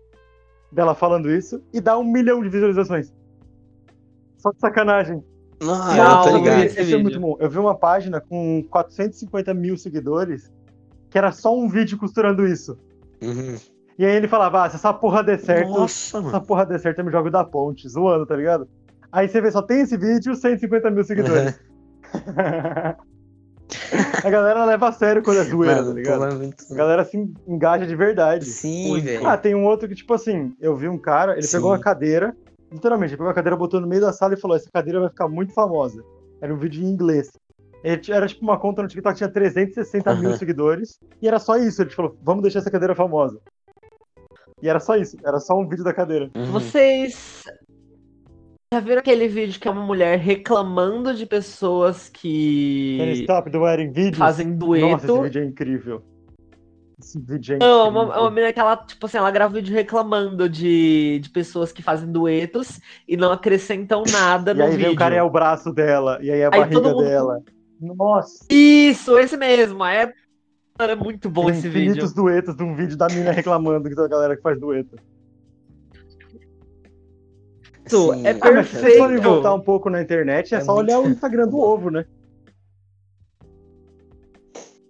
dela 0.72 0.96
falando 0.96 1.30
isso 1.30 1.62
e 1.74 1.82
dá 1.82 1.98
um 1.98 2.06
milhão 2.06 2.42
de 2.42 2.48
visualizações. 2.48 3.14
Só 4.38 4.52
de 4.52 4.60
sacanagem. 4.62 5.22
Ah, 5.62 5.96
Não, 5.96 6.26
eu 6.26 6.32
tô 6.32 6.38
ligado. 6.38 6.60
vi. 6.60 6.66
Esse, 6.68 6.80
esse 6.80 6.94
é 6.94 6.98
muito 6.98 7.20
bom. 7.20 7.36
Eu 7.38 7.50
vi 7.50 7.58
uma 7.58 7.76
página 7.76 8.22
com 8.22 8.64
450 8.70 9.54
mil 9.54 9.78
seguidores 9.78 10.50
que 11.10 11.18
era 11.18 11.34
só 11.34 11.54
um 11.54 11.68
vídeo 11.68 11.98
costurando 11.98 12.48
isso. 12.48 12.78
Uhum. 13.22 13.58
E 14.00 14.06
aí 14.06 14.16
ele 14.16 14.30
falava: 14.30 14.64
ah, 14.64 14.70
se 14.70 14.78
essa 14.78 14.94
porra 14.94 15.22
der 15.22 15.38
certo, 15.38 15.70
Nossa, 15.70 16.18
essa 16.18 16.22
mano. 16.22 16.46
porra 16.46 16.66
der 16.66 16.80
certo, 16.80 17.00
eu 17.00 17.06
me 17.06 17.12
jogo 17.12 17.30
da 17.30 17.44
ponte, 17.44 17.90
zoando, 17.90 18.26
tá 18.26 18.38
ligado? 18.38 18.70
Aí 19.12 19.28
você 19.28 19.42
vê, 19.42 19.52
só 19.52 19.62
tem 19.62 19.82
esse 19.82 19.98
vídeo, 19.98 20.34
150 20.34 20.90
mil 20.90 21.04
seguidores. 21.04 21.60
a 24.24 24.30
galera 24.30 24.66
leva 24.66 24.90
a 24.90 24.92
sério 24.92 25.24
quando 25.24 25.40
é 25.40 25.44
zoeira, 25.44 25.76
Mano, 25.78 25.90
tá 25.90 25.94
ligado? 25.94 26.24
é 26.26 26.34
muito... 26.36 26.66
A 26.72 26.76
galera 26.76 27.06
se 27.06 27.18
engaja 27.48 27.86
de 27.86 27.96
verdade. 27.96 28.46
Sim, 28.46 29.00
velho. 29.00 29.28
Ah, 29.28 29.38
tem 29.38 29.56
um 29.56 29.66
outro 29.66 29.88
que, 29.88 29.96
tipo 29.96 30.14
assim, 30.14 30.54
eu 30.60 30.76
vi 30.76 30.88
um 30.88 30.98
cara, 30.98 31.34
ele 31.34 31.44
Sim. 31.44 31.58
pegou 31.58 31.72
uma 31.72 31.80
cadeira, 31.80 32.36
literalmente, 32.72 33.12
ele 33.12 33.18
pegou 33.18 33.32
a 33.32 33.36
cadeira, 33.36 33.56
botou 33.56 33.80
no 33.80 33.88
meio 33.88 34.02
da 34.02 34.12
sala 34.12 34.34
e 34.34 34.40
falou: 34.40 34.58
essa 34.58 34.70
cadeira 34.72 35.00
vai 35.00 35.10
ficar 35.10 35.28
muito 35.28 35.54
famosa. 35.54 36.04
Era 36.42 36.54
um 36.54 36.58
vídeo 36.58 36.84
em 36.84 36.88
inglês. 36.88 37.32
Ele 37.84 38.02
era 38.10 38.28
tipo 38.28 38.44
uma 38.44 38.58
conta 38.60 38.82
no 38.82 38.88
TikTok, 38.88 39.18
tinha 39.18 39.30
360 39.30 40.16
mil 40.16 40.30
Aham. 40.30 40.38
seguidores, 40.38 41.00
e 41.22 41.28
era 41.28 41.40
só 41.40 41.58
isso. 41.58 41.82
Ele 41.82 41.90
falou: 41.90 42.18
vamos 42.22 42.42
deixar 42.42 42.60
essa 42.60 42.72
cadeira 42.72 42.96
famosa. 42.96 43.40
E 44.62 44.70
era 44.70 44.80
só 44.80 44.96
isso, 44.96 45.18
era 45.26 45.40
só 45.40 45.60
um 45.60 45.68
vídeo 45.68 45.84
da 45.84 45.94
cadeira. 45.94 46.32
Uhum. 46.36 46.52
Vocês 46.52 47.44
já 48.74 48.80
viram 48.80 49.00
aquele 49.00 49.28
vídeo 49.28 49.60
que 49.60 49.68
é 49.68 49.72
uma 49.72 49.86
mulher 49.86 50.18
reclamando 50.18 51.14
de 51.14 51.26
pessoas 51.26 52.10
Can 52.10 52.20
que 52.20 53.14
Stop 53.22 53.50
fazem 54.18 54.48
Nossa, 54.48 54.58
dueto? 54.58 55.06
esse 55.06 55.22
vídeo 55.22 55.42
é 55.42 55.46
incrível. 55.46 56.02
Esse 57.00 57.20
vídeo 57.20 57.56
é 57.56 57.60
Não, 57.60 57.86
é 57.86 57.90
incrível. 57.90 58.04
uma, 58.06 58.16
é 58.16 58.20
uma 58.20 58.30
menina 58.32 58.54
que 58.54 58.60
ela, 58.60 58.76
tipo 58.78 59.06
assim, 59.06 59.18
ela 59.18 59.30
grava 59.32 59.54
vídeo 59.54 59.74
reclamando 59.74 60.48
de, 60.50 61.20
de 61.20 61.30
pessoas 61.30 61.72
que 61.72 61.82
fazem 61.84 62.12
duetos 62.12 62.80
e 63.08 63.16
não 63.16 63.32
acrescentam 63.32 64.04
nada 64.12 64.52
E 64.52 64.54
no 64.56 64.64
aí 64.64 64.72
vídeo. 64.72 64.86
vem 64.86 64.94
o 64.94 64.98
cara 64.98 65.16
é 65.16 65.24
o 65.24 65.30
braço 65.30 65.72
dela, 65.72 66.18
e 66.22 66.32
aí 66.32 66.40
é 66.40 66.46
a 66.46 66.50
Aí 66.52 66.60
barriga 66.60 66.82
mundo- 66.82 67.04
dela. 67.04 67.42
Nossa, 67.80 68.46
Isso, 68.50 69.18
esse 69.20 69.36
mesmo. 69.36 69.84
É, 69.84 70.12
é 70.80 70.96
muito 70.96 71.30
bom 71.30 71.46
tem 71.48 71.56
esse 71.58 71.68
vídeo. 71.68 71.90
infinitos 71.92 72.14
duetos 72.14 72.56
de 72.56 72.64
um 72.64 72.74
vídeo 72.76 72.96
da 72.98 73.08
mina 73.08 73.32
reclamando 73.32 73.90
que 73.90 73.96
da 73.96 74.08
galera 74.08 74.36
que 74.38 74.42
faz 74.42 74.58
dueto. 74.60 74.96
Sim. 77.86 78.26
é 78.28 78.32
Ah, 78.32 78.52
mas 78.52 78.68
se 78.70 78.80
perfeito. 78.80 79.22
voltar 79.22 79.54
um 79.54 79.60
pouco 79.62 79.90
na 79.90 80.02
internet, 80.02 80.54
é, 80.56 80.58
É 80.58 80.62
só 80.62 80.76
muito- 80.76 80.88
olhar 80.88 81.00
o 81.00 81.10
Instagram 81.10 81.48
do 81.48 81.60
ovo, 81.60 81.90
né? 81.90 82.06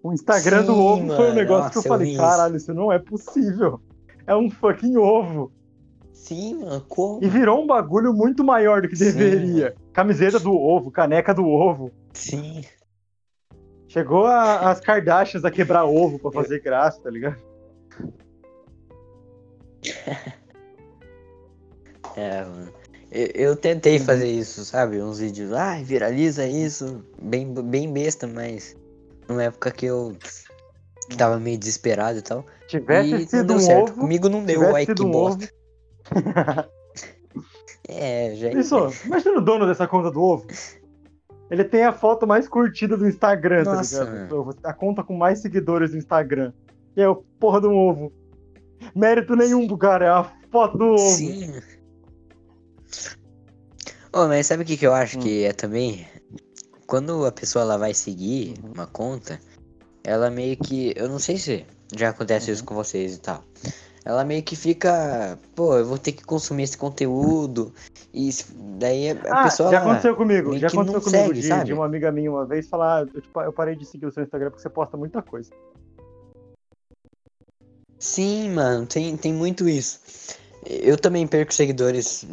O 0.04 0.12
Instagram 0.14 0.64
do 0.66 0.74
Sim, 0.74 0.80
ovo 0.82 1.08
foi 1.08 1.16
um 1.16 1.18
mano, 1.30 1.34
negócio 1.36 1.72
que 1.72 1.78
eu 1.78 1.82
nossa, 1.82 1.88
eu 1.88 1.92
falei, 1.92 2.16
caralho, 2.18 2.56
isso 2.58 2.74
não 2.74 2.92
é 2.92 3.00
possível. 3.00 3.80
É 4.28 4.36
um 4.36 4.50
fucking 4.50 4.98
ovo. 4.98 5.52
Sim, 6.12 6.60
mano, 6.60 6.82
como? 6.88 7.24
E 7.24 7.28
virou 7.28 7.64
um 7.64 7.68
bagulho 7.68 8.14
muito 8.14 8.44
maior 8.44 8.82
do 8.82 8.88
que 8.90 8.96
Sim, 8.96 9.06
deveria. 9.06 9.76
Camiseta 9.94 10.40
do 10.40 10.54
ovo, 10.54 10.92
caneca 10.92 11.34
do 11.34 11.46
ovo. 11.48 11.90
Sim. 12.14 12.64
Chegou 13.88 14.26
a- 14.26 14.72
as 14.72 14.80
Kardashians 14.80 15.46
a 15.46 15.52
quebrar 15.52 15.86
ovo 15.86 16.20
pra 16.20 16.32
fazer 16.32 16.60
graça, 16.62 17.00
tá 17.02 17.10
ligado? 17.10 17.38
É, 22.16 22.44
mano. 22.46 22.72
Eu, 23.16 23.56
tentei 23.56 24.00
fazer 24.00 24.28
isso, 24.28 24.66
sabe? 24.66 25.00
Uns 25.00 25.20
vídeos, 25.20 25.54
ah, 25.54 25.80
viraliza 25.84 26.48
isso. 26.48 27.06
Bem, 27.22 27.54
bem 27.54 27.94
besta, 27.94 28.26
mas 28.26 28.76
numa 29.30 29.44
época 29.44 29.70
que 29.70 29.86
eu 29.86 30.18
tava 31.16 31.40
meio 31.40 31.60
desesperado 31.60 32.18
e 32.18 32.22
tal. 32.24 32.44
Tivesse 32.68 33.10
e 33.10 33.12
não 33.12 33.28
sido 33.28 33.44
deu 33.44 33.58
um 33.58 33.60
certo. 33.60 33.92
ovo, 33.92 34.02
Comigo 34.02 34.30
não 34.30 34.44
deu, 34.44 34.76
ai 34.76 34.88
que 34.88 35.02
um 35.02 35.12
bosta. 35.12 35.48
É, 37.86 38.34
já. 38.36 38.50
Isso, 38.52 38.78
imagina 39.06 39.40
o 39.40 39.42
dono 39.42 39.68
dessa 39.68 39.86
conta 39.86 40.10
do 40.10 40.22
ovo. 40.22 40.48
Ele 41.52 41.66
tem 41.66 41.84
a 41.84 41.92
foto 41.92 42.26
mais 42.26 42.48
curtida 42.48 42.96
do 42.96 43.06
Instagram, 43.06 43.66
Nossa, 43.66 44.06
tá 44.06 44.12
ligado? 44.12 44.58
A 44.64 44.74
conta 44.74 45.04
com 45.04 45.16
mais 45.18 45.40
seguidores 45.40 45.92
do 45.92 45.98
Instagram. 45.98 46.54
E 46.96 47.02
é 47.02 47.10
o 47.10 47.18
porra 47.18 47.60
do 47.60 47.72
ovo. 47.72 48.14
Mérito 48.96 49.36
nenhum 49.36 49.68
do 49.68 49.78
cara, 49.78 50.06
é 50.06 50.10
a 50.10 50.24
foto 50.50 50.78
do 50.78 50.86
ovo. 50.86 50.98
Sim. 50.98 51.54
Oh, 54.14 54.28
mas 54.28 54.46
sabe 54.48 54.64
o 54.64 54.66
que, 54.66 54.78
que 54.78 54.86
eu 54.86 54.94
acho 54.94 55.18
Hum. 55.18 55.22
que 55.22 55.44
é 55.44 55.54
também? 55.54 56.08
Quando 56.86 57.26
a 57.26 57.32
pessoa 57.32 57.64
ela 57.64 57.78
vai 57.78 57.94
seguir 57.94 58.54
Uhum. 58.64 58.72
uma 58.74 58.88
conta, 58.88 59.40
ela 60.04 60.30
meio 60.30 60.56
que. 60.58 60.94
Eu 60.96 61.10
não 61.10 61.18
sei 61.20 61.38
se 61.38 61.66
já 61.96 62.10
acontece 62.10 62.48
Uhum. 62.50 62.54
isso 62.54 62.64
com 62.64 62.76
vocês 62.76 63.16
e 63.16 63.20
tal. 63.20 63.44
Ela 64.06 64.24
meio 64.26 64.44
que 64.44 64.56
fica. 64.56 65.40
Pô, 65.56 65.78
eu 65.78 65.86
vou 65.86 65.98
ter 65.98 66.12
que 66.12 66.24
consumir 66.24 66.64
esse 66.64 66.78
conteúdo. 66.78 67.74
E 68.14 68.30
daí 68.78 69.12
a 69.12 69.16
Ah, 69.40 69.44
pessoa. 69.44 69.72
já 69.72 69.80
aconteceu 69.80 70.16
comigo. 70.16 70.58
Já 70.60 70.68
aconteceu 70.68 71.02
comigo 71.02 71.34
segue, 71.36 71.42
de, 71.42 71.64
de 71.66 71.74
uma 71.74 71.86
amiga 71.86 72.12
minha 72.12 72.30
uma 72.30 72.46
vez 72.46 72.68
falar, 72.68 73.08
eu, 73.14 73.22
tipo, 73.22 73.42
eu 73.42 73.52
parei 73.54 73.76
de 73.76 73.86
seguir 73.86 74.06
o 74.06 74.12
seu 74.12 74.22
Instagram 74.24 74.50
porque 74.52 74.62
você 74.62 74.70
posta 74.70 74.98
muita 74.98 75.22
coisa. 75.22 75.50
Sim, 77.98 78.50
mano, 78.52 78.86
tem, 78.86 79.16
tem 79.16 79.34
muito 79.34 79.68
isso. 79.68 80.00
Eu 80.66 80.98
também 80.98 81.28
perco 81.28 81.54
seguidores 81.54 82.26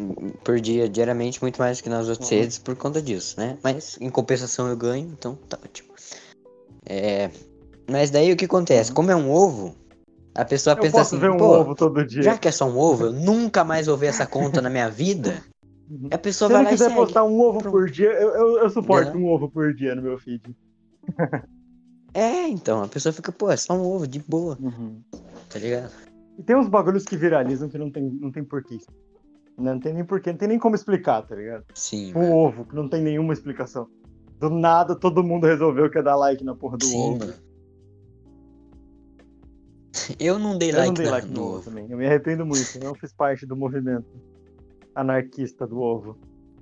por 0.45 0.61
dia, 0.61 0.89
diariamente, 0.89 1.41
muito 1.43 1.59
mais 1.59 1.81
que 1.81 1.89
nas 1.89 2.09
outras 2.09 2.31
Uhum. 2.31 2.39
redes 2.39 2.59
por 2.59 2.77
conta 2.77 3.03
disso, 3.03 3.39
né? 3.39 3.59
Mas 3.63 3.97
em 4.01 4.09
compensação 4.11 4.69
eu 4.69 4.77
ganho, 4.77 5.09
então 5.13 5.35
tá 5.49 5.59
ótimo. 5.65 5.89
É, 6.87 7.31
Mas 7.91 8.11
daí 8.11 8.33
o 8.33 8.37
que 8.37 8.45
acontece? 8.45 8.91
Uhum. 8.91 8.95
Como 8.95 9.11
é 9.11 9.17
um 9.17 9.31
ovo, 9.31 9.75
A 10.33 10.45
pessoa 10.45 10.75
Eu 10.77 10.81
pensa 10.81 10.99
posso 10.99 11.17
assim, 11.17 11.19
ver 11.19 11.31
um 11.33 11.37
pô, 11.37 11.59
ovo 11.59 11.75
todo 11.75 12.07
dia. 12.07 12.23
já 12.23 12.39
que 12.39 12.47
é 12.47 12.53
só 12.53 12.65
um 12.67 12.79
ovo, 12.79 13.07
eu 13.07 13.13
nunca 13.19 13.65
mais 13.65 13.87
vou 13.89 13.97
ver 13.97 14.07
essa 14.07 14.25
conta 14.27 14.63
na 14.63 14.71
minha 14.71 14.89
vida. 14.89 15.43
Uhum. 15.91 16.09
A 16.13 16.17
pessoa 16.19 16.49
Se 16.49 16.55
vai 16.55 16.63
lá 16.63 16.71
e 16.71 16.73
quiser 16.73 16.85
segue. 16.85 16.97
postar 17.01 17.25
um 17.25 17.41
ovo 17.41 17.59
Pronto. 17.59 17.73
por 17.73 17.91
dia, 17.91 18.11
eu, 18.13 18.29
eu, 18.31 18.59
eu 18.59 18.71
suporto 18.71 19.13
Não. 19.13 19.21
um 19.25 19.27
ovo 19.29 19.51
por 19.51 19.75
dia 19.75 19.93
no 19.97 20.03
meu 20.03 20.17
feed. 20.21 20.41
É, 22.15 22.47
então, 22.49 22.83
a 22.83 22.89
pessoa 22.89 23.13
fica, 23.13 23.33
pô, 23.33 23.51
é 23.51 23.57
só 23.57 23.75
um 23.75 23.83
ovo, 23.85 24.07
de 24.07 24.21
boa, 24.21 24.57
tá 25.49 25.59
ligado? 25.59 25.93
E 26.41 26.43
tem 26.43 26.57
uns 26.57 26.69
bagulhos 26.69 27.05
que 27.05 27.19
viralizam 27.19 27.69
que 27.69 27.77
não 27.77 27.91
tem, 27.91 28.03
não 28.03 28.33
tem 28.33 28.43
porquê. 28.43 28.79
Não 29.59 29.79
tem 29.79 29.93
nem 29.93 30.03
porquê, 30.05 30.31
não 30.33 30.39
tem 30.39 30.49
nem 30.49 30.59
como 30.59 30.75
explicar, 30.75 31.21
tá 31.21 31.37
ligado? 31.37 31.65
Sim, 31.75 32.13
Um 32.17 32.21
mano. 32.21 32.35
ovo, 32.35 32.65
que 32.65 32.75
não 32.75 32.89
tem 32.89 33.03
nenhuma 33.03 33.35
explicação. 33.35 33.87
Do 34.39 34.49
nada, 34.49 34.97
todo 34.97 35.23
mundo 35.23 35.47
resolveu 35.47 35.91
que 35.91 35.99
ia 35.99 36.03
dar 36.03 36.17
like 36.17 36.43
na 36.43 36.55
porra 36.55 36.79
do 36.79 36.87
Sim, 36.87 36.97
ovo. 36.97 37.19
mano. 37.19 37.35
Eu 40.19 40.39
não 40.39 40.57
dei 40.57 40.71
Eu 40.71 40.77
like, 40.77 40.87
não 40.89 40.95
dei 40.95 41.05
na- 41.07 41.13
like 41.13 41.29
no 41.29 41.35
no 41.35 41.41
ovo 41.43 41.55
ovo. 41.57 41.65
também. 41.65 41.87
Eu 41.91 41.99
me 41.99 42.07
arrependo 42.07 42.47
muito. 42.47 42.67
Eu 42.77 42.85
não 42.85 42.95
fiz 42.95 43.13
parte 43.13 43.45
do 43.45 43.55
movimento 43.55 44.07
anarquista 44.95 45.67
do 45.67 45.79
ovo. 45.79 46.17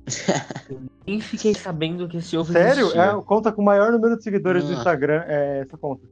Nem 1.07 1.21
fiquei 1.21 1.55
sabendo 1.55 2.09
que 2.09 2.17
esse 2.19 2.37
ovo 2.37 2.53
Sério? 2.53 2.81
existia. 2.83 3.03
É 3.03 3.23
conta 3.23 3.53
com 3.53 3.63
o 3.63 3.65
maior 3.65 3.93
número 3.93 4.17
de 4.17 4.25
seguidores 4.25 4.65
do 4.65 4.73
Ah. 4.73 4.75
Instagram. 4.75 5.23
É 5.27 5.61
essa 5.61 5.77
conta. 5.79 6.03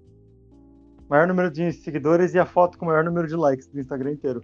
Maior 1.08 1.26
número 1.28 1.50
de 1.50 1.72
seguidores 1.72 2.34
e 2.34 2.38
a 2.38 2.46
foto 2.46 2.76
com 2.78 2.86
o 2.86 2.88
maior 2.88 3.04
número 3.04 3.28
de 3.28 3.36
likes 3.36 3.66
do 3.68 3.78
Instagram 3.80 4.12
inteiro. 4.12 4.42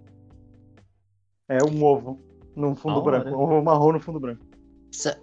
É 1.49 1.57
um 1.63 1.83
ovo 1.83 2.19
num 2.55 2.73
fundo 2.75 3.01
branco. 3.01 3.29
Um 3.29 3.39
ovo 3.41 3.61
marrom 3.61 3.91
no 3.93 3.99
fundo 3.99 4.19
branco. 4.19 4.41
Sa- 4.91 5.17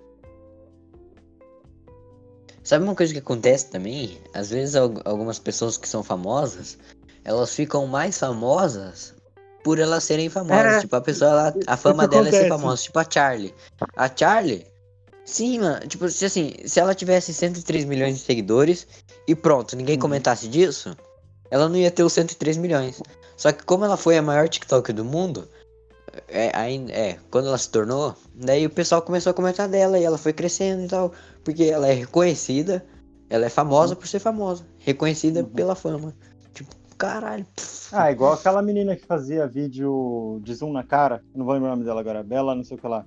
Sabe 2.63 2.85
uma 2.85 2.95
coisa 2.95 3.13
que 3.13 3.19
acontece 3.19 3.71
também? 3.71 4.19
Às 4.35 4.51
vezes 4.51 4.77
al- 4.77 5.01
algumas 5.05 5.39
pessoas 5.39 5.77
que 5.79 5.89
são 5.89 6.03
famosas, 6.03 6.79
elas 7.25 7.55
ficam 7.55 7.87
mais 7.87 8.19
famosas 8.19 9.15
por 9.65 9.79
elas 9.79 10.05
serem 10.05 10.29
famosas. 10.29 10.75
É, 10.75 10.81
tipo, 10.81 10.95
a 10.95 11.01
pessoa, 11.01 11.31
ela, 11.31 11.55
a 11.67 11.77
fama 11.77 12.07
dela 12.07 12.29
é 12.29 12.31
ser 12.31 12.37
acontece. 12.47 12.61
famosa. 12.61 12.83
Tipo 12.83 12.99
a 12.99 13.07
Charlie. 13.11 13.55
A 13.97 14.11
Charlie, 14.15 14.67
sim, 15.25 15.59
mano. 15.59 15.87
Tipo, 15.87 16.09
se 16.11 16.25
assim, 16.27 16.53
se 16.67 16.79
ela 16.79 16.95
tivesse 16.95 17.33
103 17.33 17.85
milhões 17.87 18.19
de 18.19 18.25
seguidores 18.25 18.87
e 19.27 19.35
pronto, 19.35 19.75
ninguém 19.75 19.97
Uhum. 19.97 20.01
comentasse 20.03 20.47
disso, 20.47 20.95
ela 21.51 21.69
não 21.69 21.77
ia 21.77 21.91
ter 21.91 22.03
os 22.05 22.13
103 22.13 22.57
milhões. 22.57 23.03
Só 23.37 23.51
que 23.53 23.65
como 23.65 23.85
ela 23.85 23.97
foi 23.97 24.17
a 24.19 24.23
maior 24.23 24.49
TikTok 24.49 24.93
do 24.93 25.05
mundo, 25.05 25.49
é, 26.29 26.51
ainda, 26.57 26.93
é, 26.93 27.17
quando 27.31 27.49
ela 27.49 27.59
se 27.59 27.71
tornou, 27.71 28.15
daí 28.35 28.67
o 28.67 28.71
pessoal 28.71 29.01
começou 29.03 29.31
a 29.31 29.35
comentar 29.35 29.69
dela 29.69 29.99
e 29.99 30.05
ela 30.05 30.19
foi 30.19 30.33
crescendo 30.33 30.85
e 30.85 30.89
tal. 30.89 31.13
Porque 31.45 31.65
ela 31.65 31.89
é 31.89 31.93
reconhecida, 31.93 32.85
ela 33.29 33.47
é 33.47 33.49
famosa 33.49 33.97
por 33.97 34.07
ser 34.07 34.19
famosa, 34.19 34.67
reconhecida 34.79 35.41
Uhum. 35.41 35.47
pela 35.47 35.75
fama. 35.75 36.15
Tipo, 36.53 36.75
caralho. 36.99 37.47
pff. 37.57 37.81
Ah, 37.93 38.13
igual 38.13 38.35
aquela 38.35 38.61
menina 38.63 38.95
que 38.95 39.05
fazia 39.07 39.47
vídeo 39.49 40.39
de 40.45 40.55
zoom 40.55 40.73
na 40.73 40.85
cara. 40.85 41.23
Não 41.35 41.45
vou 41.45 41.55
lembrar 41.55 41.71
o 41.71 41.73
nome 41.73 41.85
dela 41.85 42.01
agora. 42.01 42.23
Bela, 42.23 42.55
não 42.55 42.63
sei 42.63 42.77
o 42.77 42.81
que 42.81 42.87
lá. 42.87 43.05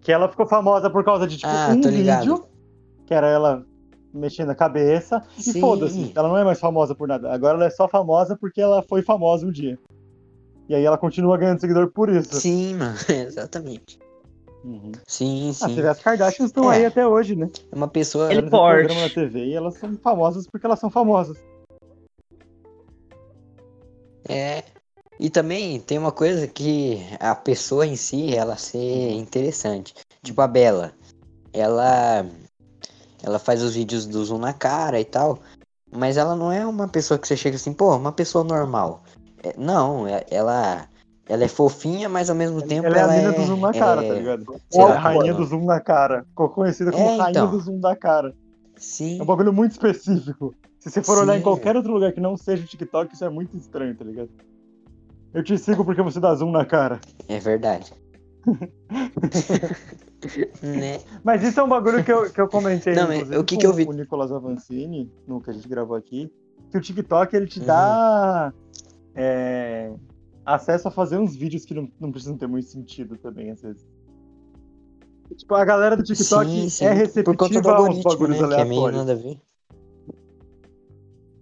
Que 0.00 0.12
ela 0.12 0.28
ficou 0.28 0.46
famosa 0.46 0.90
por 0.90 1.04
causa 1.04 1.26
de, 1.26 1.36
tipo, 1.36 1.48
Ah, 1.50 1.70
um 1.72 1.80
vídeo. 1.80 2.44
Que 3.06 3.14
era 3.14 3.28
ela 3.28 3.64
mexendo 4.12 4.50
a 4.50 4.54
cabeça. 4.54 5.22
E 5.38 5.42
Sim. 5.42 5.60
foda-se. 5.60 6.12
Ela 6.14 6.28
não 6.28 6.36
é 6.38 6.44
mais 6.44 6.60
famosa 6.60 6.94
por 6.94 7.08
nada. 7.08 7.32
Agora 7.32 7.54
ela 7.56 7.66
é 7.66 7.70
só 7.70 7.88
famosa 7.88 8.36
porque 8.36 8.60
ela 8.60 8.82
foi 8.82 9.02
famosa 9.02 9.46
um 9.46 9.50
dia. 9.52 9.78
E 10.68 10.74
aí 10.74 10.84
ela 10.84 10.96
continua 10.98 11.36
ganhando 11.36 11.60
seguidor 11.60 11.90
por 11.92 12.08
isso. 12.08 12.34
Sim, 12.40 12.74
mano, 12.74 12.96
exatamente. 13.08 13.98
Uhum. 14.64 14.92
Sim, 15.08 15.50
Ah, 15.50 15.52
sim. 15.54 15.74
você 15.74 15.82
vê, 15.82 15.88
as 15.88 15.98
Kardashians 16.00 16.50
estão 16.50 16.72
É. 16.72 16.76
aí 16.76 16.86
até 16.86 17.06
hoje, 17.06 17.34
né? 17.34 17.50
É 17.70 17.74
uma 17.74 17.88
pessoa. 17.88 18.32
Ele- 18.32 18.48
programa 18.48 19.00
na 19.00 19.10
TV 19.10 19.46
e 19.46 19.54
elas 19.54 19.74
são 19.74 19.96
famosas 19.96 20.46
porque 20.46 20.64
elas 20.66 20.78
são 20.78 20.88
famosas. 20.88 21.36
É. 24.28 24.62
E 25.18 25.28
também 25.30 25.78
tem 25.80 25.98
uma 25.98 26.12
coisa 26.12 26.46
que 26.46 26.98
a 27.20 27.34
pessoa 27.34 27.86
em 27.86 27.96
si, 27.96 28.34
ela 28.34 28.56
ser 28.56 29.10
interessante. 29.12 29.94
Tipo 30.22 30.40
a 30.40 30.46
Bela. 30.48 30.92
Ela. 31.52 32.24
Ela 33.22 33.38
faz 33.38 33.62
os 33.62 33.74
vídeos 33.74 34.06
do 34.06 34.24
zoom 34.24 34.38
na 34.38 34.52
cara 34.52 35.00
e 35.00 35.04
tal. 35.04 35.38
Mas 35.94 36.16
ela 36.16 36.34
não 36.34 36.50
é 36.50 36.66
uma 36.66 36.88
pessoa 36.88 37.18
que 37.18 37.28
você 37.28 37.36
chega 37.36 37.56
assim, 37.56 37.72
pô, 37.72 37.94
uma 37.94 38.12
pessoa 38.12 38.42
normal. 38.42 39.02
É, 39.42 39.54
não, 39.56 40.06
é- 40.06 40.24
ela. 40.30 40.88
Ela 41.28 41.44
é 41.44 41.48
fofinha, 41.48 42.08
mas 42.08 42.28
ao 42.28 42.34
mesmo 42.36 42.60
tempo 42.60 42.88
ela 42.88 42.98
é 42.98 43.02
a 43.02 43.08
mina 43.08 43.32
do 43.32 43.46
zoom 43.46 43.60
na 43.60 43.72
cara, 43.72 44.02
é- 44.02 44.08
tá 44.08 44.14
ligado? 44.14 44.44
é 44.74 44.84
lá, 44.84 44.94
a 44.94 44.98
rainha 44.98 45.32
do 45.32 45.44
zoom 45.44 45.64
na 45.64 45.80
cara. 45.80 46.24
Ficou 46.24 46.48
conhecida 46.48 46.90
como 46.90 47.04
É, 47.04 47.16
rainha 47.16 47.30
então. 47.30 47.50
do 47.50 47.60
zoom 47.60 47.78
da 47.78 47.94
cara. 47.94 48.34
Sim. 48.76 49.20
É 49.20 49.22
um 49.22 49.26
bagulho 49.26 49.52
muito 49.52 49.72
específico. 49.72 50.54
Se 50.80 50.90
você 50.90 51.00
for 51.00 51.18
olhar 51.18 51.34
em 51.34 51.38
Sim. 51.38 51.44
qualquer 51.44 51.76
outro 51.76 51.92
lugar 51.92 52.12
que 52.12 52.20
não 52.20 52.36
seja 52.36 52.64
o 52.64 52.66
TikTok, 52.66 53.14
isso 53.14 53.24
é 53.24 53.30
muito 53.30 53.56
estranho, 53.56 53.94
tá 53.94 54.04
ligado? 54.04 54.30
Eu 55.32 55.44
te 55.44 55.56
sigo 55.56 55.84
porque 55.84 56.02
você 56.02 56.18
dá 56.18 56.34
zoom 56.34 56.50
na 56.50 56.64
cara. 56.64 57.00
É 57.28 57.38
verdade. 57.38 57.94
né? 60.62 61.00
Mas 61.24 61.42
isso 61.42 61.58
é 61.60 61.62
um 61.62 61.68
bagulho 61.68 62.04
que 62.04 62.12
eu, 62.12 62.30
que 62.30 62.40
eu 62.40 62.48
comentei 62.48 62.94
Não, 62.94 63.08
mas 63.08 63.30
o 63.30 63.44
que 63.44 63.54
com 63.56 63.60
que 63.60 63.66
eu 63.66 63.72
vi- 63.72 63.84
o 63.86 63.92
Nicolas 63.92 64.30
Avancini, 64.32 65.10
no 65.26 65.40
que 65.40 65.50
a 65.50 65.52
gente 65.52 65.68
gravou 65.68 65.96
aqui, 65.96 66.32
que 66.70 66.78
o 66.78 66.80
TikTok 66.80 67.34
ele 67.36 67.46
te 67.46 67.60
Uhum. 67.60 67.66
dá 67.66 68.52
é, 69.14 69.92
acesso 70.46 70.88
a 70.88 70.90
fazer 70.90 71.18
uns 71.18 71.34
vídeos 71.36 71.64
que 71.64 71.74
não, 71.74 71.88
não 72.00 72.10
precisam 72.10 72.36
ter 72.36 72.46
muito 72.46 72.68
sentido 72.68 73.16
também, 73.18 73.50
às 73.50 73.60
vezes. 73.60 73.84
Tipo, 75.36 75.54
a 75.54 75.64
galera 75.64 75.96
do 75.96 76.02
TikTok 76.02 76.46
Sim, 76.50 76.68
sim, 76.68 76.84
é 76.84 76.92
receptiva 76.92 77.72
aos 77.72 77.78
algoritmo, 77.78 78.02
bagulhos 78.12 78.40
né? 78.40 78.48
Que 78.54 78.60
é 78.60 78.64
meio 78.64 78.80
aleatórios. 78.82 78.98
nada 79.00 79.12
a 79.12 79.16
ver. 79.16 79.40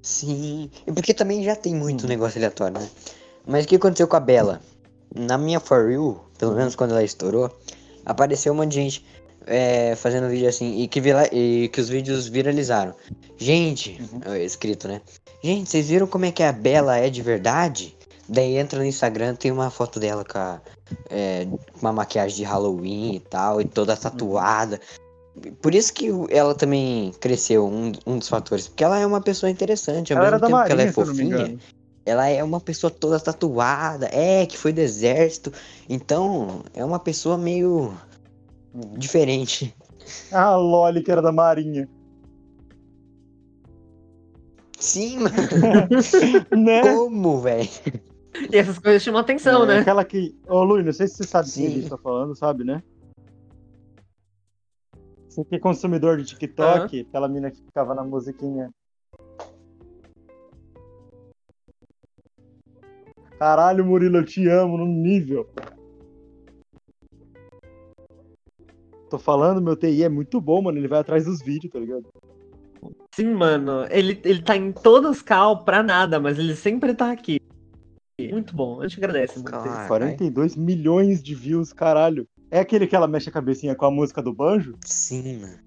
Sim, 0.02 0.70
porque 0.94 1.12
também 1.12 1.42
já 1.42 1.54
tem 1.54 1.74
muito 1.74 2.04
Hum. 2.06 2.08
negócio 2.08 2.38
aleatório, 2.38 2.80
né? 2.80 2.88
Mas 3.46 3.64
o 3.64 3.68
que 3.68 3.76
aconteceu 3.76 4.08
com 4.08 4.16
a 4.16 4.20
Bela? 4.20 4.60
Na 5.14 5.36
minha 5.36 5.60
For 5.60 5.90
You, 5.90 6.20
pelo 6.38 6.54
menos 6.54 6.74
quando 6.76 6.92
ela 6.92 7.02
estourou, 7.02 7.50
apareceu 8.04 8.52
um 8.52 8.56
monte 8.56 8.70
de 8.72 8.74
gente 8.76 9.06
é, 9.46 9.94
fazendo 9.96 10.28
vídeo 10.28 10.48
assim 10.48 10.80
e 10.80 10.88
que, 10.88 11.00
vira- 11.00 11.28
e 11.34 11.68
que 11.68 11.80
os 11.80 11.88
vídeos 11.88 12.26
viralizaram. 12.28 12.94
Gente, 13.38 14.00
Uhum. 14.12 14.34
é 14.34 14.44
escrito, 14.44 14.86
né? 14.86 15.00
Gente, 15.42 15.70
vocês 15.70 15.88
viram 15.88 16.06
como 16.06 16.26
é 16.26 16.30
que 16.32 16.42
a 16.42 16.52
Bela 16.52 16.98
é 16.98 17.08
de 17.08 17.22
verdade? 17.22 17.96
Daí 18.28 18.56
entra 18.58 18.78
no 18.78 18.84
Instagram, 18.84 19.34
tem 19.34 19.50
uma 19.50 19.70
foto 19.70 19.98
dela 19.98 20.24
com 20.24 20.38
a, 20.38 20.60
é, 21.08 21.46
uma 21.80 21.92
maquiagem 21.92 22.36
de 22.36 22.44
Halloween 22.44 23.14
e 23.16 23.20
tal, 23.20 23.60
e 23.60 23.64
toda 23.64 23.96
tatuada. 23.96 24.78
Por 25.62 25.74
isso 25.74 25.92
que 25.94 26.08
ela 26.28 26.54
também 26.54 27.12
cresceu, 27.18 27.66
um, 27.66 27.92
um 28.06 28.18
dos 28.18 28.28
fatores. 28.28 28.68
Porque 28.68 28.84
ela 28.84 28.98
é 29.00 29.06
uma 29.06 29.20
pessoa 29.20 29.48
interessante, 29.50 30.12
ao 30.12 30.18
Ela 30.18 30.32
mesmo 30.32 30.40
da 30.40 30.46
tempo 30.46 30.64
que 30.66 30.72
ela 30.72 30.82
é 30.82 30.84
Marinha, 30.84 30.92
fofinha. 30.92 31.58
Ela 32.04 32.28
é 32.28 32.42
uma 32.42 32.60
pessoa 32.60 32.90
toda 32.90 33.20
tatuada, 33.20 34.08
é, 34.12 34.46
que 34.46 34.56
foi 34.56 34.72
do 34.72 34.80
exército. 34.80 35.52
Então, 35.88 36.62
é 36.74 36.84
uma 36.84 36.98
pessoa 36.98 37.36
meio 37.36 37.92
Uhum. 38.74 38.94
diferente. 38.96 39.74
Ah, 40.32 40.44
a 40.50 40.56
Loli, 40.56 41.02
que 41.02 41.10
era 41.10 41.20
da 41.20 41.32
Marinha. 41.32 41.88
Sim, 44.78 45.18
mano. 45.20 45.36
né? 46.56 46.80
Como, 46.82 47.40
velho? 47.40 47.68
E 48.50 48.56
essas 48.56 48.78
coisas 48.78 49.02
chamam 49.02 49.20
atenção, 49.20 49.64
É, 49.64 49.66
né? 49.66 49.78
Aquela 49.80 50.04
que. 50.04 50.34
Ô, 50.48 50.62
Luiz, 50.62 50.84
não 50.86 50.92
sei 50.92 51.06
se 51.08 51.16
você 51.16 51.24
sabe 51.24 51.48
o 51.48 51.52
que 51.52 51.58
a 51.58 51.62
Sim. 51.68 51.80
gente 51.80 51.90
tá 51.90 51.98
falando, 51.98 52.34
sabe, 52.34 52.64
né? 52.64 52.82
Você 55.28 55.44
que 55.44 55.56
é 55.56 55.58
consumidor 55.58 56.16
de 56.16 56.24
TikTok, 56.24 57.00
aquela 57.08 57.28
mina 57.28 57.50
que 57.50 57.62
ficava 57.62 57.94
na 57.94 58.02
musiquinha. 58.02 58.70
Caralho, 63.40 63.86
Murilo, 63.86 64.18
eu 64.18 64.24
te 64.26 64.46
amo 64.48 64.76
num 64.76 64.86
nível. 64.86 65.48
Tô 69.08 69.18
falando, 69.18 69.62
meu 69.62 69.74
TI 69.74 70.04
é 70.04 70.10
muito 70.10 70.38
bom, 70.42 70.60
mano. 70.60 70.76
Ele 70.76 70.86
vai 70.86 70.98
atrás 71.00 71.24
dos 71.24 71.40
vídeos, 71.40 71.72
tá 71.72 71.78
ligado? 71.78 72.04
Sim, 73.14 73.32
mano. 73.32 73.86
Ele, 73.90 74.20
ele 74.24 74.42
tá 74.42 74.54
em 74.54 74.70
todas 74.70 75.22
cal 75.22 75.64
pra 75.64 75.82
nada, 75.82 76.20
mas 76.20 76.38
ele 76.38 76.54
sempre 76.54 76.92
tá 76.92 77.10
aqui. 77.10 77.40
Muito 78.30 78.54
bom. 78.54 78.82
A 78.82 78.86
gente 78.86 78.98
agradece 78.98 79.36
muito. 79.36 79.50
Claro. 79.50 79.88
42 79.88 80.54
milhões 80.54 81.22
de 81.22 81.34
views, 81.34 81.72
caralho. 81.72 82.28
É 82.50 82.60
aquele 82.60 82.86
que 82.86 82.94
ela 82.94 83.08
mexe 83.08 83.30
a 83.30 83.32
cabecinha 83.32 83.74
com 83.74 83.86
a 83.86 83.90
música 83.90 84.20
do 84.20 84.34
banjo? 84.34 84.76
Sim, 84.84 85.38
mano. 85.38 85.58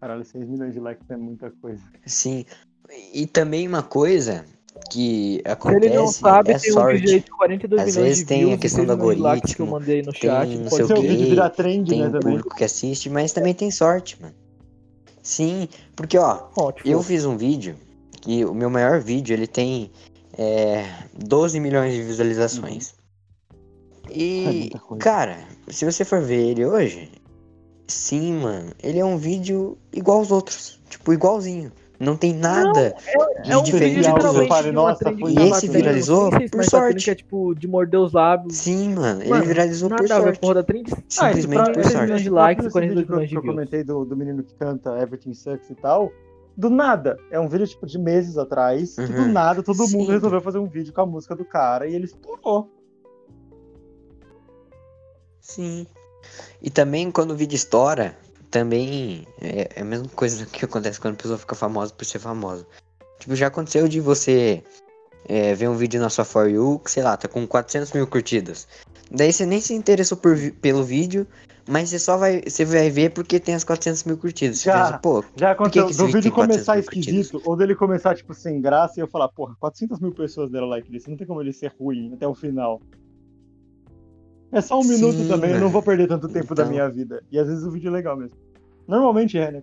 Caralho, 0.00 0.24
6 0.24 0.48
milhões 0.48 0.72
de 0.72 0.80
likes 0.80 1.08
é 1.10 1.18
muita 1.18 1.50
coisa. 1.50 1.82
Sim. 2.06 2.46
E 3.12 3.26
também 3.26 3.68
uma 3.68 3.82
coisa 3.82 4.46
que 4.90 5.40
Se 5.44 5.50
acontece 5.50 5.86
ele 5.86 5.94
não 5.94 6.06
sabe, 6.08 6.52
é 6.52 6.58
tem 6.58 6.72
um 6.72 6.86
vídeo 6.86 6.88
aí 6.88 6.98
sorte. 7.08 7.20
de 7.24 7.30
42 7.30 7.80
Às 7.82 7.86
milhões 7.86 8.04
vezes 8.08 8.18
de 8.18 8.24
tem 8.26 8.38
views, 8.40 8.54
a 8.54 8.58
questão 8.58 8.84
do 8.84 8.92
6 8.92 8.98
milhões 8.98 9.16
de 9.16 9.22
likes 9.22 9.54
que 9.54 9.62
eu 9.62 9.66
algoritmo, 9.66 9.80
mandei 9.80 10.02
no 10.02 10.12
chat. 10.14 10.48
tem 10.48 10.58
não 10.58 10.70
sei 10.70 10.86
Pode 10.86 10.92
o 10.92 11.02
virar 11.28 11.50
trend, 11.50 11.88
Tem 11.88 12.00
né, 12.00 12.08
um 12.08 12.20
público 12.20 12.54
que 12.54 12.64
assiste, 12.64 13.08
mas 13.10 13.32
também 13.32 13.54
tem 13.54 13.70
sorte, 13.70 14.20
mano. 14.20 14.34
Sim, 15.22 15.68
porque 15.94 16.18
ó, 16.18 16.48
Ó, 16.56 16.72
tipo, 16.72 16.88
eu 16.88 17.02
fiz 17.02 17.24
um 17.24 17.36
vídeo 17.36 17.76
que 18.20 18.44
o 18.44 18.54
meu 18.54 18.68
maior 18.70 19.00
vídeo 19.00 19.32
ele 19.34 19.46
tem 19.46 19.90
é, 20.36 20.84
12 21.14 21.58
milhões 21.60 21.94
de 21.94 22.02
visualizações. 22.02 22.94
É 24.10 24.12
E, 24.18 24.70
coisa. 24.80 25.02
cara, 25.02 25.38
se 25.68 25.84
você 25.84 26.04
for 26.04 26.20
ver 26.20 26.50
ele 26.50 26.66
hoje, 26.66 27.10
sim, 27.86 28.32
mano, 28.34 28.72
ele 28.82 28.98
é 28.98 29.04
um 29.04 29.16
vídeo 29.16 29.78
igual 29.92 30.18
aos 30.18 30.30
outros. 30.30 30.80
Tipo, 30.90 31.12
igualzinho. 31.12 31.72
Não 32.02 32.16
tem 32.16 32.34
nada 32.34 32.94
É 33.06 33.42
de 33.42 33.56
um 33.56 33.62
diferente 33.62 34.00
de 34.00 34.08
uma 34.08 34.18
nossa, 34.72 35.04
foi 35.04 35.14
que 35.16 35.34
tá 35.34 35.56
esse 35.56 35.68
viralizou 35.68 36.30
não 36.30 36.38
por 36.40 36.50
tá 36.50 36.62
sorte. 36.64 37.04
Que 37.04 37.10
é 37.10 37.14
tipo 37.14 37.54
de 37.54 37.68
morder 37.68 38.00
os 38.00 38.12
lábios. 38.12 38.56
Sim, 38.56 38.94
mano. 38.94 39.20
Ele 39.22 39.30
Mano, 39.30 39.44
viralizou 39.44 39.88
por 39.88 40.02
Nada 40.08 40.22
sorte. 40.22 40.40
porra 40.40 40.54
da 40.54 40.62
trend. 40.64 40.90
Ah, 40.92 40.96
esse 40.98 41.42
Simplesmente 41.42 41.62
pra- 41.64 41.72
por 41.72 41.82
sorte. 41.84 42.02
milhões 42.02 42.22
de 42.22 42.30
likes 42.30 42.64
e 42.66 42.68
próprio 42.70 42.72
42 42.72 42.96
vídeo 42.96 43.06
que 43.06 43.12
eu- 43.12 43.14
milhões 43.16 43.28
de 43.28 43.34
que 43.34 43.38
eu 43.38 43.42
views. 43.42 43.54
comentei 43.54 43.84
do, 43.84 44.04
do 44.04 44.16
menino 44.16 44.42
que 44.42 44.54
canta 44.54 44.98
Everything 45.00 45.32
Sucks 45.34 45.70
e 45.70 45.74
tal. 45.76 46.10
Do 46.56 46.68
nada. 46.68 47.16
É 47.30 47.38
um 47.38 47.48
vídeo 47.48 47.66
tipo 47.68 47.86
de 47.86 47.98
meses 47.98 48.36
atrás. 48.36 48.96
Que 48.96 49.06
do 49.06 49.22
Uhum. 49.22 49.32
nada 49.32 49.62
todo 49.62 49.86
Sim. 49.86 49.96
mundo 49.98 50.10
resolveu 50.10 50.40
fazer 50.40 50.58
um 50.58 50.66
vídeo 50.66 50.92
com 50.92 51.00
a 51.02 51.06
música 51.06 51.36
do 51.36 51.44
cara 51.44 51.86
e 51.86 51.94
ele 51.94 52.04
estourou. 52.06 52.68
Sim. 55.40 55.86
E 56.60 56.70
também 56.70 57.10
quando 57.10 57.32
o 57.32 57.36
vídeo 57.36 57.56
estoura, 57.56 58.14
também 58.52 59.26
é 59.40 59.68
é 59.74 59.80
a 59.80 59.84
mesma 59.84 60.08
coisa 60.14 60.46
que 60.46 60.64
acontece 60.64 61.00
quando 61.00 61.14
a 61.14 61.16
pessoa 61.16 61.38
fica 61.38 61.56
famosa 61.56 61.92
por 61.92 62.04
ser 62.04 62.20
famosa. 62.20 62.64
Tipo, 63.18 63.34
já 63.34 63.48
aconteceu 63.48 63.88
de 63.88 63.98
você 64.00 64.62
é, 65.28 65.54
ver 65.54 65.68
um 65.68 65.76
vídeo 65.76 66.00
na 66.00 66.10
sua 66.10 66.24
For 66.24 66.48
You, 66.48 66.78
que 66.78 66.90
sei 66.90 67.02
lá, 67.02 67.16
tá 67.16 67.26
com 67.26 67.46
400 67.46 67.92
mil 67.92 68.06
curtidas. 68.06 68.68
Daí 69.10 69.32
você 69.32 69.46
nem 69.46 69.60
se 69.60 69.74
interessou 69.74 70.16
por 70.16 70.36
pelo 70.60 70.82
vídeo, 70.82 71.26
mas 71.68 71.90
você 71.90 71.98
só 71.98 72.16
vai, 72.16 72.42
você 72.46 72.64
vai 72.64 72.90
ver 72.90 73.10
porque 73.10 73.38
tem 73.40 73.54
as 73.54 73.64
400 73.64 74.04
mil 74.04 74.18
curtidas. 74.18 74.58
Você 74.58 74.70
Já. 74.70 74.84
pensa, 74.84 74.98
pô, 74.98 75.24
Já 75.36 75.52
aconteceu 75.52 75.86
que 75.86 75.90
esse 75.92 75.98
do 75.98 76.06
vídeo 76.06 76.20
vídeo 76.20 76.30
tem 76.30 76.32
400 76.32 76.66
começar 76.66 76.74
mil 76.74 76.84
curtidas? 76.84 77.06
esquisito, 77.08 77.42
ou 77.48 77.56
dele 77.56 77.74
começar, 77.74 78.14
tipo, 78.14 78.34
sem 78.34 78.60
graça, 78.60 78.94
e 78.98 79.02
eu 79.02 79.08
falar, 79.08 79.28
porra, 79.28 79.54
400 79.60 80.00
mil 80.00 80.12
pessoas 80.12 80.50
deram 80.50 80.66
like 80.66 80.90
nisso, 80.90 81.08
não 81.10 81.16
tem 81.16 81.26
como 81.26 81.40
ele 81.40 81.52
ser 81.52 81.72
ruim 81.78 82.12
até 82.14 82.26
o 82.26 82.34
final. 82.34 82.80
É 84.52 84.60
só 84.60 84.78
um 84.78 84.82
Sim, 84.82 84.94
minuto 84.94 85.28
também, 85.28 85.50
eu 85.50 85.54
não 85.54 85.60
mano. 85.62 85.70
vou 85.70 85.82
perder 85.82 86.06
tanto 86.06 86.28
tempo 86.28 86.54
da 86.54 86.62
Então. 86.62 86.72
minha 86.72 86.88
vida. 86.88 87.22
E 87.32 87.38
às 87.38 87.48
vezes 87.48 87.64
o 87.64 87.70
vídeo 87.70 87.88
é 87.88 87.90
legal 87.90 88.16
mesmo. 88.16 88.36
Normalmente 88.86 89.38
é, 89.38 89.50
né? 89.50 89.62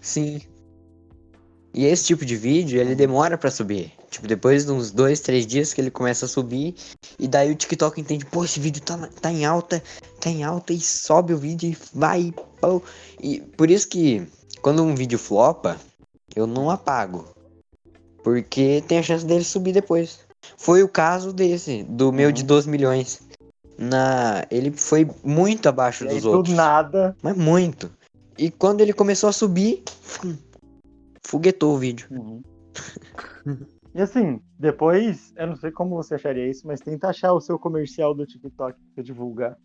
sim. 0.00 0.40
E 1.72 1.84
esse 1.84 2.04
tipo 2.04 2.24
de 2.24 2.36
vídeo, 2.36 2.80
ele 2.80 2.94
demora 2.94 3.36
pra 3.36 3.50
subir. 3.50 3.92
Tipo, 4.10 4.26
depois 4.26 4.64
de 4.64 4.72
uns 4.72 4.90
dois, 4.90 5.20
três 5.20 5.46
dias 5.46 5.74
que 5.74 5.80
ele 5.80 5.90
começa 5.90 6.24
a 6.24 6.28
subir, 6.28 6.74
e 7.18 7.28
daí 7.28 7.50
o 7.52 7.54
TikTok 7.54 8.00
entende, 8.00 8.24
pô, 8.24 8.44
esse 8.44 8.58
vídeo 8.58 8.80
tá, 8.82 8.96
tá 9.20 9.30
em 9.30 9.44
alta, 9.44 9.82
tá 10.18 10.30
em 10.30 10.42
alta, 10.42 10.72
e 10.72 10.80
sobe 10.80 11.34
o 11.34 11.36
vídeo 11.38 11.70
e 11.70 11.76
vai, 11.92 12.32
pô. 12.60 12.82
E 13.22 13.40
por 13.40 13.70
isso 13.70 13.88
que, 13.88 14.26
quando 14.62 14.82
um 14.82 14.94
vídeo 14.94 15.18
flopa, 15.18 15.76
eu 16.34 16.46
não 16.46 16.70
apago. 16.70 17.26
Porque 18.24 18.82
tem 18.88 18.98
a 18.98 19.02
chance 19.02 19.24
dele 19.26 19.44
subir 19.44 19.72
depois. 19.72 20.20
Foi 20.56 20.82
o 20.82 20.88
caso 20.88 21.30
desse, 21.32 21.82
do 21.82 22.10
meu 22.10 22.32
de 22.32 22.42
12 22.42 22.68
milhões. 22.70 23.20
Na, 23.78 24.46
ele 24.50 24.70
foi 24.72 25.06
muito 25.22 25.68
abaixo 25.68 26.04
E 26.04 26.08
aí, 26.08 26.14
dos 26.14 26.22
do 26.24 26.30
outros. 26.32 26.54
nada. 26.54 27.14
Mas 27.22 27.36
muito. 27.36 27.90
E 28.38 28.50
quando 28.50 28.80
ele 28.80 28.92
começou 28.92 29.28
a 29.28 29.32
subir, 29.32 29.82
fum, 30.02 30.36
foguetou 31.26 31.74
o 31.74 31.78
vídeo. 31.78 32.06
Uhum. 32.10 32.42
E 33.94 34.02
assim, 34.02 34.42
depois, 34.58 35.32
eu 35.36 35.46
não 35.46 35.56
sei 35.56 35.70
como 35.70 35.96
você 35.96 36.16
acharia 36.16 36.46
isso, 36.50 36.66
mas 36.66 36.80
tenta 36.82 37.08
achar 37.08 37.32
o 37.32 37.40
seu 37.40 37.58
comercial 37.58 38.14
do 38.14 38.26
TikTok 38.26 38.78
pra 38.78 38.88
você 38.94 39.02
divulgar. 39.02 39.56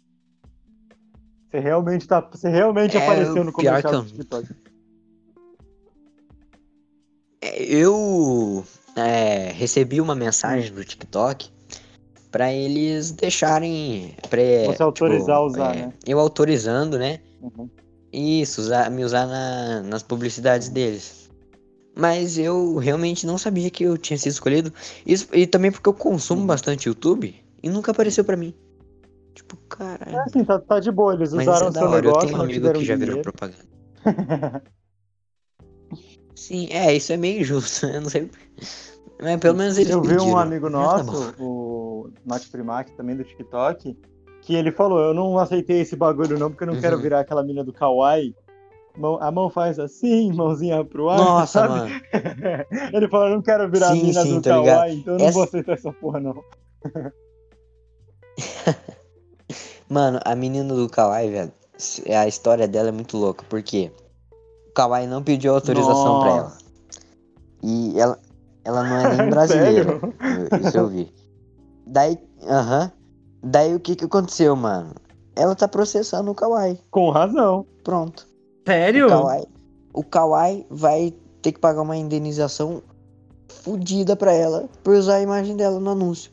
Você 1.50 1.60
realmente 1.60 2.08
tá. 2.08 2.22
Você 2.22 2.48
realmente 2.48 2.96
É, 2.96 3.04
apareceu 3.04 3.44
no 3.44 3.52
comercial 3.52 3.92
do 3.92 4.06
que 4.06 4.12
eu- 4.12 4.18
TikTok. 4.20 4.48
É, 7.42 7.62
Eu 7.64 8.64
é, 8.96 9.52
recebi 9.52 10.00
uma 10.00 10.16
mensagem 10.16 10.72
do 10.74 10.84
TikTok 10.86 11.52
pra 12.32 12.52
eles 12.54 13.12
deixarem. 13.12 14.16
Pra, 14.30 14.42
Você 14.66 14.82
autorizar 14.82 15.36
tipo, 15.38 15.48
usar, 15.48 15.76
é, 15.76 15.82
né? 15.88 15.94
Eu 16.08 16.20
autorizando, 16.20 16.98
né? 16.98 17.20
Uhum. 17.42 17.70
Isso, 18.12 18.62
usar, 18.62 18.90
me 18.90 19.04
usar 19.04 19.28
na- 19.28 19.82
nas 19.84 20.02
publicidades 20.04 20.70
deles. 20.70 21.30
Mas 21.96 22.38
eu 22.38 22.78
realmente 22.78 23.28
não 23.28 23.38
sabia 23.38 23.70
que 23.70 23.84
eu 23.84 23.98
tinha 23.98 24.18
sido 24.18 24.32
escolhido. 24.32 24.74
Isso, 25.06 25.28
e 25.34 25.46
também 25.46 25.72
porque 25.72 25.88
eu 25.90 25.94
consumo 25.94 26.42
Uhum. 26.42 26.48
bastante 26.48 26.88
YouTube 26.88 27.36
e 27.62 27.70
nunca 27.70 27.92
apareceu 27.92 28.24
pra 28.24 28.38
mim. 28.38 28.54
Tipo, 29.34 29.56
É 29.56 29.76
caralho. 29.76 30.18
assim, 30.26 30.44
tá, 30.44 30.60
tá 30.60 30.80
de 30.80 30.92
boa, 30.92 31.14
eles 31.14 31.34
Mas 31.34 31.48
usaram 31.48 31.68
é 31.68 31.70
o 31.70 31.74
seu 31.74 31.82
hora, 31.84 31.96
eu 31.98 32.04
negócio, 32.04 32.28
tenho 32.30 32.40
um 32.40 32.44
amigo 32.44 32.72
que 32.74 32.86
já 32.86 32.96
virou 32.96 33.22
propaganda. 33.22 33.60
Sim, 36.36 36.68
é, 36.72 36.94
isso 36.96 37.14
é 37.14 37.18
meio 37.18 37.42
injusto, 37.42 37.86
eu 37.86 38.02
não 38.02 38.10
sei. 38.10 38.30
Mas 39.22 39.40
pelo 39.40 39.56
menos 39.58 39.78
eles 39.78 39.92
Eu 39.92 40.02
vi 40.02 40.18
um 40.18 40.36
amigo 40.36 40.66
tá 40.68 40.72
nosso, 40.72 41.04
bom. 41.04 41.34
O 42.08 42.14
Nath 42.26 42.48
Primac, 42.52 42.92
também 42.94 43.16
do 43.16 43.24
TikTok, 43.24 43.98
que 44.42 44.56
ele 44.56 44.72
falou, 44.72 45.00
eu 45.00 45.14
não 45.14 45.38
aceitei 45.38 45.82
esse 45.82 45.96
bagulho 45.96 46.38
não, 46.38 46.50
porque 46.50 46.64
eu 46.64 46.68
não 46.68 46.80
quero 46.80 46.96
Uhum. 46.98 47.02
virar 47.02 47.20
aquela 47.22 47.44
mina 47.44 47.64
do 47.64 47.72
Kawaii. 47.74 48.36
A 49.22 49.32
mão 49.32 49.50
faz 49.50 49.80
assim, 49.80 50.34
mãozinha 50.34 50.84
pro 50.84 51.10
ar, 51.10 51.18
Nossa, 51.18 51.60
sabe? 51.62 51.74
mano. 51.74 51.92
Ele 52.94 53.08
falou, 53.08 53.28
eu 53.28 53.36
não 53.36 53.42
quero 53.42 53.70
virar 53.72 53.90
a 53.90 53.94
Sim, 53.94 54.04
mina 54.04 54.22
sim, 54.24 54.30
do 54.30 54.36
ligado. 54.36 54.64
Kawaii, 54.66 54.96
então 54.98 55.14
eu 55.14 55.20
não 55.20 55.26
Essa- 55.28 55.34
vou 55.34 55.44
aceitar 55.44 55.74
essa 55.74 55.94
porra 55.94 56.20
não. 56.20 56.44
Mano, 59.90 60.20
a 60.24 60.36
menina 60.36 60.74
do 60.74 60.88
Kawaii, 60.90 61.30
velho, 61.30 61.52
a 62.18 62.28
história 62.28 62.68
dela 62.68 62.90
é 62.90 62.92
muito 62.92 63.18
louca, 63.18 63.44
porque 63.50 63.92
o 64.70 64.74
Kawaii 64.74 65.08
não 65.08 65.22
pediu 65.24 65.54
autorização 65.54 66.20
pra 66.20 66.30
ela. 66.32 66.44
Nossa. 66.44 66.62
E 67.64 68.00
ela, 68.00 68.18
ela 68.64 68.84
não 68.84 68.98
é 68.98 69.18
nem 69.18 69.30
brasileira. 69.30 70.00
Sério? 70.00 70.68
Isso 70.68 70.78
eu 70.78 70.88
vi. 70.88 71.14
Daí, 71.92 72.18
aham. 72.48 72.90
Daí 73.44 73.76
o 73.76 73.80
que 73.80 73.98
que 73.98 74.06
aconteceu, 74.06 74.56
mano? 74.56 74.96
Ela 75.36 75.54
tá 75.56 75.68
processando 75.68 76.32
o 76.32 76.36
Kawaii. 76.36 76.80
Com 76.90 77.10
razão. 77.10 77.66
Pronto. 77.84 78.26
Sério? 78.66 79.08
O 79.94 80.04
Kawaii, 80.04 80.66
o 80.70 80.74
vai 80.76 81.14
ter 81.42 81.52
que 81.52 81.60
pagar 81.60 81.82
uma 81.82 81.98
indenização 81.98 82.82
fodida 83.50 84.16
pra 84.16 84.32
ela 84.32 84.70
por 84.84 84.96
usar 84.96 85.16
a 85.16 85.22
imagem 85.22 85.58
dela 85.58 85.80
no 85.82 85.90
anúncio. 85.90 86.32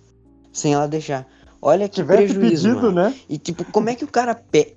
Sem 0.52 0.74
ela 0.74 0.86
deixar. 0.86 1.26
Olha 1.60 1.88
que 1.88 1.96
Tivesse 1.96 2.34
prejuízo, 2.34 2.68
pedido, 2.68 2.92
mano. 2.92 3.10
né? 3.10 3.14
E 3.28 3.36
tipo, 3.36 3.64
como 3.72 3.88
é 3.90 3.96
que 3.96 4.04
o 4.04 4.08
cara 4.08 4.34
pe... 4.36 4.76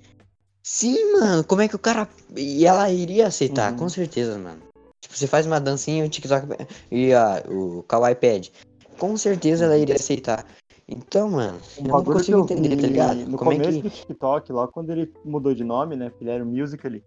Sim, 0.64 1.12
mano, 1.12 1.44
como 1.44 1.62
é 1.62 1.68
que 1.68 1.76
o 1.76 1.78
cara. 1.78 2.08
E 2.36 2.66
ela 2.66 2.90
iria 2.90 3.28
aceitar, 3.28 3.72
Uhum. 3.72 3.78
com 3.78 3.88
certeza, 3.88 4.36
mano. 4.38 4.60
Tipo, 5.00 5.16
você 5.16 5.26
faz 5.26 5.46
uma 5.46 5.60
dancinha, 5.60 6.04
o 6.04 6.08
TikTok 6.08 6.46
e 6.90 7.12
a, 7.12 7.42
o 7.48 7.84
Kawaii 7.84 8.14
pede. 8.16 8.52
Com 8.98 9.16
certeza 9.16 9.64
ela 9.64 9.76
iria 9.76 9.96
aceitar. 9.96 10.44
Então, 10.88 11.30
mano, 11.30 11.58
eu 11.78 11.84
não 11.84 12.04
consigo 12.04 12.38
eu 12.38 12.44
entender, 12.44 12.68
vi 12.68 12.76
tá 12.76 12.86
ligado? 12.86 13.26
no 13.28 13.38
Como 13.38 13.52
é 13.52 13.56
começo 13.56 13.76
que. 13.78 13.82
do 13.82 13.90
TikTok, 13.90 14.52
logo 14.52 14.72
quando 14.72 14.90
ele 14.90 15.10
mudou 15.24 15.54
de 15.54 15.64
nome, 15.64 15.96
né? 15.96 16.12
Ele 16.20 16.30
era 16.30 16.42
o 16.44 16.46
Musical.ly. 16.46 17.02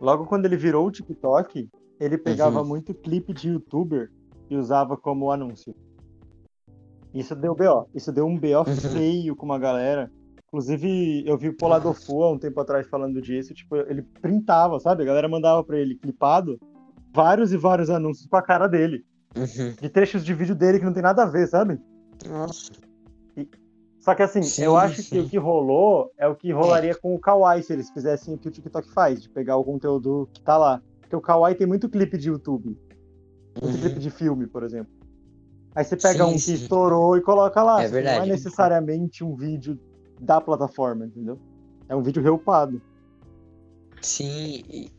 Logo 0.00 0.26
quando 0.26 0.44
ele 0.46 0.56
virou 0.56 0.86
o 0.86 0.90
TikTok, 0.90 1.68
ele 1.98 2.18
pegava 2.18 2.60
Uhum. 2.60 2.68
muito 2.68 2.94
clipe 2.94 3.32
de 3.32 3.48
youtuber 3.48 4.10
e 4.48 4.56
usava 4.56 4.96
como 4.96 5.30
anúncio. 5.32 5.74
Isso 7.12 7.34
deu 7.34 7.54
BO. 7.54 7.88
Isso 7.94 8.12
deu 8.12 8.26
um 8.26 8.38
BO 8.38 8.58
Uhum. 8.66 8.92
feio 8.92 9.34
com 9.34 9.46
uma 9.46 9.58
galera. 9.58 10.10
Inclusive, 10.48 11.24
eu 11.26 11.36
vi 11.36 11.48
o 11.48 11.56
Poladofu 11.56 12.22
há 12.22 12.30
um 12.30 12.38
tempo 12.38 12.60
atrás 12.60 12.86
falando 12.88 13.20
disso. 13.20 13.52
Tipo, 13.52 13.76
ele 13.76 14.02
printava, 14.22 14.78
sabe? 14.78 15.02
A 15.02 15.06
galera 15.06 15.28
mandava 15.28 15.64
pra 15.64 15.78
ele 15.78 15.96
clipado 15.96 16.58
vários 17.12 17.52
e 17.52 17.56
vários 17.56 17.90
anúncios 17.90 18.26
com 18.28 18.36
a 18.36 18.42
cara 18.42 18.66
dele. 18.68 19.04
Uhum. 19.36 19.74
De 19.80 19.88
trechos 19.88 20.24
de 20.24 20.32
vídeo 20.32 20.54
dele 20.54 20.78
que 20.78 20.84
não 20.84 20.92
tem 20.92 21.02
nada 21.02 21.22
a 21.24 21.26
ver, 21.26 21.48
sabe? 21.48 21.78
Nossa. 22.26 22.70
Só 24.00 24.14
que 24.14 24.22
assim, 24.22 24.42
Sim, 24.42 24.62
eu 24.64 24.76
acho 24.76 24.96
que 24.96 25.02
sim. 25.02 25.20
o 25.20 25.28
que 25.28 25.36
rolou 25.38 26.10
é 26.16 26.26
o 26.28 26.34
que 26.34 26.52
rolaria 26.52 26.94
com 26.94 27.14
o 27.14 27.18
Kawaii 27.20 27.62
se 27.62 27.72
eles 27.72 27.90
fizessem 27.90 28.34
o 28.34 28.38
que 28.38 28.48
o 28.48 28.50
TikTok 28.50 28.88
faz, 28.92 29.20
de 29.20 29.28
pegar 29.28 29.56
o 29.56 29.64
conteúdo 29.64 30.28
que 30.32 30.40
tá 30.42 30.56
lá. 30.56 30.80
Porque 31.00 31.16
o 31.16 31.20
Kawaii 31.20 31.56
tem 31.56 31.66
muito 31.66 31.88
clipe 31.88 32.16
de 32.16 32.28
YouTube, 32.28 32.78
muito 33.60 33.74
Uhum. 33.74 33.80
clipe 33.80 33.98
de 33.98 34.10
filme, 34.10 34.46
por 34.46 34.62
exemplo. 34.62 34.92
Aí 35.74 35.84
você 35.84 35.96
pega 35.96 36.24
Sim, 36.26 36.34
um 36.34 36.36
que 36.36 36.52
estourou 36.52 37.16
e 37.16 37.22
coloca 37.22 37.62
lá. 37.62 37.82
É 37.82 37.88
Só 37.88 37.94
que 37.96 38.02
Não 38.02 38.10
é 38.10 38.14
verdade. 38.14 38.30
necessariamente 38.30 39.24
um 39.24 39.34
vídeo 39.34 39.78
da 40.20 40.40
plataforma, 40.40 41.06
entendeu? 41.06 41.38
É 41.88 41.94
um 41.96 42.02
vídeo 42.02 42.22
reupado. 42.22 42.80
Sim, 44.02 44.62
e, 44.68 44.90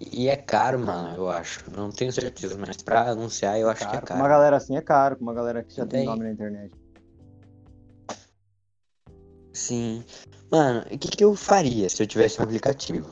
e 0.00 0.28
é 0.28 0.36
caro, 0.36 0.78
mano, 0.78 1.16
eu 1.16 1.28
acho. 1.28 1.70
Não 1.70 1.90
tenho 1.90 2.12
certeza, 2.12 2.56
mas 2.58 2.76
pra 2.82 3.10
anunciar 3.10 3.58
eu 3.58 3.68
acho 3.68 3.80
que 3.80 3.86
é 3.86 3.90
Caro. 3.90 4.06
Caro. 4.06 4.20
uma 4.20 4.28
galera 4.28 4.56
assim 4.56 4.76
é 4.76 4.80
caro, 4.80 5.16
com 5.16 5.22
uma 5.22 5.34
galera 5.34 5.62
que 5.62 5.74
já 5.74 5.86
tem 5.86 6.04
nome 6.04 6.24
na 6.24 6.30
internet. 6.32 6.72
Sim. 9.58 10.04
Mano, 10.50 10.84
o 10.90 10.98
que, 10.98 11.08
que 11.08 11.24
eu 11.24 11.34
faria 11.34 11.88
se 11.88 12.02
eu 12.02 12.06
tivesse 12.06 12.40
um 12.40 12.44
aplicativo? 12.44 13.10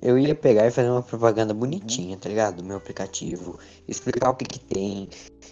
Eu 0.00 0.18
ia 0.18 0.34
pegar 0.34 0.66
e 0.66 0.70
fazer 0.70 0.90
uma 0.90 1.02
propaganda 1.02 1.52
bonitinha, 1.52 2.16
tá 2.16 2.28
ligado? 2.28 2.56
Do 2.56 2.64
meu 2.64 2.78
aplicativo. 2.78 3.58
Explicar 3.86 4.30
o 4.30 4.34
que 4.34 4.44
que 4.44 4.58
tem. 4.58 5.08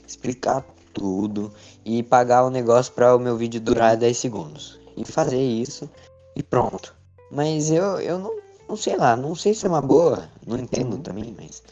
Explicar 0.07 0.65
tudo. 0.93 1.53
E 1.85 2.03
pagar 2.03 2.45
o 2.45 2.51
negócio 2.51 2.93
pra 2.93 3.15
o 3.15 3.19
meu 3.19 3.37
vídeo 3.37 3.61
durar 3.61 3.97
10 3.97 4.17
segundos. 4.17 4.81
E 4.97 5.05
fazer 5.05 5.41
isso. 5.41 5.91
E 6.35 6.43
pronto. 6.43 6.95
Mas 7.31 7.71
eu, 7.71 8.01
eu 8.01 8.19
não, 8.19 8.35
não 8.69 8.77
sei 8.77 8.97
lá. 8.97 9.15
Não 9.15 9.35
sei 9.35 9.55
se 9.55 9.67
é 9.67 9.69
uma 9.69 9.83
boa. 9.83 10.29
Não 10.47 10.57
entendo 10.57 10.99
também, 10.99 11.35
mas... 11.39 11.63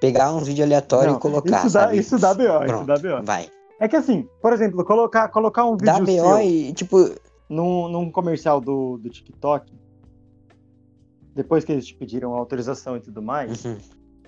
Pegar 0.00 0.32
um 0.32 0.40
vídeo 0.40 0.64
aleatório 0.64 1.12
Não, 1.12 1.18
e 1.18 1.20
colocar, 1.20 1.58
isso 1.58 1.72
dá, 1.72 1.80
sabe? 1.80 1.98
isso 1.98 2.18
dá 2.18 2.34
BO, 2.34 2.42
isso 2.42 2.66
Pronto, 2.66 2.86
dá 2.86 2.98
BO. 2.98 3.24
Vai. 3.24 3.48
É 3.80 3.88
que 3.88 3.96
assim, 3.96 4.28
por 4.40 4.52
exemplo, 4.52 4.84
colocar, 4.84 5.28
colocar 5.28 5.64
um 5.64 5.76
Dá 5.76 5.98
vídeo 5.98 6.22
BO 6.22 6.36
seu 6.36 6.40
e, 6.40 6.72
tipo... 6.72 7.10
num, 7.54 7.88
num 7.88 8.10
comercial 8.10 8.60
do, 8.60 8.98
do 8.98 9.08
TikTok, 9.08 9.72
depois 11.34 11.64
que 11.64 11.72
eles 11.72 11.86
te 11.86 11.94
pediram 11.94 12.34
autorização 12.34 12.96
e 12.96 13.00
tudo 13.00 13.22
mais, 13.22 13.64
uhum. 13.64 13.78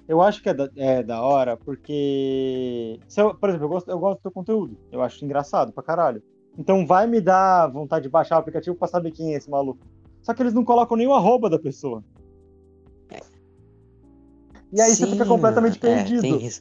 Eu 0.08 0.22
acho 0.22 0.40
que 0.40 0.48
é 0.48 0.54
da, 0.54 0.70
é 0.76 1.02
da 1.02 1.20
hora 1.20 1.56
porque. 1.56 3.00
Se 3.08 3.20
eu, 3.20 3.34
por 3.34 3.48
exemplo, 3.48 3.64
eu 3.64 3.68
gosto, 3.68 3.90
eu 3.90 3.98
gosto 3.98 4.18
do 4.18 4.22
teu 4.22 4.30
conteúdo. 4.30 4.78
Eu 4.92 5.02
acho 5.02 5.24
engraçado 5.24 5.72
pra 5.72 5.82
caralho. 5.82 6.22
Então 6.56 6.86
vai 6.86 7.06
me 7.06 7.20
dar 7.20 7.66
vontade 7.66 8.04
de 8.04 8.08
baixar 8.08 8.36
o 8.36 8.38
aplicativo 8.38 8.76
pra 8.76 8.86
saber 8.86 9.10
quem 9.10 9.34
é 9.34 9.36
esse 9.36 9.50
maluco. 9.50 9.80
Só 10.22 10.32
que 10.32 10.42
eles 10.42 10.54
não 10.54 10.64
colocam 10.64 10.96
nem 10.96 11.06
o 11.08 11.12
arroba 11.12 11.50
da 11.50 11.58
pessoa. 11.58 12.04
E 14.72 14.80
aí 14.80 14.90
você 14.90 15.06
Sim, 15.06 15.12
fica 15.12 15.26
completamente 15.26 15.76
é, 15.76 15.80
perdido. 15.80 16.22
tem 16.22 16.44
isso. 16.44 16.60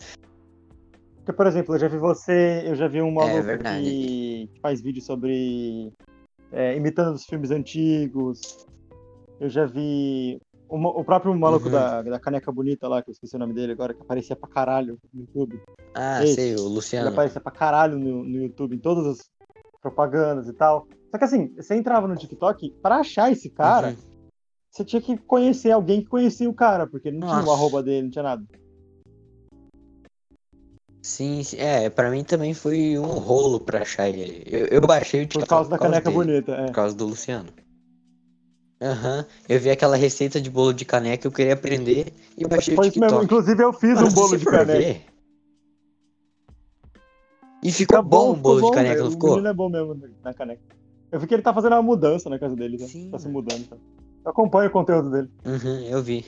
Porque, 1.17 1.33
por 1.33 1.47
exemplo, 1.47 1.75
eu 1.75 1.79
já 1.79 1.87
vi 1.87 1.97
você, 1.97 2.63
eu 2.65 2.75
já 2.75 2.87
vi 2.87 3.01
um 3.01 3.11
maluco 3.11 3.37
É 3.37 3.41
verdade. 3.41 3.83
que 3.83 4.49
faz 4.61 4.81
vídeo 4.81 5.01
sobre. 5.01 5.91
É, 6.51 6.75
imitando 6.75 7.15
os 7.15 7.25
filmes 7.25 7.51
antigos. 7.51 8.65
Eu 9.39 9.49
já 9.49 9.65
vi 9.65 10.39
o, 10.69 10.77
o 10.77 11.03
próprio 11.03 11.33
maluco 11.37 11.65
Uhum. 11.65 11.71
da, 11.71 12.01
da 12.01 12.19
caneca 12.19 12.51
bonita 12.51 12.87
lá, 12.87 13.01
que 13.01 13.09
eu 13.09 13.13
esqueci 13.13 13.35
o 13.35 13.39
nome 13.39 13.53
dele 13.53 13.73
agora, 13.73 13.93
que 13.93 14.01
aparecia 14.01 14.35
pra 14.35 14.49
caralho 14.49 14.97
no 15.13 15.21
YouTube. 15.21 15.61
Ah, 15.93 16.23
Esse, 16.23 16.35
sei, 16.35 16.55
o 16.55 16.59
Ele 16.59 16.69
Luciano. 16.75 17.09
aparecia 17.09 17.41
pra 17.41 17.51
caralho 17.51 17.97
no, 17.99 18.23
no 18.23 18.37
YouTube, 18.43 18.75
em 18.75 18.79
todas 18.79 19.05
as 19.07 19.17
propagandas 19.81 20.47
e 20.47 20.53
tal. 20.53 20.87
Só 21.11 21.17
que 21.17 21.23
assim, 21.23 21.53
você 21.55 21.75
entrava 21.75 22.07
no 22.07 22.15
TikTok, 22.15 22.71
pra 22.81 22.97
achar 22.97 23.31
esse 23.31 23.49
cara, 23.49 23.89
Uhum. 23.89 23.95
você 24.71 24.83
tinha 24.85 25.01
que 25.01 25.17
conhecer 25.17 25.71
alguém 25.71 26.01
que 26.01 26.07
conhecia 26.09 26.49
o 26.49 26.53
cara, 26.53 26.87
porque 26.87 27.11
não 27.11 27.19
tinha 27.21 27.31
o 27.33 27.35
Nossa. 27.45 27.51
arroba 27.53 27.83
dele, 27.83 28.03
não 28.03 28.09
tinha 28.11 28.23
nada. 28.23 28.43
Sim, 31.05 31.43
é, 31.59 31.87
pra 31.87 32.09
mim 32.09 32.23
também 32.23 32.55
foi 32.55 32.97
um 32.97 33.05
rolo 33.19 33.59
pra 33.59 33.83
achar 33.83 34.09
ele. 34.09 34.41
Eu, 34.47 34.65
eu 34.65 34.81
baixei 34.81 35.21
o 35.21 35.27
Por 35.27 35.33
TikTok 35.33 35.47
causa 35.47 35.69
da 35.69 35.77
caneca 35.77 36.09
dele, 36.09 36.23
bonita. 36.25 36.51
É. 36.53 36.65
Por 36.65 36.73
causa 36.73 36.95
do 36.95 37.05
Luciano. 37.05 37.47
Aham, 38.81 39.23
eu 39.47 39.59
vi 39.59 39.69
aquela 39.69 39.95
receita 39.95 40.41
de 40.41 40.49
bolo 40.49 40.73
de 40.73 40.83
caneca, 40.83 41.27
eu 41.27 41.31
queria 41.31 41.53
aprender 41.53 42.11
e 42.35 42.43
baixei 42.47 42.73
Foi 42.75 42.87
o 42.87 42.89
isso 42.89 42.99
mesmo. 42.99 43.19
TikTok. 43.19 43.25
Inclusive, 43.25 43.63
eu 43.63 43.71
fiz 43.71 43.93
Mano, 43.93 44.07
um 44.07 44.09
se 44.09 44.15
bolo 44.15 44.35
de 44.35 44.45
caneca. 44.45 44.77
ver- 44.79 45.05
E 47.61 47.71
ficou 47.71 48.01
bom 48.01 48.31
o 48.31 48.35
bolo 48.35 48.55
de 48.55 48.61
bom, 48.63 48.71
caneca, 48.71 48.93
velho. 48.95 49.03
não 49.03 49.09
O 49.09 49.13
ficou? 49.13 49.29
menino 49.29 49.47
é 49.47 49.53
bom 49.53 49.69
mesmo 49.69 50.09
na 50.23 50.33
caneca. 50.33 50.61
Eu 51.11 51.19
vi 51.19 51.27
que 51.27 51.35
ele 51.35 51.43
tá 51.43 51.53
fazendo 51.53 51.73
uma 51.73 51.83
mudança 51.83 52.31
na 52.31 52.39
casa 52.39 52.55
dele, 52.55 52.77
né? 52.79 52.87
Sim, 52.87 53.11
Tá 53.11 53.19
se 53.19 53.25
mano. 53.27 53.43
mudando. 53.43 53.67
Tá? 53.67 53.75
Eu 54.25 54.31
acompanho 54.31 54.69
o 54.69 54.73
conteúdo 54.73 55.11
dele. 55.11 55.29
Uhum, 55.45 55.81
eu 55.87 56.01
vi. 56.01 56.25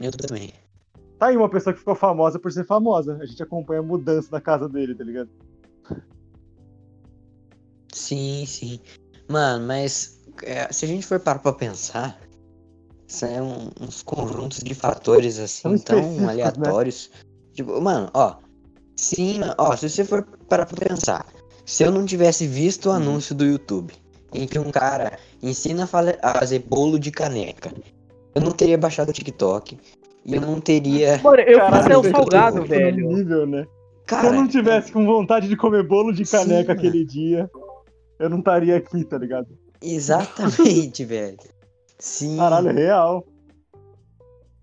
Eu 0.00 0.12
também. 0.12 0.52
Tá 1.18 1.26
aí 1.28 1.36
uma 1.36 1.48
pessoa 1.48 1.72
que 1.72 1.78
ficou 1.78 1.94
famosa 1.94 2.38
por 2.38 2.52
ser 2.52 2.64
famosa. 2.64 3.16
A 3.20 3.26
gente 3.26 3.42
acompanha 3.42 3.80
a 3.80 3.82
mudança 3.82 4.28
na 4.30 4.40
casa 4.40 4.68
dele, 4.68 4.94
tá 4.94 5.02
ligado? 5.02 5.30
Sim, 7.92 8.44
sim. 8.46 8.80
Mano, 9.28 9.66
mas 9.66 10.20
é, 10.42 10.70
se 10.72 10.84
a 10.84 10.88
gente 10.88 11.06
for 11.06 11.18
parar 11.18 11.38
pra 11.38 11.52
pensar, 11.52 12.20
são 13.08 13.70
uns 13.80 14.02
conjuntos 14.02 14.58
de 14.58 14.74
fatores 14.74 15.38
assim 15.38 15.78
tão 15.78 16.02
né? 16.20 16.28
aleatórios. 16.28 17.10
Tipo, 17.54 17.80
mano, 17.80 18.10
ó. 18.12 18.36
Sim, 18.98 19.40
ó, 19.58 19.74
se 19.76 19.88
você 19.88 20.04
for 20.04 20.24
parar 20.48 20.66
pra 20.66 20.88
pensar, 20.88 21.26
se 21.64 21.82
eu 21.82 21.90
não 21.90 22.04
tivesse 22.04 22.46
visto 22.46 22.86
o 22.86 22.90
Uhum. 22.90 22.96
anúncio 22.96 23.34
do 23.34 23.44
YouTube 23.44 23.94
em 24.34 24.46
que 24.46 24.58
um 24.58 24.70
cara 24.70 25.18
ensina 25.42 25.84
a 25.84 25.86
fazer 25.86 26.58
bolo 26.60 26.98
de 26.98 27.10
caneca, 27.10 27.72
eu 28.34 28.42
não 28.42 28.52
teria 28.52 28.76
baixado 28.76 29.08
o 29.08 29.12
TikTok 29.12 29.78
eu 30.34 30.40
não 30.40 30.60
teria. 30.60 31.18
Mano, 31.22 31.40
eu 31.40 31.58
Caralho, 31.58 31.76
fiz 31.76 31.84
até 31.86 31.96
o 31.98 32.02
você 32.02 32.10
salgado, 32.10 32.64
velho. 32.64 33.08
nível, 33.08 33.46
né? 33.46 33.66
Cara, 34.06 34.22
Se 34.22 34.26
eu 34.28 34.32
não 34.40 34.48
tivesse 34.48 34.92
com 34.92 35.04
vontade 35.04 35.48
de 35.48 35.56
comer 35.56 35.82
bolo 35.86 36.12
de 36.12 36.24
Sim, 36.24 36.36
caneca 36.36 36.74
mano. 36.74 36.78
aquele 36.88 37.04
dia, 37.04 37.50
eu 38.18 38.28
não 38.30 38.38
estaria 38.38 38.76
aqui, 38.76 39.04
tá 39.04 39.18
ligado? 39.18 39.48
exatamente, 39.82 41.04
velho. 41.06 41.36
Sim. 41.98 42.36
Caralho, 42.36 42.72
real. 42.72 43.26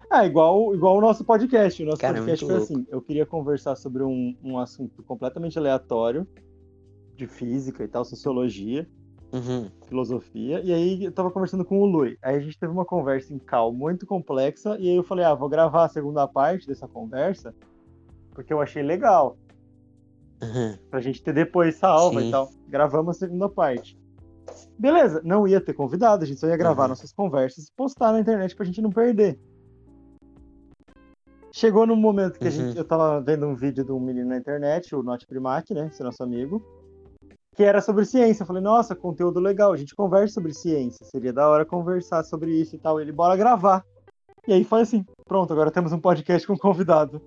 Ah, 0.10 0.26
igual, 0.26 0.76
igual 0.76 0.98
o 0.98 1.02
nosso 1.02 1.24
podcast. 1.26 1.82
O 1.82 1.86
nosso 1.86 1.98
Cara, 2.00 2.18
é 2.18 2.22
podcast 2.22 2.46
foi 2.46 2.56
assim: 2.56 2.86
eu 2.90 3.02
queria 3.02 3.26
conversar 3.26 3.76
sobre 3.76 4.04
um, 4.04 4.36
um 4.44 4.60
assunto 4.60 5.02
completamente 5.04 5.58
aleatório, 5.58 6.28
de 7.16 7.26
física 7.28 7.84
e 7.84 7.88
tal, 7.88 8.06
sociologia, 8.06 8.88
Uhum. 9.34 9.68
filosofia, 9.88 10.62
e 10.64 10.72
aí 10.72 11.04
eu 11.04 11.12
tava 11.12 11.32
conversando 11.32 11.66
com 11.66 11.80
o 11.82 11.86
Lui. 11.86 12.18
Aí 12.22 12.36
a 12.36 12.40
gente 12.40 12.58
teve 12.58 12.72
uma 12.72 12.86
conversa 12.86 13.34
em 13.34 13.40
cal 13.40 13.74
muito 13.74 14.06
complexa, 14.06 14.78
e 14.80 14.88
aí 14.90 14.96
eu 14.96 15.04
falei, 15.04 15.26
ah, 15.26 15.34
vou 15.34 15.50
gravar 15.50 15.86
a 15.86 15.90
segunda 15.90 16.28
parte 16.28 16.68
dessa 16.68 16.88
conversa, 16.88 17.54
porque 18.32 18.54
eu 18.54 18.62
achei 18.62 18.84
legal, 18.84 19.36
Uhum. 20.42 20.78
pra 20.92 21.00
gente 21.02 21.22
ter 21.24 21.34
depois 21.34 21.76
salva 21.78 22.22
Sim. 22.22 22.28
e 22.28 22.32
tal. 22.32 22.50
Gravamos 22.68 23.16
a 23.16 23.20
segunda 23.20 23.48
parte. 23.50 23.98
Beleza, 24.78 25.22
não 25.24 25.48
ia 25.48 25.62
ter 25.62 25.74
convidado, 25.74 26.24
a 26.24 26.28
gente 26.28 26.40
só 26.40 26.48
ia 26.48 26.58
gravar 26.58 26.84
Uhum. 26.84 26.90
nossas 26.90 27.12
conversas 27.14 27.68
e 27.68 27.72
postar 27.76 28.12
na 28.12 28.20
internet 28.20 28.56
pra 28.56 28.66
gente 28.66 28.82
não 28.82 28.92
perder. 28.92 29.40
Chegou 31.52 31.86
num 31.88 31.96
momento 31.96 32.40
que 32.40 32.48
a 32.48 32.52
Uhum. 32.52 32.56
gente, 32.58 32.78
eu 32.78 32.84
tava 32.86 33.22
vendo 33.22 33.46
um 33.46 33.56
vídeo 33.56 33.84
de 33.86 33.92
um 33.92 34.00
menino 34.00 34.30
na 34.30 34.38
internet, 34.38 34.94
o 34.96 35.02
Not 35.04 35.26
Primac, 35.28 35.72
né, 35.74 35.88
esse 35.92 36.04
nosso 36.04 36.22
amigo, 36.24 36.62
que 37.56 37.64
era 37.64 37.82
sobre 37.82 38.06
ciência. 38.06 38.44
Eu 38.44 38.48
falei, 38.48 38.62
nossa, 38.62 38.96
conteúdo 38.96 39.40
legal, 39.40 39.72
a 39.72 39.78
gente 39.78 39.96
conversa 39.96 40.36
sobre 40.36 40.54
ciência, 40.54 41.06
seria 41.06 41.32
da 41.32 41.48
hora 41.48 41.66
conversar 41.66 42.24
sobre 42.24 42.52
isso 42.52 42.76
e 42.76 42.80
tal. 42.80 43.00
Ele, 43.00 43.12
bora 43.12 43.36
gravar. 43.36 43.84
E 44.48 44.54
aí 44.54 44.64
foi 44.64 44.82
assim, 44.82 45.06
pronto, 45.26 45.54
agora 45.54 45.72
temos 45.72 45.94
um 45.94 46.00
podcast 46.00 46.46
com 46.46 46.58
convidado. 46.58 47.22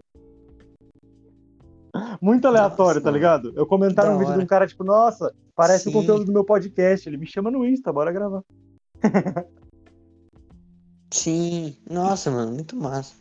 Muito 2.20 2.47
aleatório, 2.47 3.01
Nossa, 3.01 3.05
tá 3.05 3.11
ligado? 3.11 3.53
Eu 3.57 3.66
comentar 3.66 4.11
um 4.11 4.19
vídeo 4.19 4.35
de 4.35 4.40
um 4.40 4.47
cara, 4.47 4.66
tipo, 4.66 4.85
nossa, 4.85 5.32
parece 5.55 5.89
o 5.89 5.93
Sim. 5.93 5.98
conteúdo 5.98 6.24
do 6.27 6.32
meu 6.32 6.44
podcast. 6.44 7.09
Ele 7.09 7.16
me 7.16 7.27
chama 7.27 7.51
no 7.51 7.65
Insta, 7.65 7.93
bora 7.93 8.12
gravar. 8.12 8.43
Sim, 11.11 11.74
nossa, 11.89 12.31
mano, 12.31 12.53
muito 12.53 12.77
massa. 12.77 13.15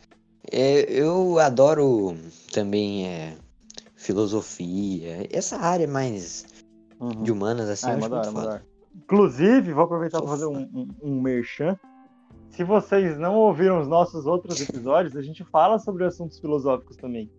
É, 0.52 0.82
eu 0.92 1.38
adoro 1.38 2.14
também 2.52 3.06
é, 3.06 3.36
filosofia, 3.94 5.26
essa 5.32 5.56
área 5.56 5.88
mais 5.88 6.44
de 7.22 7.30
humanas, 7.32 7.68
assim, 7.68 7.86
Ah, 7.86 7.90
eu 7.90 7.96
é 7.96 8.08
muito 8.08 8.38
hora. 8.38 8.66
Inclusive, 8.94 9.72
vou 9.72 9.84
aproveitar 9.84 10.18
para 10.20 10.28
fazer 10.30 10.46
um, 10.46 10.58
um, 10.58 10.88
um 11.02 11.20
merchan. 11.20 11.78
Se 12.48 12.64
vocês 12.64 13.18
não 13.18 13.34
ouviram 13.34 13.80
os 13.80 13.86
nossos 13.88 14.24
outros 14.26 14.60
episódios, 14.60 15.14
a 15.16 15.22
gente 15.22 15.44
fala 15.44 15.78
sobre 15.78 16.04
assuntos 16.04 16.38
filosóficos 16.38 16.96
também. 16.96 17.30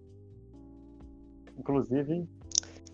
Inclusive, 1.57 2.27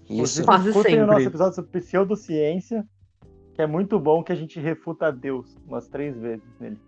Isso, 0.10 0.14
inclusive 0.14 0.46
Quase 0.46 0.70
escutem 0.70 0.96
o 0.96 1.00
sempre. 1.00 1.14
nosso 1.16 1.28
episódio 1.28 1.56
sobre 1.56 1.82
pseudociência, 1.82 2.88
que 3.54 3.62
é 3.62 3.68
muito 3.68 4.00
bom, 4.00 4.24
que 4.24 4.32
a 4.32 4.36
gente 4.36 4.58
refuta 4.60 5.12
Deus 5.12 5.58
umas 5.68 5.90
três 5.90 6.18
vezes 6.18 6.48
nele. 6.60 6.80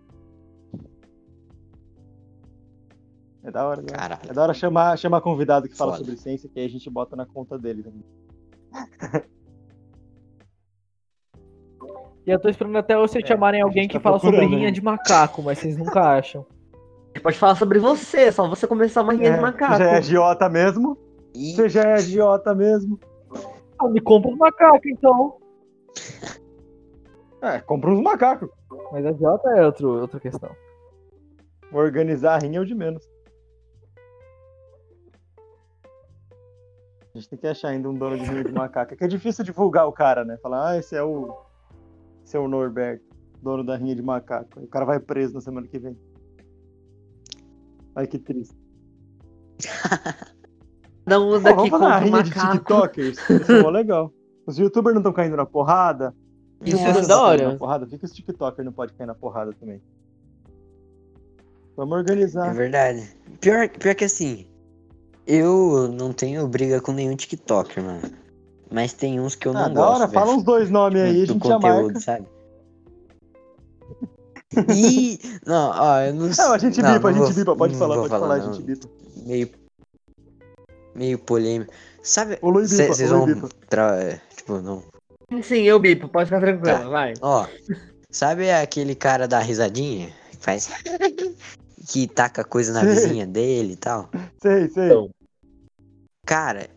É 3.43 3.51
da 3.51 3.67
hora, 3.67 3.81
né? 3.81 3.87
É 4.27 4.33
da 4.33 4.41
hora 4.41 4.53
chamar, 4.53 4.97
chamar 4.97 5.21
convidado 5.21 5.67
que 5.67 5.75
fala 5.75 5.91
Foda. 5.91 6.05
sobre 6.05 6.17
ciência, 6.19 6.49
que 6.49 6.59
aí 6.59 6.65
a 6.65 6.69
gente 6.69 6.89
bota 6.89 7.15
na 7.15 7.25
conta 7.25 7.59
dele 7.59 7.83
também. 7.83 8.03
E 12.25 12.31
eu 12.31 12.39
tô 12.39 12.49
esperando 12.49 12.77
até 12.77 12.95
vocês 12.97 13.23
É, 13.23 13.27
chamarem 13.27 13.61
alguém 13.61 13.87
que 13.87 13.93
tá 13.95 13.99
fala 13.99 14.19
sobre 14.19 14.41
rinha 14.45 14.57
ainda. 14.67 14.71
de 14.71 14.81
macaco, 14.83 15.43
mas 15.43 15.59
vocês 15.59 15.77
nunca 15.77 16.01
acham. 16.01 16.45
Pode 17.21 17.37
falar 17.37 17.55
sobre 17.55 17.79
você, 17.79 18.21
é 18.23 18.31
só 18.31 18.47
você 18.47 18.67
começar 18.67 19.01
uma 19.03 19.13
rinha 19.13 19.29
É, 19.29 19.35
de 19.35 19.41
macaco. 19.41 19.73
Você 19.77 19.83
já 19.83 19.91
é 19.91 19.97
agiota 19.97 20.49
mesmo? 20.49 20.97
E 21.35 21.53
Você 21.53 21.69
já 21.69 21.81
é 21.83 21.93
agiota 21.93 22.53
mesmo? 22.55 22.99
Ah, 23.79 23.87
me 23.87 24.01
compra 24.01 24.31
um 24.31 24.37
macaco, 24.37 24.87
então. 24.87 25.37
É, 27.41 27.59
compra 27.59 27.91
uns 27.91 28.01
macacos. 28.01 28.49
Mas 28.91 29.05
a 29.05 29.13
Jota 29.13 29.49
é 29.51 29.65
outro, 29.65 30.01
outra 30.01 30.19
questão. 30.19 30.49
Organizar 31.71 32.35
a 32.35 32.37
rinha 32.39 32.57
é 32.57 32.61
o 32.61 32.65
de 32.65 32.73
menos. 32.73 33.07
A 37.13 37.17
gente 37.17 37.29
tem 37.29 37.39
que 37.39 37.47
achar 37.47 37.69
ainda 37.69 37.89
um 37.89 37.93
dono 37.93 38.17
de 38.17 38.25
rinha 38.25 38.43
de 38.43 38.51
macaco. 38.51 38.93
É 38.93 38.97
que 38.97 39.03
é 39.03 39.07
difícil 39.07 39.45
divulgar 39.45 39.87
o 39.87 39.91
cara, 39.93 40.25
né? 40.25 40.37
Falar, 40.41 40.71
ah, 40.71 40.77
esse 40.77 40.95
é 40.95 41.03
o. 41.03 41.33
É 42.33 42.39
o 42.39 42.47
Norberto, 42.47 43.05
dono 43.41 43.63
da 43.63 43.75
rinha 43.75 43.95
de 43.95 44.01
macaco. 44.01 44.59
O 44.59 44.67
cara 44.67 44.85
vai 44.85 44.99
preso 44.99 45.33
na 45.33 45.41
semana 45.41 45.67
que 45.67 45.79
vem. 45.79 45.97
Ai, 47.95 48.07
que 48.07 48.19
triste. 48.19 48.55
Daqui 51.05 51.23
vamos 51.23 51.43
fazer 51.43 51.53
uma 51.53 51.69
contra 51.69 51.97
rinha 51.99 52.23
de 52.23 52.29
macaco. 52.29 52.57
TikTokers? 52.57 53.17
Isso 53.29 53.51
é 53.51 53.71
legal. 53.71 54.11
Os 54.45 54.57
youtubers 54.57 54.93
não 54.93 55.01
estão 55.01 55.13
caindo 55.13 55.37
na 55.37 55.45
porrada. 55.45 56.13
Isso 56.65 56.75
Os 56.75 56.81
é 56.81 56.87
youtubers 56.87 57.07
da 57.07 57.15
não 57.15 57.23
hora. 57.23 57.51
Na 57.51 57.57
porrada. 57.57 57.87
Fica 57.87 58.05
os 58.05 58.11
TikTokers 58.11 58.65
não 58.65 58.73
pode 58.73 58.93
cair 58.93 59.07
na 59.07 59.15
porrada 59.15 59.53
também. 59.53 59.81
Vamos 61.77 61.95
é 61.95 61.99
organizar. 61.99 62.53
verdade. 62.53 63.15
Pior, 63.39 63.69
pior 63.69 63.95
que 63.95 64.05
assim, 64.05 64.47
eu 65.27 65.87
não 65.89 66.13
tenho 66.13 66.47
briga 66.47 66.81
com 66.81 66.91
nenhum 66.91 67.15
TikToker, 67.15 67.83
mano. 67.83 68.24
Mas 68.71 68.93
tem 68.93 69.19
uns 69.19 69.35
que 69.35 69.47
eu 69.47 69.51
Ah, 69.55 69.67
não 69.67 69.73
da 69.73 69.81
gosto, 69.81 70.01
hora, 70.01 70.07
fala 70.11 70.25
velho. 70.25 70.37
uns 70.37 70.43
dois 70.43 70.69
nomes 70.69 71.01
aí, 71.01 71.23
a 71.23 71.25
do 71.25 71.33
gente 71.33 71.47
já 71.47 71.53
conteúdo, 71.55 71.83
marca. 71.93 71.99
sabe? 71.99 72.27
E 74.73 75.19
não, 75.45 75.69
ó, 75.71 75.99
eu 76.01 76.13
não 76.13 76.33
sei. 76.33 76.45
Não, 76.45 76.53
a 76.53 76.57
gente 76.57 76.81
não, 76.81 76.93
bipa, 76.93 77.09
a 77.09 77.13
gente 77.13 77.33
bipa, 77.33 77.55
pode 77.55 77.73
não 77.73 77.79
falar, 77.79 77.95
pode 77.95 78.09
falar, 78.09 78.35
a 78.35 78.39
não. 78.39 78.53
gente 78.53 78.63
bipa. 78.65 78.87
Meio 79.25 79.49
meio 80.95 81.19
polêmico. 81.19 81.73
Sabe? 82.01 82.37
O 82.41 82.49
Lui 82.49 82.65
bipa, 82.67 82.87
Vocês 82.93 83.09
vão 83.09 83.49
tra- 83.69 84.01
é, 84.01 84.21
tipo, 84.35 84.61
não. 84.61 84.81
Sim, 85.43 85.63
eu 85.63 85.77
bipo, 85.79 86.07
pode 86.07 86.25
ficar 86.27 86.39
tranquilo, 86.39 86.77
Tá. 86.77 86.87
vai. 86.89 87.13
Ó, 87.21 87.45
sabe 88.09 88.49
aquele 88.49 88.95
cara 88.95 89.27
da 89.27 89.39
risadinha 89.39 90.09
que 90.31 90.37
faz 90.37 90.69
que 91.87 92.07
taca 92.07 92.43
coisa 92.43 92.71
na 92.71 92.81
Sei. 92.81 92.89
vizinha 92.91 93.27
dele 93.27 93.73
e 93.73 93.77
tal. 93.77 94.09
Sei, 94.41 94.69
sei. 94.69 94.85
Então. 94.85 95.09
Cara, 96.25 96.69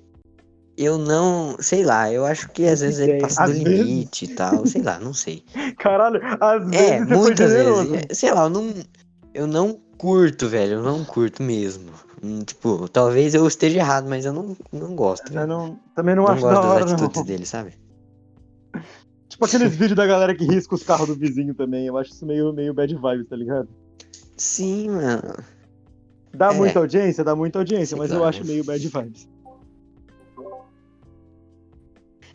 eu 0.78 0.96
não. 0.98 1.56
Sei 1.60 1.84
lá, 1.84 2.10
eu 2.12 2.24
acho 2.24 2.48
que 2.50 2.64
às 2.66 2.80
vezes 2.80 3.00
ele 3.00 3.20
passa 3.20 3.44
do 3.44 3.50
Às 3.52 3.58
vezes. 3.58 3.78
limite 3.80 4.24
e 4.26 4.28
tal. 4.34 4.64
Sei 4.66 4.80
lá, 4.82 4.98
não 5.00 5.12
sei. 5.12 5.42
Caralho, 5.78 6.20
às 6.40 6.64
vezes 6.70 6.80
É, 6.90 6.98
você 7.00 7.06
foi 7.06 7.16
muitas 7.16 7.52
vezes. 7.52 7.92
É, 8.10 8.14
Sei 8.14 8.32
lá, 8.32 8.44
eu 8.44 8.50
não. 8.50 8.74
Eu 9.34 9.46
não 9.46 9.78
curto, 9.98 10.48
velho. 10.48 10.74
Eu 10.74 10.82
não 10.82 11.04
curto 11.04 11.42
mesmo. 11.42 11.90
Hum, 12.22 12.40
Tipo, 12.42 12.88
talvez 12.88 13.34
eu 13.34 13.46
esteja 13.46 13.78
errado, 13.78 14.08
mas 14.08 14.24
eu 14.24 14.32
não, 14.32 14.56
não 14.72 14.94
gosto, 14.96 15.32
Eu 15.32 15.46
não, 15.46 15.78
também 15.94 16.14
não, 16.16 16.24
Não 16.24 16.32
acho 16.32 16.42
gosto 16.42 16.54
da 16.54 16.60
das 16.62 16.70
hora, 16.70 16.84
atitudes 16.94 17.16
não. 17.16 17.24
dele, 17.24 17.46
sabe? 17.46 17.72
Tipo 19.28 19.44
aqueles 19.44 19.70
vídeos 19.72 19.94
da 19.96 20.06
galera 20.06 20.34
que 20.34 20.44
risca 20.44 20.74
os 20.74 20.82
carros 20.82 21.06
do 21.08 21.14
vizinho 21.14 21.54
também. 21.54 21.86
Eu 21.86 21.96
acho 21.96 22.12
isso 22.12 22.26
meio, 22.26 22.52
meio 22.52 22.74
bad 22.74 22.92
vibes, 22.92 23.28
tá 23.28 23.36
ligado? 23.36 23.68
Sim, 24.36 24.90
mano. 24.90 25.34
Dá 26.34 26.52
É. 26.52 26.54
muita 26.56 26.78
audiência, 26.78 27.22
dá 27.22 27.36
muita 27.36 27.58
audiência, 27.58 27.88
Sei 27.96 27.98
mas 27.98 28.10
lá, 28.10 28.16
eu 28.16 28.24
acho 28.24 28.44
meio 28.44 28.64
bad 28.64 28.86
vibes. 28.88 29.28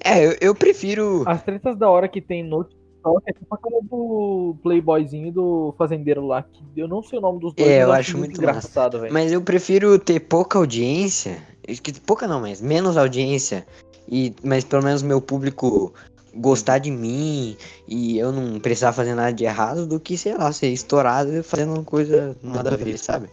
É, 0.03 0.25
eu, 0.25 0.35
eu 0.41 0.55
prefiro. 0.55 1.23
As 1.25 1.41
tretas 1.43 1.77
da 1.77 1.89
hora 1.89 2.07
que 2.07 2.21
tem 2.21 2.43
no 2.43 2.63
TikTok 2.63 3.23
é 3.27 3.33
tipo 3.33 3.55
aquela 3.55 3.79
do 3.83 4.55
Playboyzinho 4.61 5.31
do 5.31 5.73
fazendeiro 5.77 6.25
lá, 6.25 6.43
que 6.43 6.63
eu 6.75 6.87
não 6.87 7.01
sei 7.01 7.19
o 7.19 7.21
nome 7.21 7.39
dos 7.39 7.53
dois, 7.53 7.69
É, 7.69 7.83
eu 7.83 7.91
acho 7.91 8.17
muito 8.17 8.37
engraçado, 8.37 8.99
velho. 8.99 9.13
Mas 9.13 9.31
eu 9.31 9.41
prefiro 9.41 9.97
ter 9.97 10.19
pouca 10.19 10.57
audiência. 10.57 11.37
que- 11.81 11.99
Pouca 12.01 12.27
não, 12.27 12.41
mas 12.41 12.59
menos 12.61 12.97
audiência. 12.97 13.65
E, 14.09 14.33
mas 14.43 14.63
pelo 14.65 14.83
menos 14.83 15.01
meu 15.01 15.21
público 15.21 15.93
gostar 16.35 16.79
de 16.79 16.91
mim 16.91 17.55
e 17.87 18.17
eu 18.17 18.31
não 18.31 18.59
precisar 18.59 18.91
fazer 18.91 19.13
nada 19.13 19.31
de 19.31 19.45
errado 19.45 19.85
do 19.85 19.99
que, 19.99 20.17
sei 20.17 20.35
lá, 20.35 20.51
ser 20.51 20.67
estourado 20.69 21.43
fazendo 21.43 21.81
coisa 21.83 22.35
nada 22.43 22.73
a 22.73 22.77
ver, 22.77 22.97
sabe? 22.97 23.29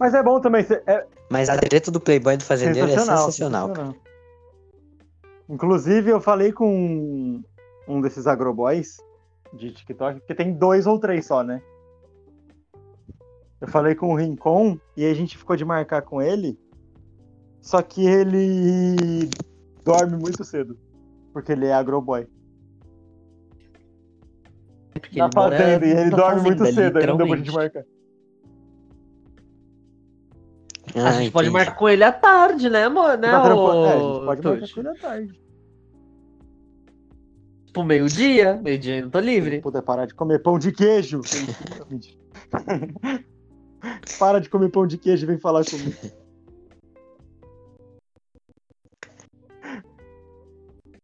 Mas 0.00 0.14
é 0.14 0.22
bom 0.22 0.40
também, 0.40 0.64
é 0.86 1.06
Mas 1.30 1.48
a 1.48 1.56
treta 1.56 1.90
do 1.90 2.00
Playboy 2.00 2.36
do 2.36 2.44
fazendeiro 2.44 2.88
é 2.88 2.98
sensacional. 2.98 3.68
cara. 3.70 3.94
Inclusive, 5.48 6.10
eu 6.10 6.20
falei 6.20 6.52
com 6.52 7.42
um 7.86 8.00
desses 8.00 8.26
agroboys 8.26 8.96
de 9.52 9.72
TikTok, 9.72 10.20
porque 10.20 10.34
tem 10.34 10.52
dois 10.52 10.86
ou 10.86 10.98
três 10.98 11.26
só, 11.26 11.42
né? 11.42 11.62
Eu 13.60 13.68
falei 13.68 13.94
com 13.94 14.12
o 14.12 14.16
Rincon 14.16 14.78
e 14.96 15.04
a 15.04 15.14
gente 15.14 15.38
ficou 15.38 15.56
de 15.56 15.64
marcar 15.64 16.02
com 16.02 16.20
ele. 16.20 16.58
Só 17.60 17.80
que 17.80 18.06
ele 18.06 19.32
dorme 19.84 20.16
muito 20.16 20.44
cedo. 20.44 20.76
Porque 21.32 21.52
ele 21.52 21.66
é 21.66 21.72
agroboy. 21.72 22.26
Porque 24.92 25.18
Na 25.18 25.26
ele 25.26 25.34
fazenda, 25.34 25.86
e 25.86 25.90
ele 25.90 26.10
dorme 26.10 26.42
muito 26.42 26.64
cedo, 26.66 27.00
deu 27.00 27.16
pra 27.16 27.26
gente 27.36 27.50
literalmente. 27.50 27.95
Marcar. 30.96 31.06
A 31.06 31.08
Ah, 31.08 31.12
gente 31.20 31.30
pode 31.32 31.48
entendi. 31.48 31.64
marcar 31.64 31.76
com 31.78 31.88
ele 31.88 32.04
à 32.04 32.12
tarde, 32.12 32.70
né, 32.70 32.88
mano? 32.88 33.20
Né, 33.22 33.28
ô, 33.54 33.84
é, 33.86 33.92
a 33.92 33.98
gente 33.98 34.24
pode 34.24 34.42
marcar 34.42 34.68
com 34.74 34.80
ele 34.80 34.88
à 34.88 34.94
tarde. 34.94 35.40
Tipo, 37.66 37.84
meio-dia. 37.84 38.54
Meio-dia 38.62 38.96
eu 38.98 39.02
não 39.02 39.10
tô 39.10 39.20
livre. 39.20 39.60
Puder 39.60 39.82
parar 39.82 40.06
de 40.06 40.14
comer 40.14 40.38
pão 40.42 40.58
de 40.58 40.72
queijo. 40.72 41.20
Para 44.18 44.40
de 44.40 44.48
comer 44.48 44.70
pão 44.70 44.86
de 44.86 44.96
queijo 44.98 45.24
e 45.24 45.26
vem 45.26 45.38
falar 45.38 45.62
comigo. 45.64 45.94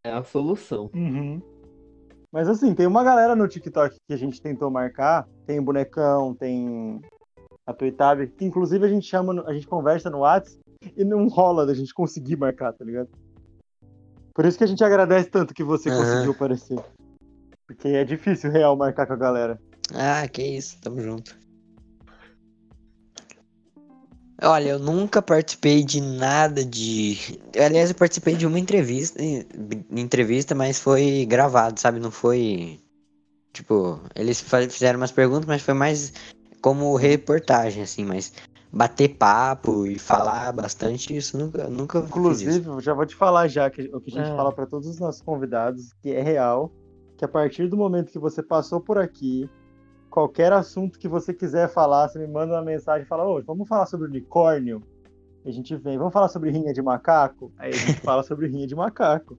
É 0.05 0.11
a 0.11 0.23
solução. 0.25 0.91
Uhum. 0.95 1.41
Mas 2.33 2.49
assim, 2.49 2.75
tem 2.75 2.87
uma 2.87 3.05
galera 3.05 3.37
no 3.37 3.47
TikTok 3.47 3.97
que 4.09 4.15
a 4.15 4.17
gente 4.17 4.41
tentou 4.41 4.71
marcar. 4.71 5.29
Tem 5.47 5.59
o 5.59 5.63
Bonecão, 5.63 6.35
tem 6.35 7.01
a 7.67 7.75
que 7.75 8.45
inclusive 8.45 8.85
a 8.85 8.89
gente 8.89 9.07
chama, 9.07 9.45
a 9.47 9.55
gente 9.55 9.67
conversa 9.67 10.11
no 10.11 10.19
WhatsApp 10.19 10.59
e 10.97 11.05
não 11.05 11.29
rola 11.29 11.65
da 11.65 11.75
gente 11.75 11.95
conseguir 11.95 12.37
marcar, 12.37 12.73
tá 12.73 12.85
ligado? 12.85 13.09
Por 14.35 14.45
isso 14.45 14.59
que 14.59 14.65
a 14.65 14.67
gente 14.67 14.83
agradece 14.83 15.29
tanto 15.29 15.55
que 15.55 15.63
você 15.63 15.91
Aham. 15.91 15.99
conseguiu 15.99 16.33
aparecer. 16.33 16.81
Porque 17.67 17.89
é 17.89 18.05
difícil 18.05 18.51
real 18.51 18.77
marcar 18.77 19.07
com 19.07 19.13
a 19.13 19.17
galera. 19.17 19.61
Ah, 19.95 20.27
que 20.27 20.43
isso, 20.43 20.79
tamo 20.81 21.01
junto. 21.01 21.37
Olha, 24.43 24.71
eu 24.71 24.79
nunca 24.79 25.23
participei 25.23 25.85
de 25.85 26.01
nada 26.01 26.65
de. 26.65 27.39
Aliás, 27.57 27.91
eu 27.91 27.95
participei 27.95 28.35
de 28.35 28.45
uma 28.45 28.59
entrevista, 28.59 29.23
entrevista, 29.91 30.53
mas 30.53 30.81
foi 30.81 31.25
gravado, 31.27 31.79
sabe? 31.79 32.01
Não 32.01 32.11
foi. 32.11 32.81
Tipo, 33.53 34.01
eles 34.17 34.41
fizeram 34.41 34.99
umas 34.99 35.13
perguntas, 35.13 35.47
mas 35.47 35.63
foi 35.63 35.75
mais 35.75 36.13
como 36.63 36.95
reportagem, 36.97 37.83
assim, 37.83 38.05
mas 38.05 38.33
bater 38.73 39.09
papo 39.17 39.85
e 39.85 39.99
falar 39.99 40.51
bastante, 40.53 41.15
isso 41.15 41.37
nunca, 41.37 41.69
nunca 41.69 42.01
fiz 42.01 42.09
isso. 42.09 42.19
Inclusive, 42.19 42.67
eu 42.69 42.81
já 42.81 42.95
vou 42.95 43.05
te 43.05 43.15
falar 43.15 43.49
já 43.49 43.69
que 43.69 43.91
o 43.93 44.01
que 44.01 44.11
a 44.11 44.15
gente 44.23 44.33
Ah. 44.33 44.37
fala 44.37 44.53
pra 44.53 44.65
todos 44.65 44.89
os 44.89 44.99
nossos 44.99 45.21
convidados, 45.21 45.93
que 46.01 46.11
é 46.15 46.23
real, 46.23 46.71
que 47.19 47.25
a 47.25 47.29
partir 47.29 47.69
do 47.69 47.77
momento 47.77 48.11
que 48.13 48.19
você 48.19 48.43
passou 48.43 48.81
por 48.81 48.97
aqui, 48.97 49.51
qualquer 50.09 50.53
assunto 50.53 50.99
que 50.99 51.09
você 51.09 51.35
quiser 51.35 51.69
falar, 51.69 52.09
você 52.09 52.19
me 52.19 52.27
manda 52.27 52.55
uma 52.55 52.63
mensagem 52.63 53.03
e 53.05 53.09
fala, 53.09 53.25
ô, 53.27 53.43
vamos 53.43 53.69
falar 53.69 53.87
sobre 53.87 54.07
unicórnio? 54.09 54.83
A 55.45 55.51
gente 55.51 55.75
vem, 55.77 55.99
vamos 55.99 56.13
falar 56.13 56.29
sobre 56.29 56.51
rinha 56.51 56.73
de 56.73 56.81
macaco? 56.81 57.53
Aí 57.59 57.71
a 57.71 57.77
gente 57.77 58.01
fala 58.01 58.23
sobre 58.23 58.47
rinha 58.47 58.67
de 58.67 58.75
macaco. 58.77 59.37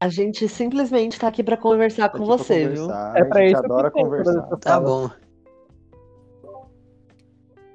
A 0.00 0.08
gente 0.08 0.46
simplesmente 0.48 1.18
tá 1.18 1.28
aqui 1.28 1.42
pra 1.42 1.56
conversar 1.56 2.10
Tá 2.10 2.18
com 2.18 2.26
você, 2.26 2.68
viu? 2.68 2.88
conversar, 2.88 3.16
É 3.16 3.22
a 3.22 3.24
pra 3.24 3.40
gente 3.40 3.52
isso 3.52 3.60
que 3.60 3.66
adora 3.66 3.90
conversar. 3.90 4.56
Tá 4.58 4.80
bom. 4.80 5.10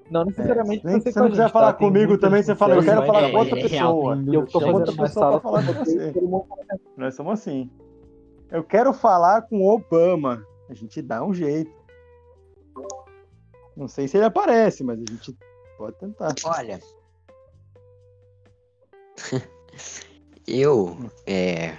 Não 0.09 0.25
necessariamente 0.25 0.81
ser 0.81 0.99
você 1.01 1.13
com 1.13 1.19
a 1.19 1.21
não 1.23 1.29
quiser 1.29 1.43
gente, 1.43 1.51
falar 1.53 1.73
tá? 1.73 1.79
Tem 1.79 1.87
comigo 1.87 2.07
muitas 2.09 2.29
também, 2.29 2.43
você 2.43 2.55
fala, 2.55 2.75
eu 2.75 2.83
quero 2.83 3.05
falar 3.05 3.21
com 3.31 3.35
é- 3.35 3.39
outra 3.39 3.59
é 3.59 3.61
pessoa. 3.61 4.15
tem 4.15 4.25
E 4.31 4.35
eu 4.35 4.45
tô 4.45 4.59
Chama 4.59 4.73
outra 4.73 4.95
pessoa 4.95 5.39
falar 5.41 5.65
com 5.65 5.73
com 5.73 5.85
você, 5.85 6.13
Nós 6.97 7.15
somos 7.15 7.33
assim. 7.33 7.69
Eu 8.51 8.63
quero 8.63 8.91
falar 8.93 9.43
com 9.43 9.59
o 9.61 9.69
Obama. 9.73 10.43
A 10.69 10.73
gente 10.73 11.01
dá 11.01 11.23
um 11.23 11.33
jeito. 11.33 11.71
Não 13.77 13.87
sei 13.87 14.07
se 14.07 14.17
ele 14.17 14.25
aparece, 14.25 14.83
mas 14.83 14.97
a 14.99 15.05
gente 15.11 15.37
pode 15.77 15.95
tentar. 15.97 16.33
Olha. 16.45 16.79
eu 20.47 20.97
é, 21.27 21.73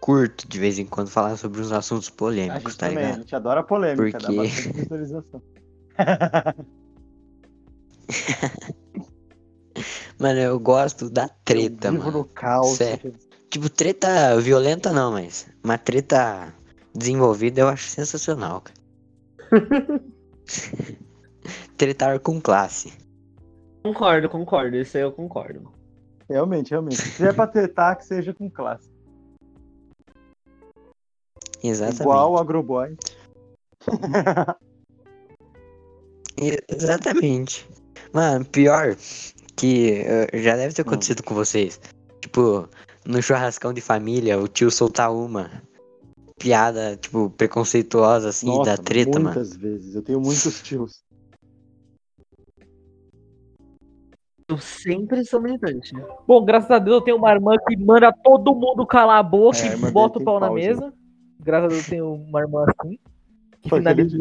curto 0.00 0.48
de 0.48 0.58
vez 0.58 0.78
em 0.78 0.86
quando 0.86 1.10
falar 1.10 1.36
sobre 1.36 1.60
uns 1.60 1.72
assuntos 1.72 2.08
A 2.08 2.12
polêmicos, 2.12 2.72
gente 2.72 2.78
tá 2.78 2.88
também, 2.88 3.02
a 3.04 3.06
ligado? 3.08 3.20
gente 3.22 3.34
adora 3.36 3.62
polêmica, 3.62 4.18
dá 4.18 4.26
Porque- 4.26 4.36
bastante 4.36 4.72
visualização. 4.72 5.42
Mano, 10.18 10.38
eu 10.38 10.58
gosto 10.60 11.10
da 11.10 11.28
treta, 11.28 11.88
Eu 11.88 11.92
vivo 11.92 12.04
mano. 12.04 12.18
no 12.18 12.24
caos. 12.24 12.76
Sério. 12.76 13.12
Tipo, 13.50 13.68
treta 13.68 14.38
violenta 14.40 14.92
não, 14.92 15.12
mas 15.12 15.48
uma 15.64 15.76
treta 15.76 16.54
desenvolvida 16.94 17.60
eu 17.60 17.68
acho 17.68 17.88
sensacional, 17.88 18.62
cara. 18.62 18.80
Tretar 21.76 22.20
com 22.20 22.40
classe. 22.40 22.92
Concordo, 23.82 24.28
concordo. 24.28 24.76
Isso 24.76 24.96
aí 24.96 25.02
eu 25.02 25.12
concordo. 25.12 25.72
Realmente, 26.28 26.70
realmente. 26.70 26.96
Se 26.96 27.16
tiver 27.16 27.34
pra 27.34 27.46
tretar, 27.46 27.98
que 27.98 28.06
seja 28.06 28.32
com 28.32 28.48
classe. 28.48 28.86
Exatamente. 31.62 32.02
Igual 32.02 32.32
o 32.32 32.38
Agroboy. 32.38 32.96
Exatamente. 36.68 37.68
Mano, 38.12 38.44
pior 38.44 38.96
que 39.56 40.02
eh, 40.04 40.28
já 40.42 40.56
deve 40.56 40.68
Hum. 40.70 40.74
ter 40.74 40.82
acontecido 40.82 41.22
com 41.22 41.34
vocês. 41.34 41.80
Tipo, 42.20 42.68
no 43.06 43.22
churrascão 43.22 43.72
de 43.72 43.80
família, 43.80 44.38
o 44.38 44.46
tio 44.48 44.70
soltar 44.70 45.12
uma 45.12 45.50
piada, 46.38 46.96
tipo, 46.96 47.30
preconceituosa, 47.30 48.28
assim, 48.30 48.46
Nossa, 48.46 48.76
da 48.76 48.82
treta, 48.82 49.12
mano. 49.18 49.24
muitas 49.26 49.56
vezes. 49.56 49.94
Eu 49.94 50.02
tenho 50.02 50.20
muitos 50.20 50.60
tios. 50.62 51.02
Eu 54.48 54.58
sempre 54.58 55.24
sou 55.24 55.40
militante. 55.40 55.92
Bom, 56.26 56.44
graças 56.44 56.70
a 56.70 56.78
Deus 56.78 56.96
eu 56.96 57.00
tenho 57.00 57.16
uma 57.16 57.32
irmã 57.32 57.56
que 57.66 57.76
manda 57.76 58.12
todo 58.12 58.54
mundo 58.54 58.86
calar 58.86 59.18
a 59.18 59.22
boca 59.22 59.58
É, 59.58 59.74
e 59.74 59.90
bota 59.90 60.18
o 60.18 60.24
pau 60.24 60.38
na 60.38 60.46
pau, 60.46 60.56
mesa. 60.56 60.92
Graças 61.40 61.64
a 61.64 61.68
Deus 61.68 61.84
eu 61.84 61.90
tenho 61.90 62.12
uma 62.12 62.40
irmã 62.40 62.66
assim. 62.68 62.98
Que 63.62 63.70
Foi 63.70 63.78
finaliza 63.78 64.16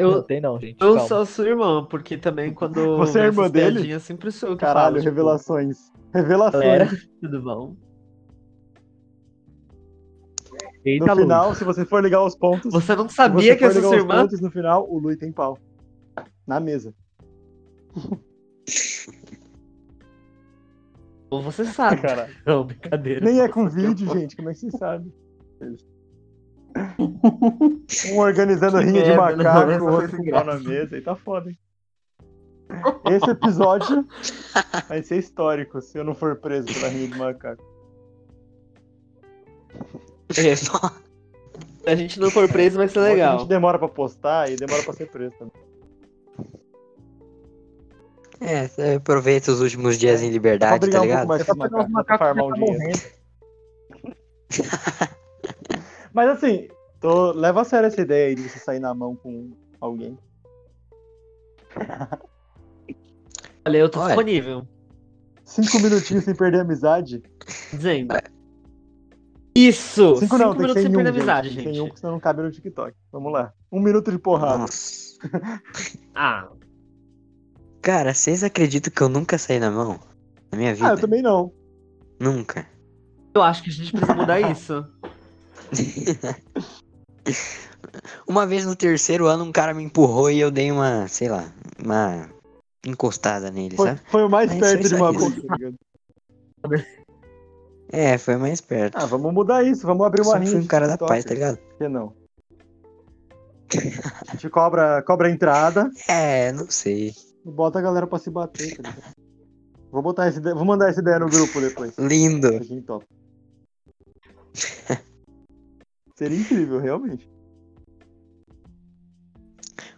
assunto. 0.00 0.12
Não 0.12 0.18
Eu, 0.18 0.22
tem 0.24 0.40
não, 0.40 0.58
gente. 0.60 0.76
eu 0.80 0.94
calma. 0.94 1.08
sou 1.08 1.26
sua 1.26 1.48
irmã, 1.48 1.84
porque 1.84 2.16
também 2.16 2.52
quando. 2.54 2.96
Você 2.98 3.20
é 3.20 3.24
irmã 3.24 3.50
dele? 3.50 3.98
sempre 4.00 4.30
sou 4.32 4.50
eu 4.50 4.56
Caralho, 4.56 4.94
falo. 4.94 4.96
tipo, 4.98 5.10
revelações. 5.10 5.92
Revelações. 6.14 6.62
Galera, 6.64 6.90
tudo 7.20 7.42
bom? 7.42 7.76
Eita, 10.84 11.06
No 11.06 11.14
Lu. 11.14 11.20
final, 11.20 11.54
se 11.54 11.62
você 11.64 11.84
for 11.84 12.02
ligar 12.02 12.24
os 12.24 12.34
pontos. 12.34 12.72
Você 12.72 12.96
não 12.96 13.08
sabia 13.08 13.52
você 13.52 13.56
que 13.56 13.64
eu 13.64 13.70
sou 13.70 13.76
ligar 13.80 13.88
sua 13.88 13.96
os 13.98 14.02
irmã? 14.02 14.22
pontos, 14.22 14.40
no 14.40 14.50
final, 14.50 14.90
o 14.90 14.98
Lui 14.98 15.16
tem 15.16 15.30
pau. 15.30 15.58
Na 16.46 16.58
mesa. 16.58 16.94
Ou 21.30 21.42
você 21.42 21.64
sabe. 21.64 22.00
Caralho. 22.00 22.34
Não, 22.44 22.64
brincadeira. 22.64 23.24
Nem 23.24 23.40
é 23.40 23.48
com 23.48 23.68
vídeo, 23.68 24.10
gente. 24.12 24.34
Como 24.36 24.48
é 24.50 24.52
que 24.52 24.58
você 24.60 24.70
sabe? 24.76 25.12
Um 28.12 28.18
organizando 28.18 28.78
Que 28.78 28.84
rinha 28.84 29.02
de 29.02 29.08
merda, 29.10 29.36
não, 29.36 29.44
macaco, 29.44 29.70
essa 29.70 29.84
o 29.84 29.92
outro 29.92 30.16
com 30.16 30.30
pau 30.30 30.44
na 30.44 30.58
mesa. 30.58 30.96
E 30.96 31.00
tá 31.00 31.14
foda, 31.16 31.50
hein? 31.50 31.58
Esse 33.06 33.30
episódio 33.30 34.06
vai 34.88 35.02
ser 35.02 35.18
histórico 35.18 35.80
se 35.80 35.98
eu 35.98 36.04
não 36.04 36.14
for 36.14 36.36
preso 36.36 36.72
pela 36.72 36.88
rinha 36.88 37.08
de 37.08 37.18
macaco. 37.18 37.62
É, 40.36 40.54
Se 40.54 40.70
a 41.86 41.96
gente 41.96 42.20
não 42.20 42.30
for 42.30 42.48
preso, 42.48 42.76
vai 42.76 42.86
ser 42.88 43.00
A 43.00 43.02
legal. 43.02 43.38
gente 43.40 43.48
demora 43.48 43.78
pra 43.78 43.88
postar 43.88 44.48
e 44.50 44.56
demora 44.56 44.82
pra 44.84 44.92
ser 44.92 45.06
preso 45.10 45.34
também. 45.38 45.52
É, 48.40 48.68
você 48.68 48.94
aproveita 48.96 49.50
os 49.50 49.60
últimos 49.60 49.98
dias 49.98 50.22
em 50.22 50.26
Pra 50.26 50.32
liberdade, 50.32 50.80
tá 50.80 50.86
um 50.86 50.90
pouco 50.90 51.06
ligado? 51.06 51.26
mais 51.28 51.40
É 51.40 51.44
os 51.44 51.46
pra 51.58 51.68
pegar 51.68 51.88
macacos, 51.88 52.14
os 52.14 52.18
farmar 52.18 52.44
um 52.44 52.48
tá 52.50 52.54
dinheiro. 52.54 53.00
Mas 56.12 56.28
assim, 56.30 56.68
tô... 57.00 57.32
leva 57.32 57.60
a 57.62 57.64
sério 57.64 57.86
essa 57.86 58.00
ideia 58.00 58.28
aí 58.28 58.34
de 58.34 58.48
você 58.48 58.58
sair 58.58 58.80
na 58.80 58.94
mão 58.94 59.16
com 59.16 59.50
alguém. 59.80 60.18
Olha, 63.66 63.76
eu 63.78 63.88
tô 63.88 64.00
Olha. 64.00 64.08
disponível. 64.08 64.66
Cinco 65.44 65.80
minutinhos 65.80 66.24
sem 66.24 66.34
perder 66.34 66.58
a 66.58 66.62
amizade. 66.62 67.22
Dizendo. 67.72 68.14
Isso! 69.54 70.16
Cinco, 70.16 70.38
não, 70.38 70.50
tem 70.50 70.56
que 70.56 70.62
minutos 70.62 70.82
sem 70.82 70.90
em 70.90 70.94
um, 70.94 70.96
perder 70.96 71.12
gente. 71.12 71.18
amizade, 71.20 71.48
Tem 71.48 71.56
que 71.56 71.62
ser 71.62 71.68
gente. 71.68 71.76
em 71.78 71.80
um, 71.80 71.86
porque 71.86 72.00
senão 72.00 72.12
não 72.12 72.20
cabe 72.20 72.42
no 72.42 72.50
TikTok. 72.50 72.96
Vamos 73.12 73.32
lá. 73.32 73.52
Um 73.70 73.80
minuto 73.80 74.10
de 74.10 74.18
porrada. 74.18 74.58
Nossa. 74.58 75.18
Ah, 76.14 76.48
Cara, 77.82 78.12
vocês 78.12 78.44
acreditam 78.44 78.92
que 78.92 79.00
eu 79.00 79.08
nunca 79.08 79.38
saí 79.38 79.58
na 79.58 79.70
mão? 79.70 79.98
Na 80.52 80.58
minha 80.58 80.74
vida? 80.74 80.88
Ah, 80.88 80.92
eu 80.92 80.98
também 81.00 81.22
não. 81.22 81.52
Nunca. 82.18 82.66
eu 83.34 83.42
acho 83.42 83.62
que 83.62 83.70
a 83.70 83.72
gente 83.72 83.90
precisa 83.92 84.14
mudar 84.14 84.40
isso. 84.40 84.84
Uma 88.26 88.46
vez 88.46 88.64
no 88.64 88.76
terceiro 88.76 89.26
ano, 89.26 89.44
um 89.44 89.52
cara 89.52 89.74
me 89.74 89.82
empurrou 89.82 90.30
e 90.30 90.40
eu 90.40 90.50
dei 90.50 90.70
uma, 90.70 91.08
sei 91.08 91.28
lá, 91.28 91.50
uma 91.82 92.28
encostada 92.86 93.50
nele, 93.50 93.76
Foi, 93.76 93.88
sabe? 93.88 94.00
foi 94.06 94.24
o 94.24 94.28
mais 94.28 94.50
Mas 94.50 94.60
perto 94.60 94.88
de 94.88 94.94
uma 94.94 95.12
boca, 95.12 95.36
tá 95.46 95.56
ligado? 95.56 95.74
É, 97.92 98.16
foi 98.18 98.36
mais 98.36 98.60
perto. 98.60 98.96
Ah, 98.96 99.06
vamos 99.06 99.32
mudar 99.32 99.64
isso. 99.64 99.86
Vamos 99.86 100.06
abrir 100.06 100.20
eu 100.20 100.26
uma 100.26 100.38
rinha 100.38 100.52
fui 100.52 100.60
um 100.60 100.66
cara 100.66 100.86
da 100.86 100.96
paz, 100.96 101.24
tá 101.24 101.34
ligado? 101.34 101.56
Por 101.56 101.78
que 101.78 101.88
não? 101.88 102.12
A 104.28 104.32
gente 104.32 104.48
cobra, 104.48 105.02
cobra 105.02 105.28
a 105.28 105.30
entrada 105.30 105.90
É, 106.08 106.52
não 106.52 106.70
sei. 106.70 107.12
e 107.44 107.50
bota 107.50 107.78
a 107.78 107.82
galera 107.82 108.06
pra 108.06 108.18
se 108.18 108.30
bater, 108.30 108.76
tá 108.76 108.88
ligado? 108.88 109.14
Vou 109.90 110.02
botar 110.02 110.28
ideia, 110.28 110.54
vou 110.54 110.64
mandar 110.64 110.88
essa 110.88 111.00
ideia 111.00 111.18
no 111.18 111.26
grupo 111.26 111.60
depois. 111.60 111.96
Lindo. 111.98 112.60
Quem 112.60 112.80
topa. 112.80 113.06
Seria 116.20 116.38
incrível, 116.38 116.78
realmente. 116.78 117.26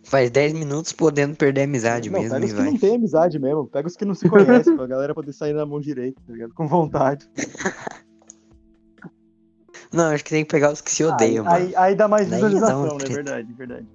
Faz 0.04 0.30
10 0.30 0.52
minutos 0.52 0.92
podendo 0.92 1.34
perder 1.34 1.62
a 1.62 1.64
amizade 1.64 2.08
não, 2.10 2.20
mesmo 2.20 2.34
pega 2.36 2.46
os 2.46 2.52
que 2.52 2.56
vai. 2.58 2.70
não 2.70 2.78
tem 2.78 2.94
amizade 2.94 3.38
mesmo. 3.40 3.66
Pega 3.66 3.88
os 3.88 3.96
que 3.96 4.04
não 4.04 4.14
se 4.14 4.28
conhecem, 4.30 4.76
pra 4.76 4.86
galera 4.86 5.12
poder 5.16 5.32
sair 5.32 5.52
na 5.52 5.66
mão 5.66 5.80
direita, 5.80 6.22
tá 6.24 6.32
ligado? 6.32 6.54
Com 6.54 6.68
vontade. 6.68 7.28
Não, 9.92 10.04
acho 10.06 10.24
que 10.24 10.30
tem 10.30 10.42
que 10.44 10.50
pegar 10.50 10.72
os 10.72 10.80
que 10.80 10.90
se 10.90 11.04
odeiam, 11.04 11.44
aí, 11.46 11.52
mano. 11.52 11.66
aí, 11.66 11.76
aí 11.90 11.94
dá 11.94 12.08
mais 12.08 12.26
Daí 12.30 12.36
visualização, 12.40 12.82
uma 12.84 12.92
né? 12.92 12.98
treta. 13.00 13.14
Verdade, 13.14 13.52
verdade. 13.52 13.86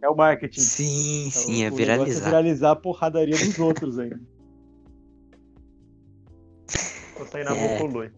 É 0.00 0.08
o 0.08 0.14
marketing. 0.14 0.60
Sim, 0.60 1.20
Então, 1.28 1.42
sim, 1.42 1.52
é 1.54 1.64
negócio 1.64 1.76
viralizar. 1.76 2.24
viralizar 2.26 2.70
a 2.70 2.76
porradaria 2.76 3.36
dos 3.36 3.58
outros 3.58 3.98
ainda. 3.98 4.20
Vou 7.18 7.26
sair 7.26 7.42
na 7.44 7.50
mão 7.54 7.64
É. 7.64 7.82
Lui. 7.82 8.10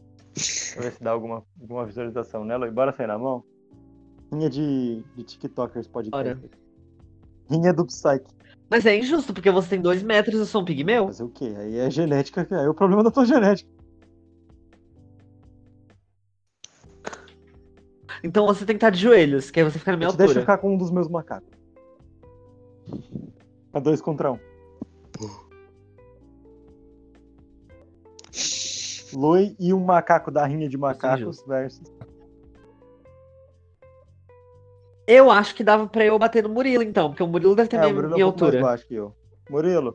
Pra 0.74 0.82
ver 0.82 0.93
se 0.93 1.02
dá 1.02 1.11
alguma, 1.12 1.44
alguma 1.61 1.86
visualização, 1.86 2.44
né, 2.44 2.56
Lui? 2.56 2.70
Bora 2.70 2.93
sair 2.93 3.06
na 3.06 3.19
mão? 3.19 3.44
Rinha 4.32 4.51
de, 4.51 5.05
de 5.16 5.23
TikTokers 5.24 5.86
podcast. 5.86 6.35
Bora. 6.35 6.51
Rinha 7.51 7.73
do 7.73 7.86
Psyche. 7.86 8.24
Mas 8.70 8.85
é 8.86 8.97
injusto, 8.98 9.32
porque 9.32 9.51
você 9.51 9.69
tem 9.69 9.81
dois 9.81 10.02
metros 10.02 10.35
e 10.36 10.39
eu 10.39 10.47
sou 10.47 10.62
um 10.62 10.65
pigmeu. 10.65 11.06
Fazer 11.06 11.23
o 11.24 11.28
quê? 11.28 11.55
Aí 11.56 11.78
é 11.78 11.90
genética, 11.90 12.47
aí 12.51 12.65
é 12.65 12.69
o 12.69 12.74
problema 12.74 13.05
da 13.05 13.11
tua 13.11 13.24
genética. 13.24 13.70
Então 18.23 18.47
você 18.47 18.65
tem 18.65 18.74
que 18.74 18.78
estar 18.78 18.90
de 18.90 18.98
joelhos, 18.98 19.51
que 19.51 19.61
aí 19.61 19.65
você 19.70 19.78
fica 19.78 19.90
na 19.93 19.98
minha 19.98 20.09
Eu 20.09 20.12
te 20.12 20.16
deixa 20.16 20.31
altura. 20.32 20.40
ficar 20.40 20.59
com 20.59 20.74
um 20.74 20.78
dos 20.78 20.90
meus 20.90 21.09
macacos. 21.09 21.48
Pra 23.70 23.81
dois 23.81 24.01
contra 24.01 24.32
um. 24.32 24.39
Lui 29.15 29.55
e 29.61 29.73
um 29.73 29.81
macaco 29.85 30.31
da 30.31 30.45
rinha 30.47 30.69
de 30.69 30.77
macacos 30.77 31.43
versus. 31.47 31.82
Eu 35.07 35.31
acho 35.31 35.55
que 35.55 35.62
dava 35.62 35.86
pra 35.86 36.05
eu 36.05 36.19
bater 36.19 36.43
no 36.43 36.49
Murilo, 36.49 36.82
então, 36.82 37.11
porque 37.11 37.23
o 37.23 37.27
Murilo 37.27 37.55
deve 37.55 37.69
ter 37.69 37.77
É, 37.77 37.81
minha, 37.81 37.93
o 37.93 37.95
Murilo 37.95 38.12
é 38.12 38.16
minha 38.16 38.27
um 38.27 38.31
pouco 38.31 38.45
mais 38.45 38.55
altura. 38.55 38.70
baixo 38.70 38.86
que 38.89 38.95
eu. 38.95 39.15
Murilo, 39.51 39.95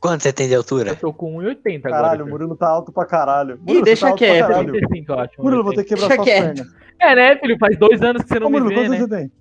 Quanto 0.00 0.22
você 0.22 0.32
tem 0.32 0.48
de 0.48 0.54
altura? 0.54 0.90
Eu 0.92 0.96
tô 0.96 1.12
com 1.12 1.36
1,80 1.36 1.78
agora. 1.84 1.90
caralho, 2.02 2.24
o. 2.24 2.28
Murilo 2.28 2.56
tá 2.56 2.68
alto 2.68 2.90
pra 2.92 3.04
caralho. 3.04 3.58
Murilo, 3.60 3.84
deixa 3.84 4.00
você 4.00 4.06
tá 4.06 4.10
alto 4.12 4.18
pra 4.18 4.26
quieto. 4.28 4.46
caralho. 4.48 4.72
35, 4.72 5.12
eu 5.12 5.18
acho. 5.18 5.42
Murilo, 5.42 5.64
vou 5.64 5.74
ter 5.74 5.80
1,80. 5.80 5.84
que 5.84 5.88
quebrar 5.94 6.08
Deixa 6.08 6.14
suas 6.24 6.24
quieto. 6.28 6.54
pernas. 6.56 6.74
É, 7.00 7.14
né, 7.14 7.36
filho? 7.38 7.58
Faz 7.58 7.78
dois 7.78 8.00
anos 8.02 8.22
que 8.22 8.28
você 8.28 8.40
não 8.40 8.46
Ô, 8.46 8.50
me 8.50 8.60
Murilo, 8.60 8.80
vê, 8.82 8.86
quantos 8.88 9.08
né? 9.10 9.16
você 9.18 9.22
tem? 9.28 9.32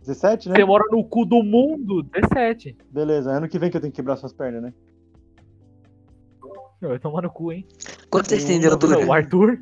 17, 0.00 0.48
né? 0.48 0.54
Você 0.56 0.64
mora 0.64 0.84
no 0.90 1.04
cu 1.04 1.24
do 1.26 1.42
mundo. 1.42 2.02
17. 2.02 2.76
Beleza, 2.90 3.30
ano 3.30 3.48
que 3.48 3.58
vem 3.58 3.70
que 3.70 3.76
eu 3.76 3.80
tenho 3.80 3.92
que 3.92 3.96
quebrar 3.96 4.16
suas 4.16 4.32
pernas, 4.32 4.62
né? 4.62 4.72
Meu, 6.80 6.90
vai 6.90 6.98
tomar 6.98 7.22
no 7.22 7.30
cu, 7.30 7.52
hein? 7.52 7.66
Quanto 8.10 8.28
vocês 8.28 8.44
têm 8.44 8.58
de 8.58 8.66
altura? 8.66 9.06
O 9.06 9.12
Arthur. 9.12 9.58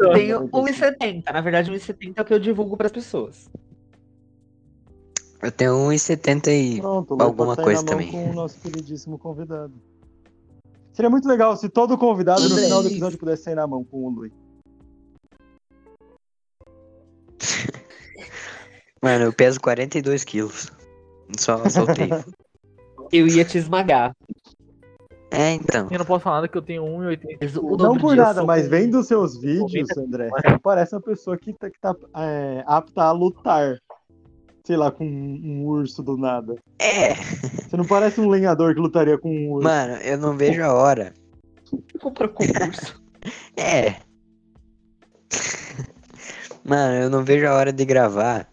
Eu 0.00 0.12
tenho 0.12 0.48
95. 0.52 0.96
1,70. 0.98 1.32
Na 1.32 1.40
verdade, 1.40 1.70
1,70 1.70 2.12
é 2.16 2.20
o 2.20 2.24
que 2.24 2.34
eu 2.34 2.38
divulgo 2.38 2.76
pras 2.76 2.92
pessoas. 2.92 3.48
Eu 5.42 5.50
tenho 5.50 5.72
1,70 5.72 6.48
e. 6.48 6.80
Pronto, 6.80 7.16
alguma 7.20 7.54
sair 7.54 7.64
coisa 7.64 7.82
na 7.82 7.92
mão 7.92 7.98
também. 7.98 8.12
com 8.12 8.30
o 8.30 8.34
nosso 8.34 8.58
queridíssimo 8.60 9.18
convidado. 9.18 9.72
Seria 10.92 11.10
muito 11.10 11.28
legal 11.28 11.56
se 11.56 11.68
todo 11.68 11.96
convidado 11.98 12.48
no 12.48 12.56
final 12.56 12.82
do 12.82 12.88
episódio 12.88 13.18
pudesse 13.18 13.44
sair 13.44 13.54
na 13.54 13.66
mão 13.66 13.84
com 13.84 14.06
o 14.06 14.10
Lui. 14.10 14.32
Mano, 19.02 19.26
eu 19.26 19.32
peso 19.32 19.60
42 19.60 20.24
quilos. 20.24 20.72
Só 21.38 21.68
soltei. 21.68 22.08
Eu 23.12 23.26
ia 23.26 23.44
te 23.44 23.58
esmagar. 23.58 24.16
É, 25.36 25.52
então. 25.52 25.86
Eu 25.90 25.98
não 25.98 26.06
posso 26.06 26.24
falar 26.24 26.36
nada 26.36 26.48
que 26.48 26.56
eu 26.56 26.62
tenho 26.62 26.82
1,80. 26.82 27.38
Mas 27.42 27.56
o 27.56 27.62
Não 27.62 27.76
dobro 27.76 28.00
por 28.00 28.16
nada, 28.16 28.42
mas 28.42 28.66
vendo 28.66 29.00
os 29.00 29.06
seus 29.06 29.36
vídeos, 29.36 29.88
90. 29.94 30.00
André, 30.00 30.28
você 30.30 30.58
parece 30.62 30.94
uma 30.94 31.02
pessoa 31.02 31.36
que 31.36 31.52
tá, 31.52 31.68
que 31.68 31.78
tá 31.78 31.94
é, 32.16 32.64
apta 32.66 33.02
a 33.02 33.12
lutar. 33.12 33.76
Sei 34.64 34.76
lá, 34.76 34.90
com 34.90 35.04
um, 35.06 35.64
urso 35.66 36.02
do 36.02 36.16
nada. 36.16 36.56
É, 36.80 37.14
Você 37.14 37.76
não 37.76 37.84
parece 37.84 38.20
um 38.20 38.28
lenhador 38.28 38.74
que 38.74 38.80
lutaria 38.80 39.16
com 39.16 39.30
um 39.30 39.52
urso. 39.52 39.68
mano, 39.68 39.94
eu 39.98 40.18
não 40.18 40.36
vejo 40.36 40.60
a 40.62 40.72
hora. 40.72 41.12
um 41.72 41.98
compra 42.00 42.28
concurso. 42.28 43.00
É. 43.56 43.96
Mano, 46.64 46.94
eu 46.94 47.10
não 47.10 47.24
vejo 47.24 47.46
a 47.46 47.54
hora 47.54 47.72
de 47.72 47.84
gravar. 47.84 48.48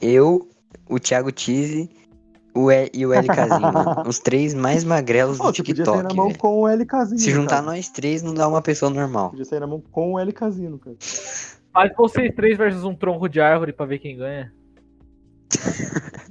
Eu, 0.00 0.48
o 0.88 0.98
Thiago 0.98 1.30
Tise 1.30 1.88
o 2.56 2.70
e, 2.70 2.90
e 2.94 3.06
o 3.06 3.12
LKzinho, 3.12 3.72
mano. 3.72 4.02
Os 4.08 4.18
três 4.18 4.54
mais 4.54 4.82
magrelos 4.82 5.36
Pô, 5.36 5.50
do 5.50 5.56
você 5.56 5.62
podia 5.62 5.84
sair 5.84 6.02
na 6.02 6.08
TikTok, 6.08 6.16
mão 6.16 6.32
com 6.34 6.60
o 6.62 6.68
LKzinho. 6.68 7.18
Se 7.18 7.30
juntar 7.30 7.56
cara. 7.56 7.66
nós 7.66 7.88
três, 7.90 8.22
não 8.22 8.32
dá 8.32 8.48
uma 8.48 8.62
pessoa 8.62 8.90
normal. 8.90 9.30
Podia 9.30 9.44
sair 9.44 9.60
na 9.60 9.66
mão 9.66 9.82
com 9.92 10.14
o 10.14 10.18
LKzinho, 10.18 10.78
cara. 10.78 10.96
Faz 11.72 11.92
vocês 11.94 12.34
três 12.34 12.56
versus 12.56 12.84
um 12.84 12.94
tronco 12.94 13.28
de 13.28 13.40
árvore 13.40 13.72
pra 13.72 13.84
ver 13.84 13.98
quem 13.98 14.16
ganha. 14.16 14.50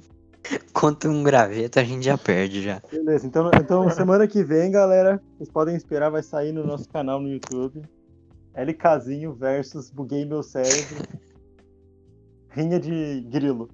Contra 0.74 1.10
um 1.10 1.24
graveto, 1.24 1.80
a 1.80 1.84
gente 1.84 2.06
já 2.06 2.18
perde 2.18 2.62
já. 2.62 2.82
Beleza, 2.92 3.26
então, 3.26 3.50
então 3.54 3.90
semana 3.90 4.28
que 4.28 4.44
vem, 4.44 4.72
galera, 4.72 5.22
vocês 5.38 5.50
podem 5.50 5.76
esperar, 5.76 6.10
vai 6.10 6.22
sair 6.22 6.52
no 6.52 6.66
nosso 6.66 6.90
canal 6.90 7.20
no 7.20 7.30
YouTube. 7.30 7.82
LKzinho 8.56 9.34
versus 9.34 9.90
Buguei 9.90 10.26
Meu 10.26 10.42
Cérebro. 10.42 11.04
Rinha 12.50 12.80
de 12.80 13.22
grilo. 13.30 13.70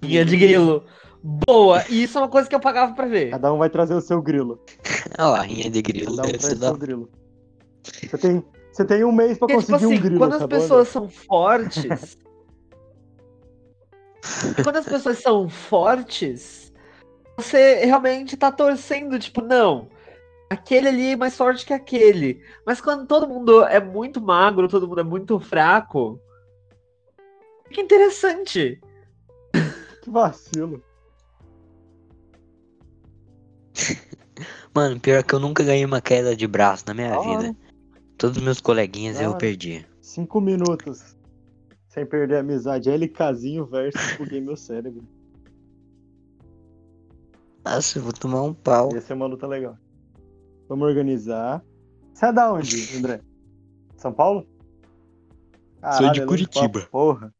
Guia 0.00 0.24
de 0.24 0.36
grilo. 0.36 0.84
Boa! 1.22 1.82
E 1.88 2.02
isso 2.02 2.18
é 2.18 2.20
uma 2.20 2.28
coisa 2.28 2.48
que 2.48 2.54
eu 2.54 2.60
pagava 2.60 2.92
pra 2.92 3.06
ver. 3.06 3.30
Cada 3.30 3.52
um 3.52 3.58
vai 3.58 3.70
trazer 3.70 3.94
o 3.94 4.00
seu 4.00 4.20
grilo. 4.20 4.60
Olha 5.18 5.28
lá, 5.28 5.40
rinha 5.42 5.70
de 5.70 5.80
grilo. 5.80 6.16
Cada 6.16 6.22
um 6.22 6.26
Deve 6.26 6.38
traz 6.38 6.44
ser 6.52 6.56
o 6.56 6.60
da... 6.60 6.66
seu 6.68 6.76
grilo. 6.76 7.10
Você 7.82 8.18
tem, 8.18 8.44
você 8.72 8.84
tem 8.84 9.04
um 9.04 9.12
mês 9.12 9.38
pra 9.38 9.48
Porque, 9.48 9.62
tipo 9.62 9.72
conseguir 9.72 9.86
assim, 9.86 9.98
um 9.98 10.02
grilo. 10.02 10.18
quando 10.18 10.34
as 10.34 10.42
bom, 10.42 10.48
pessoas 10.48 10.88
são 10.88 11.08
fortes. 11.08 12.18
quando 14.62 14.76
as 14.76 14.84
pessoas 14.84 15.18
são 15.18 15.48
fortes, 15.48 16.72
você 17.36 17.84
realmente 17.84 18.36
tá 18.36 18.52
torcendo, 18.52 19.18
tipo, 19.18 19.40
não. 19.40 19.88
Aquele 20.50 20.88
ali 20.88 21.12
é 21.12 21.16
mais 21.16 21.36
forte 21.36 21.64
que 21.64 21.72
aquele. 21.72 22.42
Mas 22.66 22.80
quando 22.80 23.06
todo 23.06 23.28
mundo 23.28 23.64
é 23.64 23.80
muito 23.80 24.20
magro, 24.20 24.68
todo 24.68 24.86
mundo 24.86 25.00
é 25.00 25.04
muito 25.04 25.40
fraco. 25.40 26.20
Que 27.70 27.80
interessante. 27.80 28.78
Que 30.04 30.10
vacilo. 30.10 30.82
Mano, 34.74 35.00
pior 35.00 35.24
que 35.24 35.34
eu 35.34 35.40
nunca 35.40 35.64
ganhei 35.64 35.82
uma 35.84 36.02
queda 36.02 36.36
de 36.36 36.46
braço 36.46 36.84
na 36.86 36.92
minha 36.92 37.18
hora. 37.18 37.40
vida. 37.40 37.56
Todos 38.18 38.36
os 38.36 38.42
meus 38.42 38.60
coleguinhas 38.60 39.18
eu 39.18 39.34
perdi. 39.38 39.86
Cinco 40.02 40.42
minutos. 40.42 41.16
Sem 41.88 42.04
perder 42.04 42.36
a 42.36 42.40
amizade. 42.40 42.90
LKzinho 42.90 43.64
versus 43.64 44.18
Buguei 44.18 44.42
Meu 44.42 44.56
Cérebro. 44.56 45.08
Nossa, 47.64 47.98
eu 47.98 48.02
vou 48.02 48.12
tomar 48.12 48.42
um 48.42 48.52
pau. 48.52 48.92
Ia 48.92 49.00
ser 49.00 49.14
uma 49.14 49.24
luta 49.24 49.46
legal. 49.46 49.78
Vamos 50.68 50.86
organizar. 50.86 51.64
Você 52.12 52.26
é 52.26 52.32
da 52.32 52.52
onde, 52.52 52.94
André? 52.94 53.22
São 53.96 54.12
Paulo? 54.12 54.46
Sou 55.96 56.12
de 56.12 56.20
é 56.20 56.26
Curitiba. 56.26 56.86
Porra. 56.90 57.33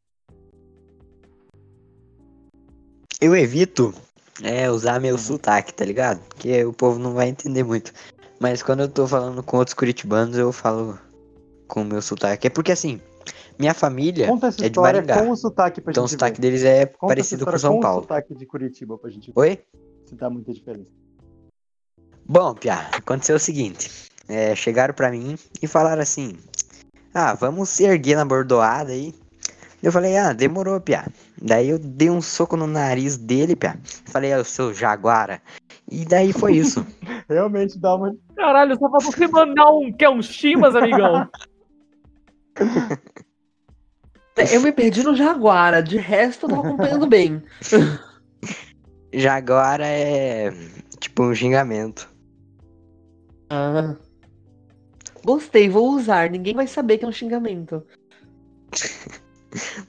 Eu 3.24 3.34
evito 3.34 3.94
é, 4.42 4.70
usar 4.70 5.01
meu 5.01 5.14
Uhum. 5.14 5.18
sotaque, 5.18 5.72
tá 5.72 5.82
ligado? 5.82 6.20
Porque 6.28 6.62
o 6.62 6.74
povo 6.74 6.98
não 6.98 7.14
vai 7.14 7.28
entender 7.30 7.62
muito. 7.62 7.90
Mas 8.38 8.62
quando 8.62 8.80
eu 8.80 8.88
tô 8.88 9.06
falando 9.09 9.42
com 9.42 9.56
outros 9.56 9.72
curitibanos, 9.72 10.36
eu 10.36 10.52
falo 10.52 10.98
com 11.66 11.80
o 11.80 11.84
meu 11.86 12.02
sotaque. 12.02 12.48
É 12.48 12.51
porque 12.51 12.70
assim, 12.70 13.01
minha 13.59 13.72
família 13.72 14.26
Conta 14.26 14.48
essa 14.48 14.66
é 14.66 14.68
de 14.68 14.78
Maringá. 14.78 15.22
com 15.22 15.30
o 15.30 15.36
sotaque 15.36 15.80
pra 15.80 15.90
Então 15.90 16.05
o 16.05 16.06
gente 16.06 16.18
sotaque 16.18 16.36
ver. 16.38 16.42
deles 16.42 16.64
é 16.64 16.84
Conta 16.84 17.09
parecido 17.14 17.46
com 17.46 17.56
São 17.56 17.78
o 17.78 17.80
Paulo. 17.80 18.02
sotaque 18.02 18.34
de 18.34 18.44
Curitiba 18.44 18.98
pra 18.98 19.09
gente 19.09 19.32
ver 19.32 19.40
Oi? 19.40 19.59
se 20.05 20.14
dá 20.14 20.28
muita 20.28 20.52
diferença. 20.52 20.90
Bom, 22.26 22.52
Pia, 22.55 22.90
aconteceu 22.92 23.36
o 23.36 23.40
seguinte. 23.40 23.90
É, 24.28 24.55
chegaram 24.55 24.92
pra 24.92 25.10
mim 25.10 25.38
e 25.62 25.66
falaram 25.66 26.02
assim: 26.02 26.36
Ah, 27.14 27.32
vamos 27.32 27.70
se 27.70 27.84
erguer 27.84 28.16
na 28.16 28.24
bordoada 28.26 28.92
aí. 28.92 29.14
Eu 29.82 29.90
falei, 29.90 30.14
ah, 30.18 30.34
demorou, 30.34 30.78
Pia. 30.78 31.06
Daí 31.40 31.69
eu 31.69 31.78
dei 31.78 32.11
um 32.11 32.20
soco 32.20 32.56
no 32.56 32.66
nariz 32.66 33.16
dele, 33.16 33.56
Pia. 33.56 33.78
Falei, 34.06 34.32
ah, 34.32 34.40
o 34.40 34.44
seu 34.44 34.73
jaguara. 34.73 35.43
E 35.90 36.05
daí 36.05 36.32
foi 36.32 36.56
isso. 36.56 36.86
Realmente 37.28 37.78
dá 37.78 37.94
uma. 37.94 38.15
Caralho, 38.36 38.74
só 38.78 38.90
faltou 38.90 39.12
você 39.12 39.27
mandar 39.27 39.70
um. 39.70 39.93
Quer 39.93 40.09
um 40.09 40.23
chimas, 40.23 40.74
amigão? 40.74 41.28
Eu 44.52 44.61
me 44.61 44.73
perdi 44.73 45.02
no 45.02 45.15
Jaguara, 45.15 45.82
de 45.82 45.97
resto 45.97 46.47
eu 46.47 46.51
tava 46.51 46.66
acompanhando 46.66 47.06
bem. 47.06 47.43
Jaguara 49.12 49.86
é 49.86 50.52
tipo 50.98 51.23
um 51.23 51.35
xingamento. 51.35 52.09
Ah. 53.51 53.97
Gostei, 55.24 55.69
vou 55.69 55.94
usar. 55.94 56.31
Ninguém 56.31 56.55
vai 56.55 56.66
saber 56.66 56.98
que 56.98 57.05
é 57.05 57.09
um 57.09 57.12
xingamento. 57.12 57.82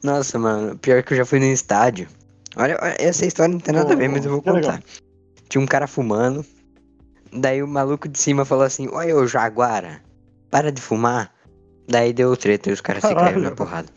Nossa, 0.04 0.38
mano, 0.40 0.78
pior 0.78 1.02
que 1.04 1.14
eu 1.14 1.18
já 1.18 1.26
fui 1.26 1.40
no 1.40 1.46
estádio. 1.46 2.08
Olha, 2.56 2.78
essa 3.00 3.26
história 3.26 3.52
não 3.52 3.60
tem 3.60 3.74
nada 3.74 3.94
a 3.94 3.96
ver, 3.96 4.08
mas 4.08 4.24
eu 4.26 4.32
vou 4.32 4.42
contar. 4.42 4.82
Tinha 5.50 5.62
um 5.62 5.66
cara 5.66 5.88
fumando. 5.88 6.46
Daí 7.34 7.62
o 7.62 7.68
maluco 7.68 8.08
de 8.08 8.18
cima 8.18 8.46
falou 8.46 8.64
assim: 8.64 8.88
Olha, 8.92 9.16
ô 9.16 9.28
Jaguara, 9.28 10.02
para 10.50 10.72
de 10.72 10.82
fumar. 10.82 11.32
Daí 11.88 12.14
deu 12.14 12.36
treta 12.38 12.70
e 12.70 12.74
os 12.74 12.82
caras 12.82 13.04
se 13.04 13.14
caíram 13.14 13.42
na 13.42 13.52
porrada. 13.52 13.90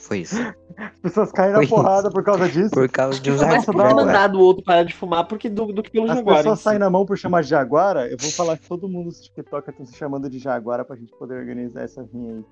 Foi 0.00 0.20
isso. 0.20 0.36
As 0.78 0.98
pessoas 1.02 1.30
caem 1.32 1.52
na 1.52 1.66
porrada 1.66 2.10
por 2.10 2.24
causa 2.24 2.48
disso. 2.48 2.70
Por 2.70 2.88
causa 2.88 3.20
de 3.20 3.30
um 3.30 3.36
Mais 3.36 3.56
Nossa, 3.56 3.66
por 3.72 3.76
da 3.76 3.84
hora. 3.84 3.88
ter 3.88 3.98
Jaguara. 4.00 4.06
mandado 4.06 4.38
o 4.38 4.42
outro 4.42 4.64
parar 4.64 4.82
de 4.84 4.94
fumar 4.94 5.26
porque 5.28 5.50
do, 5.50 5.66
do 5.66 5.82
que 5.82 5.90
pelo 5.90 6.10
As 6.10 6.16
Jaguara. 6.16 6.38
pessoas 6.38 6.54
em 6.54 6.60
si. 6.60 6.64
saem 6.64 6.78
na 6.78 6.88
mão 6.88 7.04
por 7.04 7.18
chamar 7.18 7.42
de 7.42 7.50
Jaguara. 7.50 8.08
Eu 8.10 8.16
vou 8.18 8.30
falar 8.30 8.56
que 8.56 8.66
todo 8.66 8.88
mundo 8.88 9.06
no 9.08 9.12
TikTok 9.12 9.68
estão 9.68 9.84
se 9.84 9.94
chamando 9.96 10.30
de 10.30 10.38
Jaguara 10.38 10.82
pra 10.84 10.96
gente 10.96 11.12
poder 11.18 11.34
organizar 11.34 11.82
essa 11.82 12.02
rinha 12.02 12.36
aí. 12.36 12.44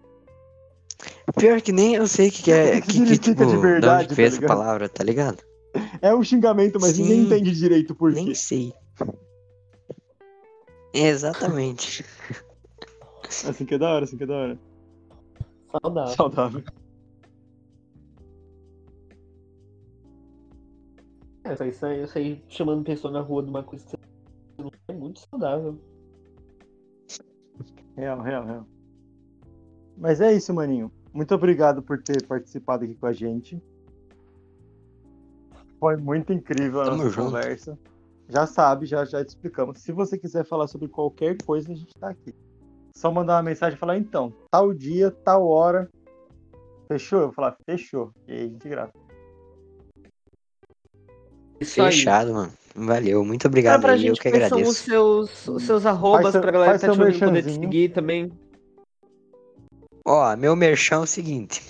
Pior 1.36 1.60
que 1.60 1.72
nem 1.72 1.94
eu 1.94 2.06
sei 2.06 2.28
o 2.28 2.32
que, 2.32 2.42
que 2.44 2.52
é. 2.52 2.80
Que 2.80 3.04
Que, 3.04 3.18
tipo, 3.18 3.44
de 3.46 3.56
verdade, 3.56 4.04
onde 4.04 4.08
que 4.08 4.14
veio 4.14 4.30
tá 4.30 4.36
ligado? 4.36 4.48
palavra, 4.48 4.88
tá 4.88 5.04
ligado? 5.04 5.42
É 6.00 6.14
um 6.14 6.22
xingamento, 6.22 6.78
mas 6.80 6.96
Sim. 6.96 7.02
ninguém 7.02 7.20
entende 7.24 7.52
direito 7.52 7.94
por 7.94 8.12
quê. 8.12 8.22
Nem 8.22 8.34
sei. 8.34 8.72
Exatamente. 10.94 12.04
Assim 13.28 13.66
que 13.66 13.74
é 13.74 13.78
da 13.78 13.90
hora, 13.90 14.04
assim 14.04 14.16
que 14.16 14.22
é 14.22 14.26
da 14.26 14.34
hora. 14.34 14.58
Saudável. 15.82 16.14
Saudável. 16.14 16.64
É, 21.44 21.52
isso 21.52 21.62
aí, 21.62 21.70
isso 21.70 21.86
aí, 21.86 22.02
isso 22.04 22.18
aí 22.18 22.44
chamando 22.48 22.84
pessoa 22.84 23.12
na 23.12 23.20
rua 23.20 23.42
de 23.42 23.50
uma 23.50 23.62
coisa 23.62 23.84
que 23.84 23.90
você 23.90 23.96
não 24.58 24.70
é 24.88 24.92
muito 24.92 25.20
saudável. 25.20 25.78
Real, 27.96 28.20
real, 28.20 28.44
real. 28.46 28.66
Mas 29.96 30.20
é 30.20 30.32
isso, 30.32 30.52
maninho. 30.52 30.90
Muito 31.12 31.34
obrigado 31.34 31.82
por 31.82 32.02
ter 32.02 32.24
participado 32.26 32.84
aqui 32.84 32.94
com 32.94 33.06
a 33.06 33.12
gente. 33.12 33.60
Foi 35.80 35.96
muito 35.96 36.32
incrível 36.32 36.82
a 36.82 36.86
nossa 36.90 37.10
junto. 37.10 37.26
conversa. 37.30 37.78
Já 38.28 38.46
sabe, 38.46 38.86
já, 38.86 39.04
já 39.04 39.24
te 39.24 39.28
explicamos. 39.28 39.80
Se 39.80 39.92
você 39.92 40.18
quiser 40.18 40.44
falar 40.44 40.66
sobre 40.66 40.88
qualquer 40.88 41.36
coisa, 41.44 41.72
a 41.72 41.74
gente 41.74 41.94
tá 41.98 42.10
aqui. 42.10 42.34
Só 42.94 43.10
mandar 43.12 43.36
uma 43.36 43.42
mensagem 43.42 43.76
e 43.76 43.78
falar, 43.78 43.96
então, 43.98 44.32
tal 44.50 44.74
dia, 44.74 45.10
tal 45.10 45.46
hora. 45.46 45.88
Fechou? 46.88 47.20
Eu 47.20 47.26
vou 47.26 47.34
falar, 47.34 47.56
fechou. 47.64 48.10
E 48.26 48.32
aí 48.32 48.40
a 48.40 48.48
gente 48.48 48.68
grava. 48.68 48.92
Isso 51.60 51.80
aí. 51.80 51.90
Fechado, 51.92 52.32
mano. 52.34 52.52
Valeu. 52.74 53.24
Muito 53.24 53.42
Fala 53.42 53.50
obrigado 53.52 53.80
pra 53.80 53.92
aí. 53.92 53.98
Eu 54.06 54.14
gente 54.14 54.20
que 54.20 54.30
quais 54.30 54.48
são 54.48 54.58
os 54.58 54.62
agradeço. 54.62 54.84
seus, 54.84 55.48
os 55.48 55.62
seus 55.62 55.86
arrobas 55.86 56.32
seu- 56.32 56.40
pra 56.40 56.50
galera 56.50 56.72
que 56.74 56.78
faz 56.80 56.92
tá 56.92 56.96
te 56.96 57.00
ouvindo 57.06 57.24
poder 57.24 57.42
te 57.42 57.52
seguir 57.52 57.88
também. 57.92 58.30
Ó, 60.06 60.36
meu 60.36 60.54
merchan 60.54 60.96
é 60.96 60.98
o 60.98 61.06
seguinte. 61.06 61.60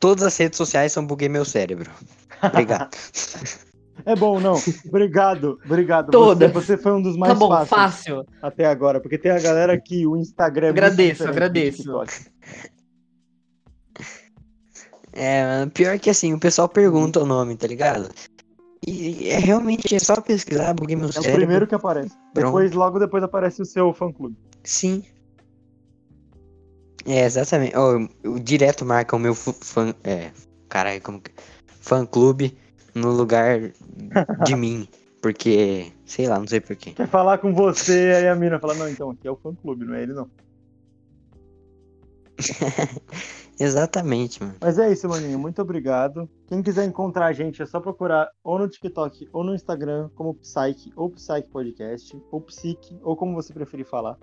Todas 0.00 0.24
as 0.24 0.36
redes 0.36 0.56
sociais 0.56 0.92
são 0.92 1.06
buguei 1.06 1.28
meu 1.28 1.44
cérebro. 1.44 1.90
Obrigado. 2.42 2.96
É 4.06 4.16
bom, 4.16 4.40
não. 4.40 4.54
Obrigado, 4.88 5.60
obrigado. 5.64 6.10
Todas. 6.10 6.50
Você, 6.50 6.76
você 6.76 6.82
foi 6.82 6.92
um 6.92 7.02
dos 7.02 7.16
mais 7.16 7.34
tá 7.34 7.38
bom, 7.38 7.48
fáceis 7.48 7.68
fácil. 7.68 8.26
até 8.40 8.64
agora, 8.64 8.98
porque 9.00 9.18
tem 9.18 9.30
a 9.30 9.38
galera 9.38 9.78
que 9.78 10.06
o 10.06 10.16
Instagram 10.16 10.68
é 10.68 10.70
Agradeço, 10.70 11.28
agradeço. 11.28 11.84
É, 15.12 15.44
mano, 15.44 15.70
pior 15.70 15.98
que 16.00 16.10
assim, 16.10 16.32
o 16.32 16.40
pessoal 16.40 16.68
pergunta 16.68 17.20
o 17.20 17.26
nome, 17.26 17.54
tá 17.54 17.66
ligado? 17.66 18.08
E 18.84 19.28
é 19.28 19.38
realmente 19.38 19.94
é 19.94 19.98
só 19.98 20.20
pesquisar, 20.20 20.72
buguei 20.72 20.96
meu 20.96 21.06
É 21.06 21.10
o 21.10 21.12
cérebro. 21.12 21.36
primeiro 21.36 21.66
que 21.66 21.74
aparece. 21.74 22.16
Pronto. 22.32 22.46
Depois, 22.46 22.72
logo 22.72 22.98
depois 22.98 23.22
aparece 23.22 23.62
o 23.62 23.66
seu 23.66 23.92
fã 23.92 24.10
clube. 24.10 24.36
Sim. 24.64 25.04
É, 27.06 27.24
exatamente. 27.24 27.74
O 27.76 28.38
direto 28.38 28.84
marca 28.84 29.16
o 29.16 29.18
meu 29.18 29.34
fã. 29.34 29.94
É. 30.04 30.30
Caralho, 30.68 31.00
como 31.02 31.20
que. 31.20 31.30
Fã 31.66 32.06
clube 32.06 32.56
no 32.94 33.10
lugar 33.10 33.72
de 34.44 34.54
mim. 34.56 34.88
Porque. 35.20 35.92
Sei 36.04 36.26
lá, 36.26 36.38
não 36.38 36.46
sei 36.46 36.60
porquê. 36.60 36.92
Quer 36.92 37.08
falar 37.08 37.38
com 37.38 37.54
você, 37.54 38.12
aí 38.16 38.28
a 38.28 38.34
mina 38.34 38.58
fala, 38.58 38.74
não, 38.74 38.88
então 38.88 39.10
aqui 39.10 39.26
é 39.26 39.30
o 39.30 39.36
fã 39.36 39.54
clube, 39.54 39.84
não 39.84 39.94
é 39.94 40.02
ele 40.02 40.12
não. 40.12 40.28
Exatamente, 43.58 44.42
mano. 44.42 44.56
Mas 44.60 44.78
é 44.78 44.90
isso, 44.90 45.08
maninho. 45.08 45.38
Muito 45.38 45.62
obrigado. 45.62 46.28
Quem 46.46 46.62
quiser 46.62 46.84
encontrar 46.84 47.26
a 47.26 47.32
gente 47.32 47.62
é 47.62 47.66
só 47.66 47.80
procurar 47.80 48.30
ou 48.42 48.58
no 48.58 48.68
TikTok 48.68 49.28
ou 49.32 49.44
no 49.44 49.54
Instagram 49.54 50.10
como 50.14 50.34
Psyche 50.34 50.92
ou 50.96 51.10
Psyche 51.10 51.48
Podcast, 51.50 52.20
ou 52.30 52.40
Psique, 52.40 52.98
ou 53.02 53.16
como 53.16 53.34
você 53.34 53.52
preferir 53.52 53.86
falar. 53.86 54.18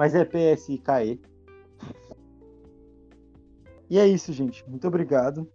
Mas 0.00 0.14
é 0.14 0.24
PSKE. 0.24 1.20
E 3.90 3.98
é 3.98 4.06
isso, 4.08 4.32
gente. 4.32 4.66
Muito 4.66 4.88
obrigado. 4.88 5.46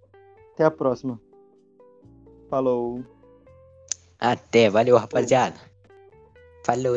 Até 0.53 0.63
a 0.65 0.69
próxima. 0.69 1.19
Falou. 2.47 3.03
Até, 4.19 4.69
valeu, 4.69 4.97
rapaziada. 4.97 5.59
Falou. 6.63 6.95